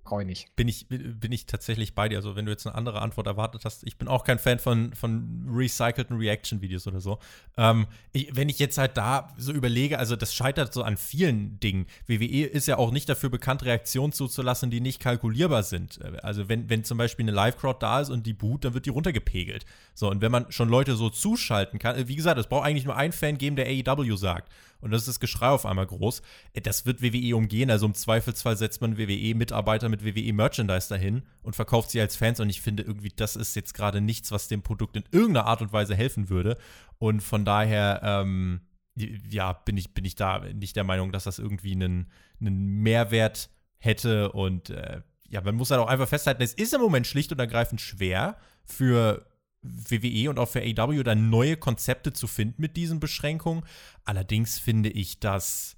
brauche 0.04 0.22
ich 0.22 0.28
nicht. 0.28 0.56
Bin 0.56 0.68
ich, 0.68 0.88
bin 0.88 1.32
ich 1.32 1.46
tatsächlich 1.46 1.96
bei 1.96 2.10
dir. 2.10 2.18
Also, 2.18 2.36
wenn 2.36 2.46
du 2.46 2.52
jetzt 2.52 2.68
eine 2.68 2.76
andere 2.76 3.02
Antwort 3.02 3.28
erwartet 3.28 3.66
hast, 3.66 3.84
ich 3.86 3.98
bin 3.98 4.08
auch 4.08 4.24
kein 4.24 4.40
Fan 4.40 4.60
von, 4.60 4.94
von 4.94 5.46
recycelten 5.50 6.18
Reaction-Videos 6.18 6.88
oder 6.88 7.00
so. 7.00 7.20
Ähm, 7.58 7.88
ich, 8.12 8.36
wenn 8.36 8.50
ich 8.50 8.60
jetzt 8.60 8.78
halt 8.78 8.98
da 8.98 9.34
so 9.38 9.52
überlege, 9.52 10.00
also 10.00 10.16
das 10.16 10.34
scheitert 10.34 10.74
so 10.74 10.84
an 10.84 10.98
vielen 10.98 11.60
Dingen. 11.60 11.88
WWE 12.08 12.46
ist 12.46 12.68
ja 12.68 12.78
auch 12.78 12.92
nicht 12.92 13.08
dafür 13.08 13.30
bekannt, 13.30 13.64
Reaktionen 13.64 14.14
zuzulassen, 14.14 14.70
die 14.70 14.82
nicht 14.82 15.00
kalkulierbar 15.00 15.64
sind. 15.64 16.00
Also, 16.24 16.50
wenn, 16.50 16.70
wenn 16.70 16.84
zum 16.84 16.98
Beispiel 16.98 17.24
eine 17.24 17.32
Live-Crowd 17.32 17.80
da 17.80 18.02
ist 18.02 18.10
und 18.10 18.26
die 18.26 18.34
boot, 18.34 18.66
dann 18.66 18.74
wird 18.74 18.86
die 18.86 18.92
runtergepegelt. 18.92 19.66
So, 19.94 20.10
und 20.10 20.22
wenn 20.22 20.32
man 20.32 20.52
schon 20.52 20.70
Leute 20.70 20.96
so 20.96 21.10
zuschalten 21.10 21.80
kann, 21.80 22.08
wie 22.08 22.16
gesagt, 22.16 22.40
es 22.40 22.48
braucht 22.48 22.66
eigentlich 22.66 22.86
nur 22.86 22.96
einen 22.96 23.14
Fan 23.14 23.38
geben, 23.38 23.56
der 23.56 23.68
AEW 23.68 24.16
sagt 24.16 24.50
und 24.84 24.92
das 24.92 25.04
ist 25.04 25.08
das 25.08 25.20
Geschrei 25.22 25.48
auf 25.48 25.66
einmal 25.66 25.88
groß. 25.88 26.22
Äh, 26.52 26.62
das 26.62 26.86
wird 26.86 27.02
WWE 27.02 27.36
umgehen. 27.38 27.72
Also 27.72 27.86
im 27.86 27.94
Zweifelsfall 27.94 28.58
setzt 28.58 28.82
man 28.82 28.98
WWE-Mitarbeiter 28.98 29.88
mit 29.88 30.04
WWE-Merchandise 30.04 30.90
dahin 30.90 31.24
und 31.42 31.56
verkauft 31.56 31.90
sie 31.90 32.02
als 32.02 32.18
Fans. 32.18 32.42
Und 32.42 32.50
ich 32.50 32.62
finde 32.62 32.84
irgendwie, 32.84 33.12
das 33.16 33.38
ist 33.38 33.56
jetzt 33.56 33.74
gerade 33.74 34.02
nichts, 34.02 34.32
was 34.32 34.50
dem 34.50 34.62
Produkt 34.62 34.98
in 34.98 35.06
irgendeiner 35.12 35.48
Art 35.48 35.62
und 35.62 35.72
Weise 35.72 35.96
helfen 35.96 36.30
würde. 36.30 36.58
Und 37.00 37.22
von 37.22 37.46
daher, 37.46 38.02
ähm, 38.04 38.62
ja, 38.96 39.54
bin 39.54 39.78
ich, 39.78 39.94
bin 39.94 40.04
ich 40.04 40.16
da 40.16 40.40
nicht 40.40 40.76
der 40.76 40.84
Meinung, 40.84 41.14
dass 41.14 41.24
das 41.24 41.40
irgendwie 41.40 41.72
einen, 41.72 42.12
einen 42.42 42.82
Mehrwert 42.82 43.50
hätte. 43.78 44.34
Und 44.34 44.70
äh, 44.70 45.02
ja, 45.30 45.40
man 45.42 45.56
muss 45.56 45.72
halt 45.72 45.80
auch 45.80 45.88
einfach 45.88 46.10
festhalten, 46.10 46.44
es 46.44 46.54
ist 46.54 46.74
im 46.74 46.82
Moment 46.82 47.08
schlicht 47.08 47.32
und 47.32 47.40
ergreifend 47.40 47.80
schwer 47.80 48.36
für 48.66 49.26
WWE 49.64 50.30
und 50.30 50.40
auch 50.40 50.50
für 50.50 50.62
AW 50.62 51.04
da 51.04 51.16
neue 51.16 51.58
Konzepte 51.58 52.14
zu 52.14 52.28
finden 52.28 52.62
mit 52.62 52.78
diesen 52.78 53.00
Beschränkungen. 53.00 53.64
Allerdings 54.04 54.60
finde 54.60 54.90
ich, 54.90 55.20
dass, 55.20 55.78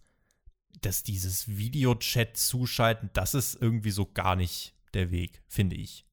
dass 0.81 1.03
dieses 1.03 1.47
Videochat 1.47 2.36
zuschalten, 2.36 3.09
das 3.13 3.33
ist 3.33 3.61
irgendwie 3.61 3.91
so 3.91 4.05
gar 4.05 4.36
nicht 4.36 4.75
der 4.93 5.11
Weg, 5.11 5.41
finde 5.47 5.75
ich. 5.75 6.05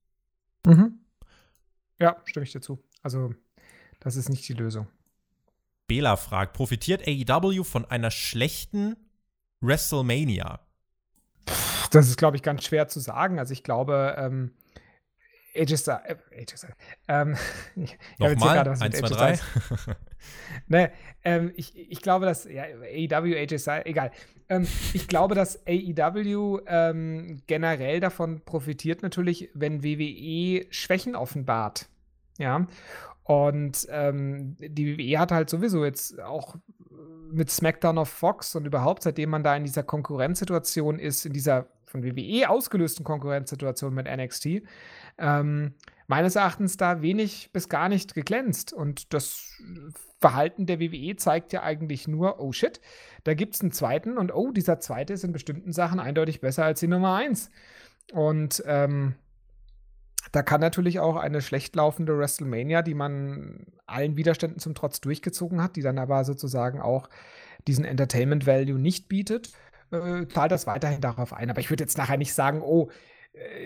Mhm. 0.65 0.99
Ja, 1.99 2.17
stimme 2.25 2.45
ich 2.45 2.51
dir 2.51 2.61
zu. 2.61 2.83
Also, 3.01 3.33
das 3.99 4.15
ist 4.15 4.29
nicht 4.29 4.47
die 4.47 4.53
Lösung. 4.53 4.87
Bela 5.87 6.15
fragt: 6.15 6.53
Profitiert 6.53 7.07
AEW 7.07 7.63
von 7.63 7.85
einer 7.85 8.11
schlechten 8.11 8.95
WrestleMania? 9.61 10.59
Das 11.91 12.07
ist, 12.07 12.17
glaube 12.17 12.37
ich, 12.37 12.43
ganz 12.43 12.63
schwer 12.65 12.87
zu 12.87 12.99
sagen. 12.99 13.39
Also, 13.39 13.53
ich 13.53 13.63
glaube, 13.63 14.15
ähm, 14.17 14.51
Styles. 15.53 16.01
Äh, 16.31 16.45
Styles. 16.45 16.67
Ähm, 17.07 17.35
Nochmal, 18.17 18.67
1, 18.67 18.79
2, 18.79 19.09
3. 19.09 19.39
ne, 20.67 20.91
ähm, 21.23 21.51
ich, 21.55 21.77
ich 21.77 22.01
glaube, 22.01 22.25
dass 22.25 22.45
ja, 22.45 22.63
AEW, 22.63 23.45
Styles, 23.45 23.85
egal. 23.85 24.11
Ähm, 24.49 24.67
ich 24.93 25.07
glaube, 25.07 25.35
dass 25.35 25.65
AEW 25.67 26.61
ähm, 26.67 27.41
generell 27.47 27.99
davon 27.99 28.41
profitiert 28.41 29.03
natürlich, 29.03 29.49
wenn 29.53 29.83
WWE 29.83 30.65
Schwächen 30.71 31.15
offenbart. 31.15 31.87
Ja. 32.37 32.67
Und 33.23 33.87
ähm, 33.89 34.57
die 34.59 34.97
WWE 34.97 35.19
hat 35.19 35.31
halt 35.31 35.49
sowieso 35.49 35.85
jetzt 35.85 36.19
auch 36.19 36.55
mit 37.31 37.49
SmackDown 37.49 37.97
auf 37.97 38.09
Fox 38.09 38.55
und 38.55 38.65
überhaupt, 38.65 39.03
seitdem 39.03 39.29
man 39.29 39.43
da 39.43 39.55
in 39.55 39.63
dieser 39.63 39.83
Konkurrenzsituation 39.83 40.99
ist, 40.99 41.25
in 41.25 41.33
dieser 41.33 41.67
von 41.85 42.03
WWE 42.03 42.49
ausgelösten 42.49 43.05
Konkurrenzsituation 43.05 43.93
mit 43.93 44.07
NXT, 44.07 44.63
ähm, 45.17 45.73
meines 46.07 46.35
Erachtens 46.35 46.77
da 46.77 47.01
wenig 47.01 47.51
bis 47.53 47.69
gar 47.69 47.89
nicht 47.89 48.13
geglänzt. 48.13 48.73
Und 48.73 49.13
das 49.13 49.61
Verhalten 50.19 50.65
der 50.65 50.79
WWE 50.79 51.15
zeigt 51.15 51.53
ja 51.53 51.63
eigentlich 51.63 52.07
nur, 52.07 52.39
oh 52.39 52.51
shit, 52.51 52.79
da 53.23 53.33
gibt 53.33 53.55
es 53.55 53.61
einen 53.61 53.71
zweiten 53.71 54.17
und 54.17 54.33
oh, 54.33 54.51
dieser 54.51 54.79
zweite 54.79 55.13
ist 55.13 55.23
in 55.23 55.33
bestimmten 55.33 55.73
Sachen 55.73 55.99
eindeutig 55.99 56.41
besser 56.41 56.65
als 56.65 56.79
die 56.79 56.87
Nummer 56.87 57.15
eins. 57.15 57.49
Und 58.11 58.63
ähm, 58.65 59.15
da 60.31 60.41
kann 60.41 60.61
natürlich 60.61 60.99
auch 60.99 61.15
eine 61.15 61.41
schlecht 61.41 61.75
laufende 61.75 62.17
WrestleMania, 62.17 62.81
die 62.81 62.93
man 62.93 63.65
allen 63.85 64.15
Widerständen 64.15 64.59
zum 64.59 64.75
Trotz 64.75 65.01
durchgezogen 65.01 65.61
hat, 65.61 65.75
die 65.75 65.81
dann 65.81 65.99
aber 65.99 66.23
sozusagen 66.23 66.81
auch 66.81 67.09
diesen 67.67 67.85
Entertainment 67.85 68.47
Value 68.47 68.79
nicht 68.79 69.09
bietet, 69.09 69.51
äh, 69.91 70.27
zahlt 70.27 70.51
das 70.51 70.67
weiterhin 70.67 71.01
darauf 71.01 71.33
ein. 71.33 71.49
Aber 71.49 71.59
ich 71.59 71.69
würde 71.69 71.83
jetzt 71.83 71.97
nachher 71.97 72.17
nicht 72.17 72.33
sagen, 72.33 72.61
oh, 72.61 72.89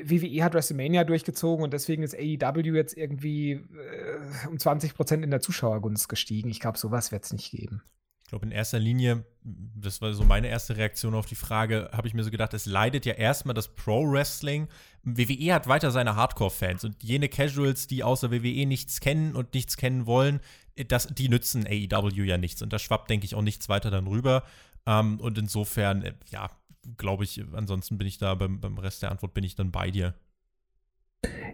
WWE 0.03 0.43
hat 0.43 0.53
WrestleMania 0.53 1.03
durchgezogen 1.03 1.63
und 1.63 1.74
deswegen 1.74 2.03
ist 2.03 2.15
AEW 2.15 2.76
jetzt 2.76 2.95
irgendwie 2.95 3.51
äh, 3.51 4.47
um 4.49 4.57
20 4.57 4.95
Prozent 4.95 5.24
in 5.24 5.32
der 5.32 5.41
Zuschauergunst 5.41 6.07
gestiegen. 6.07 6.49
Ich 6.49 6.59
glaube, 6.59 6.78
sowas 6.78 7.11
wird 7.11 7.26
es 7.26 7.34
nicht 7.34 7.51
geben. 7.51 7.82
Ich 8.24 8.30
glaube, 8.30 8.45
in 8.45 8.51
erster 8.51 8.80
Linie, 8.80 9.24
das 9.41 10.01
war 10.01 10.13
so 10.13 10.26
meine 10.26 10.47
erste 10.47 10.76
Reaktion 10.76 11.15
auf 11.15 11.28
die 11.28 11.36
Frage, 11.36 11.89
habe 11.93 12.09
ich 12.09 12.13
mir 12.13 12.24
so 12.24 12.32
gedacht, 12.32 12.53
es 12.53 12.65
leidet 12.65 13.05
ja 13.05 13.13
erstmal 13.13 13.53
das 13.53 13.70
Pro-Wrestling. 13.70 14.68
WWE 15.03 15.53
hat 15.53 15.68
weiter 15.68 15.91
seine 15.91 16.18
Hardcore-Fans 16.18 16.84
und 16.84 17.01
jene 17.01 17.30
Casuals, 17.30 17.88
die 17.88 18.03
außer 18.03 18.32
WWE 18.32 18.65
nichts 18.65 18.99
kennen 18.99 19.34
und 19.34 19.53
nichts 19.53 19.78
kennen 19.78 20.07
wollen, 20.07 20.41
das, 20.89 21.07
die 21.07 21.30
nützen 21.30 21.65
AEW 21.65 22.24
ja 22.24 22.38
nichts. 22.38 22.61
Und 22.61 22.74
da 22.74 22.80
schwappt, 22.80 23.09
denke 23.09 23.26
ich, 23.26 23.34
auch 23.34 23.41
nichts 23.41 23.70
weiter 23.70 23.91
dann 23.91 24.07
rüber. 24.07 24.43
Ähm, 24.86 25.20
und 25.20 25.38
insofern, 25.38 26.01
äh, 26.01 26.13
ja, 26.30 26.49
glaube 26.98 27.24
ich, 27.24 27.44
ansonsten 27.54 27.98
bin 27.98 28.08
ich 28.08 28.18
da 28.18 28.36
beim, 28.36 28.60
beim 28.60 28.78
Rest 28.78 29.04
der 29.04 29.12
Antwort 29.12 29.34
bin 29.34 29.44
ich 29.44 29.56
dann 29.56 29.72
bei 29.72 29.92
dir. 29.92 30.14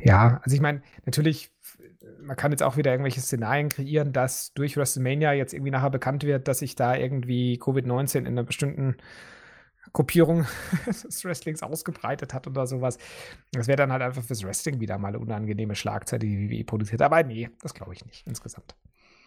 Ja, 0.04 0.42
also 0.44 0.56
ich 0.56 0.62
meine, 0.62 0.82
natürlich, 1.06 1.50
man 2.22 2.36
kann 2.36 2.52
jetzt 2.52 2.64
auch 2.64 2.78
wieder 2.78 2.92
irgendwelche 2.92 3.22
Szenarien 3.22 3.70
kreieren, 3.70 4.12
dass 4.12 4.54
durch 4.54 4.76
WrestleMania 4.76 5.34
jetzt 5.34 5.54
irgendwie 5.54 5.72
nachher 5.72 5.90
bekannt 5.90 6.24
wird, 6.24 6.48
dass 6.48 6.60
sich 6.60 6.76
da 6.76 6.96
irgendwie 6.96 7.58
Covid-19 7.60 8.20
in 8.20 8.28
einer 8.28 8.44
bestimmten 8.44 8.98
Gruppierung 9.94 10.46
des 10.86 11.24
Wrestlings 11.24 11.64
ausgebreitet 11.64 12.34
hat 12.34 12.48
oder 12.48 12.68
sowas. 12.68 12.98
Das 13.52 13.68
wäre 13.68 13.78
dann 13.78 13.92
halt 13.92 14.02
einfach 14.02 14.24
fürs 14.24 14.44
Wrestling 14.44 14.80
wieder 14.80 14.98
mal 14.98 15.10
eine 15.10 15.20
unangenehme 15.20 15.76
Schlagzeile, 15.76 16.26
die 16.26 16.50
WWE 16.50 16.64
produziert. 16.66 17.02
Aber 17.02 17.24
nee, 17.24 17.50
das 17.62 17.74
glaube 17.74 17.94
ich 17.94 18.06
nicht 18.06 18.28
insgesamt. 18.28 18.76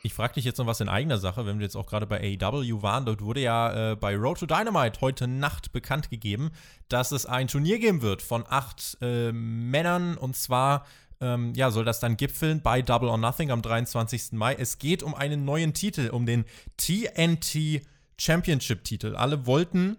Ich 0.06 0.14
frage 0.14 0.34
dich 0.34 0.44
jetzt 0.44 0.58
noch 0.58 0.68
was 0.68 0.80
in 0.80 0.88
eigener 0.88 1.18
Sache, 1.18 1.46
wenn 1.46 1.58
wir 1.58 1.64
jetzt 1.64 1.74
auch 1.74 1.86
gerade 1.86 2.06
bei 2.06 2.20
AEW 2.20 2.80
waren. 2.80 3.04
Dort 3.04 3.22
wurde 3.22 3.40
ja 3.40 3.90
äh, 3.90 3.96
bei 3.96 4.14
Road 4.14 4.38
to 4.38 4.46
Dynamite 4.46 5.00
heute 5.00 5.26
Nacht 5.26 5.72
bekannt 5.72 6.10
gegeben, 6.10 6.52
dass 6.88 7.10
es 7.10 7.26
ein 7.26 7.48
Turnier 7.48 7.80
geben 7.80 8.02
wird 8.02 8.22
von 8.22 8.44
acht 8.48 8.96
äh, 9.00 9.32
Männern. 9.32 10.16
Und 10.16 10.36
zwar 10.36 10.86
ähm, 11.20 11.54
ja, 11.56 11.72
soll 11.72 11.84
das 11.84 11.98
dann 11.98 12.16
gipfeln 12.16 12.62
bei 12.62 12.82
Double 12.82 13.08
or 13.08 13.18
Nothing 13.18 13.50
am 13.50 13.62
23. 13.62 14.30
Mai. 14.30 14.54
Es 14.54 14.78
geht 14.78 15.02
um 15.02 15.12
einen 15.12 15.44
neuen 15.44 15.74
Titel, 15.74 16.10
um 16.10 16.24
den 16.24 16.44
TNT 16.76 17.82
Championship-Titel. 18.16 19.16
Alle 19.16 19.44
wollten 19.44 19.96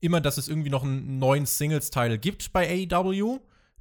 immer, 0.00 0.20
dass 0.20 0.36
es 0.36 0.46
irgendwie 0.46 0.68
noch 0.68 0.84
einen 0.84 1.18
neuen 1.18 1.46
Singles-Title 1.46 2.18
gibt 2.18 2.52
bei 2.52 2.86
AEW. 2.92 3.40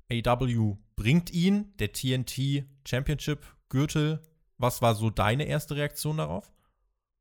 AEW 0.10 0.78
bringt 0.96 1.30
ihn, 1.34 1.74
der 1.80 1.92
TNT 1.92 2.64
Championship-Gürtel 2.88 4.22
was 4.58 4.82
war 4.82 4.96
so 4.96 5.10
deine 5.10 5.46
erste 5.46 5.76
Reaktion 5.76 6.18
darauf? 6.18 6.52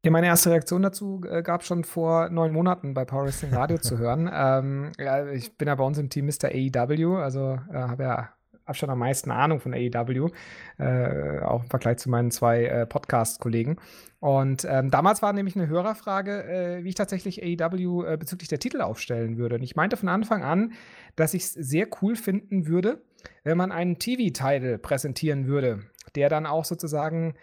Ja, 0.05 0.11
meine 0.11 0.27
erste 0.27 0.51
Reaktion 0.51 0.83
dazu 0.83 1.21
äh, 1.31 1.43
gab 1.43 1.63
schon 1.63 1.85
vor 1.85 2.29
neun 2.29 2.53
Monaten 2.53 2.93
bei 2.93 3.05
Power 3.05 3.25
Wrestling 3.25 3.55
Radio 3.55 3.79
zu 3.79 3.99
hören. 3.99 4.29
Ähm, 4.35 4.93
ja, 4.99 5.29
ich 5.29 5.57
bin 5.57 5.69
ja 5.69 5.75
bei 5.77 5.85
uns 5.85 5.99
im 5.99 6.11
Team 6.11 6.27
Mr. 6.27 6.49
AEW, 6.49 7.17
also 7.19 7.59
äh, 7.71 7.75
habe 7.75 8.03
ja 8.03 8.29
hab 8.67 8.77
schon 8.77 8.91
am 8.91 8.99
meisten 8.99 9.31
Ahnung 9.31 9.61
von 9.61 9.75
AEW, 9.75 10.31
äh, 10.79 11.41
auch 11.41 11.63
im 11.63 11.71
Vergleich 11.71 11.99
zu 11.99 12.11
meinen 12.11 12.31
zwei 12.31 12.65
äh, 12.65 12.87
Podcast-Kollegen. 12.87 13.77
Und 14.21 14.65
ähm, 14.69 14.91
damals 14.91 15.23
war 15.23 15.33
nämlich 15.33 15.57
eine 15.57 15.69
Hörerfrage, 15.69 16.45
äh, 16.45 16.85
wie 16.85 16.91
ich 16.91 16.95
tatsächlich 16.95 17.43
AEW 17.43 18.05
äh, 18.05 18.17
bezüglich 18.17 18.49
der 18.49 18.59
Titel 18.59 18.81
aufstellen 18.81 19.37
würde. 19.37 19.57
Und 19.57 19.63
ich 19.63 19.77
meinte 19.77 19.97
von 19.97 20.09
Anfang 20.09 20.43
an, 20.43 20.73
dass 21.17 21.35
ich 21.35 21.43
es 21.43 21.53
sehr 21.53 21.87
cool 22.01 22.17
finden 22.17 22.67
würde, 22.67 23.03
wenn 23.45 23.59
man 23.59 23.73
einen 23.73 23.99
TV-Title 23.99 24.79
präsentieren 24.79 25.47
würde 25.47 25.85
der 26.15 26.29
dann 26.29 26.47
auch 26.47 26.65
sozusagen 26.65 27.35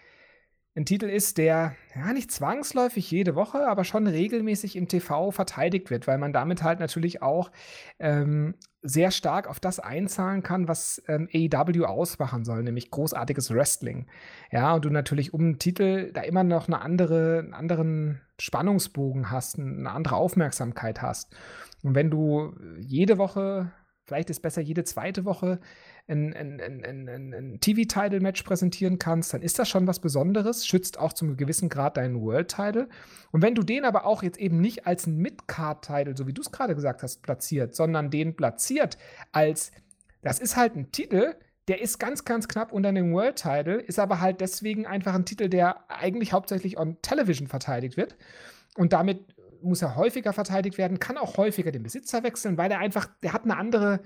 ein 0.76 0.86
Titel 0.86 1.08
ist, 1.08 1.38
der 1.38 1.76
ja 1.96 2.14
nicht 2.14 2.32
zwangsläufig 2.32 3.10
jede 3.10 3.36
Woche, 3.36 3.68
aber 3.68 3.84
schon 3.84 4.08
regelmäßig 4.08 4.76
im 4.76 4.88
TV 4.88 5.32
verteidigt 5.32 5.90
wird, 5.90 6.08
weil 6.08 6.18
man 6.18 6.32
damit 6.32 6.64
halt 6.64 6.80
natürlich 6.80 7.22
auch 7.22 7.52
ähm, 8.00 8.56
sehr 8.82 9.12
stark 9.12 9.48
auf 9.48 9.60
das 9.60 9.80
einzahlen 9.80 10.44
kann, 10.44 10.68
was 10.68 11.02
ähm, 11.08 11.28
AEW 11.34 11.86
ausmachen 11.86 12.46
soll, 12.46 12.64
nämlich 12.64 12.92
großartiges 12.92 13.54
Wrestling. 13.54 14.08
Ja, 14.52 14.74
und 14.74 14.86
du 14.86 14.90
natürlich 14.90 15.34
um 15.34 15.42
einen 15.42 15.60
Titel 15.60 16.14
da 16.14 16.22
immer 16.22 16.44
noch 16.44 16.68
eine 16.68 16.82
andere, 16.82 17.40
einen 17.40 17.54
anderen 17.54 18.22
Spannungsbogen 18.40 19.32
hast, 19.32 19.60
eine 19.60 19.92
andere 19.92 20.16
Aufmerksamkeit 20.16 21.02
hast. 21.02 21.36
Und 21.84 21.96
wenn 21.96 22.10
du 22.10 22.54
jede 22.80 23.18
Woche, 23.18 23.72
vielleicht 24.10 24.32
ist 24.32 24.42
besser 24.42 24.62
jede 24.62 24.84
zweite 24.84 25.24
Woche, 25.24 25.60
ein, 26.08 26.34
ein, 26.34 26.60
ein, 26.60 27.34
ein 27.34 27.60
TV-Title-Match 27.62 28.42
präsentieren 28.42 28.98
kannst, 28.98 29.34
dann 29.36 29.44
ist 29.44 29.60
das 29.60 29.70
schon 29.70 29.86
was 29.86 30.00
Besonderes, 30.00 30.66
schützt 30.66 31.00
auch 31.00 31.14
zum 31.14 31.38
gewissen 31.38 31.70
Grad 31.70 31.98
deinen 31.98 32.20
World-Title. 32.20 32.90
Und 33.32 33.44
wenn 33.44 33.54
du 33.54 33.62
den 33.62 33.86
aber 33.86 34.06
auch 34.06 34.24
jetzt 34.24 34.40
eben 34.40 34.60
nicht 34.60 34.88
als 34.88 35.06
ein 35.06 35.18
Mid-Card-Title, 35.18 36.18
so 36.18 36.26
wie 36.26 36.34
du 36.34 36.42
es 36.42 36.52
gerade 36.52 36.74
gesagt 36.74 37.04
hast, 37.04 37.22
platziert, 37.22 37.76
sondern 37.76 38.10
den 38.10 38.36
platziert 38.36 38.98
als, 39.32 39.72
das 40.24 40.40
ist 40.40 40.58
halt 40.58 40.76
ein 40.76 40.92
Titel, 40.92 41.36
der 41.68 41.80
ist 41.80 42.00
ganz, 42.00 42.26
ganz 42.26 42.48
knapp 42.48 42.72
unter 42.72 42.92
dem 42.92 43.14
World-Title, 43.14 43.76
ist 43.76 44.00
aber 44.00 44.20
halt 44.20 44.42
deswegen 44.42 44.88
einfach 44.88 45.14
ein 45.14 45.26
Titel, 45.26 45.50
der 45.50 45.88
eigentlich 45.88 46.34
hauptsächlich 46.34 46.80
on 46.80 46.98
Television 47.04 47.48
verteidigt 47.48 47.96
wird. 47.96 48.18
Und 48.76 48.92
damit 48.92 49.24
muss 49.62 49.82
er 49.82 49.96
häufiger 49.96 50.34
verteidigt 50.34 50.78
werden, 50.78 51.00
kann 51.00 51.18
auch 51.18 51.38
häufiger 51.38 51.72
den 51.72 51.84
Besitzer 51.84 52.24
wechseln, 52.24 52.58
weil 52.58 52.72
er 52.72 52.80
einfach, 52.80 53.08
der 53.24 53.34
hat 53.34 53.44
eine 53.44 53.58
andere, 53.58 54.02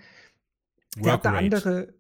der 0.98 1.14
hat 1.14 1.26
eine 1.26 1.38
andere, 1.38 1.94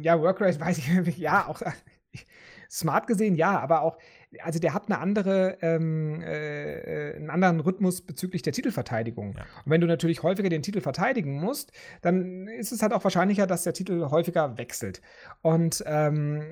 ja, 0.00 0.20
Workrate 0.20 0.60
weiß 0.60 0.78
ich, 0.78 1.18
ja, 1.18 1.46
auch 1.46 1.62
smart 2.70 3.06
gesehen, 3.06 3.34
ja, 3.34 3.58
aber 3.60 3.82
auch, 3.82 3.98
also 4.40 4.58
der 4.58 4.72
hat 4.74 4.86
eine 4.86 4.98
andere, 4.98 5.58
ähm, 5.60 6.22
äh, 6.22 7.14
einen 7.16 7.30
anderen 7.30 7.60
Rhythmus 7.60 8.00
bezüglich 8.00 8.42
der 8.42 8.52
Titelverteidigung. 8.52 9.34
Ja. 9.36 9.42
Und 9.64 9.70
wenn 9.70 9.80
du 9.80 9.86
natürlich 9.86 10.22
häufiger 10.22 10.48
den 10.48 10.62
Titel 10.62 10.80
verteidigen 10.80 11.38
musst, 11.38 11.72
dann 12.00 12.48
ist 12.48 12.72
es 12.72 12.82
halt 12.82 12.92
auch 12.92 13.04
wahrscheinlicher, 13.04 13.46
dass 13.46 13.64
der 13.64 13.74
Titel 13.74 14.08
häufiger 14.10 14.56
wechselt. 14.56 15.02
Und 15.42 15.84
ähm, 15.86 16.42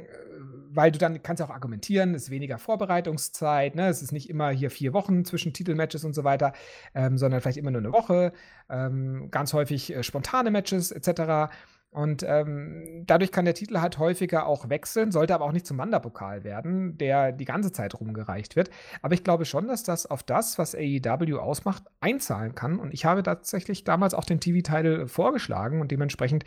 weil 0.72 0.92
du 0.92 0.98
dann 0.98 1.22
kannst 1.22 1.42
auch 1.42 1.50
argumentieren, 1.50 2.14
es 2.14 2.24
ist 2.24 2.30
weniger 2.30 2.58
Vorbereitungszeit, 2.58 3.74
ne? 3.74 3.88
es 3.88 4.02
ist 4.02 4.12
nicht 4.12 4.30
immer 4.30 4.50
hier 4.50 4.70
vier 4.70 4.92
Wochen 4.92 5.24
zwischen 5.24 5.52
Titelmatches 5.52 6.04
und 6.04 6.14
so 6.14 6.24
weiter, 6.24 6.52
ähm, 6.94 7.18
sondern 7.18 7.40
vielleicht 7.40 7.58
immer 7.58 7.70
nur 7.70 7.80
eine 7.80 7.92
Woche, 7.92 8.32
ähm, 8.68 9.30
ganz 9.30 9.52
häufig 9.52 9.94
äh, 9.94 10.02
spontane 10.02 10.50
Matches 10.50 10.92
etc. 10.92 11.52
Und 11.92 12.22
ähm, 12.22 13.02
dadurch 13.06 13.32
kann 13.32 13.44
der 13.44 13.54
Titel 13.54 13.78
halt 13.80 13.98
häufiger 13.98 14.46
auch 14.46 14.68
wechseln, 14.68 15.10
sollte 15.10 15.34
aber 15.34 15.44
auch 15.44 15.52
nicht 15.52 15.66
zum 15.66 15.78
Wanderpokal 15.78 16.44
werden, 16.44 16.96
der 16.98 17.32
die 17.32 17.44
ganze 17.44 17.72
Zeit 17.72 17.98
rumgereicht 17.98 18.54
wird. 18.54 18.70
Aber 19.02 19.14
ich 19.14 19.24
glaube 19.24 19.44
schon, 19.44 19.66
dass 19.66 19.82
das 19.82 20.06
auf 20.06 20.22
das, 20.22 20.56
was 20.56 20.76
AEW 20.76 21.38
ausmacht, 21.38 21.82
einzahlen 22.00 22.54
kann. 22.54 22.78
Und 22.78 22.94
ich 22.94 23.06
habe 23.06 23.24
tatsächlich 23.24 23.82
damals 23.82 24.14
auch 24.14 24.24
den 24.24 24.38
TV-Titel 24.38 25.08
vorgeschlagen 25.08 25.80
und 25.80 25.90
dementsprechend 25.90 26.44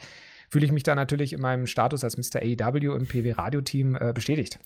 fühle 0.54 0.68
ich 0.68 0.72
mich 0.72 0.84
da 0.84 0.93
natürlich 0.93 1.34
in 1.34 1.41
meinem 1.41 1.66
Status 1.66 2.04
als 2.04 2.16
Mr. 2.16 2.39
AEW 2.43 2.95
im 2.95 3.08
PW-Radio-Team 3.08 3.95
äh, 3.95 4.14
bestätigt. 4.14 4.60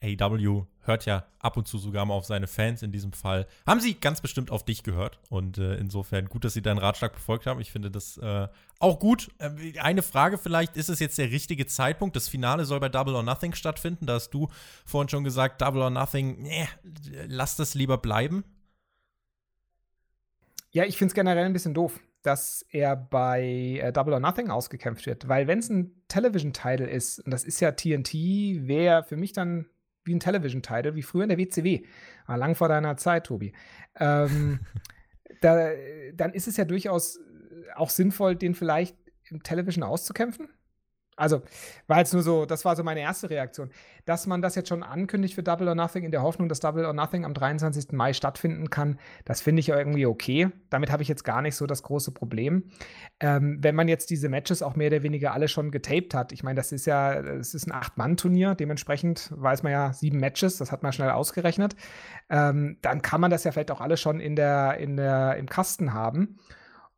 AEW 0.00 0.64
hört 0.84 1.04
ja 1.04 1.26
ab 1.38 1.58
und 1.58 1.68
zu 1.68 1.76
sogar 1.76 2.06
mal 2.06 2.14
auf 2.14 2.24
seine 2.24 2.46
Fans 2.46 2.82
in 2.82 2.90
diesem 2.90 3.12
Fall. 3.12 3.46
Haben 3.66 3.80
sie 3.80 3.92
ganz 3.92 4.22
bestimmt 4.22 4.50
auf 4.50 4.64
dich 4.64 4.82
gehört. 4.82 5.20
Und 5.28 5.58
äh, 5.58 5.74
insofern 5.74 6.30
gut, 6.30 6.46
dass 6.46 6.54
sie 6.54 6.62
deinen 6.62 6.78
Ratschlag 6.78 7.12
befolgt 7.12 7.44
haben. 7.44 7.60
Ich 7.60 7.70
finde 7.70 7.90
das 7.90 8.16
äh, 8.16 8.48
auch 8.78 8.98
gut. 8.98 9.28
Äh, 9.36 9.78
eine 9.80 10.00
Frage 10.00 10.38
vielleicht, 10.38 10.78
ist 10.78 10.88
es 10.88 10.98
jetzt 10.98 11.18
der 11.18 11.30
richtige 11.30 11.66
Zeitpunkt? 11.66 12.16
Das 12.16 12.30
Finale 12.30 12.64
soll 12.64 12.80
bei 12.80 12.88
Double 12.88 13.14
or 13.14 13.22
Nothing 13.22 13.52
stattfinden. 13.52 14.06
Da 14.06 14.14
hast 14.14 14.30
du 14.30 14.48
vorhin 14.86 15.10
schon 15.10 15.24
gesagt, 15.24 15.60
Double 15.60 15.82
or 15.82 15.90
Nothing, 15.90 16.40
nee, 16.40 16.66
lass 17.26 17.56
das 17.56 17.74
lieber 17.74 17.98
bleiben. 17.98 18.44
Ja, 20.72 20.84
ich 20.84 20.96
finde 20.96 21.10
es 21.10 21.14
generell 21.14 21.44
ein 21.44 21.52
bisschen 21.52 21.74
doof, 21.74 22.00
dass 22.22 22.64
er 22.70 22.96
bei 22.96 23.78
äh, 23.82 23.92
Double 23.92 24.14
or 24.14 24.20
Nothing 24.20 24.50
ausgekämpft 24.50 25.06
wird. 25.06 25.28
Weil 25.28 25.46
wenn 25.46 25.58
es 25.58 25.70
ein 25.70 26.02
Television-Title 26.08 26.88
ist, 26.88 27.20
und 27.20 27.32
das 27.32 27.44
ist 27.44 27.60
ja 27.60 27.72
TNT, 27.72 28.14
wäre 28.66 29.04
für 29.04 29.16
mich 29.16 29.32
dann 29.32 29.66
wie 30.04 30.14
ein 30.14 30.20
Television-Title, 30.20 30.94
wie 30.94 31.02
früher 31.02 31.24
in 31.24 31.28
der 31.28 31.38
WCW. 31.38 31.84
War 32.26 32.36
lang 32.36 32.54
vor 32.54 32.68
deiner 32.68 32.96
Zeit, 32.96 33.26
Tobi. 33.26 33.52
Ähm, 33.98 34.60
da, 35.40 35.70
dann 36.14 36.32
ist 36.32 36.48
es 36.48 36.56
ja 36.56 36.64
durchaus 36.64 37.18
auch 37.74 37.90
sinnvoll, 37.90 38.36
den 38.36 38.54
vielleicht 38.54 38.96
im 39.30 39.42
Television 39.42 39.84
auszukämpfen. 39.84 40.48
Also, 41.20 41.42
war 41.86 41.98
jetzt 41.98 42.14
nur 42.14 42.22
so, 42.22 42.46
das 42.46 42.64
war 42.64 42.74
so 42.76 42.82
meine 42.82 43.00
erste 43.00 43.28
Reaktion. 43.28 43.70
Dass 44.06 44.26
man 44.26 44.40
das 44.40 44.54
jetzt 44.54 44.68
schon 44.68 44.82
ankündigt 44.82 45.34
für 45.34 45.42
Double 45.42 45.68
or 45.68 45.74
Nothing 45.74 46.04
in 46.04 46.10
der 46.10 46.22
Hoffnung, 46.22 46.48
dass 46.48 46.60
Double 46.60 46.86
or 46.86 46.94
Nothing 46.94 47.24
am 47.24 47.34
23. 47.34 47.92
Mai 47.92 48.12
stattfinden 48.14 48.70
kann, 48.70 48.98
das 49.24 49.42
finde 49.42 49.60
ich 49.60 49.68
irgendwie 49.68 50.06
okay. 50.06 50.48
Damit 50.70 50.90
habe 50.90 51.02
ich 51.02 51.08
jetzt 51.08 51.24
gar 51.24 51.42
nicht 51.42 51.56
so 51.56 51.66
das 51.66 51.82
große 51.82 52.12
Problem. 52.12 52.70
Ähm, 53.20 53.58
wenn 53.60 53.74
man 53.74 53.86
jetzt 53.86 54.08
diese 54.08 54.28
Matches 54.30 54.62
auch 54.62 54.76
mehr 54.76 54.88
oder 54.88 55.02
weniger 55.02 55.34
alle 55.34 55.48
schon 55.48 55.70
getaped 55.70 56.14
hat, 56.14 56.32
ich 56.32 56.42
meine, 56.42 56.56
das 56.56 56.72
ist 56.72 56.86
ja, 56.86 57.12
es 57.12 57.54
ist 57.54 57.66
ein 57.66 57.72
Acht-Mann-Turnier, 57.72 58.54
dementsprechend 58.54 59.30
weiß 59.36 59.62
man 59.62 59.72
ja 59.72 59.92
sieben 59.92 60.18
Matches, 60.18 60.56
das 60.56 60.72
hat 60.72 60.82
man 60.82 60.92
schnell 60.92 61.10
ausgerechnet. 61.10 61.76
Ähm, 62.30 62.78
dann 62.80 63.02
kann 63.02 63.20
man 63.20 63.30
das 63.30 63.44
ja 63.44 63.52
vielleicht 63.52 63.70
auch 63.70 63.82
alle 63.82 63.98
schon 63.98 64.20
in 64.20 64.36
der, 64.36 64.78
in 64.78 64.96
der, 64.96 65.36
im 65.36 65.48
Kasten 65.48 65.92
haben. 65.92 66.38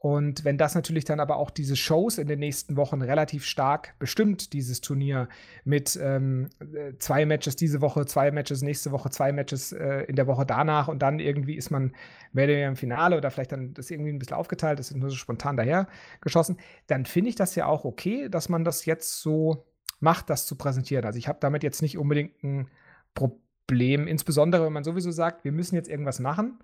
Und 0.03 0.45
wenn 0.45 0.59
das 0.59 0.75
natürlich 0.75 1.05
dann 1.05 1.21
aber 1.21 1.37
auch 1.37 1.49
diese 1.49 1.77
Shows 1.77 2.19
in 2.19 2.27
den 2.27 2.41
nächsten 2.41 2.77
Wochen 2.77 3.03
relativ 3.03 3.45
stark 3.45 3.95
bestimmt, 4.01 4.53
dieses 4.53 4.81
Turnier 4.81 5.29
mit 5.65 5.97
ähm, 6.03 6.51
äh, 6.59 6.95
zwei 6.99 7.25
Matches 7.25 7.55
diese 7.55 7.81
Woche, 7.81 8.05
zwei 8.05 8.33
Matches 8.33 8.63
nächste 8.63 8.91
Woche, 8.91 9.11
zwei 9.11 9.31
Matches 9.31 9.71
äh, 9.71 10.01
in 10.09 10.17
der 10.17 10.27
Woche 10.27 10.45
danach 10.45 10.89
und 10.89 11.03
dann 11.03 11.21
irgendwie 11.21 11.55
ist 11.55 11.71
man 11.71 11.93
mehr 12.33 12.47
oder 12.47 12.55
weniger 12.55 12.69
im 12.69 12.75
Finale 12.75 13.17
oder 13.17 13.31
vielleicht 13.31 13.53
dann 13.53 13.75
das 13.75 13.93
irgendwie 13.93 14.13
ein 14.13 14.19
bisschen 14.19 14.37
aufgeteilt, 14.37 14.81
das 14.81 14.91
ist 14.91 14.97
nur 14.97 15.09
so 15.09 15.15
spontan 15.15 15.57
daher 15.57 15.87
geschossen, 16.21 16.57
dann 16.89 17.07
finde 17.07 17.31
ich 17.31 17.37
das 17.37 17.55
ja 17.55 17.67
auch 17.67 17.85
okay, 17.85 18.29
dass 18.29 18.49
man 18.49 18.65
das 18.65 18.87
jetzt 18.87 19.21
so 19.21 19.67
macht, 20.01 20.31
das 20.31 20.47
zu 20.47 20.57
präsentieren. 20.57 21.05
Also 21.05 21.17
ich 21.21 21.29
habe 21.29 21.39
damit 21.41 21.63
jetzt 21.63 21.81
nicht 21.81 21.97
unbedingt 21.97 22.43
ein 22.43 22.69
Problem, 23.15 24.09
insbesondere 24.09 24.67
wenn 24.67 24.73
man 24.73 24.83
sowieso 24.83 25.13
sagt, 25.13 25.45
wir 25.45 25.53
müssen 25.53 25.77
jetzt 25.77 25.89
irgendwas 25.89 26.19
machen 26.19 26.59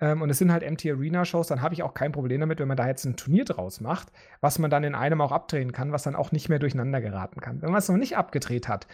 ähm, 0.00 0.22
und 0.22 0.30
es 0.30 0.38
sind 0.38 0.50
halt 0.50 0.68
MT 0.68 0.86
Arena-Shows, 0.86 1.48
dann 1.48 1.62
habe 1.62 1.74
ich 1.74 1.82
auch 1.82 1.94
kein 1.94 2.12
Problem 2.12 2.40
damit, 2.40 2.58
wenn 2.58 2.68
man 2.68 2.76
da 2.76 2.86
jetzt 2.86 3.04
ein 3.04 3.16
Turnier 3.16 3.44
draus 3.44 3.80
macht, 3.80 4.08
was 4.40 4.58
man 4.58 4.70
dann 4.70 4.84
in 4.84 4.94
einem 4.94 5.20
auch 5.20 5.32
abdrehen 5.32 5.72
kann, 5.72 5.92
was 5.92 6.02
dann 6.02 6.16
auch 6.16 6.32
nicht 6.32 6.48
mehr 6.48 6.58
durcheinander 6.58 7.00
geraten 7.00 7.40
kann. 7.40 7.60
Wenn 7.62 7.70
man 7.70 7.78
es 7.78 7.88
noch 7.88 7.96
nicht 7.96 8.16
abgedreht 8.16 8.68
hat 8.68 8.86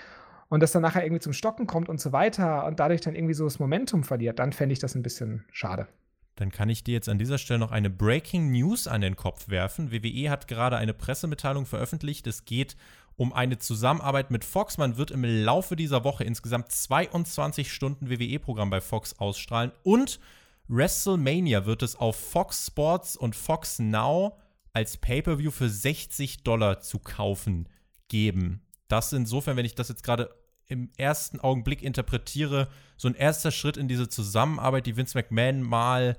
und 0.49 0.63
das 0.63 0.73
dann 0.73 0.83
nachher 0.83 1.05
irgendwie 1.05 1.21
zum 1.21 1.33
Stocken 1.33 1.67
kommt 1.67 1.89
und 1.89 2.01
so 2.01 2.13
weiter 2.13 2.67
und 2.67 2.81
dadurch 2.81 3.01
dann 3.01 3.15
irgendwie 3.15 3.35
so 3.35 3.45
das 3.45 3.59
Momentum 3.59 4.03
verliert, 4.03 4.39
dann 4.39 4.53
fände 4.53 4.73
ich 4.73 4.79
das 4.79 4.95
ein 4.95 5.03
bisschen 5.03 5.45
schade. 5.53 5.87
Dann 6.35 6.51
kann 6.51 6.69
ich 6.69 6.85
dir 6.85 6.93
jetzt 6.93 7.09
an 7.09 7.19
dieser 7.19 7.39
Stelle 7.39 7.61
noch 7.61 7.73
eine 7.73 7.89
Breaking 7.89 8.51
News 8.51 8.87
an 8.87 9.01
den 9.01 9.17
Kopf 9.17 9.49
werfen. 9.49 9.91
WWE 9.91 10.29
hat 10.29 10.49
gerade 10.49 10.77
eine 10.77 10.93
Pressemitteilung 10.93 11.65
veröffentlicht. 11.65 12.27
Es 12.27 12.45
geht 12.45 12.77
um 13.17 13.33
eine 13.33 13.57
Zusammenarbeit 13.57 14.31
mit 14.31 14.45
Fox. 14.45 14.77
Man 14.77 14.99
wird 14.99 15.11
im 15.11 15.25
Laufe 15.25 15.77
dieser 15.77 16.05
Woche 16.05 16.25
insgesamt 16.25 16.71
22 16.71 17.73
Stunden 17.73 18.11
WWE-Programm 18.11 18.69
bei 18.69 18.83
Fox 18.83 19.19
ausstrahlen 19.19 19.73
und 19.83 20.21
WrestleMania 20.69 21.67
wird 21.67 21.83
es 21.83 21.97
auf 21.97 22.17
Fox 22.17 22.67
Sports 22.67 23.17
und 23.17 23.37
Fox 23.37 23.79
Now 23.79 24.39
als 24.73 24.97
Pay-per-View 24.97 25.51
für 25.51 25.69
60 25.69 26.43
Dollar 26.43 26.81
zu 26.81 26.99
kaufen 26.99 27.69
geben. 28.09 28.63
Das 28.89 29.13
insofern, 29.13 29.57
wenn 29.57 29.65
ich 29.65 29.75
das 29.75 29.89
jetzt 29.89 30.03
gerade 30.03 30.31
im 30.67 30.91
ersten 30.97 31.41
Augenblick 31.41 31.83
interpretiere, 31.83 32.69
so 32.97 33.09
ein 33.09 33.15
erster 33.15 33.53
Schritt 33.53 33.77
in 33.77 33.89
diese 33.89 34.09
Zusammenarbeit, 34.09 34.87
die 34.87 34.97
Vince 34.97 35.17
McMahon 35.17 35.63
mal 35.63 36.17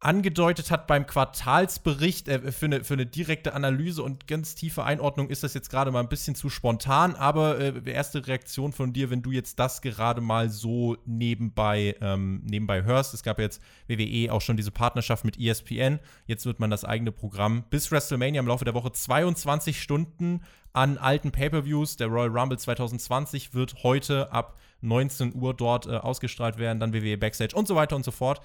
angedeutet 0.00 0.70
hat 0.70 0.86
beim 0.86 1.06
Quartalsbericht, 1.06 2.28
äh, 2.28 2.52
für, 2.52 2.66
eine, 2.66 2.84
für 2.84 2.94
eine 2.94 3.04
direkte 3.04 3.52
Analyse 3.52 4.02
und 4.02 4.26
ganz 4.26 4.54
tiefe 4.54 4.82
Einordnung 4.82 5.28
ist 5.28 5.42
das 5.42 5.52
jetzt 5.52 5.68
gerade 5.68 5.90
mal 5.90 6.00
ein 6.00 6.08
bisschen 6.08 6.34
zu 6.34 6.48
spontan, 6.48 7.14
aber 7.14 7.60
äh, 7.60 7.72
erste 7.84 8.26
Reaktion 8.26 8.72
von 8.72 8.94
dir, 8.94 9.10
wenn 9.10 9.20
du 9.20 9.30
jetzt 9.30 9.58
das 9.58 9.82
gerade 9.82 10.22
mal 10.22 10.48
so 10.48 10.96
nebenbei, 11.04 11.96
ähm, 12.00 12.40
nebenbei 12.44 12.82
hörst. 12.82 13.12
Es 13.12 13.22
gab 13.22 13.38
jetzt 13.38 13.60
WWE 13.88 14.32
auch 14.32 14.40
schon 14.40 14.56
diese 14.56 14.70
Partnerschaft 14.70 15.26
mit 15.26 15.38
ESPN. 15.38 16.00
Jetzt 16.26 16.46
wird 16.46 16.60
man 16.60 16.70
das 16.70 16.86
eigene 16.86 17.12
Programm 17.12 17.64
bis 17.68 17.92
WrestleMania 17.92 18.40
im 18.40 18.46
Laufe 18.46 18.64
der 18.64 18.74
Woche 18.74 18.92
22 18.92 19.82
Stunden 19.82 20.40
an 20.72 20.96
alten 20.96 21.30
Pay-per-Views. 21.30 21.98
Der 21.98 22.06
Royal 22.06 22.30
Rumble 22.30 22.58
2020 22.58 23.52
wird 23.52 23.82
heute 23.82 24.32
ab 24.32 24.58
19 24.80 25.34
Uhr 25.34 25.52
dort 25.52 25.86
äh, 25.86 25.90
ausgestrahlt 25.90 26.56
werden, 26.56 26.80
dann 26.80 26.94
WWE 26.94 27.18
Backstage 27.18 27.54
und 27.54 27.68
so 27.68 27.74
weiter 27.74 27.96
und 27.96 28.04
so 28.04 28.10
fort. 28.10 28.40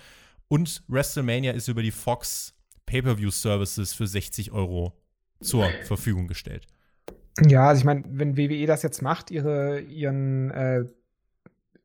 Und 0.47 0.83
WrestleMania 0.87 1.53
ist 1.53 1.67
über 1.67 1.81
die 1.81 1.91
Fox 1.91 2.53
Pay-Per-View 2.85 3.31
Services 3.31 3.93
für 3.93 4.07
60 4.07 4.51
Euro 4.51 4.93
zur 5.41 5.67
Verfügung 5.83 6.27
gestellt. 6.27 6.67
Ja, 7.41 7.67
also 7.67 7.79
ich 7.79 7.85
meine, 7.85 8.03
wenn 8.07 8.37
WWE 8.37 8.65
das 8.65 8.83
jetzt 8.83 9.01
macht, 9.01 9.31
ihre, 9.31 9.81
ihren, 9.81 10.51
äh, 10.51 10.85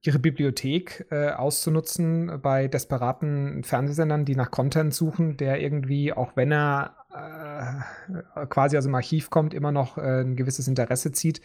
ihre 0.03 0.19
Bibliothek 0.19 1.07
äh, 1.11 1.31
auszunutzen 1.31 2.41
bei 2.41 2.69
desperaten 2.69 3.65
Fernsehsendern, 3.65 4.25
die 4.25 4.37
nach 4.37 4.51
Content 4.51 4.95
suchen, 4.95 5.37
der 5.37 5.61
irgendwie, 5.61 6.13
auch 6.13 6.37
wenn 6.37 6.53
er 6.53 6.95
äh, 7.13 8.47
quasi 8.47 8.79
aus 8.79 8.85
dem 8.85 8.95
Archiv 8.95 9.31
kommt, 9.31 9.53
immer 9.53 9.73
noch 9.73 9.99
äh, 9.99 10.23
ein 10.23 10.37
gewisses 10.37 10.69
Interesse 10.69 11.11
zieht. 11.13 11.41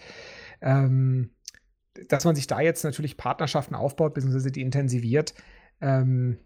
Ähm, 0.62 1.32
dass 2.10 2.26
man 2.26 2.36
sich 2.36 2.46
da 2.46 2.60
jetzt 2.60 2.84
natürlich 2.84 3.18
Partnerschaften 3.18 3.74
aufbaut, 3.74 4.14
beziehungsweise 4.14 4.52
die 4.52 4.62
intensiviert, 4.62 5.34
ähm, 5.82 6.38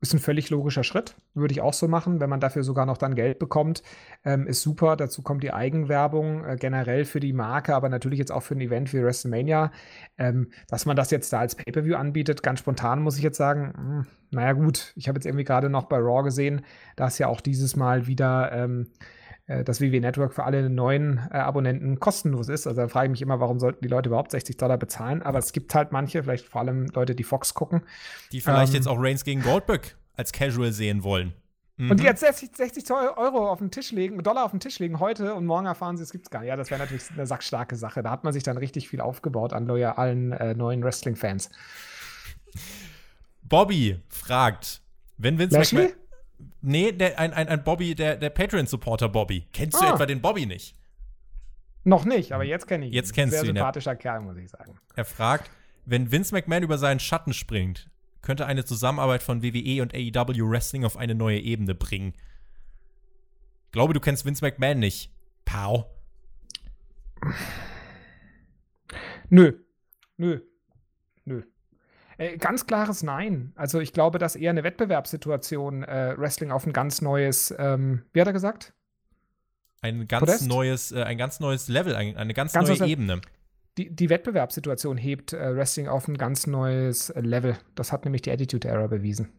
ist 0.00 0.14
ein 0.14 0.18
völlig 0.18 0.48
logischer 0.48 0.82
Schritt, 0.82 1.14
würde 1.34 1.52
ich 1.52 1.60
auch 1.60 1.74
so 1.74 1.86
machen, 1.86 2.20
wenn 2.20 2.30
man 2.30 2.40
dafür 2.40 2.62
sogar 2.62 2.86
noch 2.86 2.96
dann 2.96 3.14
Geld 3.14 3.38
bekommt. 3.38 3.82
Ähm, 4.24 4.46
ist 4.46 4.62
super. 4.62 4.96
Dazu 4.96 5.22
kommt 5.22 5.42
die 5.42 5.52
Eigenwerbung 5.52 6.44
äh, 6.44 6.56
generell 6.56 7.04
für 7.04 7.20
die 7.20 7.34
Marke, 7.34 7.74
aber 7.74 7.88
natürlich 7.90 8.18
jetzt 8.18 8.32
auch 8.32 8.42
für 8.42 8.54
ein 8.54 8.60
Event 8.60 8.92
wie 8.94 9.02
WrestleMania. 9.02 9.70
Ähm, 10.16 10.50
dass 10.68 10.86
man 10.86 10.96
das 10.96 11.10
jetzt 11.10 11.32
da 11.32 11.40
als 11.40 11.54
Pay-Per-View 11.54 11.96
anbietet, 11.96 12.42
ganz 12.42 12.60
spontan 12.60 13.02
muss 13.02 13.18
ich 13.18 13.22
jetzt 13.22 13.36
sagen, 13.36 13.72
mh, 13.76 13.82
hm, 13.82 14.06
naja, 14.30 14.52
gut. 14.52 14.92
Ich 14.96 15.08
habe 15.08 15.16
jetzt 15.16 15.26
irgendwie 15.26 15.44
gerade 15.44 15.68
noch 15.68 15.84
bei 15.84 15.98
Raw 15.98 16.22
gesehen, 16.22 16.64
dass 16.96 17.18
ja 17.18 17.26
auch 17.26 17.40
dieses 17.40 17.76
Mal 17.76 18.06
wieder. 18.06 18.52
Ähm, 18.52 18.86
äh, 19.00 19.19
das 19.64 19.80
WW 19.80 20.00
Network 20.00 20.32
für 20.32 20.44
alle 20.44 20.70
neuen 20.70 21.18
äh, 21.30 21.38
Abonnenten 21.38 21.98
kostenlos 21.98 22.48
ist. 22.48 22.66
Also 22.66 22.80
da 22.80 22.88
frage 22.88 23.06
ich 23.06 23.10
mich 23.10 23.22
immer, 23.22 23.40
warum 23.40 23.58
sollten 23.58 23.82
die 23.82 23.88
Leute 23.88 24.08
überhaupt 24.08 24.30
60 24.30 24.56
Dollar 24.56 24.78
bezahlen? 24.78 25.22
Aber 25.22 25.38
es 25.38 25.52
gibt 25.52 25.74
halt 25.74 25.92
manche, 25.92 26.22
vielleicht 26.22 26.46
vor 26.46 26.60
allem 26.60 26.86
Leute, 26.94 27.14
die 27.14 27.24
Fox 27.24 27.54
gucken. 27.54 27.82
Die 28.32 28.40
vielleicht 28.40 28.72
ähm, 28.72 28.76
jetzt 28.76 28.86
auch 28.86 28.98
Reigns 28.98 29.24
gegen 29.24 29.42
Goldberg 29.42 29.96
als 30.16 30.32
Casual 30.32 30.72
sehen 30.72 31.02
wollen. 31.02 31.34
Mhm. 31.76 31.90
Und 31.90 31.96
die 31.98 32.02
mhm. 32.02 32.10
jetzt 32.10 32.20
60, 32.20 32.50
60 32.54 32.90
Euro 32.92 33.50
auf 33.50 33.58
den 33.58 33.70
Tisch 33.70 33.90
legen, 33.90 34.22
Dollar 34.22 34.44
auf 34.44 34.50
den 34.50 34.60
Tisch 34.60 34.78
legen 34.78 35.00
heute 35.00 35.34
und 35.34 35.46
morgen 35.46 35.66
erfahren 35.66 35.96
sie, 35.96 36.02
es 36.02 36.12
gibt 36.12 36.26
es 36.26 36.30
gar 36.30 36.40
nicht. 36.40 36.48
Ja, 36.48 36.56
das 36.56 36.70
wäre 36.70 36.78
natürlich 36.78 37.10
eine 37.10 37.26
sackstarke 37.26 37.74
Sache. 37.74 38.02
Da 38.02 38.10
hat 38.10 38.22
man 38.22 38.32
sich 38.32 38.42
dann 38.42 38.58
richtig 38.58 38.88
viel 38.88 39.00
aufgebaut 39.00 39.54
an 39.54 39.66
loyalen 39.66 40.32
äh, 40.32 40.54
neuen 40.54 40.84
Wrestling-Fans. 40.84 41.50
Bobby 43.42 44.00
fragt, 44.08 44.82
wenn 45.16 45.38
Vince 45.38 45.56
Lashley? 45.56 45.82
McMahon. 45.84 45.99
Nee, 46.62 46.92
der, 46.92 47.18
ein, 47.18 47.32
ein, 47.32 47.48
ein 47.48 47.64
Bobby, 47.64 47.94
der, 47.94 48.16
der 48.16 48.30
Patreon-Supporter 48.30 49.08
Bobby. 49.08 49.46
Kennst 49.52 49.76
ah. 49.76 49.88
du 49.88 49.94
etwa 49.94 50.06
den 50.06 50.20
Bobby 50.20 50.46
nicht? 50.46 50.74
Noch 51.84 52.04
nicht, 52.04 52.32
aber 52.32 52.44
jetzt 52.44 52.66
kenne 52.66 52.84
ich 52.84 52.92
ihn. 52.92 52.94
Jetzt 52.94 53.14
kennst 53.14 53.32
Sehr 53.32 53.42
du 53.42 53.48
ihn. 53.48 53.54
Sehr 53.54 53.60
sympathischer 53.60 53.96
Kerl, 53.96 54.20
muss 54.20 54.36
ich 54.36 54.50
sagen. 54.50 54.78
Er 54.94 55.04
fragt, 55.04 55.50
wenn 55.86 56.12
Vince 56.12 56.34
McMahon 56.34 56.62
über 56.62 56.76
seinen 56.76 57.00
Schatten 57.00 57.32
springt, 57.32 57.90
könnte 58.20 58.44
eine 58.46 58.64
Zusammenarbeit 58.64 59.22
von 59.22 59.42
WWE 59.42 59.80
und 59.82 59.94
AEW 59.94 60.50
Wrestling 60.50 60.84
auf 60.84 60.96
eine 60.98 61.14
neue 61.14 61.38
Ebene 61.38 61.74
bringen. 61.74 62.12
Glaube, 63.72 63.94
du 63.94 64.00
kennst 64.00 64.26
Vince 64.26 64.44
McMahon 64.44 64.78
nicht. 64.78 65.10
Pow. 65.46 65.86
Nö. 69.30 69.52
Nö. 70.18 70.40
Äh, 72.20 72.36
ganz 72.36 72.66
klares 72.66 73.02
Nein. 73.02 73.52
Also 73.56 73.80
ich 73.80 73.94
glaube, 73.94 74.18
dass 74.18 74.36
eher 74.36 74.50
eine 74.50 74.62
Wettbewerbssituation 74.62 75.84
äh, 75.84 76.14
Wrestling 76.18 76.50
auf 76.50 76.66
ein 76.66 76.74
ganz 76.74 77.00
neues, 77.00 77.54
ähm, 77.58 78.02
wie 78.12 78.20
hat 78.20 78.26
er 78.26 78.34
gesagt? 78.34 78.74
Ein 79.80 80.06
ganz 80.06 80.20
Podest? 80.20 80.46
neues, 80.46 80.92
äh, 80.92 81.02
ein 81.02 81.16
ganz 81.16 81.40
neues 81.40 81.68
Level, 81.68 81.96
ein, 81.96 82.18
eine 82.18 82.34
ganz, 82.34 82.52
ganz 82.52 82.68
neue 82.68 82.86
Ebene. 82.86 83.22
Die, 83.78 83.88
die, 83.88 84.10
Wettbewerbssituation 84.10 84.98
hebt 84.98 85.32
äh, 85.32 85.56
Wrestling 85.56 85.88
auf 85.88 86.08
ein 86.08 86.18
ganz 86.18 86.46
neues 86.46 87.10
Level. 87.16 87.56
Das 87.74 87.90
hat 87.90 88.04
nämlich 88.04 88.20
die 88.20 88.30
Attitude 88.30 88.68
Era 88.68 88.86
bewiesen. 88.88 89.30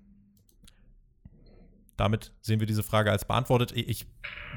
Damit 1.97 2.33
sehen 2.41 2.59
wir 2.59 2.65
diese 2.65 2.81
Frage 2.81 3.11
als 3.11 3.25
beantwortet. 3.25 3.73
Ich 3.75 4.07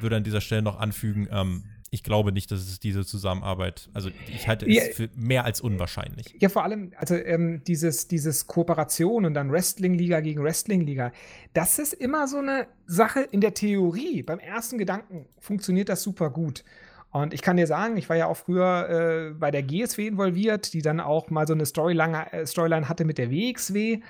würde 0.01 0.17
an 0.17 0.25
dieser 0.25 0.41
Stelle 0.41 0.63
noch 0.63 0.81
anfügen, 0.81 1.29
ähm, 1.31 1.65
ich 1.95 2.03
glaube 2.03 2.33
nicht, 2.33 2.51
dass 2.51 2.61
es 2.61 2.81
diese 2.81 3.07
Zusammenarbeit, 3.07 3.89
also 3.95 4.11
ich 4.27 4.49
halte 4.49 4.67
es 4.67 4.75
ja, 4.75 4.83
für 4.93 5.09
mehr 5.15 5.45
als 5.45 5.61
unwahrscheinlich. 5.61 6.35
Ja, 6.41 6.49
vor 6.49 6.65
allem, 6.65 6.93
also 6.97 7.15
ähm, 7.15 7.63
dieses, 7.69 8.09
dieses 8.09 8.49
Kooperation 8.49 9.25
und 9.25 9.35
dann 9.35 9.53
Wrestling-Liga 9.53 10.21
gegen 10.21 10.43
Wrestling-Liga, 10.43 11.13
das 11.53 11.79
ist 11.79 11.93
immer 11.95 12.27
so 12.27 12.39
eine 12.39 12.67
Sache 12.87 13.21
in 13.21 13.41
der 13.41 13.55
Theorie. 13.55 14.25
Beim 14.25 14.41
ersten 14.41 14.77
Gedanken 14.77 15.27
funktioniert 15.39 15.89
das 15.89 16.03
super 16.03 16.31
gut. 16.31 16.65
Und 17.13 17.33
ich 17.33 17.43
kann 17.43 17.57
dir 17.57 17.69
sagen, 17.69 17.97
ich 17.97 18.09
war 18.09 18.17
ja 18.17 18.27
auch 18.27 18.37
früher 18.37 19.31
äh, 19.31 19.35
bei 19.35 19.53
der 19.53 19.63
GSW 19.63 20.09
involviert, 20.09 20.73
die 20.73 20.83
dann 20.83 20.99
auch 20.99 21.31
mal 21.31 21.47
so 21.47 21.55
eine 21.55 21.65
Storyline, 21.65 22.33
äh, 22.33 22.45
Storyline 22.45 22.89
hatte 22.89 23.05
mit 23.05 23.19
der 23.19 23.31
WXW. 23.31 24.01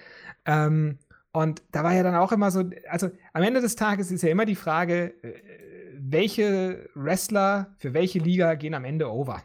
Ähm, 0.46 0.98
und 1.32 1.62
da 1.70 1.84
war 1.84 1.92
ja 1.92 2.02
dann 2.02 2.14
auch 2.14 2.32
immer 2.32 2.50
so, 2.50 2.64
also 2.88 3.10
am 3.34 3.42
Ende 3.42 3.60
des 3.60 3.76
Tages 3.76 4.10
ist 4.10 4.22
ja 4.22 4.30
immer 4.30 4.46
die 4.46 4.54
Frage, 4.54 5.12
äh, 5.22 5.34
welche 6.06 6.90
Wrestler 6.94 7.74
für 7.78 7.94
welche 7.94 8.18
Liga 8.18 8.54
gehen 8.54 8.74
am 8.74 8.84
Ende 8.84 9.10
over? 9.10 9.42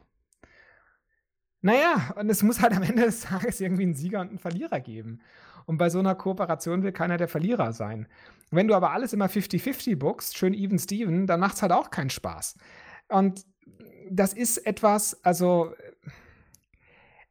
Naja, 1.61 2.13
und 2.15 2.29
es 2.29 2.43
muss 2.43 2.61
halt 2.61 2.73
am 2.73 2.83
Ende 2.83 3.03
des 3.03 3.21
Tages 3.21 3.59
irgendwie 3.61 3.83
einen 3.83 3.93
Sieger 3.93 4.21
und 4.21 4.29
einen 4.29 4.39
Verlierer 4.39 4.79
geben. 4.79 5.21
Und 5.65 5.77
bei 5.77 5.89
so 5.89 5.99
einer 5.99 6.15
Kooperation 6.15 6.83
will 6.83 6.91
keiner 6.91 7.17
der 7.17 7.27
Verlierer 7.27 7.73
sein. 7.73 8.07
Wenn 8.49 8.67
du 8.67 8.73
aber 8.73 8.91
alles 8.91 9.13
immer 9.13 9.27
50-50 9.27 9.97
bookst, 9.97 10.37
schön 10.37 10.53
even 10.53 10.79
Steven, 10.79 11.27
dann 11.27 11.39
macht 11.39 11.55
es 11.55 11.61
halt 11.61 11.71
auch 11.71 11.91
keinen 11.91 12.09
Spaß. 12.09 12.57
Und 13.09 13.45
das 14.09 14.33
ist 14.33 14.57
etwas, 14.65 15.23
also 15.23 15.73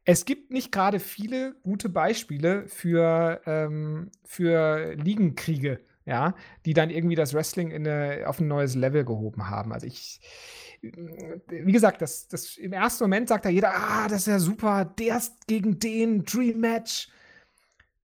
es 0.05 0.25
gibt 0.25 0.51
nicht 0.51 0.71
gerade 0.71 0.99
viele 0.99 1.55
gute 1.61 1.89
Beispiele 1.89 2.67
für, 2.67 3.41
ähm, 3.45 4.11
für 4.23 4.93
Ligenkriege, 4.95 5.81
ja, 6.09 6.33
die 6.65 6.73
dann 6.73 6.89
irgendwie 6.89 7.15
das 7.15 7.33
Wrestling 7.33 7.71
eine, 7.71 8.23
auf 8.25 8.39
ein 8.39 8.47
neues 8.47 8.73
Level 8.75 9.05
gehoben 9.05 9.47
haben. 9.47 9.71
Also 9.71 9.85
ich, 9.85 10.19
wie 10.81 11.71
gesagt, 11.71 12.01
das, 12.01 12.27
das, 12.27 12.57
im 12.57 12.73
ersten 12.73 13.03
Moment 13.03 13.29
sagt 13.29 13.45
da 13.45 13.49
jeder, 13.49 13.73
ah, 13.75 14.07
das 14.07 14.21
ist 14.21 14.27
ja 14.27 14.39
super, 14.39 14.85
der 14.85 15.17
ist 15.17 15.45
gegen 15.47 15.77
den, 15.77 16.25
Dream 16.25 16.59
Match. 16.59 17.09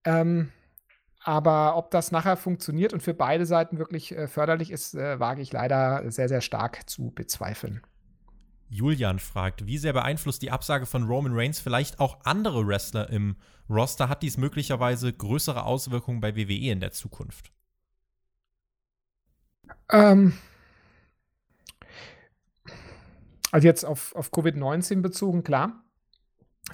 Ähm, 0.06 0.52
aber 1.24 1.76
ob 1.78 1.90
das 1.90 2.12
nachher 2.12 2.38
funktioniert 2.38 2.94
und 2.94 3.02
für 3.02 3.16
beide 3.16 3.48
Seiten 3.48 3.80
wirklich 3.80 4.16
äh, 4.16 4.28
förderlich 4.28 4.70
ist, 4.70 4.94
äh, 4.94 5.20
wage 5.20 5.42
ich 5.42 5.52
leider 5.52 6.04
sehr, 6.12 6.30
sehr 6.30 6.42
stark 6.42 6.88
zu 6.88 7.10
bezweifeln. 7.10 7.82
Julian 8.70 9.18
fragt, 9.18 9.66
wie 9.66 9.80
sehr 9.80 9.94
beeinflusst 9.94 10.44
die 10.44 10.52
Absage 10.52 10.86
von 10.86 11.06
Roman 11.06 11.34
Reigns 11.34 11.60
vielleicht 11.60 12.00
auch 12.00 12.20
andere 12.24 12.68
Wrestler 12.68 13.10
im 13.10 13.36
Roster? 13.68 14.10
Hat 14.10 14.22
dies 14.22 14.38
möglicherweise 14.38 15.12
größere 15.12 15.66
Auswirkungen 15.66 16.20
bei 16.20 16.36
WWE 16.36 16.72
in 16.72 16.80
der 16.80 16.92
Zukunft? 16.92 17.55
Ähm, 19.92 20.34
also 23.52 23.68
jetzt 23.68 23.86
auf, 23.86 24.16
auf 24.16 24.32
Covid-19 24.32 25.02
bezogen, 25.02 25.44
klar. 25.44 25.82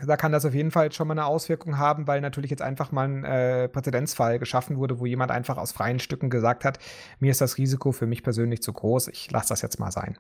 Da 0.06 0.16
kann 0.16 0.32
das 0.32 0.46
auf 0.46 0.54
jeden 0.54 0.72
Fall 0.72 0.92
schon 0.94 1.08
mal 1.08 1.14
eine 1.14 1.26
Auswirkung 1.26 1.78
haben, 1.78 2.08
weil 2.08 2.22
natürlich 2.22 2.50
jetzt 2.50 2.62
einfach 2.62 2.94
mal 2.94 3.08
ein 3.08 3.24
äh, 3.26 3.68
Präzedenzfall 3.68 4.40
geschaffen 4.40 4.78
wurde, 4.78 5.00
wo 5.00 5.06
jemand 5.06 5.32
einfach 5.32 5.58
aus 5.58 5.74
freien 5.74 6.00
Stücken 6.00 6.30
gesagt 6.30 6.64
hat, 6.64 6.80
mir 7.20 7.30
ist 7.30 7.42
das 7.42 7.58
Risiko 7.58 7.92
für 7.92 8.08
mich 8.08 8.24
persönlich 8.24 8.62
zu 8.62 8.72
groß, 8.72 9.10
ich 9.10 9.30
lasse 9.32 9.50
das 9.50 9.62
jetzt 9.62 9.80
mal 9.80 9.92
sein. 9.92 10.18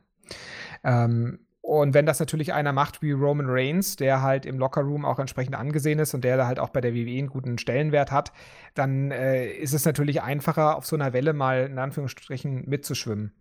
Ähm, 0.84 1.40
und 1.72 1.94
wenn 1.94 2.06
das 2.06 2.20
natürlich 2.20 2.52
einer 2.52 2.74
macht 2.74 3.02
wie 3.02 3.14
Roman 3.14 3.46
Reigns, 3.48 3.96
der 3.96 4.22
halt 4.22 4.46
im 4.46 4.60
Lockerroom 4.60 5.06
auch 5.06 5.20
entsprechend 5.20 5.56
angesehen 5.56 6.00
ist 6.00 6.14
und 6.14 6.26
der 6.26 6.36
da 6.36 6.46
halt 6.46 6.60
auch 6.60 6.68
bei 6.68 6.82
der 6.82 6.94
WWE 6.94 7.18
einen 7.18 7.30
guten 7.30 7.58
Stellenwert 7.58 8.12
hat, 8.12 8.34
dann 8.74 9.10
äh, 9.12 9.50
ist 9.50 9.74
es 9.74 9.86
natürlich 9.86 10.22
einfacher, 10.22 10.76
auf 10.76 10.86
so 10.86 10.98
einer 10.98 11.14
Welle 11.14 11.32
mal 11.32 11.68
in 11.68 11.80
Anführungsstrichen 11.80 12.66
mitzuschwimmen. 12.68 13.32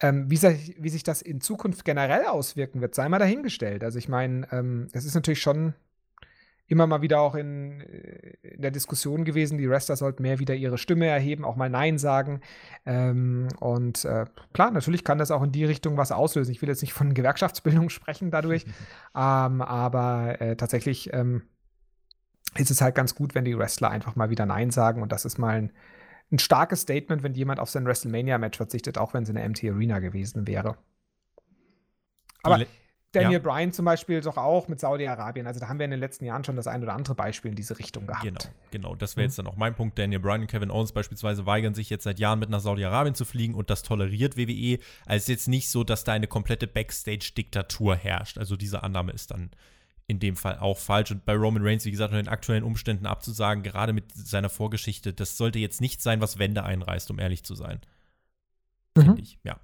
Ähm, 0.00 0.28
wie, 0.28 0.36
sich, 0.36 0.74
wie, 0.76 0.88
sich, 0.88 1.04
das 1.04 1.22
in 1.22 1.40
Zukunft 1.40 1.84
generell 1.84 2.26
auswirken 2.26 2.80
wird, 2.80 2.96
sei 2.96 3.08
mal 3.08 3.20
dahingestellt. 3.20 3.84
Also 3.84 3.96
ich 4.00 4.08
meine, 4.08 4.48
ähm, 4.50 4.88
das 4.92 5.04
ist 5.04 5.14
natürlich 5.14 5.40
schon 5.40 5.74
immer 6.68 6.86
mal 6.86 7.02
wieder 7.02 7.20
auch 7.20 7.34
in, 7.34 7.80
äh, 7.80 8.36
in, 8.42 8.62
der 8.62 8.70
Diskussion 8.70 9.24
gewesen, 9.24 9.58
die 9.58 9.68
Wrestler 9.68 9.96
sollten 9.96 10.22
mehr 10.22 10.38
wieder 10.38 10.54
ihre 10.54 10.78
Stimme 10.78 11.06
erheben, 11.06 11.44
auch 11.44 11.56
mal 11.56 11.70
Nein 11.70 11.98
sagen. 11.98 12.40
Ähm, 12.86 13.48
und 13.58 14.04
äh, 14.04 14.26
klar, 14.52 14.70
natürlich 14.70 15.02
kann 15.02 15.18
das 15.18 15.30
auch 15.30 15.42
in 15.42 15.52
die 15.52 15.64
Richtung 15.64 15.96
was 15.96 16.12
auslösen. 16.12 16.52
Ich 16.52 16.62
will 16.62 16.68
jetzt 16.68 16.82
nicht 16.82 16.92
von 16.92 17.14
Gewerkschaftsbildung 17.14 17.88
sprechen 17.90 18.30
dadurch, 18.30 18.64
ähm, 19.16 19.62
aber 19.62 20.40
äh, 20.40 20.56
tatsächlich 20.56 21.12
ähm, 21.14 21.42
ist 22.56 22.70
es 22.70 22.80
halt 22.80 22.94
ganz 22.94 23.14
gut, 23.14 23.34
wenn 23.34 23.44
die 23.44 23.58
Wrestler 23.58 23.90
einfach 23.90 24.14
mal 24.14 24.30
wieder 24.30 24.46
Nein 24.46 24.70
sagen 24.70 25.02
und 25.02 25.10
das 25.10 25.24
ist 25.24 25.38
mal 25.38 25.56
ein, 25.56 25.72
ein 26.30 26.38
starkes 26.38 26.82
Statement, 26.82 27.22
wenn 27.22 27.32
jemand 27.32 27.60
auf 27.60 27.70
sein 27.70 27.86
WrestleMania-Match 27.86 28.58
verzichtet, 28.58 28.98
auch 28.98 29.14
wenn 29.14 29.22
es 29.22 29.30
in 29.30 29.36
der 29.36 29.48
MT 29.48 29.64
Arena 29.64 29.98
gewesen 30.00 30.46
wäre. 30.46 30.76
Aber 32.42 32.58
Daniel 33.12 33.32
ja. 33.32 33.38
Bryan 33.38 33.72
zum 33.72 33.86
Beispiel 33.86 34.20
doch 34.20 34.36
auch 34.36 34.68
mit 34.68 34.80
Saudi-Arabien. 34.80 35.46
Also 35.46 35.60
da 35.60 35.68
haben 35.68 35.78
wir 35.78 35.84
in 35.84 35.90
den 35.90 36.00
letzten 36.00 36.26
Jahren 36.26 36.44
schon 36.44 36.56
das 36.56 36.66
ein 36.66 36.82
oder 36.82 36.92
andere 36.92 37.14
Beispiel 37.14 37.50
in 37.50 37.56
diese 37.56 37.78
Richtung 37.78 38.06
gehabt. 38.06 38.24
Genau, 38.24 38.38
genau. 38.70 38.94
Das 38.96 39.16
wäre 39.16 39.24
jetzt 39.24 39.38
dann 39.38 39.46
auch 39.46 39.56
mein 39.56 39.74
Punkt. 39.74 39.98
Daniel 39.98 40.20
Bryan 40.20 40.42
und 40.42 40.46
Kevin 40.48 40.70
Owens 40.70 40.92
beispielsweise 40.92 41.46
weigern 41.46 41.74
sich 41.74 41.88
jetzt 41.88 42.04
seit 42.04 42.18
Jahren 42.18 42.38
mit 42.38 42.50
nach 42.50 42.60
Saudi-Arabien 42.60 43.14
zu 43.14 43.24
fliegen 43.24 43.54
und 43.54 43.70
das 43.70 43.82
toleriert 43.82 44.36
WWE. 44.36 44.78
Also 45.06 45.22
ist 45.22 45.28
jetzt 45.28 45.48
nicht 45.48 45.70
so, 45.70 45.84
dass 45.84 46.04
da 46.04 46.12
eine 46.12 46.26
komplette 46.26 46.66
Backstage-Diktatur 46.66 47.96
herrscht. 47.96 48.36
Also 48.36 48.56
diese 48.56 48.82
Annahme 48.82 49.12
ist 49.12 49.30
dann 49.30 49.52
in 50.06 50.20
dem 50.20 50.36
Fall 50.36 50.58
auch 50.58 50.76
falsch. 50.76 51.10
Und 51.10 51.24
bei 51.24 51.34
Roman 51.34 51.62
Reigns, 51.62 51.86
wie 51.86 51.90
gesagt, 51.90 52.12
unter 52.12 52.22
den 52.22 52.28
aktuellen 52.28 52.64
Umständen 52.64 53.06
abzusagen, 53.06 53.62
gerade 53.62 53.94
mit 53.94 54.12
seiner 54.12 54.50
Vorgeschichte, 54.50 55.14
das 55.14 55.38
sollte 55.38 55.58
jetzt 55.58 55.80
nicht 55.80 56.02
sein, 56.02 56.20
was 56.20 56.38
Wände 56.38 56.62
einreißt, 56.62 57.10
um 57.10 57.18
ehrlich 57.18 57.42
zu 57.42 57.54
sein. 57.54 57.80
Mhm. 58.94 59.02
Finde 59.02 59.22
ich, 59.22 59.38
ja 59.44 59.58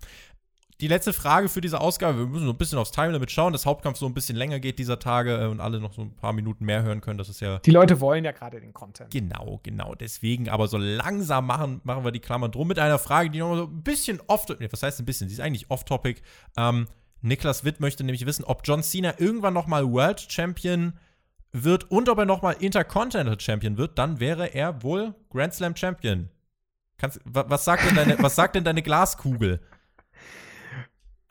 die 0.80 0.88
letzte 0.88 1.12
Frage 1.12 1.48
für 1.48 1.60
diese 1.60 1.80
Ausgabe. 1.80 2.18
Wir 2.18 2.26
müssen 2.26 2.46
so 2.46 2.52
ein 2.52 2.58
bisschen 2.58 2.78
aufs 2.78 2.90
Time 2.90 3.12
Limit 3.12 3.30
schauen, 3.30 3.52
dass 3.52 3.64
Hauptkampf 3.64 3.98
so 3.98 4.06
ein 4.06 4.14
bisschen 4.14 4.36
länger 4.36 4.58
geht 4.58 4.78
dieser 4.78 4.98
Tage 4.98 5.36
äh, 5.36 5.46
und 5.46 5.60
alle 5.60 5.80
noch 5.80 5.92
so 5.92 6.02
ein 6.02 6.16
paar 6.16 6.32
Minuten 6.32 6.64
mehr 6.64 6.82
hören 6.82 7.00
können. 7.00 7.18
Das 7.18 7.28
ist 7.28 7.40
ja. 7.40 7.58
Die 7.60 7.70
Leute 7.70 8.00
wollen 8.00 8.24
ja 8.24 8.32
gerade 8.32 8.60
den 8.60 8.72
Content. 8.72 9.10
Genau, 9.12 9.60
genau. 9.62 9.94
Deswegen, 9.94 10.48
aber 10.48 10.66
so 10.66 10.76
langsam 10.76 11.46
machen, 11.46 11.80
machen 11.84 12.04
wir 12.04 12.10
die 12.10 12.20
Klammern 12.20 12.50
drum 12.50 12.68
mit 12.68 12.78
einer 12.78 12.98
Frage, 12.98 13.30
die 13.30 13.38
noch 13.38 13.54
so 13.56 13.64
ein 13.64 13.82
bisschen 13.82 14.20
off. 14.26 14.46
Nee, 14.58 14.68
was 14.70 14.82
heißt 14.82 15.00
ein 15.00 15.06
bisschen? 15.06 15.28
Sie 15.28 15.34
ist 15.34 15.40
eigentlich 15.40 15.70
off-topic. 15.70 16.22
Ähm, 16.56 16.88
Niklas 17.22 17.64
Witt 17.64 17.80
möchte 17.80 18.04
nämlich 18.04 18.26
wissen, 18.26 18.44
ob 18.44 18.62
John 18.64 18.82
Cena 18.82 19.14
irgendwann 19.18 19.54
noch 19.54 19.66
mal 19.66 19.90
World 19.90 20.20
Champion 20.28 20.94
wird 21.52 21.90
und 21.90 22.08
ob 22.08 22.18
er 22.18 22.26
noch 22.26 22.42
mal 22.42 22.52
Intercontinental 22.52 23.40
Champion 23.40 23.78
wird. 23.78 23.96
Dann 23.96 24.18
wäre 24.18 24.52
er 24.54 24.82
wohl 24.82 25.14
Grand 25.30 25.54
Slam 25.54 25.76
Champion. 25.76 26.28
Kannst, 26.98 27.20
was, 27.24 27.64
sagt 27.64 27.86
denn 27.86 27.94
deine, 27.94 28.22
was 28.22 28.34
sagt 28.34 28.56
denn 28.56 28.64
deine 28.64 28.82
Glaskugel? 28.82 29.60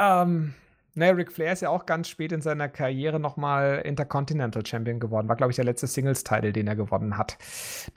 Ähm, 0.04 0.54
naja, 0.96 1.14
Ric 1.14 1.32
Flair 1.32 1.54
ist 1.54 1.62
ja 1.62 1.70
auch 1.70 1.86
ganz 1.86 2.10
spät 2.10 2.32
in 2.32 2.42
seiner 2.42 2.70
Karriere 2.70 3.20
nochmal 3.20 3.82
Intercontinental 3.84 4.66
Champion 4.66 5.00
geworden. 5.00 5.28
War, 5.28 5.36
glaube 5.36 5.52
ich, 5.52 5.56
der 5.56 5.66
letzte 5.66 5.88
Singles-Title, 5.88 6.54
den 6.54 6.68
er 6.68 6.76
gewonnen 6.76 7.18
hat. 7.18 7.38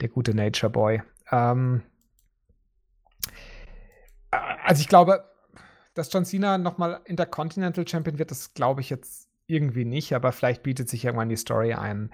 Der 0.01 0.09
gute 0.09 0.33
Nature 0.33 0.71
Boy. 0.71 1.03
Ähm, 1.31 1.83
äh, 4.31 4.37
also 4.63 4.81
ich 4.81 4.87
glaube, 4.87 5.25
dass 5.93 6.11
John 6.11 6.25
Cena 6.25 6.57
nochmal 6.57 7.01
Intercontinental 7.05 7.87
Champion 7.87 8.17
wird, 8.19 8.31
das 8.31 8.53
glaube 8.53 8.81
ich 8.81 8.89
jetzt 8.89 9.27
irgendwie 9.47 9.85
nicht, 9.85 10.13
aber 10.13 10.31
vielleicht 10.31 10.63
bietet 10.63 10.89
sich 10.89 11.05
irgendwann 11.05 11.29
die 11.29 11.37
Story 11.37 11.73
ein. 11.73 12.11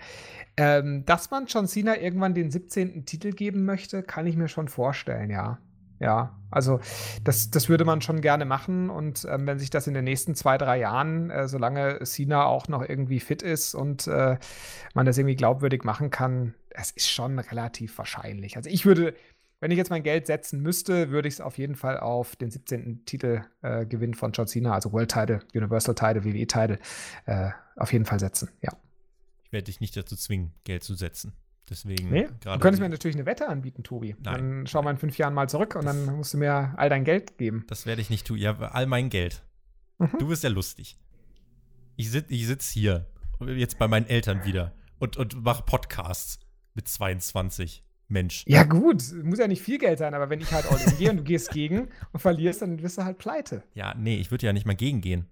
Ähm, 0.58 1.04
dass 1.06 1.32
man 1.32 1.48
John 1.48 1.68
Cena 1.68 1.98
irgendwann 1.98 2.34
den 2.34 2.52
17. 2.52 3.06
Titel 3.06 3.32
geben 3.32 3.66
möchte, 3.66 4.04
kann 4.04 4.28
ich 4.28 4.38
mir 4.38 4.48
schon 4.48 4.68
vorstellen, 4.68 5.30
ja. 5.30 5.60
Ja, 6.04 6.38
also 6.52 6.82
das, 7.24 7.50
das 7.50 7.70
würde 7.70 7.86
man 7.86 8.02
schon 8.02 8.20
gerne 8.20 8.44
machen. 8.44 8.90
Und 8.90 9.26
ähm, 9.30 9.48
wenn 9.48 9.58
sich 9.58 9.70
das 9.70 9.88
in 9.88 9.94
den 9.94 10.04
nächsten 10.04 10.36
zwei, 10.36 10.58
drei 10.58 10.78
Jahren, 10.78 11.30
äh, 11.30 11.48
solange 11.48 12.06
Sina 12.06 12.46
auch 12.46 12.68
noch 12.68 12.82
irgendwie 12.88 13.22
fit 13.22 13.42
ist 13.42 13.74
und 13.74 14.06
äh, 14.08 14.38
man 14.94 15.06
das 15.06 15.18
irgendwie 15.18 15.38
glaubwürdig 15.38 15.86
machen 15.86 16.10
kann, 16.10 16.56
es 16.72 16.92
ist 16.92 17.10
schon 17.10 17.40
relativ 17.40 17.98
wahrscheinlich. 17.98 18.58
Also 18.58 18.70
ich 18.70 18.86
würde, 18.86 19.16
wenn 19.62 19.72
ich 19.72 19.78
jetzt 19.78 19.92
mein 19.92 20.04
Geld 20.04 20.28
setzen 20.28 20.62
müsste, 20.62 21.10
würde 21.10 21.30
ich 21.30 21.36
es 21.36 21.42
auf 21.42 21.58
jeden 21.58 21.78
Fall 21.78 21.98
auf 21.98 22.36
den 22.36 22.52
17. 22.52 23.06
Titelgewinn 23.06 24.12
äh, 24.12 24.18
von 24.18 24.34
John 24.34 24.48
Cena, 24.48 24.74
also 24.74 24.92
World 24.92 25.10
Title, 25.10 25.40
Universal 25.56 25.96
Title, 25.96 26.26
WWE 26.26 26.48
Title, 26.48 26.80
äh, 27.28 27.52
auf 27.78 27.94
jeden 27.94 28.04
Fall 28.04 28.20
setzen, 28.20 28.50
ja. 28.62 28.74
Ich 29.46 29.54
werde 29.54 29.66
dich 29.66 29.80
nicht 29.80 29.96
dazu 29.96 30.18
zwingen, 30.18 30.52
Geld 30.66 30.84
zu 30.84 30.96
setzen. 30.96 31.32
Deswegen. 31.70 32.10
Nee, 32.10 32.28
du 32.42 32.60
könntest 32.60 32.82
mir 32.82 32.90
natürlich 32.90 33.16
eine 33.16 33.26
Wette 33.26 33.48
anbieten, 33.48 33.84
Tobi. 33.84 34.16
Nein. 34.20 34.24
Dann 34.24 34.68
schau 34.68 34.82
mal 34.82 34.92
in 34.92 34.98
fünf 34.98 35.18
Jahren 35.18 35.34
mal 35.34 35.48
zurück 35.48 35.76
und 35.76 35.86
dann 35.86 36.06
musst 36.18 36.34
du 36.34 36.38
mir 36.38 36.74
all 36.78 36.90
dein 36.90 37.06
Geld 37.06 37.38
geben. 37.38 37.66
Das 37.68 37.86
werde 37.86 38.02
ich 38.02 38.10
nicht 38.10 38.28
tun. 38.28 38.38
Ja, 38.38 38.58
all 38.60 38.86
mein 38.86 39.10
Geld. 39.10 39.44
Mhm. 39.98 40.10
Du 40.20 40.28
bist 40.28 40.44
ja 40.44 40.50
lustig. 40.50 40.98
Ich 41.96 42.12
sitze 42.12 42.34
ich 42.34 42.48
sitz 42.48 42.70
hier, 42.70 43.08
jetzt 43.46 43.78
bei 43.80 43.88
meinen 43.88 44.08
Eltern 44.08 44.44
wieder 44.46 44.74
und, 45.00 45.16
und 45.18 45.44
mache 45.44 45.64
Podcasts 45.64 46.40
mit 46.74 46.88
22. 46.88 47.84
Mensch. 48.10 48.44
Ja, 48.48 48.64
gut, 48.64 49.02
muss 49.24 49.40
ja 49.40 49.48
nicht 49.48 49.62
viel 49.62 49.80
Geld 49.80 49.98
sein, 49.98 50.14
aber 50.14 50.30
wenn 50.30 50.40
ich 50.40 50.52
halt 50.52 50.66
all 50.72 50.80
in 50.80 50.98
gehe 50.98 51.10
und 51.10 51.18
du 51.18 51.24
gehst 51.24 51.52
gegen 51.52 51.90
und 52.12 52.20
verlierst, 52.20 52.62
dann 52.62 52.82
wirst 52.82 52.98
du 52.98 53.04
halt 53.04 53.18
pleite. 53.18 53.64
Ja, 53.74 53.96
nee, 53.98 54.18
ich 54.18 54.30
würde 54.30 54.46
ja 54.46 54.54
nicht 54.54 54.66
mal 54.66 54.76
gegen 54.76 55.02
gehen. 55.02 55.26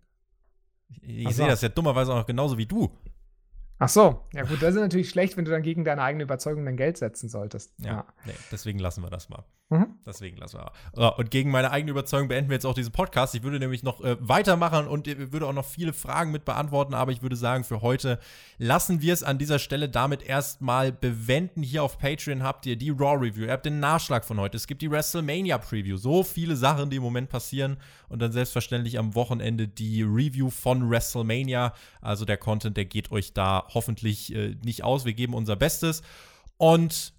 Ich, 0.90 1.28
ich 1.28 1.36
sehe 1.36 1.48
das 1.48 1.62
ja 1.62 1.70
dummerweise 1.70 2.14
auch 2.14 2.26
genauso 2.26 2.58
wie 2.58 2.66
du. 2.66 2.90
Ach 3.82 3.90
so, 3.90 4.24
ja 4.32 4.44
gut, 4.44 4.62
das 4.62 4.76
ist 4.76 4.80
natürlich 4.80 5.10
schlecht, 5.10 5.38
wenn 5.38 5.46
du 5.46 5.50
dann 5.50 5.64
gegen 5.64 5.84
deine 5.84 6.04
eigene 6.04 6.24
Überzeugung 6.24 6.66
dein 6.66 6.78
Geld 6.78 6.98
setzen 6.98 7.30
solltest. 7.30 7.74
Ja, 7.80 7.88
ja. 7.88 8.08
Nee, 8.26 8.36
deswegen 8.52 8.78
lassen 8.78 9.02
wir 9.02 9.10
das 9.10 9.28
mal. 9.28 9.44
Mhm. 9.72 9.96
Deswegen 10.06 10.36
lassen 10.36 10.60
wir. 10.60 11.18
Und 11.18 11.32
gegen 11.32 11.50
meine 11.50 11.72
eigene 11.72 11.92
Überzeugung 11.92 12.28
beenden 12.28 12.50
wir 12.50 12.56
jetzt 12.56 12.66
auch 12.66 12.74
diesen 12.74 12.92
Podcast. 12.92 13.36
Ich 13.36 13.44
würde 13.44 13.58
nämlich 13.58 13.84
noch 13.84 14.02
äh, 14.02 14.18
weitermachen 14.20 14.86
und 14.86 15.08
würde 15.32 15.48
auch 15.48 15.54
noch 15.54 15.66
viele 15.66 15.94
Fragen 15.94 16.32
mit 16.34 16.44
beantworten, 16.44 16.94
aber 16.94 17.14
ich 17.14 17.22
würde 17.22 17.38
sagen, 17.38 17.64
für 17.64 17.82
heute 17.82 18.20
lassen 18.58 19.02
wir 19.02 19.14
es 19.14 19.24
an 19.24 19.38
dieser 19.38 19.60
Stelle 19.60 19.88
damit 19.88 20.24
erstmal 20.24 20.92
bewenden. 20.92 21.64
Hier 21.64 21.84
auf 21.84 21.98
Patreon 22.00 22.44
habt 22.44 22.66
ihr 22.66 22.76
die 22.76 22.90
Raw 22.90 23.16
Review, 23.16 23.46
ihr 23.46 23.54
habt 23.54 23.66
den 23.66 23.80
Nachschlag 23.80 24.26
von 24.26 24.42
heute, 24.42 24.58
es 24.58 24.68
gibt 24.68 24.82
die 24.82 24.92
WrestleMania 24.92 25.58
Preview. 25.58 25.96
So 25.96 26.24
viele 26.24 26.58
Sachen, 26.58 26.90
die 26.90 26.98
im 26.98 27.04
Moment 27.04 27.30
passieren. 27.30 27.78
Und 28.10 28.22
dann 28.22 28.34
selbstverständlich 28.34 29.00
am 29.00 29.16
Wochenende 29.16 29.70
die 29.70 30.04
Review 30.04 30.50
von 30.50 30.90
WrestleMania. 30.90 31.74
Also 32.02 32.26
der 32.26 32.36
Content, 32.36 32.76
der 32.76 32.84
geht 32.84 33.10
euch 33.14 33.32
da 33.32 33.66
hoffentlich 33.74 34.36
äh, 34.36 34.58
nicht 34.66 34.84
aus. 34.84 35.06
Wir 35.06 35.14
geben 35.14 35.34
unser 35.34 35.56
Bestes. 35.56 36.02
Und 36.58 37.14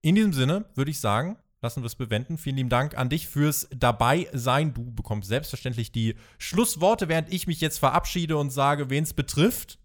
in 0.00 0.14
diesem 0.14 0.32
Sinne 0.32 0.64
würde 0.74 0.90
ich 0.90 1.00
sagen, 1.00 1.36
lassen 1.60 1.82
wir 1.82 1.86
es 1.86 1.96
bewenden. 1.96 2.38
Vielen 2.38 2.56
lieben 2.56 2.68
Dank 2.68 2.96
an 2.96 3.08
dich 3.08 3.28
fürs 3.28 3.68
Dabei-Sein. 3.74 4.74
Du 4.74 4.92
bekommst 4.92 5.28
selbstverständlich 5.28 5.92
die 5.92 6.14
Schlussworte, 6.38 7.08
während 7.08 7.32
ich 7.32 7.46
mich 7.46 7.60
jetzt 7.60 7.78
verabschiede 7.78 8.36
und 8.36 8.50
sage, 8.50 8.90
wen 8.90 9.04
es 9.04 9.14
betrifft. 9.14 9.78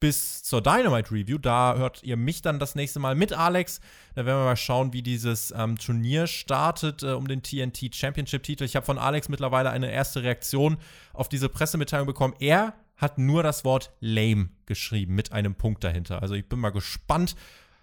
Bis 0.00 0.44
zur 0.44 0.62
Dynamite 0.62 1.10
Review. 1.10 1.38
Da 1.38 1.76
hört 1.76 2.04
ihr 2.04 2.16
mich 2.16 2.40
dann 2.40 2.60
das 2.60 2.76
nächste 2.76 3.00
Mal 3.00 3.16
mit 3.16 3.32
Alex. 3.32 3.80
Da 4.14 4.24
werden 4.24 4.38
wir 4.38 4.44
mal 4.44 4.56
schauen, 4.56 4.92
wie 4.92 5.02
dieses 5.02 5.50
ähm, 5.50 5.76
Turnier 5.76 6.28
startet 6.28 7.02
äh, 7.02 7.12
um 7.12 7.26
den 7.26 7.42
TNT 7.42 7.92
Championship 7.96 8.44
Titel. 8.44 8.62
Ich 8.62 8.76
habe 8.76 8.86
von 8.86 8.96
Alex 8.96 9.28
mittlerweile 9.28 9.70
eine 9.70 9.90
erste 9.90 10.22
Reaktion 10.22 10.78
auf 11.12 11.28
diese 11.28 11.48
Pressemitteilung 11.48 12.06
bekommen. 12.06 12.34
Er 12.38 12.74
hat 12.96 13.18
nur 13.18 13.42
das 13.42 13.64
Wort 13.64 13.92
lame 13.98 14.50
geschrieben 14.66 15.16
mit 15.16 15.32
einem 15.32 15.56
Punkt 15.56 15.82
dahinter. 15.82 16.22
Also 16.22 16.34
ich 16.34 16.48
bin 16.48 16.60
mal 16.60 16.70
gespannt, 16.70 17.34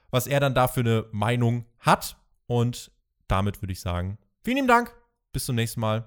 was 0.09 0.25
er 0.25 0.39
dann 0.39 0.55
da 0.55 0.69
für 0.69 0.81
eine 0.81 1.05
Meinung 1.11 1.65
hat. 1.79 2.15
Und 2.47 2.91
damit 3.27 3.61
würde 3.61 3.73
ich 3.73 3.81
sagen, 3.81 4.17
vielen 4.43 4.57
lieben 4.57 4.67
Dank. 4.67 4.93
Bis 5.31 5.45
zum 5.45 5.55
nächsten 5.55 5.81
Mal. 5.81 6.05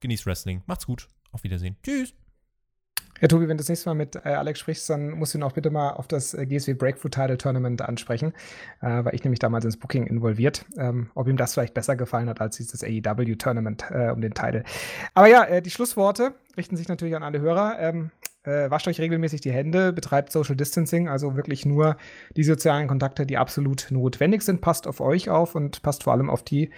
Genießt 0.00 0.26
Wrestling. 0.26 0.62
Macht's 0.66 0.86
gut. 0.86 1.08
Auf 1.32 1.44
Wiedersehen. 1.44 1.76
Tschüss. 1.82 2.14
Ja, 3.20 3.28
Tobi, 3.28 3.48
wenn 3.48 3.56
du 3.56 3.62
das 3.62 3.70
nächste 3.70 3.88
Mal 3.88 3.94
mit 3.94 4.16
äh, 4.16 4.28
Alex 4.28 4.60
sprichst, 4.60 4.90
dann 4.90 5.12
musst 5.12 5.32
du 5.32 5.38
ihn 5.38 5.42
auch 5.42 5.52
bitte 5.52 5.70
mal 5.70 5.90
auf 5.92 6.06
das 6.06 6.34
äh, 6.34 6.44
GSW 6.44 6.74
Breakthrough 6.74 7.10
Title 7.10 7.38
Tournament 7.38 7.80
ansprechen, 7.80 8.34
äh, 8.82 9.04
weil 9.04 9.14
ich 9.14 9.24
nämlich 9.24 9.38
damals 9.38 9.64
ins 9.64 9.78
Booking 9.78 10.06
involviert, 10.06 10.66
ähm, 10.76 11.10
ob 11.14 11.26
ihm 11.26 11.38
das 11.38 11.54
vielleicht 11.54 11.72
besser 11.72 11.96
gefallen 11.96 12.28
hat 12.28 12.42
als 12.42 12.58
dieses 12.58 12.84
AEW 12.84 13.36
Tournament 13.36 13.86
äh, 13.90 14.10
um 14.10 14.20
den 14.20 14.34
Title. 14.34 14.64
Aber 15.14 15.28
ja, 15.28 15.44
äh, 15.44 15.62
die 15.62 15.70
Schlussworte 15.70 16.34
richten 16.58 16.76
sich 16.76 16.88
natürlich 16.88 17.16
an 17.16 17.22
alle 17.22 17.40
Hörer. 17.40 17.78
Ähm, 17.78 18.10
äh, 18.46 18.70
wascht 18.70 18.88
euch 18.88 19.00
regelmäßig 19.00 19.40
die 19.40 19.52
Hände, 19.52 19.92
betreibt 19.92 20.32
Social 20.32 20.56
Distancing, 20.56 21.08
also 21.08 21.36
wirklich 21.36 21.66
nur 21.66 21.96
die 22.36 22.44
sozialen 22.44 22.88
Kontakte, 22.88 23.26
die 23.26 23.36
absolut 23.36 23.88
notwendig 23.90 24.42
sind. 24.42 24.60
Passt 24.60 24.86
auf 24.86 25.00
euch 25.00 25.28
auf 25.28 25.54
und 25.54 25.82
passt 25.82 26.04
vor 26.04 26.12
allem 26.12 26.30
auf 26.30 26.42
die, 26.42 26.70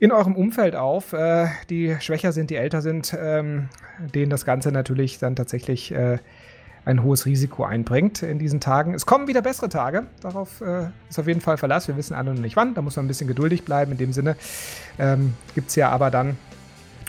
in 0.00 0.12
eurem 0.12 0.36
Umfeld 0.36 0.76
auf, 0.76 1.12
äh, 1.12 1.48
die 1.70 1.96
schwächer 2.00 2.32
sind, 2.32 2.50
die 2.50 2.56
älter 2.56 2.82
sind, 2.82 3.16
ähm, 3.20 3.68
denen 4.14 4.30
das 4.30 4.44
Ganze 4.44 4.72
natürlich 4.72 5.18
dann 5.18 5.36
tatsächlich 5.36 5.92
äh, 5.92 6.18
ein 6.84 7.02
hohes 7.02 7.26
Risiko 7.26 7.64
einbringt 7.64 8.22
in 8.22 8.38
diesen 8.38 8.60
Tagen. 8.60 8.94
Es 8.94 9.04
kommen 9.04 9.28
wieder 9.28 9.42
bessere 9.42 9.68
Tage, 9.68 10.06
darauf 10.22 10.60
äh, 10.60 10.86
ist 11.10 11.18
auf 11.18 11.26
jeden 11.26 11.40
Fall 11.40 11.58
Verlass. 11.58 11.86
Wir 11.88 11.96
wissen 11.96 12.14
alle 12.14 12.32
noch 12.32 12.40
nicht 12.40 12.56
wann, 12.56 12.74
da 12.74 12.80
muss 12.80 12.96
man 12.96 13.04
ein 13.04 13.08
bisschen 13.08 13.28
geduldig 13.28 13.64
bleiben. 13.64 13.92
In 13.92 13.98
dem 13.98 14.12
Sinne 14.12 14.36
ähm, 14.98 15.34
gibt 15.54 15.68
es 15.68 15.76
ja 15.76 15.90
aber 15.90 16.10
dann, 16.10 16.38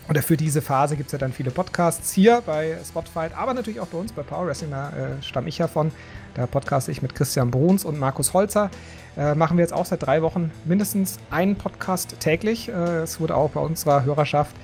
oder 0.10 0.24
für 0.24 0.38
diese 0.38 0.62
Phase 0.62 0.98
gibt 0.98 1.10
es 1.10 1.12
ja 1.12 1.20
dann 1.20 1.32
viele 1.32 1.52
Podcasts 1.52 2.12
hier 2.12 2.42
bei 2.44 2.78
Spotify, 2.84 3.28
aber 3.36 3.54
natürlich 3.54 3.80
auch 3.80 3.88
bei 3.88 4.00
uns 4.00 4.12
bei 4.12 4.24
Power 4.24 4.48
Wrestling, 4.48 4.72
da 4.72 4.90
äh, 4.90 5.22
stamme 5.22 5.50
ich 5.50 5.60
ja 5.60 5.68
von. 5.68 5.92
Da 6.34 6.48
podcaste 6.48 6.92
ich 6.92 7.02
mit 7.02 7.14
Christian 7.16 7.52
Bruns 7.52 7.86
und 7.86 8.00
Markus 8.00 8.34
Holzer. 8.34 8.72
Äh, 9.18 9.36
machen 9.36 9.58
wir 9.58 9.64
jetzt 9.64 9.74
auch 9.74 9.86
seit 9.86 10.04
drei 10.04 10.22
Wochen 10.22 10.52
mindestens 10.66 11.18
einen 11.30 11.56
Podcast 11.56 12.20
täglich. 12.20 12.70
Äh, 12.70 13.02
es 13.02 13.20
wurde 13.20 13.36
auch 13.36 13.52
bei 13.52 13.60
unserer 13.60 14.04
Hörerschaft 14.04 14.56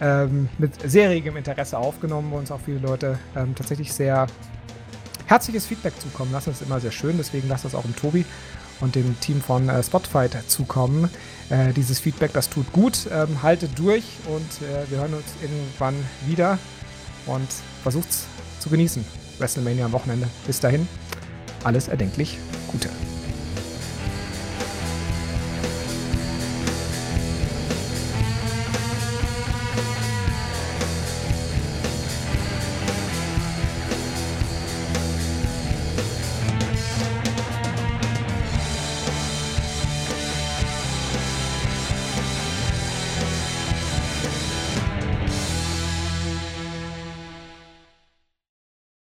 ähm, 0.00 0.48
mit 0.58 0.72
sehr 0.90 1.10
regem 1.10 1.36
Interesse 1.36 1.78
aufgenommen, 1.78 2.30
wo 2.30 2.36
uns 2.36 2.50
auch 2.50 2.60
viele 2.60 2.78
Leute 2.78 3.18
ähm, 3.36 3.54
tatsächlich 3.54 3.92
sehr 3.92 4.26
herzliches 5.26 5.66
Feedback 5.66 5.98
zukommen 6.00 6.32
lassen. 6.32 6.50
Das 6.50 6.60
ist 6.60 6.66
immer 6.66 6.80
sehr 6.80 6.92
schön, 6.92 7.16
deswegen 7.16 7.48
lasst 7.48 7.64
das 7.64 7.74
auch 7.74 7.84
im 7.84 7.96
Tobi 7.96 8.26
und 8.80 8.94
dem 8.94 9.18
Team 9.20 9.40
von 9.40 9.68
äh, 9.68 9.82
Spotify 9.82 10.28
zukommen. 10.46 11.08
Äh, 11.50 11.72
dieses 11.72 12.00
Feedback, 12.00 12.32
das 12.32 12.48
tut 12.48 12.72
gut. 12.72 13.06
Ähm, 13.10 13.42
haltet 13.42 13.78
durch 13.78 14.04
und 14.26 14.66
äh, 14.66 14.90
wir 14.90 14.98
hören 14.98 15.14
uns 15.14 15.26
irgendwann 15.42 15.94
wieder 16.26 16.58
und 17.26 17.48
versucht's 17.82 18.26
zu 18.60 18.70
genießen. 18.70 19.04
WrestleMania 19.38 19.86
am 19.86 19.92
Wochenende. 19.92 20.28
Bis 20.46 20.60
dahin, 20.60 20.86
alles 21.64 21.88
erdenklich 21.88 22.38
Gute. 22.68 22.88